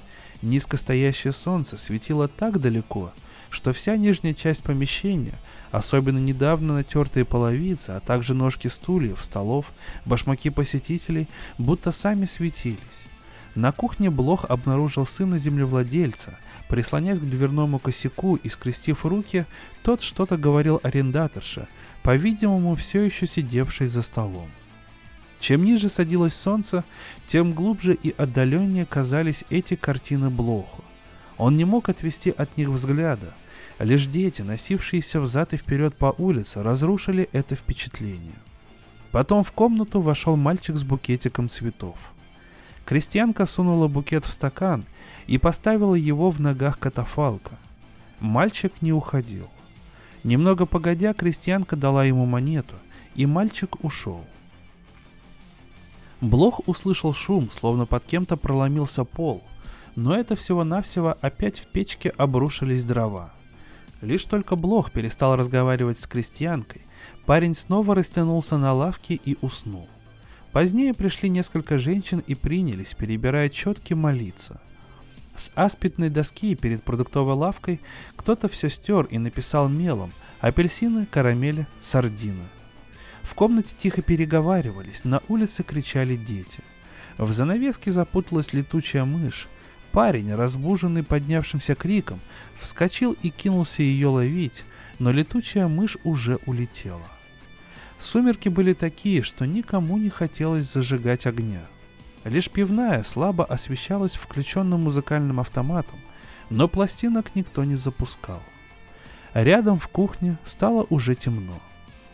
Низкостоящее 0.43 1.33
солнце 1.33 1.77
светило 1.77 2.29
так 2.29 2.61
далеко, 2.61 3.13
что 3.51 3.73
вся 3.73 3.97
нижняя 3.97 4.35
часть 4.35 4.63
помещения, 4.63 5.39
особенно 5.71 6.19
недавно 6.19 6.75
натертые 6.75 7.25
половицы, 7.25 7.91
а 7.91 8.01
также 8.01 8.35
ножки 8.35 8.69
стульев, 8.69 9.23
столов, 9.23 9.73
башмаки 10.05 10.51
посетителей, 10.51 11.29
будто 11.59 11.93
сами 11.93 12.25
светились. 12.25 13.07
На 13.57 13.73
кухне 13.73 14.11
Блох 14.11 14.45
обнаружил 14.45 15.07
сына 15.07 15.39
землевладельца. 15.39 16.39
Прислонясь 16.69 17.21
к 17.21 17.23
дверному 17.23 17.79
косяку 17.79 18.37
и 18.37 18.49
скрестив 18.51 19.07
руки, 19.07 19.47
тот 19.83 20.03
что-то 20.03 20.37
говорил 20.37 20.79
арендаторше, 20.83 21.69
по-видимому, 22.03 22.77
все 22.77 23.03
еще 23.03 23.27
сидевшей 23.27 23.87
за 23.87 24.03
столом. 24.03 24.51
Чем 25.41 25.65
ниже 25.65 25.89
садилось 25.89 26.35
солнце, 26.35 26.85
тем 27.27 27.53
глубже 27.53 27.95
и 27.95 28.15
отдаленнее 28.19 28.85
казались 28.85 29.45
эти 29.49 29.75
картины 29.75 30.29
Блоху. 30.29 30.85
Он 31.39 31.57
не 31.57 31.65
мог 31.65 31.89
отвести 31.89 32.31
от 32.31 32.57
них 32.57 32.69
взгляда. 32.69 33.35
Лишь 33.79 34.07
дети, 34.07 34.43
носившиеся 34.43 35.21
взад 35.21 35.53
и 35.53 35.57
вперед 35.57 35.97
по 35.97 36.15
улице, 36.17 36.63
разрушили 36.63 37.29
это 37.33 37.55
впечатление. 37.55 38.37
Потом 39.13 39.45
в 39.45 39.53
комнату 39.53 40.01
вошел 40.01 40.37
мальчик 40.37 40.77
с 40.77 40.85
букетиком 40.85 41.49
цветов– 41.49 41.97
Крестьянка 42.87 43.47
сунула 43.47 43.89
букет 43.89 44.25
в 44.25 44.33
стакан 44.33 44.85
и 45.27 45.39
поставила 45.39 45.97
его 45.97 46.31
в 46.31 46.41
ногах 46.41 46.79
катафалка. 46.79 47.59
Мальчик 48.21 48.73
не 48.81 48.93
уходил. 48.93 49.49
Немного 50.23 50.67
погодя, 50.67 51.13
крестьянка 51.13 51.75
дала 51.75 52.05
ему 52.05 52.27
монету, 52.27 52.77
и 53.17 53.27
мальчик 53.27 53.85
ушел. 53.85 54.25
Блох 56.21 56.61
услышал 56.69 57.13
шум, 57.13 57.51
словно 57.51 57.87
под 57.87 58.05
кем-то 58.05 58.37
проломился 58.37 59.05
пол, 59.05 59.43
но 59.97 60.17
это 60.17 60.37
всего-навсего 60.37 61.17
опять 61.21 61.59
в 61.59 61.67
печке 61.67 62.11
обрушились 62.11 62.85
дрова. 62.85 63.33
Лишь 64.03 64.25
только 64.25 64.55
Блох 64.55 64.93
перестал 64.93 65.37
разговаривать 65.37 65.99
с 65.99 66.07
крестьянкой, 66.07 66.83
парень 67.25 67.55
снова 67.55 67.95
растянулся 67.95 68.59
на 68.59 68.73
лавке 68.73 69.15
и 69.15 69.37
уснул. 69.41 69.89
Позднее 70.53 70.95
пришли 70.95 71.29
несколько 71.29 71.79
женщин 71.79 72.23
и 72.27 72.35
принялись, 72.35 72.95
перебирая 72.95 73.49
четки, 73.49 73.95
молиться. 73.95 74.61
С 75.35 75.51
аспидной 75.55 76.09
доски 76.09 76.55
перед 76.55 76.83
продуктовой 76.83 77.35
лавкой 77.35 77.81
кто-то 78.17 78.49
все 78.49 78.71
стер 78.71 79.05
и 79.07 79.19
написал 79.19 79.69
мелом 79.69 80.13
апельсины, 80.41 81.07
карамели, 81.07 81.67
сардины. 81.81 82.45
В 83.23 83.35
комнате 83.35 83.75
тихо 83.77 84.03
переговаривались, 84.03 85.05
на 85.05 85.21
улице 85.29 85.63
кричали 85.63 86.17
дети. 86.17 86.61
В 87.19 87.33
занавеске 87.33 87.91
запуталась 87.91 88.53
летучая 88.53 89.05
мышь. 89.05 89.49
Парень, 89.97 90.35
разбуженный 90.35 91.03
поднявшимся 91.03 91.75
криком, 91.75 92.21
вскочил 92.61 93.13
и 93.23 93.31
кинулся 93.31 93.83
ее 93.83 94.09
ловить, 94.09 94.67
но 94.99 95.11
летучая 95.11 95.69
мышь 95.69 95.97
уже 96.05 96.37
улетела. 96.45 97.09
Сумерки 97.97 98.51
были 98.51 98.75
такие, 98.75 99.23
что 99.23 99.47
никому 99.47 99.97
не 99.97 100.11
хотелось 100.11 100.71
зажигать 100.71 101.25
огня. 101.25 101.63
Лишь 102.25 102.51
пивная 102.51 103.03
слабо 103.05 103.47
освещалась 103.47 104.17
включенным 104.17 104.83
музыкальным 104.83 105.41
автоматом, 105.41 105.99
но 106.51 106.69
пластинок 106.69 107.35
никто 107.35 107.65
не 107.65 107.75
запускал. 107.75 108.43
Рядом 109.33 109.79
в 109.79 109.89
кухне 109.89 110.37
стало 110.45 110.87
уже 110.91 111.15
темно. 111.15 111.63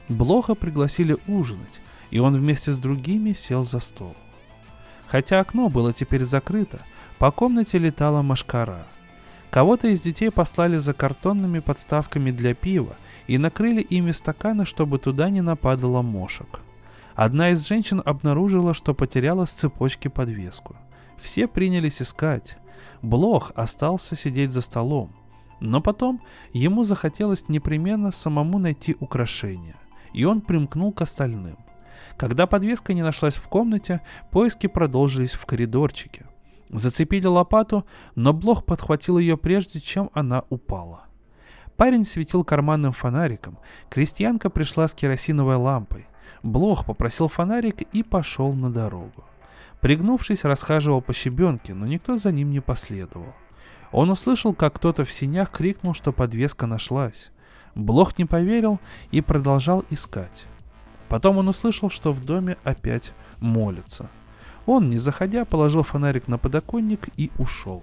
Блоха 0.09 0.55
пригласили 0.55 1.17
ужинать, 1.27 1.81
и 2.13 2.21
он 2.21 2.37
вместе 2.37 2.71
с 2.71 2.79
другими 2.79 3.33
сел 3.33 3.65
за 3.65 3.81
стол. 3.81 4.15
Хотя 5.09 5.41
окно 5.41 5.69
было 5.69 5.93
теперь 5.93 6.23
закрыто, 6.23 6.81
по 7.23 7.31
комнате 7.31 7.79
летала 7.79 8.21
машкара. 8.21 8.85
Кого-то 9.53 9.87
из 9.87 10.01
детей 10.01 10.33
послали 10.33 10.79
за 10.79 10.93
картонными 10.93 11.61
подставками 11.61 12.33
для 12.33 12.53
пива 12.53 12.97
и 13.29 13.39
накрыли 13.39 13.81
ими 13.81 14.11
стаканы, 14.11 14.67
чтобы 14.67 14.99
туда 14.99 15.31
не 15.31 15.41
нападало 15.41 16.03
мошек. 16.03 16.59
Одна 17.15 17.51
из 17.51 17.65
женщин 17.65 18.03
обнаружила, 18.05 18.75
что 18.75 18.93
потеряла 18.93 19.45
с 19.45 19.53
цепочки 19.53 20.09
подвеску. 20.09 20.75
Все 21.17 21.47
принялись 21.47 22.03
искать. 22.03 22.59
Блох 23.03 23.53
остался 23.55 24.17
сидеть 24.17 24.51
за 24.51 24.61
столом. 24.61 25.15
Но 25.61 25.81
потом 25.81 26.21
ему 26.53 26.83
захотелось 26.83 27.49
непременно 27.49 28.11
самому 28.11 28.59
найти 28.59 28.97
украшение, 28.99 29.77
и 30.13 30.25
он 30.25 30.41
примкнул 30.41 30.91
к 30.91 31.03
остальным. 31.03 31.57
Когда 32.17 32.49
подвеска 32.49 32.95
не 32.95 33.03
нашлась 33.03 33.37
в 33.37 33.47
комнате, 33.47 34.01
поиски 34.33 34.67
продолжились 34.67 35.35
в 35.35 35.47
коридорчике. 35.47 36.27
Зацепили 36.73 37.27
лопату, 37.27 37.87
но 38.15 38.33
Блох 38.33 38.65
подхватил 38.65 39.19
ее 39.19 39.37
прежде, 39.37 39.79
чем 39.79 40.11
она 40.15 40.45
упала. 40.49 41.05
Парень 41.77 42.05
светил 42.05 42.45
карманным 42.45 42.93
фонариком, 42.93 43.59
крестьянка 43.91 44.51
пришла 44.51 44.89
с 44.89 44.95
керосиновой 44.95 45.57
лампой. 45.57 46.07
Блох 46.43 46.87
попросил 46.87 47.29
фонарик 47.29 47.83
и 47.83 48.03
пошел 48.03 48.53
на 48.55 48.73
дорогу. 48.73 49.25
Пригнувшись, 49.81 50.45
расхаживал 50.45 51.03
по 51.03 51.13
щебенке, 51.13 51.75
но 51.75 51.87
никто 51.87 52.17
за 52.17 52.33
ним 52.33 52.51
не 52.51 52.61
последовал. 52.61 53.35
Он 53.91 54.11
услышал, 54.11 54.55
как 54.55 54.75
кто-то 54.75 55.05
в 55.05 55.13
синях 55.13 55.51
крикнул, 55.51 55.93
что 55.93 56.13
подвеска 56.13 56.67
нашлась. 56.67 57.31
Блох 57.75 58.17
не 58.19 58.25
поверил 58.25 58.81
и 59.11 59.21
продолжал 59.21 59.85
искать. 59.91 60.47
Потом 61.09 61.39
он 61.39 61.49
услышал, 61.49 61.91
что 61.91 62.13
в 62.13 62.25
доме 62.25 62.57
опять 62.65 63.13
молятся. 63.39 64.09
Он, 64.67 64.91
не 64.91 64.99
заходя, 64.99 65.45
положил 65.45 65.83
фонарик 65.83 66.29
на 66.29 66.39
подоконник 66.39 67.09
и 67.17 67.31
ушел. 67.39 67.83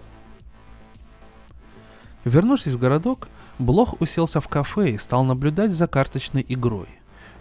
Вернувшись 2.25 2.73
в 2.73 2.79
городок, 2.79 3.29
Блох 3.57 3.99
уселся 4.01 4.39
в 4.39 4.47
кафе 4.47 4.91
и 4.91 4.97
стал 4.97 5.23
наблюдать 5.23 5.71
за 5.71 5.87
карточной 5.87 6.45
игрой. 6.47 6.87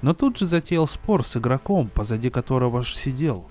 Но 0.03 0.15
тут 0.15 0.39
же 0.39 0.47
затеял 0.47 0.87
спор 0.87 1.25
с 1.25 1.37
игроком, 1.37 1.89
позади 1.89 2.31
которого 2.31 2.85
сидел. 2.85 3.49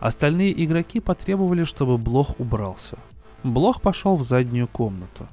Остальные 0.00 0.64
игроки 0.64 1.00
потребовали, 1.00 1.64
чтобы 1.64 1.96
Блох 1.96 2.38
убрался. 2.38 2.98
Блох 3.44 3.80
пошел 3.80 4.16
в 4.16 4.22
заднюю 4.22 4.68
комнату. 4.68 5.28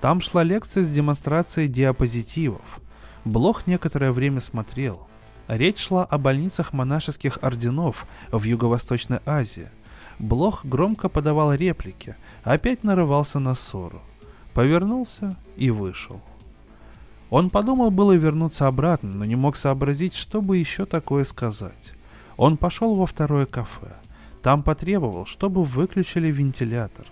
Там 0.00 0.20
шла 0.20 0.42
лекция 0.42 0.84
с 0.84 0.88
демонстрацией 0.88 1.68
диапозитивов. 1.68 2.80
Блох 3.24 3.66
некоторое 3.66 4.12
время 4.12 4.40
смотрел. 4.40 5.06
Речь 5.48 5.78
шла 5.78 6.04
о 6.04 6.18
больницах 6.18 6.72
монашеских 6.72 7.38
орденов 7.42 8.06
в 8.30 8.42
Юго-Восточной 8.42 9.20
Азии. 9.26 9.70
Блох 10.18 10.64
громко 10.64 11.08
подавал 11.08 11.54
реплики, 11.54 12.16
опять 12.44 12.84
нарывался 12.84 13.38
на 13.38 13.54
ссору. 13.54 14.00
Повернулся 14.54 15.36
и 15.56 15.70
вышел. 15.70 16.20
Он 17.30 17.48
подумал 17.48 17.90
было 17.90 18.12
вернуться 18.12 18.66
обратно, 18.66 19.10
но 19.10 19.24
не 19.24 19.36
мог 19.36 19.56
сообразить, 19.56 20.14
что 20.14 20.42
бы 20.42 20.58
еще 20.58 20.84
такое 20.84 21.24
сказать. 21.24 21.94
Он 22.36 22.56
пошел 22.56 22.94
во 22.94 23.06
второе 23.06 23.46
кафе. 23.46 23.96
Там 24.42 24.62
потребовал, 24.62 25.24
чтобы 25.24 25.64
выключили 25.64 26.28
вентилятор. 26.28 27.06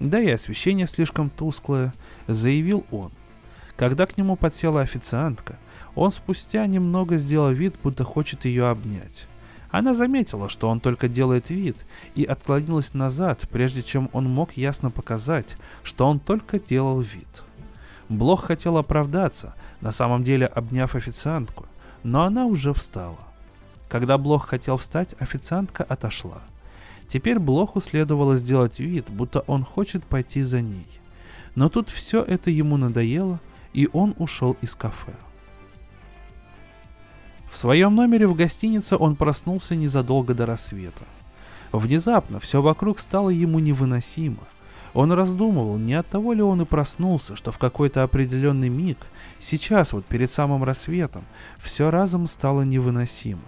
Да 0.00 0.20
и 0.20 0.30
освещение 0.30 0.86
слишком 0.86 1.30
тусклое, 1.30 1.92
заявил 2.26 2.86
он. 2.90 3.12
Когда 3.76 4.06
к 4.06 4.16
нему 4.16 4.36
подсела 4.36 4.80
официантка, 4.80 5.58
он 5.94 6.10
спустя 6.10 6.66
немного 6.66 7.16
сделал 7.16 7.50
вид, 7.50 7.74
будто 7.82 8.04
хочет 8.04 8.44
ее 8.44 8.68
обнять. 8.68 9.26
Она 9.70 9.94
заметила, 9.94 10.48
что 10.48 10.68
он 10.68 10.80
только 10.80 11.08
делает 11.08 11.50
вид, 11.50 11.76
и 12.14 12.24
отклонилась 12.24 12.94
назад, 12.94 13.46
прежде 13.50 13.82
чем 13.82 14.08
он 14.12 14.28
мог 14.30 14.52
ясно 14.52 14.90
показать, 14.90 15.56
что 15.82 16.06
он 16.06 16.18
только 16.18 16.58
делал 16.58 17.00
вид. 17.00 17.42
Блох 18.08 18.44
хотел 18.44 18.78
оправдаться, 18.78 19.54
на 19.80 19.92
самом 19.92 20.24
деле 20.24 20.46
обняв 20.46 20.94
официантку, 20.94 21.66
но 22.02 22.22
она 22.22 22.46
уже 22.46 22.72
встала. 22.72 23.18
Когда 23.88 24.16
Блох 24.16 24.48
хотел 24.48 24.76
встать, 24.76 25.14
официантка 25.18 25.84
отошла. 25.84 26.42
Теперь 27.08 27.38
Блоху 27.38 27.80
следовало 27.80 28.36
сделать 28.36 28.78
вид, 28.78 29.06
будто 29.08 29.40
он 29.40 29.64
хочет 29.64 30.04
пойти 30.04 30.42
за 30.42 30.60
ней. 30.60 30.86
Но 31.54 31.68
тут 31.68 31.88
все 31.88 32.22
это 32.22 32.50
ему 32.50 32.76
надоело, 32.76 33.40
и 33.76 33.88
он 33.92 34.14
ушел 34.18 34.56
из 34.62 34.74
кафе. 34.74 35.12
В 37.48 37.56
своем 37.58 37.94
номере 37.94 38.26
в 38.26 38.34
гостинице 38.34 38.96
он 38.96 39.16
проснулся 39.16 39.76
незадолго 39.76 40.34
до 40.34 40.46
рассвета. 40.46 41.04
Внезапно 41.72 42.40
все 42.40 42.62
вокруг 42.62 42.98
стало 42.98 43.28
ему 43.28 43.58
невыносимо. 43.58 44.42
Он 44.94 45.12
раздумывал, 45.12 45.76
не 45.76 45.92
от 45.92 46.08
того 46.08 46.32
ли 46.32 46.40
он 46.40 46.62
и 46.62 46.64
проснулся, 46.64 47.36
что 47.36 47.52
в 47.52 47.58
какой-то 47.58 48.02
определенный 48.02 48.70
миг, 48.70 48.96
сейчас 49.40 49.92
вот 49.92 50.06
перед 50.06 50.30
самым 50.30 50.64
рассветом, 50.64 51.24
все 51.58 51.90
разом 51.90 52.26
стало 52.26 52.62
невыносимо. 52.62 53.44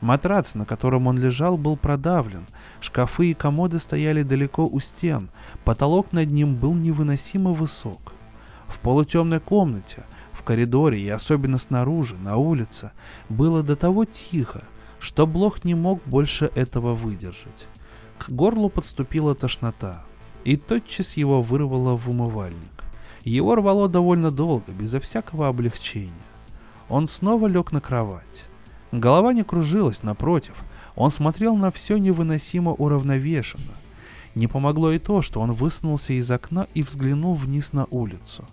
Матрац, 0.00 0.54
на 0.54 0.64
котором 0.64 1.06
он 1.06 1.18
лежал, 1.18 1.58
был 1.58 1.76
продавлен, 1.76 2.46
шкафы 2.80 3.30
и 3.30 3.34
комоды 3.34 3.78
стояли 3.78 4.22
далеко 4.22 4.66
у 4.66 4.80
стен, 4.80 5.28
потолок 5.64 6.12
над 6.12 6.30
ним 6.30 6.54
был 6.54 6.72
невыносимо 6.72 7.52
высок. 7.52 8.15
В 8.68 8.80
полутемной 8.80 9.40
комнате, 9.40 10.04
в 10.32 10.42
коридоре 10.42 11.00
и 11.00 11.08
особенно 11.08 11.58
снаружи, 11.58 12.16
на 12.16 12.36
улице, 12.36 12.92
было 13.28 13.62
до 13.62 13.76
того 13.76 14.04
тихо, 14.04 14.64
что 14.98 15.26
Блох 15.26 15.64
не 15.64 15.74
мог 15.74 16.00
больше 16.04 16.50
этого 16.54 16.94
выдержать. 16.94 17.66
К 18.18 18.30
горлу 18.30 18.68
подступила 18.68 19.34
тошнота 19.34 20.04
и 20.44 20.56
тотчас 20.56 21.16
его 21.16 21.42
вырвало 21.42 21.96
в 21.96 22.08
умывальник. 22.08 22.84
Его 23.24 23.56
рвало 23.56 23.88
довольно 23.88 24.30
долго, 24.30 24.72
безо 24.72 25.00
всякого 25.00 25.48
облегчения. 25.48 26.12
Он 26.88 27.08
снова 27.08 27.48
лег 27.48 27.72
на 27.72 27.80
кровать. 27.80 28.46
Голова 28.92 29.32
не 29.32 29.42
кружилась, 29.42 30.04
напротив, 30.04 30.54
он 30.94 31.10
смотрел 31.10 31.56
на 31.56 31.72
все 31.72 31.98
невыносимо 31.98 32.72
уравновешенно. 32.72 33.74
Не 34.36 34.46
помогло 34.46 34.92
и 34.92 34.98
то, 34.98 35.22
что 35.22 35.40
он 35.40 35.52
высунулся 35.52 36.12
из 36.12 36.30
окна 36.30 36.68
и 36.74 36.82
взглянул 36.82 37.34
вниз 37.34 37.72
на 37.72 37.86
улицу. 37.90 38.46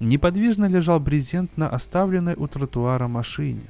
Неподвижно 0.00 0.66
лежал 0.66 1.00
брезент 1.00 1.56
на 1.56 1.68
оставленной 1.68 2.34
у 2.36 2.46
тротуара 2.46 3.08
машине. 3.08 3.62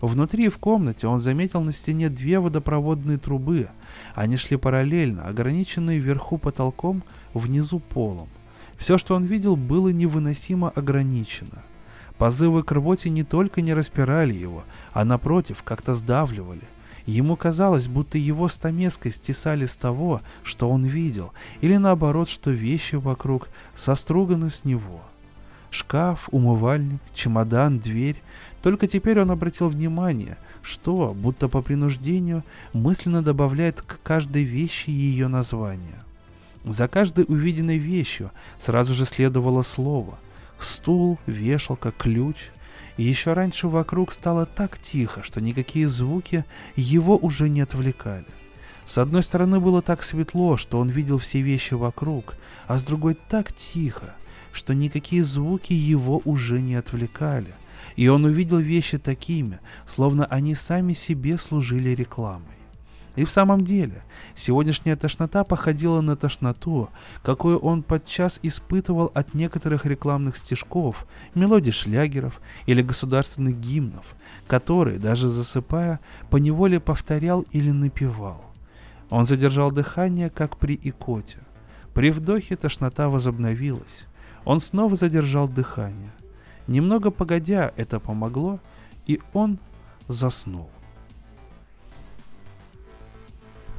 Внутри 0.00 0.48
в 0.48 0.58
комнате 0.58 1.08
он 1.08 1.18
заметил 1.18 1.60
на 1.60 1.72
стене 1.72 2.08
две 2.08 2.38
водопроводные 2.38 3.18
трубы. 3.18 3.68
Они 4.14 4.36
шли 4.36 4.56
параллельно, 4.56 5.26
ограниченные 5.26 5.98
вверху 5.98 6.38
потолком, 6.38 7.02
внизу 7.34 7.80
полом. 7.80 8.28
Все, 8.76 8.96
что 8.96 9.16
он 9.16 9.24
видел, 9.24 9.56
было 9.56 9.88
невыносимо 9.88 10.70
ограничено. 10.70 11.64
Позывы 12.16 12.62
к 12.62 12.70
рвоте 12.70 13.10
не 13.10 13.24
только 13.24 13.60
не 13.60 13.74
распирали 13.74 14.32
его, 14.32 14.64
а 14.92 15.04
напротив, 15.04 15.64
как-то 15.64 15.94
сдавливали. 15.94 16.62
Ему 17.06 17.36
казалось, 17.36 17.88
будто 17.88 18.18
его 18.18 18.48
стамеской 18.48 19.12
стесали 19.12 19.66
с 19.66 19.76
того, 19.76 20.20
что 20.44 20.68
он 20.68 20.84
видел, 20.84 21.32
или 21.60 21.76
наоборот, 21.76 22.28
что 22.28 22.50
вещи 22.50 22.96
вокруг 22.96 23.48
соструганы 23.74 24.50
с 24.50 24.64
него. 24.64 25.02
Шкаф, 25.70 26.28
умывальник, 26.32 27.00
чемодан, 27.14 27.78
дверь 27.78 28.16
только 28.62 28.88
теперь 28.88 29.20
он 29.20 29.30
обратил 29.30 29.68
внимание, 29.68 30.36
что, 30.62 31.14
будто 31.14 31.48
по 31.48 31.62
принуждению, 31.62 32.44
мысленно 32.72 33.22
добавляет 33.22 33.82
к 33.82 34.00
каждой 34.02 34.42
вещи 34.42 34.90
ее 34.90 35.28
название. 35.28 36.02
За 36.64 36.88
каждой 36.88 37.24
увиденной 37.28 37.78
вещью 37.78 38.30
сразу 38.58 38.92
же 38.92 39.04
следовало 39.04 39.62
слово. 39.62 40.18
Стул, 40.58 41.18
вешалка, 41.26 41.92
ключ. 41.92 42.50
И 42.96 43.04
еще 43.04 43.32
раньше 43.32 43.68
вокруг 43.68 44.12
стало 44.12 44.44
так 44.44 44.76
тихо, 44.78 45.22
что 45.22 45.40
никакие 45.40 45.86
звуки 45.86 46.44
его 46.74 47.16
уже 47.16 47.48
не 47.48 47.60
отвлекали. 47.60 48.26
С 48.84 48.98
одной 48.98 49.22
стороны 49.22 49.60
было 49.60 49.82
так 49.82 50.02
светло, 50.02 50.56
что 50.56 50.80
он 50.80 50.88
видел 50.88 51.18
все 51.18 51.40
вещи 51.42 51.74
вокруг, 51.74 52.34
а 52.66 52.76
с 52.76 52.84
другой 52.84 53.14
так 53.14 53.52
тихо, 53.52 54.16
что 54.58 54.74
никакие 54.74 55.24
звуки 55.24 55.72
его 55.72 56.20
уже 56.24 56.60
не 56.60 56.74
отвлекали– 56.74 57.54
и 57.98 58.06
он 58.06 58.24
увидел 58.24 58.58
вещи 58.58 58.96
такими, 58.96 59.58
словно 59.84 60.24
они 60.26 60.54
сами 60.54 60.92
себе 60.92 61.36
служили 61.36 61.88
рекламой. 61.88 62.54
И 63.16 63.24
в 63.24 63.30
самом 63.30 63.62
деле, 63.64 64.04
сегодняшняя 64.36 64.94
тошнота 64.94 65.42
походила 65.42 66.00
на 66.00 66.14
тошноту, 66.14 66.90
какую 67.24 67.58
он 67.58 67.82
подчас 67.82 68.38
испытывал 68.44 69.10
от 69.14 69.34
некоторых 69.34 69.84
рекламных 69.84 70.36
стишков, 70.36 71.08
мелодий 71.34 71.72
шлягеров 71.72 72.40
или 72.66 72.82
государственных 72.82 73.58
гимнов, 73.58 74.06
которые, 74.46 75.00
даже 75.00 75.28
засыпая, 75.28 75.98
поневоле 76.30 76.78
повторял 76.78 77.40
или 77.50 77.72
напевал. 77.72 78.44
Он 79.10 79.24
задержал 79.24 79.72
дыхание, 79.72 80.30
как 80.30 80.56
при 80.56 80.78
икоте. 80.80 81.38
При 81.94 82.10
вдохе 82.10 82.54
тошнота 82.54 83.08
возобновилась. 83.08 84.06
Он 84.48 84.60
снова 84.60 84.96
задержал 84.96 85.46
дыхание. 85.46 86.10
Немного 86.68 87.10
погодя 87.10 87.70
это 87.76 88.00
помогло, 88.00 88.60
и 89.06 89.20
он 89.34 89.58
заснул. 90.06 90.70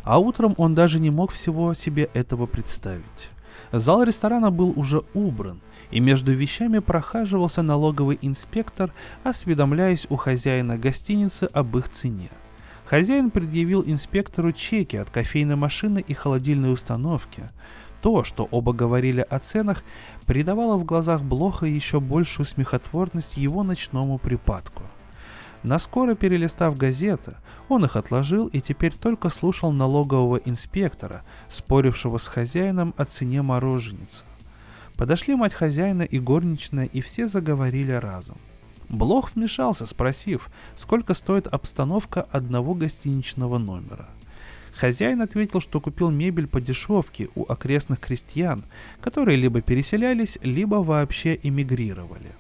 А 0.04 0.20
утром 0.20 0.54
он 0.58 0.76
даже 0.76 1.00
не 1.00 1.10
мог 1.10 1.32
всего 1.32 1.74
себе 1.74 2.12
этого 2.14 2.46
представить. 2.46 3.32
Зал 3.72 4.04
ресторана 4.04 4.52
был 4.52 4.72
уже 4.76 5.02
убран, 5.16 5.60
и 5.90 6.00
между 6.00 6.34
вещами 6.34 6.78
прохаживался 6.78 7.64
налоговый 7.64 8.20
инспектор, 8.22 8.94
осведомляясь 9.24 10.06
у 10.12 10.18
хозяина 10.18 10.78
гостиницы 10.78 11.46
об 11.46 11.76
их 11.80 11.90
цене. 11.90 12.30
Хозяин 12.86 13.32
предъявил 13.32 13.84
инспектору 13.84 14.52
чеки 14.52 14.98
от 14.98 15.10
кофейной 15.10 15.56
машины 15.56 16.04
и 16.08 16.14
холодильной 16.14 16.72
установки, 16.72 17.50
то, 18.02 18.24
что 18.24 18.48
оба 18.52 18.74
говорили 18.74 19.26
о 19.30 19.40
ценах, 19.40 19.84
придавало 20.26 20.78
в 20.78 20.86
глазах 20.86 21.22
Блоха 21.22 21.66
еще 21.66 22.00
большую 22.00 22.46
смехотворность 22.46 23.38
его 23.38 23.64
ночному 23.64 24.18
припадку. 24.18 24.84
Наскоро 25.64 26.16
перелистав 26.16 26.78
газеты, 26.78 27.36
он 27.68 27.84
их 27.84 27.98
отложил 27.98 28.48
и 28.48 28.62
теперь 28.62 28.94
только 28.94 29.30
слушал 29.30 29.72
налогового 29.74 30.38
инспектора, 30.38 31.24
спорившего 31.50 32.18
с 32.18 32.28
хозяином 32.28 32.94
о 32.98 33.04
цене 33.04 33.42
мороженицы. 33.42 34.24
Подошли 34.96 35.36
мать 35.36 35.54
хозяина 35.54 36.04
и 36.04 36.20
горничная, 36.20 36.86
и 36.86 37.02
все 37.02 37.28
заговорили 37.28 37.92
разом. 37.92 38.38
Блох 38.88 39.36
вмешался, 39.36 39.86
спросив, 39.86 40.50
сколько 40.76 41.14
стоит 41.14 41.48
обстановка 41.48 42.22
одного 42.32 42.74
гостиничного 42.74 43.58
номера– 43.58 44.08
Хозяин 44.80 45.22
ответил, 45.22 45.60
что 45.60 45.82
купил 45.82 46.10
мебель 46.10 46.48
по 46.48 46.62
дешевке 46.62 47.28
у 47.36 47.44
окрестных 47.52 48.00
крестьян, 48.00 48.64
которые 49.02 49.36
либо 49.36 49.60
переселялись, 49.60 50.40
либо 50.42 50.76
вообще 50.76 51.38
эмигрировали. 51.44 52.32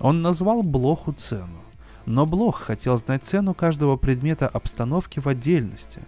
Он 0.00 0.20
назвал 0.20 0.64
Блоху 0.64 1.12
цену. 1.12 1.62
Но 2.04 2.26
Блох 2.26 2.60
хотел 2.62 2.98
знать 2.98 3.22
цену 3.22 3.54
каждого 3.54 3.96
предмета 3.96 4.48
обстановки 4.48 5.20
в 5.20 5.28
отдельности. 5.28 6.00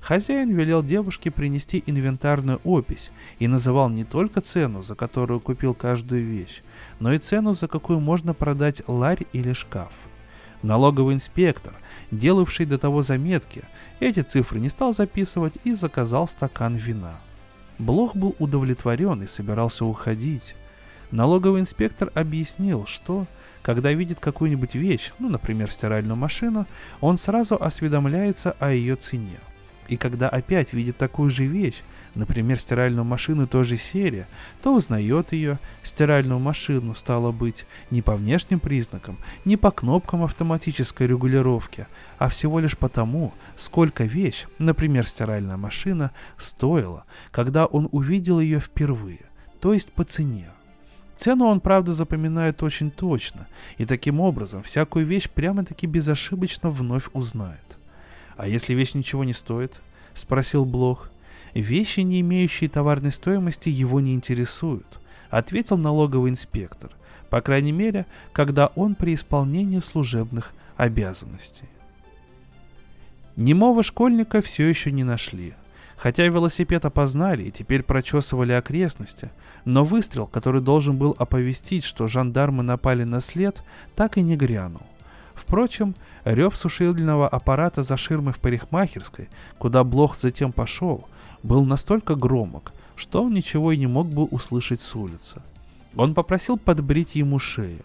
Хозяин 0.00 0.54
велел 0.54 0.84
девушке 0.84 1.32
принести 1.32 1.82
инвентарную 1.86 2.60
опись 2.62 3.10
и 3.40 3.48
называл 3.48 3.88
не 3.88 4.04
только 4.04 4.40
цену, 4.40 4.84
за 4.84 4.94
которую 4.94 5.40
купил 5.40 5.74
каждую 5.74 6.24
вещь, 6.24 6.62
но 7.00 7.12
и 7.12 7.18
цену, 7.18 7.52
за 7.52 7.66
какую 7.66 7.98
можно 7.98 8.32
продать 8.32 8.84
ларь 8.86 9.26
или 9.32 9.52
шкаф. 9.54 9.90
Налоговый 10.66 11.14
инспектор, 11.14 11.74
делавший 12.10 12.66
до 12.66 12.76
того 12.76 13.00
заметки, 13.00 13.62
эти 14.00 14.18
цифры 14.18 14.58
не 14.58 14.68
стал 14.68 14.92
записывать 14.92 15.54
и 15.62 15.72
заказал 15.74 16.26
стакан 16.26 16.74
вина. 16.74 17.20
Блох 17.78 18.16
был 18.16 18.34
удовлетворен 18.40 19.22
и 19.22 19.28
собирался 19.28 19.84
уходить. 19.84 20.56
Налоговый 21.12 21.60
инспектор 21.60 22.10
объяснил, 22.14 22.84
что, 22.84 23.28
когда 23.62 23.92
видит 23.92 24.18
какую-нибудь 24.18 24.74
вещь, 24.74 25.12
ну, 25.20 25.28
например, 25.28 25.70
стиральную 25.70 26.16
машину, 26.16 26.66
он 27.00 27.16
сразу 27.16 27.54
осведомляется 27.62 28.56
о 28.58 28.72
ее 28.72 28.96
цене. 28.96 29.38
И 29.86 29.96
когда 29.96 30.28
опять 30.28 30.72
видит 30.72 30.96
такую 30.96 31.30
же 31.30 31.46
вещь, 31.46 31.82
например, 32.16 32.58
стиральную 32.58 33.04
машину 33.04 33.46
той 33.46 33.64
же 33.64 33.76
серии, 33.76 34.26
то 34.62 34.74
узнает 34.74 35.32
ее, 35.32 35.60
стиральную 35.82 36.40
машину, 36.40 36.94
стало 36.94 37.30
быть, 37.30 37.66
не 37.90 38.02
по 38.02 38.16
внешним 38.16 38.58
признакам, 38.58 39.18
не 39.44 39.56
по 39.56 39.70
кнопкам 39.70 40.24
автоматической 40.24 41.06
регулировки, 41.06 41.86
а 42.18 42.28
всего 42.28 42.58
лишь 42.58 42.76
потому, 42.76 43.32
сколько 43.54 44.04
вещь, 44.04 44.46
например, 44.58 45.06
стиральная 45.06 45.56
машина, 45.56 46.10
стоила, 46.38 47.04
когда 47.30 47.66
он 47.66 47.88
увидел 47.92 48.40
ее 48.40 48.58
впервые, 48.58 49.26
то 49.60 49.72
есть 49.72 49.92
по 49.92 50.02
цене. 50.02 50.50
Цену 51.16 51.46
он, 51.46 51.60
правда, 51.60 51.92
запоминает 51.92 52.62
очень 52.62 52.90
точно, 52.90 53.46
и 53.78 53.86
таким 53.86 54.20
образом 54.20 54.62
всякую 54.62 55.06
вещь 55.06 55.30
прямо-таки 55.30 55.86
безошибочно 55.86 56.68
вновь 56.70 57.08
узнает. 57.12 57.78
«А 58.36 58.46
если 58.46 58.74
вещь 58.74 58.94
ничего 58.94 59.24
не 59.24 59.32
стоит?»— 59.32 59.80
спросил 60.14 60.66
Блох. 60.66 61.10
«Вещи, 61.60 62.00
не 62.00 62.20
имеющие 62.20 62.68
товарной 62.68 63.10
стоимости, 63.10 63.70
его 63.70 63.98
не 64.00 64.12
интересуют»,— 64.12 65.00
ответил 65.30 65.78
налоговый 65.78 66.30
инспектор, 66.30 66.90
по 67.30 67.40
крайней 67.40 67.72
мере, 67.72 68.04
когда 68.34 68.66
он 68.76 68.94
при 68.94 69.14
исполнении 69.14 69.80
служебных 69.80 70.52
обязанностей. 70.76 71.64
Немого 73.36 73.82
школьника 73.82 74.42
все 74.42 74.68
еще 74.68 74.92
не 74.92 75.02
нашли. 75.02 75.54
Хотя 75.96 76.26
велосипед 76.26 76.84
опознали 76.84 77.44
и 77.44 77.50
теперь 77.50 77.82
прочесывали 77.82 78.52
окрестности, 78.52 79.30
но 79.64 79.82
выстрел, 79.82 80.26
который 80.26 80.60
должен 80.60 80.98
был 80.98 81.16
оповестить, 81.18 81.84
что 81.84 82.06
жандармы 82.06 82.64
напали 82.64 83.04
на 83.04 83.22
след, 83.22 83.62
так 83.94 84.18
и 84.18 84.22
не 84.22 84.36
грянул. 84.36 84.82
Впрочем, 85.34 85.94
рев 86.24 86.54
сушильного 86.54 87.26
аппарата 87.26 87.82
за 87.82 87.96
ширмой 87.96 88.34
в 88.34 88.40
парикмахерской, 88.40 89.30
куда 89.56 89.84
Блох 89.84 90.18
затем 90.18 90.52
пошел, 90.52 91.08
был 91.46 91.64
настолько 91.64 92.14
громок, 92.14 92.72
что 92.96 93.22
он 93.22 93.34
ничего 93.34 93.72
и 93.72 93.76
не 93.76 93.86
мог 93.86 94.08
бы 94.08 94.24
услышать 94.24 94.80
с 94.80 94.94
улицы. 94.96 95.42
Он 95.96 96.14
попросил 96.14 96.58
подбрить 96.58 97.14
ему 97.14 97.38
шею. 97.38 97.84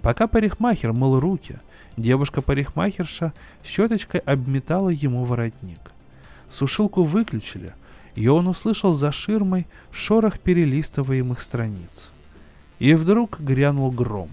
Пока 0.00 0.26
парикмахер 0.26 0.92
мыл 0.92 1.20
руки, 1.20 1.60
девушка-парикмахерша 1.96 3.32
щеточкой 3.64 4.20
обметала 4.20 4.88
ему 4.88 5.24
воротник. 5.24 5.80
Сушилку 6.48 7.04
выключили, 7.04 7.74
и 8.14 8.28
он 8.28 8.46
услышал 8.46 8.94
за 8.94 9.12
ширмой 9.12 9.66
шорох 9.90 10.38
перелистываемых 10.38 11.40
страниц. 11.40 12.10
И 12.78 12.94
вдруг 12.94 13.40
грянул 13.40 13.90
гром 13.90 14.30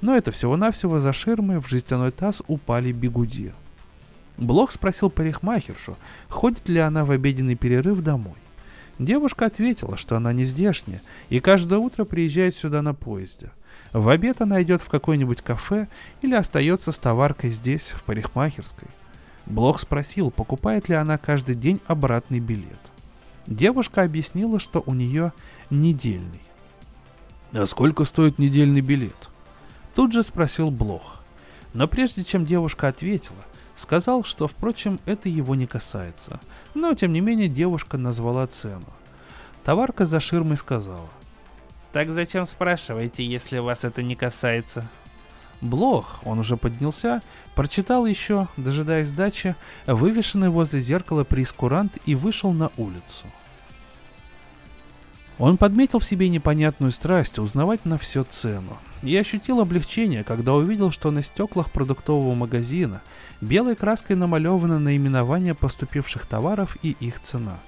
но 0.00 0.16
это 0.16 0.30
всего-навсего 0.30 1.00
за 1.00 1.12
ширмой 1.12 1.60
в 1.60 1.68
жестяной 1.68 2.12
таз 2.12 2.42
упали 2.46 2.92
бигуди. 2.92 3.52
Блок 4.38 4.70
спросил 4.70 5.10
парикмахершу, 5.10 5.96
ходит 6.28 6.68
ли 6.68 6.78
она 6.78 7.04
в 7.04 7.10
обеденный 7.10 7.56
перерыв 7.56 8.00
домой. 8.02 8.36
Девушка 8.98 9.46
ответила, 9.46 9.96
что 9.96 10.16
она 10.16 10.32
не 10.32 10.44
здешняя 10.44 11.02
и 11.28 11.40
каждое 11.40 11.78
утро 11.78 12.04
приезжает 12.04 12.54
сюда 12.54 12.80
на 12.80 12.94
поезде. 12.94 13.50
В 13.92 14.08
обед 14.08 14.40
она 14.40 14.62
идет 14.62 14.80
в 14.80 14.88
какое-нибудь 14.88 15.42
кафе 15.42 15.88
или 16.22 16.34
остается 16.34 16.92
с 16.92 16.98
товаркой 16.98 17.50
здесь, 17.50 17.88
в 17.88 18.02
парикмахерской. 18.04 18.88
Блок 19.46 19.80
спросил, 19.80 20.30
покупает 20.30 20.88
ли 20.88 20.94
она 20.94 21.18
каждый 21.18 21.54
день 21.54 21.80
обратный 21.86 22.40
билет. 22.40 22.80
Девушка 23.46 24.02
объяснила, 24.02 24.60
что 24.60 24.82
у 24.86 24.94
нее 24.94 25.32
недельный. 25.70 26.42
«А 27.52 27.64
сколько 27.66 28.04
стоит 28.04 28.38
недельный 28.38 28.82
билет?» 28.82 29.30
Тут 29.94 30.12
же 30.12 30.22
спросил 30.22 30.70
Блох. 30.70 31.22
Но 31.72 31.88
прежде 31.88 32.24
чем 32.24 32.44
девушка 32.46 32.88
ответила, 32.88 33.38
сказал, 33.78 34.24
что, 34.24 34.48
впрочем, 34.48 34.98
это 35.06 35.28
его 35.28 35.54
не 35.54 35.66
касается. 35.66 36.40
Но, 36.74 36.94
тем 36.94 37.12
не 37.12 37.20
менее, 37.20 37.48
девушка 37.48 37.96
назвала 37.96 38.46
цену. 38.46 38.86
Товарка 39.64 40.04
за 40.04 40.20
ширмой 40.20 40.56
сказала. 40.56 41.08
«Так 41.92 42.10
зачем 42.10 42.44
спрашиваете, 42.46 43.24
если 43.24 43.58
вас 43.58 43.84
это 43.84 44.02
не 44.02 44.16
касается?» 44.16 44.88
Блох, 45.60 46.20
он 46.24 46.38
уже 46.38 46.56
поднялся, 46.56 47.20
прочитал 47.56 48.06
еще, 48.06 48.46
дожидаясь 48.56 49.08
сдачи, 49.08 49.56
вывешенный 49.86 50.50
возле 50.50 50.78
зеркала 50.80 51.24
прескурант 51.24 51.98
и 52.04 52.14
вышел 52.14 52.52
на 52.52 52.70
улицу. 52.76 53.26
Он 55.38 55.56
подметил 55.56 56.00
в 56.00 56.04
себе 56.04 56.28
непонятную 56.28 56.90
страсть 56.90 57.38
узнавать 57.38 57.84
на 57.84 57.96
все 57.96 58.24
цену. 58.24 58.78
И 59.02 59.16
ощутил 59.16 59.60
облегчение, 59.60 60.24
когда 60.24 60.54
увидел, 60.54 60.90
что 60.90 61.12
на 61.12 61.22
стеклах 61.22 61.70
продуктового 61.70 62.34
магазина 62.34 63.02
белой 63.40 63.76
краской 63.76 64.16
намалевано 64.16 64.80
наименование 64.80 65.54
поступивших 65.54 66.26
товаров 66.26 66.76
и 66.82 66.96
их 66.98 67.20
цена. 67.20 67.60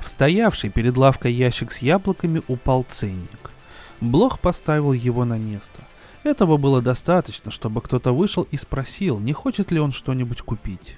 В 0.00 0.08
стоявший 0.08 0.70
перед 0.70 0.96
лавкой 0.96 1.32
ящик 1.32 1.70
с 1.70 1.78
яблоками 1.78 2.42
упал 2.48 2.84
ценник. 2.88 3.50
Блох 4.00 4.40
поставил 4.40 4.92
его 4.92 5.24
на 5.24 5.38
место. 5.38 5.82
Этого 6.24 6.56
было 6.56 6.82
достаточно, 6.82 7.52
чтобы 7.52 7.80
кто-то 7.80 8.12
вышел 8.12 8.42
и 8.42 8.56
спросил, 8.56 9.20
не 9.20 9.32
хочет 9.32 9.70
ли 9.70 9.78
он 9.78 9.92
что-нибудь 9.92 10.42
купить. 10.42 10.96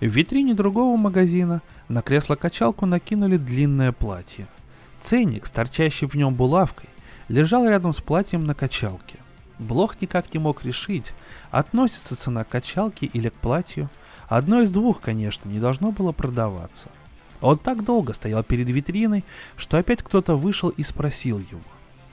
В 0.00 0.06
витрине 0.06 0.54
другого 0.54 0.96
магазина 0.96 1.62
на 1.88 2.02
кресло-качалку 2.02 2.86
накинули 2.86 3.36
длинное 3.36 3.92
платье. 3.92 4.48
Ценник 5.06 5.46
с 5.46 5.52
торчащей 5.52 6.08
в 6.08 6.16
нем 6.16 6.34
булавкой 6.34 6.88
лежал 7.28 7.64
рядом 7.68 7.92
с 7.92 8.00
платьем 8.00 8.42
на 8.42 8.56
качалке. 8.56 9.20
Блох 9.60 10.00
никак 10.00 10.34
не 10.34 10.40
мог 10.40 10.64
решить, 10.64 11.12
относится 11.52 12.16
цена 12.16 12.42
к 12.42 12.48
качалке 12.48 13.06
или 13.06 13.28
к 13.28 13.34
платью. 13.34 13.88
Одно 14.28 14.62
из 14.62 14.72
двух, 14.72 15.00
конечно, 15.00 15.48
не 15.48 15.60
должно 15.60 15.92
было 15.92 16.10
продаваться. 16.10 16.90
Он 17.40 17.56
так 17.56 17.84
долго 17.84 18.14
стоял 18.14 18.42
перед 18.42 18.68
витриной, 18.68 19.24
что 19.56 19.78
опять 19.78 20.02
кто-то 20.02 20.34
вышел 20.34 20.70
и 20.70 20.82
спросил 20.82 21.38
его. 21.38 21.62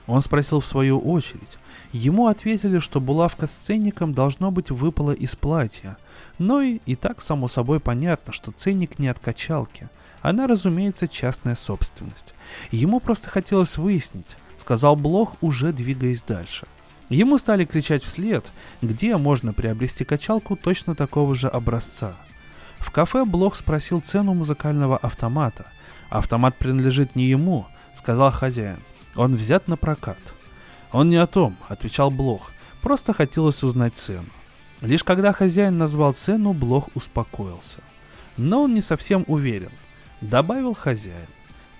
Он 0.06 0.20
спросил 0.20 0.60
в 0.60 0.64
свою 0.64 1.00
очередь. 1.00 1.58
Ему 1.90 2.28
ответили, 2.28 2.78
что 2.78 3.00
булавка 3.00 3.48
с 3.48 3.54
ценником 3.54 4.12
должно 4.14 4.52
быть 4.52 4.70
выпала 4.70 5.10
из 5.10 5.34
платья. 5.34 5.96
Но 6.38 6.60
и, 6.60 6.78
и 6.86 6.94
так 6.94 7.20
само 7.22 7.48
собой 7.48 7.80
понятно, 7.80 8.32
что 8.32 8.52
ценник 8.52 9.00
не 9.00 9.08
от 9.08 9.18
качалки. 9.18 9.90
Она, 10.24 10.46
разумеется, 10.46 11.06
частная 11.06 11.54
собственность. 11.54 12.32
Ему 12.70 12.98
просто 12.98 13.28
хотелось 13.28 13.76
выяснить, 13.76 14.38
сказал 14.56 14.96
Блох, 14.96 15.36
уже 15.42 15.70
двигаясь 15.70 16.22
дальше. 16.22 16.66
Ему 17.10 17.36
стали 17.36 17.66
кричать 17.66 18.02
вслед, 18.02 18.50
где 18.80 19.18
можно 19.18 19.52
приобрести 19.52 20.06
качалку 20.06 20.56
точно 20.56 20.94
такого 20.94 21.34
же 21.34 21.48
образца. 21.48 22.16
В 22.78 22.90
кафе 22.90 23.26
Блох 23.26 23.54
спросил 23.54 24.00
цену 24.00 24.32
музыкального 24.32 24.96
автомата. 24.96 25.66
Автомат 26.08 26.56
принадлежит 26.56 27.14
не 27.14 27.24
ему, 27.24 27.66
сказал 27.94 28.32
хозяин. 28.32 28.80
Он 29.16 29.36
взят 29.36 29.68
на 29.68 29.76
прокат. 29.76 30.32
Он 30.90 31.10
не 31.10 31.16
о 31.16 31.26
том, 31.26 31.58
отвечал 31.68 32.10
Блох. 32.10 32.50
Просто 32.80 33.12
хотелось 33.12 33.62
узнать 33.62 33.96
цену. 33.96 34.30
Лишь 34.80 35.04
когда 35.04 35.34
хозяин 35.34 35.76
назвал 35.76 36.14
цену, 36.14 36.54
Блох 36.54 36.88
успокоился. 36.94 37.80
Но 38.38 38.62
он 38.62 38.72
не 38.72 38.80
совсем 38.80 39.24
уверен. 39.26 39.70
Добавил 40.30 40.72
хозяин. 40.74 41.26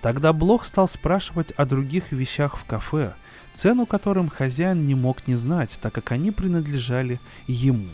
Тогда 0.03 0.31
Блох 0.31 0.65
стал 0.65 0.87
спрашивать 0.87 1.49
о 1.53 1.65
других 1.65 2.11
вещах 2.11 2.57
в 2.57 2.63
кафе, 2.63 3.15
цену 3.55 3.87
которым 3.87 4.29
хозяин 4.29 4.85
не 4.85 4.93
мог 4.93 5.27
не 5.27 5.33
знать, 5.33 5.79
так 5.81 5.95
как 5.95 6.11
они 6.11 6.29
принадлежали 6.29 7.19
ему. 7.47 7.89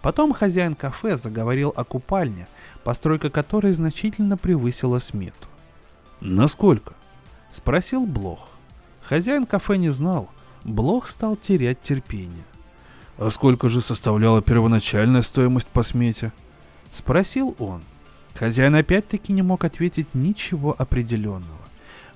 Потом 0.00 0.32
хозяин 0.32 0.74
кафе 0.74 1.18
заговорил 1.18 1.74
о 1.76 1.84
купальне, 1.84 2.48
постройка 2.82 3.28
которой 3.28 3.72
значительно 3.72 4.38
превысила 4.38 5.00
смету. 5.00 5.48
«Насколько?»– 6.22 6.94
спросил 7.50 8.06
Блох. 8.06 8.52
Хозяин 9.02 9.44
кафе 9.44 9.76
не 9.76 9.90
знал. 9.90 10.30
Блох 10.64 11.06
стал 11.08 11.36
терять 11.36 11.82
терпение. 11.82 12.44
«А 13.18 13.28
сколько 13.28 13.68
же 13.68 13.82
составляла 13.82 14.40
первоначальная 14.40 15.22
стоимость 15.22 15.68
по 15.68 15.82
смете?»– 15.82 16.32
спросил 16.90 17.54
он.– 17.58 17.82
Хозяин 18.38 18.76
опять-таки 18.76 19.32
не 19.32 19.42
мог 19.42 19.64
ответить 19.64 20.14
ничего 20.14 20.72
определенного. 20.78 21.58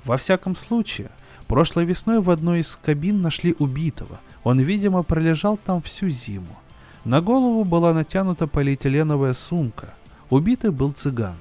Во 0.04 0.16
всяком 0.16 0.54
случае, 0.54 1.10
прошлой 1.48 1.84
весной 1.84 2.20
в 2.20 2.30
одной 2.30 2.60
из 2.60 2.78
кабин 2.80 3.22
нашли 3.22 3.56
убитого. 3.58 4.20
Он, 4.44 4.60
видимо, 4.60 5.02
пролежал 5.02 5.56
там 5.56 5.82
всю 5.82 6.08
зиму. 6.10 6.56
На 7.04 7.20
голову 7.20 7.64
была 7.64 7.92
натянута 7.92 8.46
полиэтиленовая 8.46 9.32
сумка. 9.32 9.94
Убитый 10.30 10.70
был 10.70 10.92
цыган. 10.92 11.36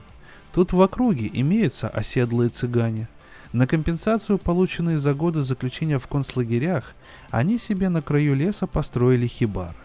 Тут 0.51 0.73
в 0.73 0.81
округе 0.81 1.29
имеются 1.31 1.87
оседлые 1.87 2.49
цыгане. 2.49 3.07
На 3.53 3.67
компенсацию, 3.67 4.39
полученные 4.39 4.97
за 4.97 5.13
годы 5.13 5.43
заключения 5.43 5.99
в 5.99 6.07
концлагерях, 6.07 6.95
они 7.29 7.59
себе 7.59 7.89
на 7.89 8.01
краю 8.01 8.33
леса 8.33 8.65
построили 8.65 9.27
хибар. 9.27 9.75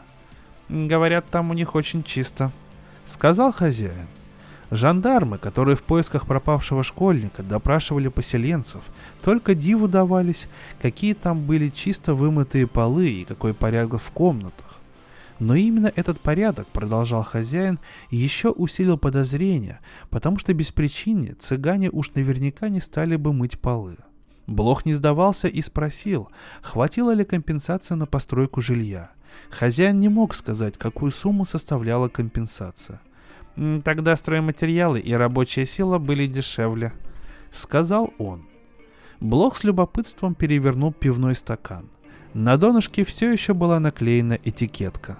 «Говорят, 0.71 1.27
там 1.31 1.51
у 1.51 1.55
них 1.55 1.75
очень 1.75 2.03
чисто»,— 2.03 2.51
сказал 3.05 3.53
хозяин. 3.53 4.09
Жандармы, 4.71 5.39
которые 5.39 5.77
в 5.77 5.85
поисках 5.85 6.27
пропавшего 6.27 6.83
школьника 6.83 7.43
допрашивали 7.43 8.09
поселенцев, 8.09 8.83
только 9.23 9.55
диву 9.55 9.87
давались, 9.87 10.49
какие 10.83 11.15
там 11.15 11.47
были 11.47 11.69
чисто 11.69 12.15
вымытые 12.15 12.67
полы 12.67 13.09
и 13.09 13.25
какой 13.25 13.55
порядок 13.55 14.03
в 14.03 14.11
комнатах. 14.11 14.81
Но 15.39 15.55
именно 15.55 15.93
этот 15.95 16.19
порядок, 16.21 16.67
продолжал 16.69 17.23
хозяин, 17.23 17.79
еще 18.11 18.51
усилил 18.51 18.99
подозрения, 18.99 19.81
потому 20.11 20.39
что 20.39 20.53
без 20.55 20.73
причины 20.73 21.37
цыгане 21.39 21.91
уж 21.91 22.13
наверняка 22.15 22.69
не 22.69 22.81
стали 22.81 23.17
бы 23.17 23.33
мыть 23.33 23.61
полы. 23.61 23.97
Блох 24.47 24.87
не 24.87 24.95
сдавался 24.95 25.49
и 25.49 25.61
спросил, 25.61 26.29
хватило 26.63 27.13
ли 27.13 27.25
компенсации 27.25 27.95
на 27.95 28.07
постройку 28.07 28.61
жилья. 28.61 29.11
Хозяин 29.51 30.01
не 30.01 30.09
мог 30.09 30.35
сказать, 30.35 30.79
какую 30.79 31.13
сумму 31.13 31.45
составляла 31.45 32.09
компенсация. 32.09 33.01
«Тогда 33.85 34.17
стройматериалы 34.17 35.01
и 35.01 35.13
рабочая 35.15 35.67
сила 35.67 35.99
были 35.99 36.27
дешевле»,— 36.27 36.93
сказал 37.51 38.13
он. 38.19 38.47
Блох 39.21 39.57
с 39.57 39.65
любопытством 39.65 40.35
перевернул 40.35 40.93
пивной 40.93 41.35
стакан. 41.35 41.89
На 42.35 42.59
донышке 42.59 43.05
все 43.05 43.33
еще 43.33 43.55
была 43.55 43.81
наклеена 43.81 44.39
этикетка. 44.45 45.17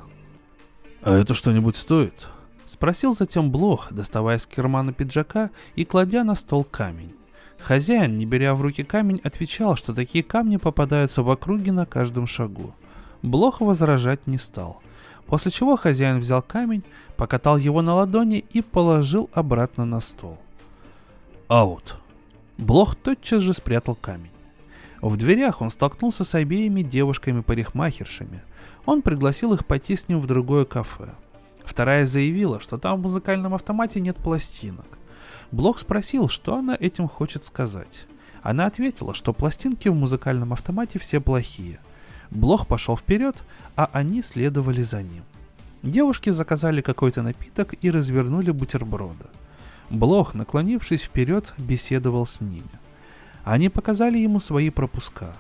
«А 1.01 1.17
это 1.17 1.33
что-нибудь 1.33 1.77
стоит?»— 1.77 2.29
спросил 2.67 3.15
затем 3.15 3.51
Блох, 3.51 3.91
доставая 3.91 4.37
из 4.37 4.45
кармана 4.45 4.93
пиджака 4.93 5.51
и 5.75 5.87
кладя 5.87 6.25
на 6.25 6.35
стол 6.35 6.65
камень. 6.65 7.15
Хозяин, 7.59 8.19
не 8.19 8.27
беря 8.27 8.55
в 8.55 8.61
руки 8.61 8.85
камень, 8.85 9.21
отвечал, 9.25 9.77
что 9.77 9.95
такие 9.95 10.23
камни 10.23 10.59
попадаются 10.59 11.23
в 11.23 11.31
округе 11.31 11.73
на 11.73 11.87
каждом 11.87 12.27
шагу. 12.27 12.75
Блох 13.23 13.61
возражать 13.61 14.27
не 14.27 14.37
стал. 14.37 14.83
После 15.27 15.51
чего 15.51 15.77
хозяин 15.77 16.21
взял 16.21 16.43
камень, 16.43 16.85
покатал 17.17 17.57
его 17.57 17.83
на 17.83 17.95
ладони 17.95 18.45
и 18.51 18.63
положил 18.63 19.29
обратно 19.33 19.85
на 19.85 20.01
стол. 20.01 20.39
«Аут!» 21.49 21.97
Блох 22.59 22.95
тотчас 22.95 23.43
же 23.43 23.53
спрятал 23.53 23.95
камень. 23.95 24.31
В 25.03 25.17
дверях 25.17 25.61
он 25.61 25.71
столкнулся 25.71 26.25
с 26.25 26.35
обеими 26.35 26.81
девушками-парикмахершами. 26.81 28.43
Он 28.87 29.03
пригласил 29.03 29.53
их 29.53 29.67
пойти 29.67 29.95
с 29.95 30.09
ним 30.09 30.21
в 30.21 30.27
другое 30.27 30.65
кафе. 30.65 31.15
Вторая 31.65 32.07
заявила, 32.07 32.61
что 32.61 32.79
там 32.79 32.99
в 32.99 33.03
музыкальном 33.03 33.55
автомате 33.55 34.01
нет 34.01 34.17
пластинок. 34.17 34.87
Блок 35.53 35.79
спросил, 35.79 36.29
что 36.29 36.57
она 36.57 36.77
этим 36.79 37.09
хочет 37.09 37.45
сказать. 37.45 38.07
Она 38.43 38.67
ответила, 38.67 39.13
что 39.13 39.33
пластинки 39.33 39.89
в 39.89 39.95
музыкальном 39.95 40.53
автомате 40.53 40.99
все 40.99 41.21
плохие. 41.21 41.81
Блох 42.31 42.67
пошел 42.67 42.97
вперед, 42.97 43.45
а 43.77 43.89
они 43.93 44.23
следовали 44.23 44.83
за 44.83 45.03
ним. 45.03 45.25
Девушки 45.83 46.31
заказали 46.31 46.81
какой-то 46.81 47.23
напиток 47.23 47.75
и 47.81 47.91
развернули 47.91 48.51
бутерброды. 48.51 49.27
Блох, 49.91 50.35
наклонившись 50.35 51.03
вперед, 51.03 51.55
беседовал 51.59 52.27
с 52.27 52.41
ними. 52.41 52.65
Они 53.45 53.69
показали 53.69 54.19
ему 54.19 54.41
свои 54.41 54.71
пропуска. 54.71 55.35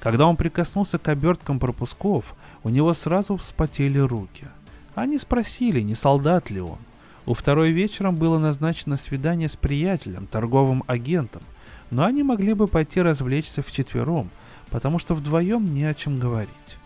Когда 0.00 0.26
он 0.26 0.36
прикоснулся 0.36 0.98
к 0.98 1.08
оберткам 1.08 1.58
пропусков, 1.58 2.34
у 2.64 2.68
него 2.68 2.92
сразу 2.92 3.36
вспотели 3.36 3.98
руки. 3.98 4.48
Они 4.94 5.18
спросили, 5.18 5.80
не 5.80 5.94
солдат 5.94 6.50
ли 6.50 6.60
он. 6.60 6.78
У 7.26 7.34
второй 7.34 7.70
вечером 7.70 8.16
было 8.16 8.38
назначено 8.38 8.96
свидание 8.96 9.48
с 9.48 9.56
приятелем, 9.56 10.26
торговым 10.26 10.84
агентом, 10.86 11.42
но 11.90 12.04
они 12.04 12.22
могли 12.22 12.54
бы 12.54 12.66
пойти 12.66 13.00
развлечься 13.00 13.62
вчетвером, 13.62 14.30
потому 14.74 14.98
что 14.98 15.14
вдвоем 15.14 15.72
не 15.72 15.84
о 15.84 15.94
чем 15.94 16.18
говорить. 16.18 16.78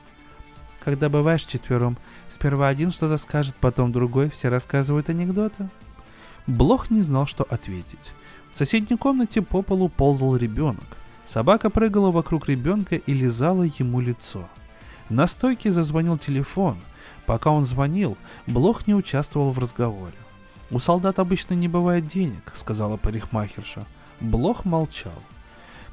Когда 0.78 1.08
бываешь 1.08 1.44
четвером, 1.44 1.96
сперва 2.28 2.68
один 2.68 2.90
что-то 2.90 3.16
скажет, 3.16 3.54
потом 3.58 3.92
другой, 3.92 4.28
все 4.28 4.50
рассказывают 4.50 5.08
анекдоты. 5.08 5.70
Блох 6.46 6.90
не 6.90 7.00
знал, 7.00 7.26
что 7.26 7.44
ответить. 7.44 8.12
В 8.52 8.56
соседней 8.56 8.98
комнате 8.98 9.40
по 9.40 9.62
полу 9.62 9.88
ползал 9.88 10.36
ребенок. 10.36 10.84
Собака 11.24 11.70
прыгала 11.70 12.10
вокруг 12.10 12.46
ребенка 12.50 12.96
и 12.96 13.14
лизала 13.14 13.62
ему 13.62 14.00
лицо. 14.00 14.50
На 15.08 15.26
стойке 15.26 15.72
зазвонил 15.72 16.18
телефон. 16.18 16.76
Пока 17.24 17.50
он 17.50 17.64
звонил, 17.64 18.18
Блох 18.46 18.86
не 18.86 18.94
участвовал 18.94 19.52
в 19.52 19.58
разговоре. 19.58 20.18
«У 20.70 20.78
солдат 20.78 21.18
обычно 21.18 21.54
не 21.54 21.68
бывает 21.68 22.06
денег»,— 22.06 22.50
сказала 22.52 22.98
парикмахерша. 22.98 23.86
Блох 24.20 24.66
молчал. 24.66 25.22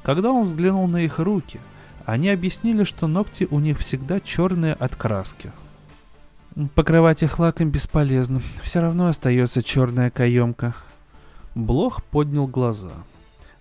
Когда 0.02 0.30
он 0.30 0.44
взглянул 0.44 0.86
на 0.88 0.98
их 0.98 1.18
руки, 1.18 1.58
они 2.06 2.30
объяснили, 2.30 2.84
что 2.84 3.06
ногти 3.06 3.46
у 3.50 3.58
них 3.58 3.78
всегда 3.78 4.18
черные 4.20 4.72
от 4.72 4.96
краски. 4.96 5.52
Покрывать 6.74 7.22
их 7.22 7.38
лаком 7.38 7.70
бесполезно, 7.70 8.40
все 8.62 8.80
равно 8.80 9.08
остается 9.08 9.62
черная 9.62 10.10
каемка. 10.10 10.74
Блох 11.54 12.02
поднял 12.02 12.46
глаза. 12.46 12.92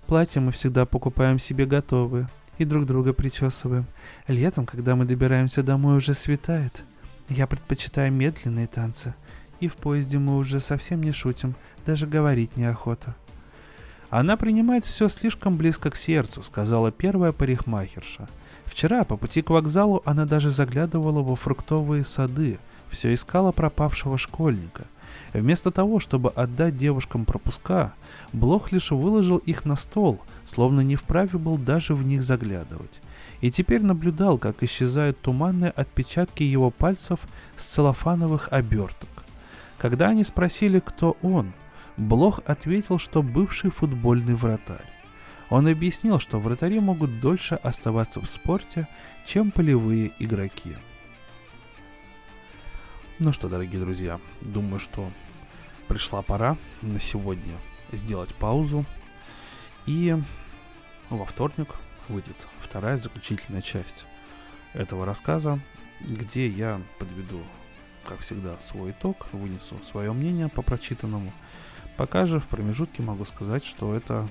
Платья 0.07 0.39
мы 0.39 0.53
всегда 0.53 0.85
покупаем 0.85 1.39
себе 1.39 1.65
готовые 1.65 2.29
и 2.57 2.63
друг 2.63 2.85
друга 2.85 3.11
причесываем. 3.11 3.85
Летом, 4.29 4.65
когда 4.65 4.95
мы 4.95 5.03
добираемся 5.03 5.61
домой, 5.61 5.97
уже 5.97 6.13
светает. 6.13 6.83
Я 7.27 7.47
предпочитаю 7.47 8.13
медленные 8.13 8.67
танцы— 8.67 9.13
и 9.59 9.67
в 9.67 9.75
поезде 9.75 10.19
мы 10.19 10.37
уже 10.37 10.59
совсем 10.59 11.01
не 11.01 11.11
шутим, 11.11 11.55
даже 11.85 12.07
говорить 12.07 12.57
неохота. 12.57 13.15
Она 14.09 14.37
принимает 14.37 14.85
все 14.85 15.09
слишком 15.09 15.57
близко 15.57 15.91
к 15.91 15.95
сердцу, 15.95 16.43
сказала 16.43 16.91
первая 16.91 17.31
парикмахерша. 17.31 18.27
Вчера 18.65 19.03
по 19.03 19.17
пути 19.17 19.41
к 19.41 19.49
вокзалу 19.49 20.01
она 20.05 20.25
даже 20.25 20.49
заглядывала 20.49 21.21
во 21.21 21.35
фруктовые 21.35 22.03
сады, 22.03 22.59
все 22.89 23.13
искала 23.13 23.51
пропавшего 23.51 24.17
школьника. 24.17 24.85
Вместо 25.33 25.71
того, 25.71 25.99
чтобы 25.99 26.29
отдать 26.29 26.77
девушкам 26.77 27.25
пропуска, 27.25 27.93
Блох 28.31 28.71
лишь 28.71 28.91
выложил 28.91 29.37
их 29.37 29.65
на 29.65 29.75
стол, 29.75 30.21
словно 30.45 30.81
не 30.81 30.95
вправе 30.95 31.37
был 31.37 31.57
даже 31.57 31.93
в 31.93 32.03
них 32.03 32.23
заглядывать. 32.23 33.01
И 33.41 33.51
теперь 33.51 33.81
наблюдал, 33.81 34.37
как 34.37 34.63
исчезают 34.63 35.19
туманные 35.21 35.71
отпечатки 35.71 36.43
его 36.43 36.71
пальцев 36.71 37.19
с 37.57 37.65
целлофановых 37.65 38.49
оберток. 38.51 39.09
Когда 39.77 40.09
они 40.09 40.23
спросили, 40.23 40.79
кто 40.79 41.17
он, 41.21 41.51
Блох 41.97 42.41
ответил, 42.45 42.99
что 42.99 43.23
бывший 43.23 43.71
футбольный 43.71 44.35
вратарь. 44.35 44.89
Он 45.49 45.67
объяснил, 45.67 46.19
что 46.19 46.39
вратари 46.39 46.79
могут 46.79 47.19
дольше 47.19 47.55
оставаться 47.55 48.19
в 48.19 48.25
спорте, 48.25 48.87
чем 49.25 49.51
полевые 49.51 50.11
игроки. 50.19 50.75
Ну 53.19 53.31
что, 53.31 53.47
дорогие 53.47 53.79
друзья, 53.79 54.19
думаю, 54.41 54.79
что 54.79 55.09
пришла 55.87 56.21
пора 56.21 56.57
на 56.81 56.99
сегодня 56.99 57.55
сделать 57.91 58.33
паузу. 58.35 58.85
И 59.85 60.17
во 61.09 61.25
вторник 61.25 61.69
выйдет 62.09 62.47
вторая 62.59 62.97
заключительная 62.97 63.61
часть 63.61 64.05
этого 64.73 65.05
рассказа, 65.05 65.59
где 66.01 66.49
я 66.49 66.81
подведу 66.99 67.41
как 68.05 68.19
всегда, 68.19 68.59
свой 68.59 68.91
итог, 68.91 69.27
вынесу 69.31 69.77
свое 69.83 70.13
мнение 70.13 70.47
по 70.47 70.61
прочитанному. 70.61 71.31
Пока 71.97 72.25
же 72.25 72.39
в 72.39 72.47
промежутке 72.47 73.03
могу 73.03 73.25
сказать, 73.25 73.63
что 73.63 73.93
это 73.93 74.27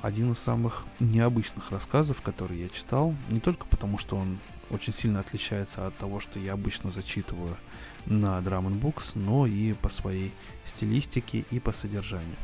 один 0.00 0.32
из 0.32 0.38
самых 0.38 0.84
необычных 1.00 1.70
рассказов, 1.70 2.20
которые 2.22 2.64
я 2.64 2.68
читал, 2.68 3.14
не 3.30 3.40
только 3.40 3.66
потому, 3.66 3.98
что 3.98 4.16
он 4.16 4.38
очень 4.70 4.92
сильно 4.92 5.20
отличается 5.20 5.86
от 5.86 5.96
того, 5.96 6.20
что 6.20 6.38
я 6.38 6.54
обычно 6.54 6.90
зачитываю 6.90 7.56
на 8.04 8.38
Drum 8.38 8.80
Books, 8.80 9.12
но 9.14 9.46
и 9.46 9.74
по 9.74 9.88
своей 9.88 10.32
стилистике 10.64 11.44
и 11.50 11.60
по 11.60 11.72
содержанию. 11.72 12.36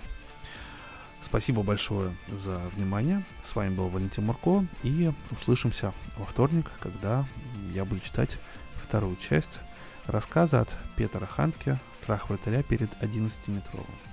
Спасибо 1.21 1.63
большое 1.63 2.17
за 2.29 2.59
внимание. 2.75 3.25
С 3.45 3.55
вами 3.55 3.75
был 3.75 3.89
Валентин 3.89 4.27
Мурко. 4.27 4.67
И 4.83 5.13
услышимся 5.31 5.93
во 6.17 6.27
вторник, 6.27 6.67
когда 6.81 7.27
я 7.73 7.85
буду 7.85 8.01
читать 8.01 8.39
вторую 8.83 9.17
часть 9.17 9.61
рассказа 10.07 10.63
от 10.63 10.77
Петра 10.97 11.27
Хантке 11.27 11.79
«Страх 11.93 12.29
вратаря 12.29 12.63
перед 12.65 12.93
11-метровым». 13.01 14.12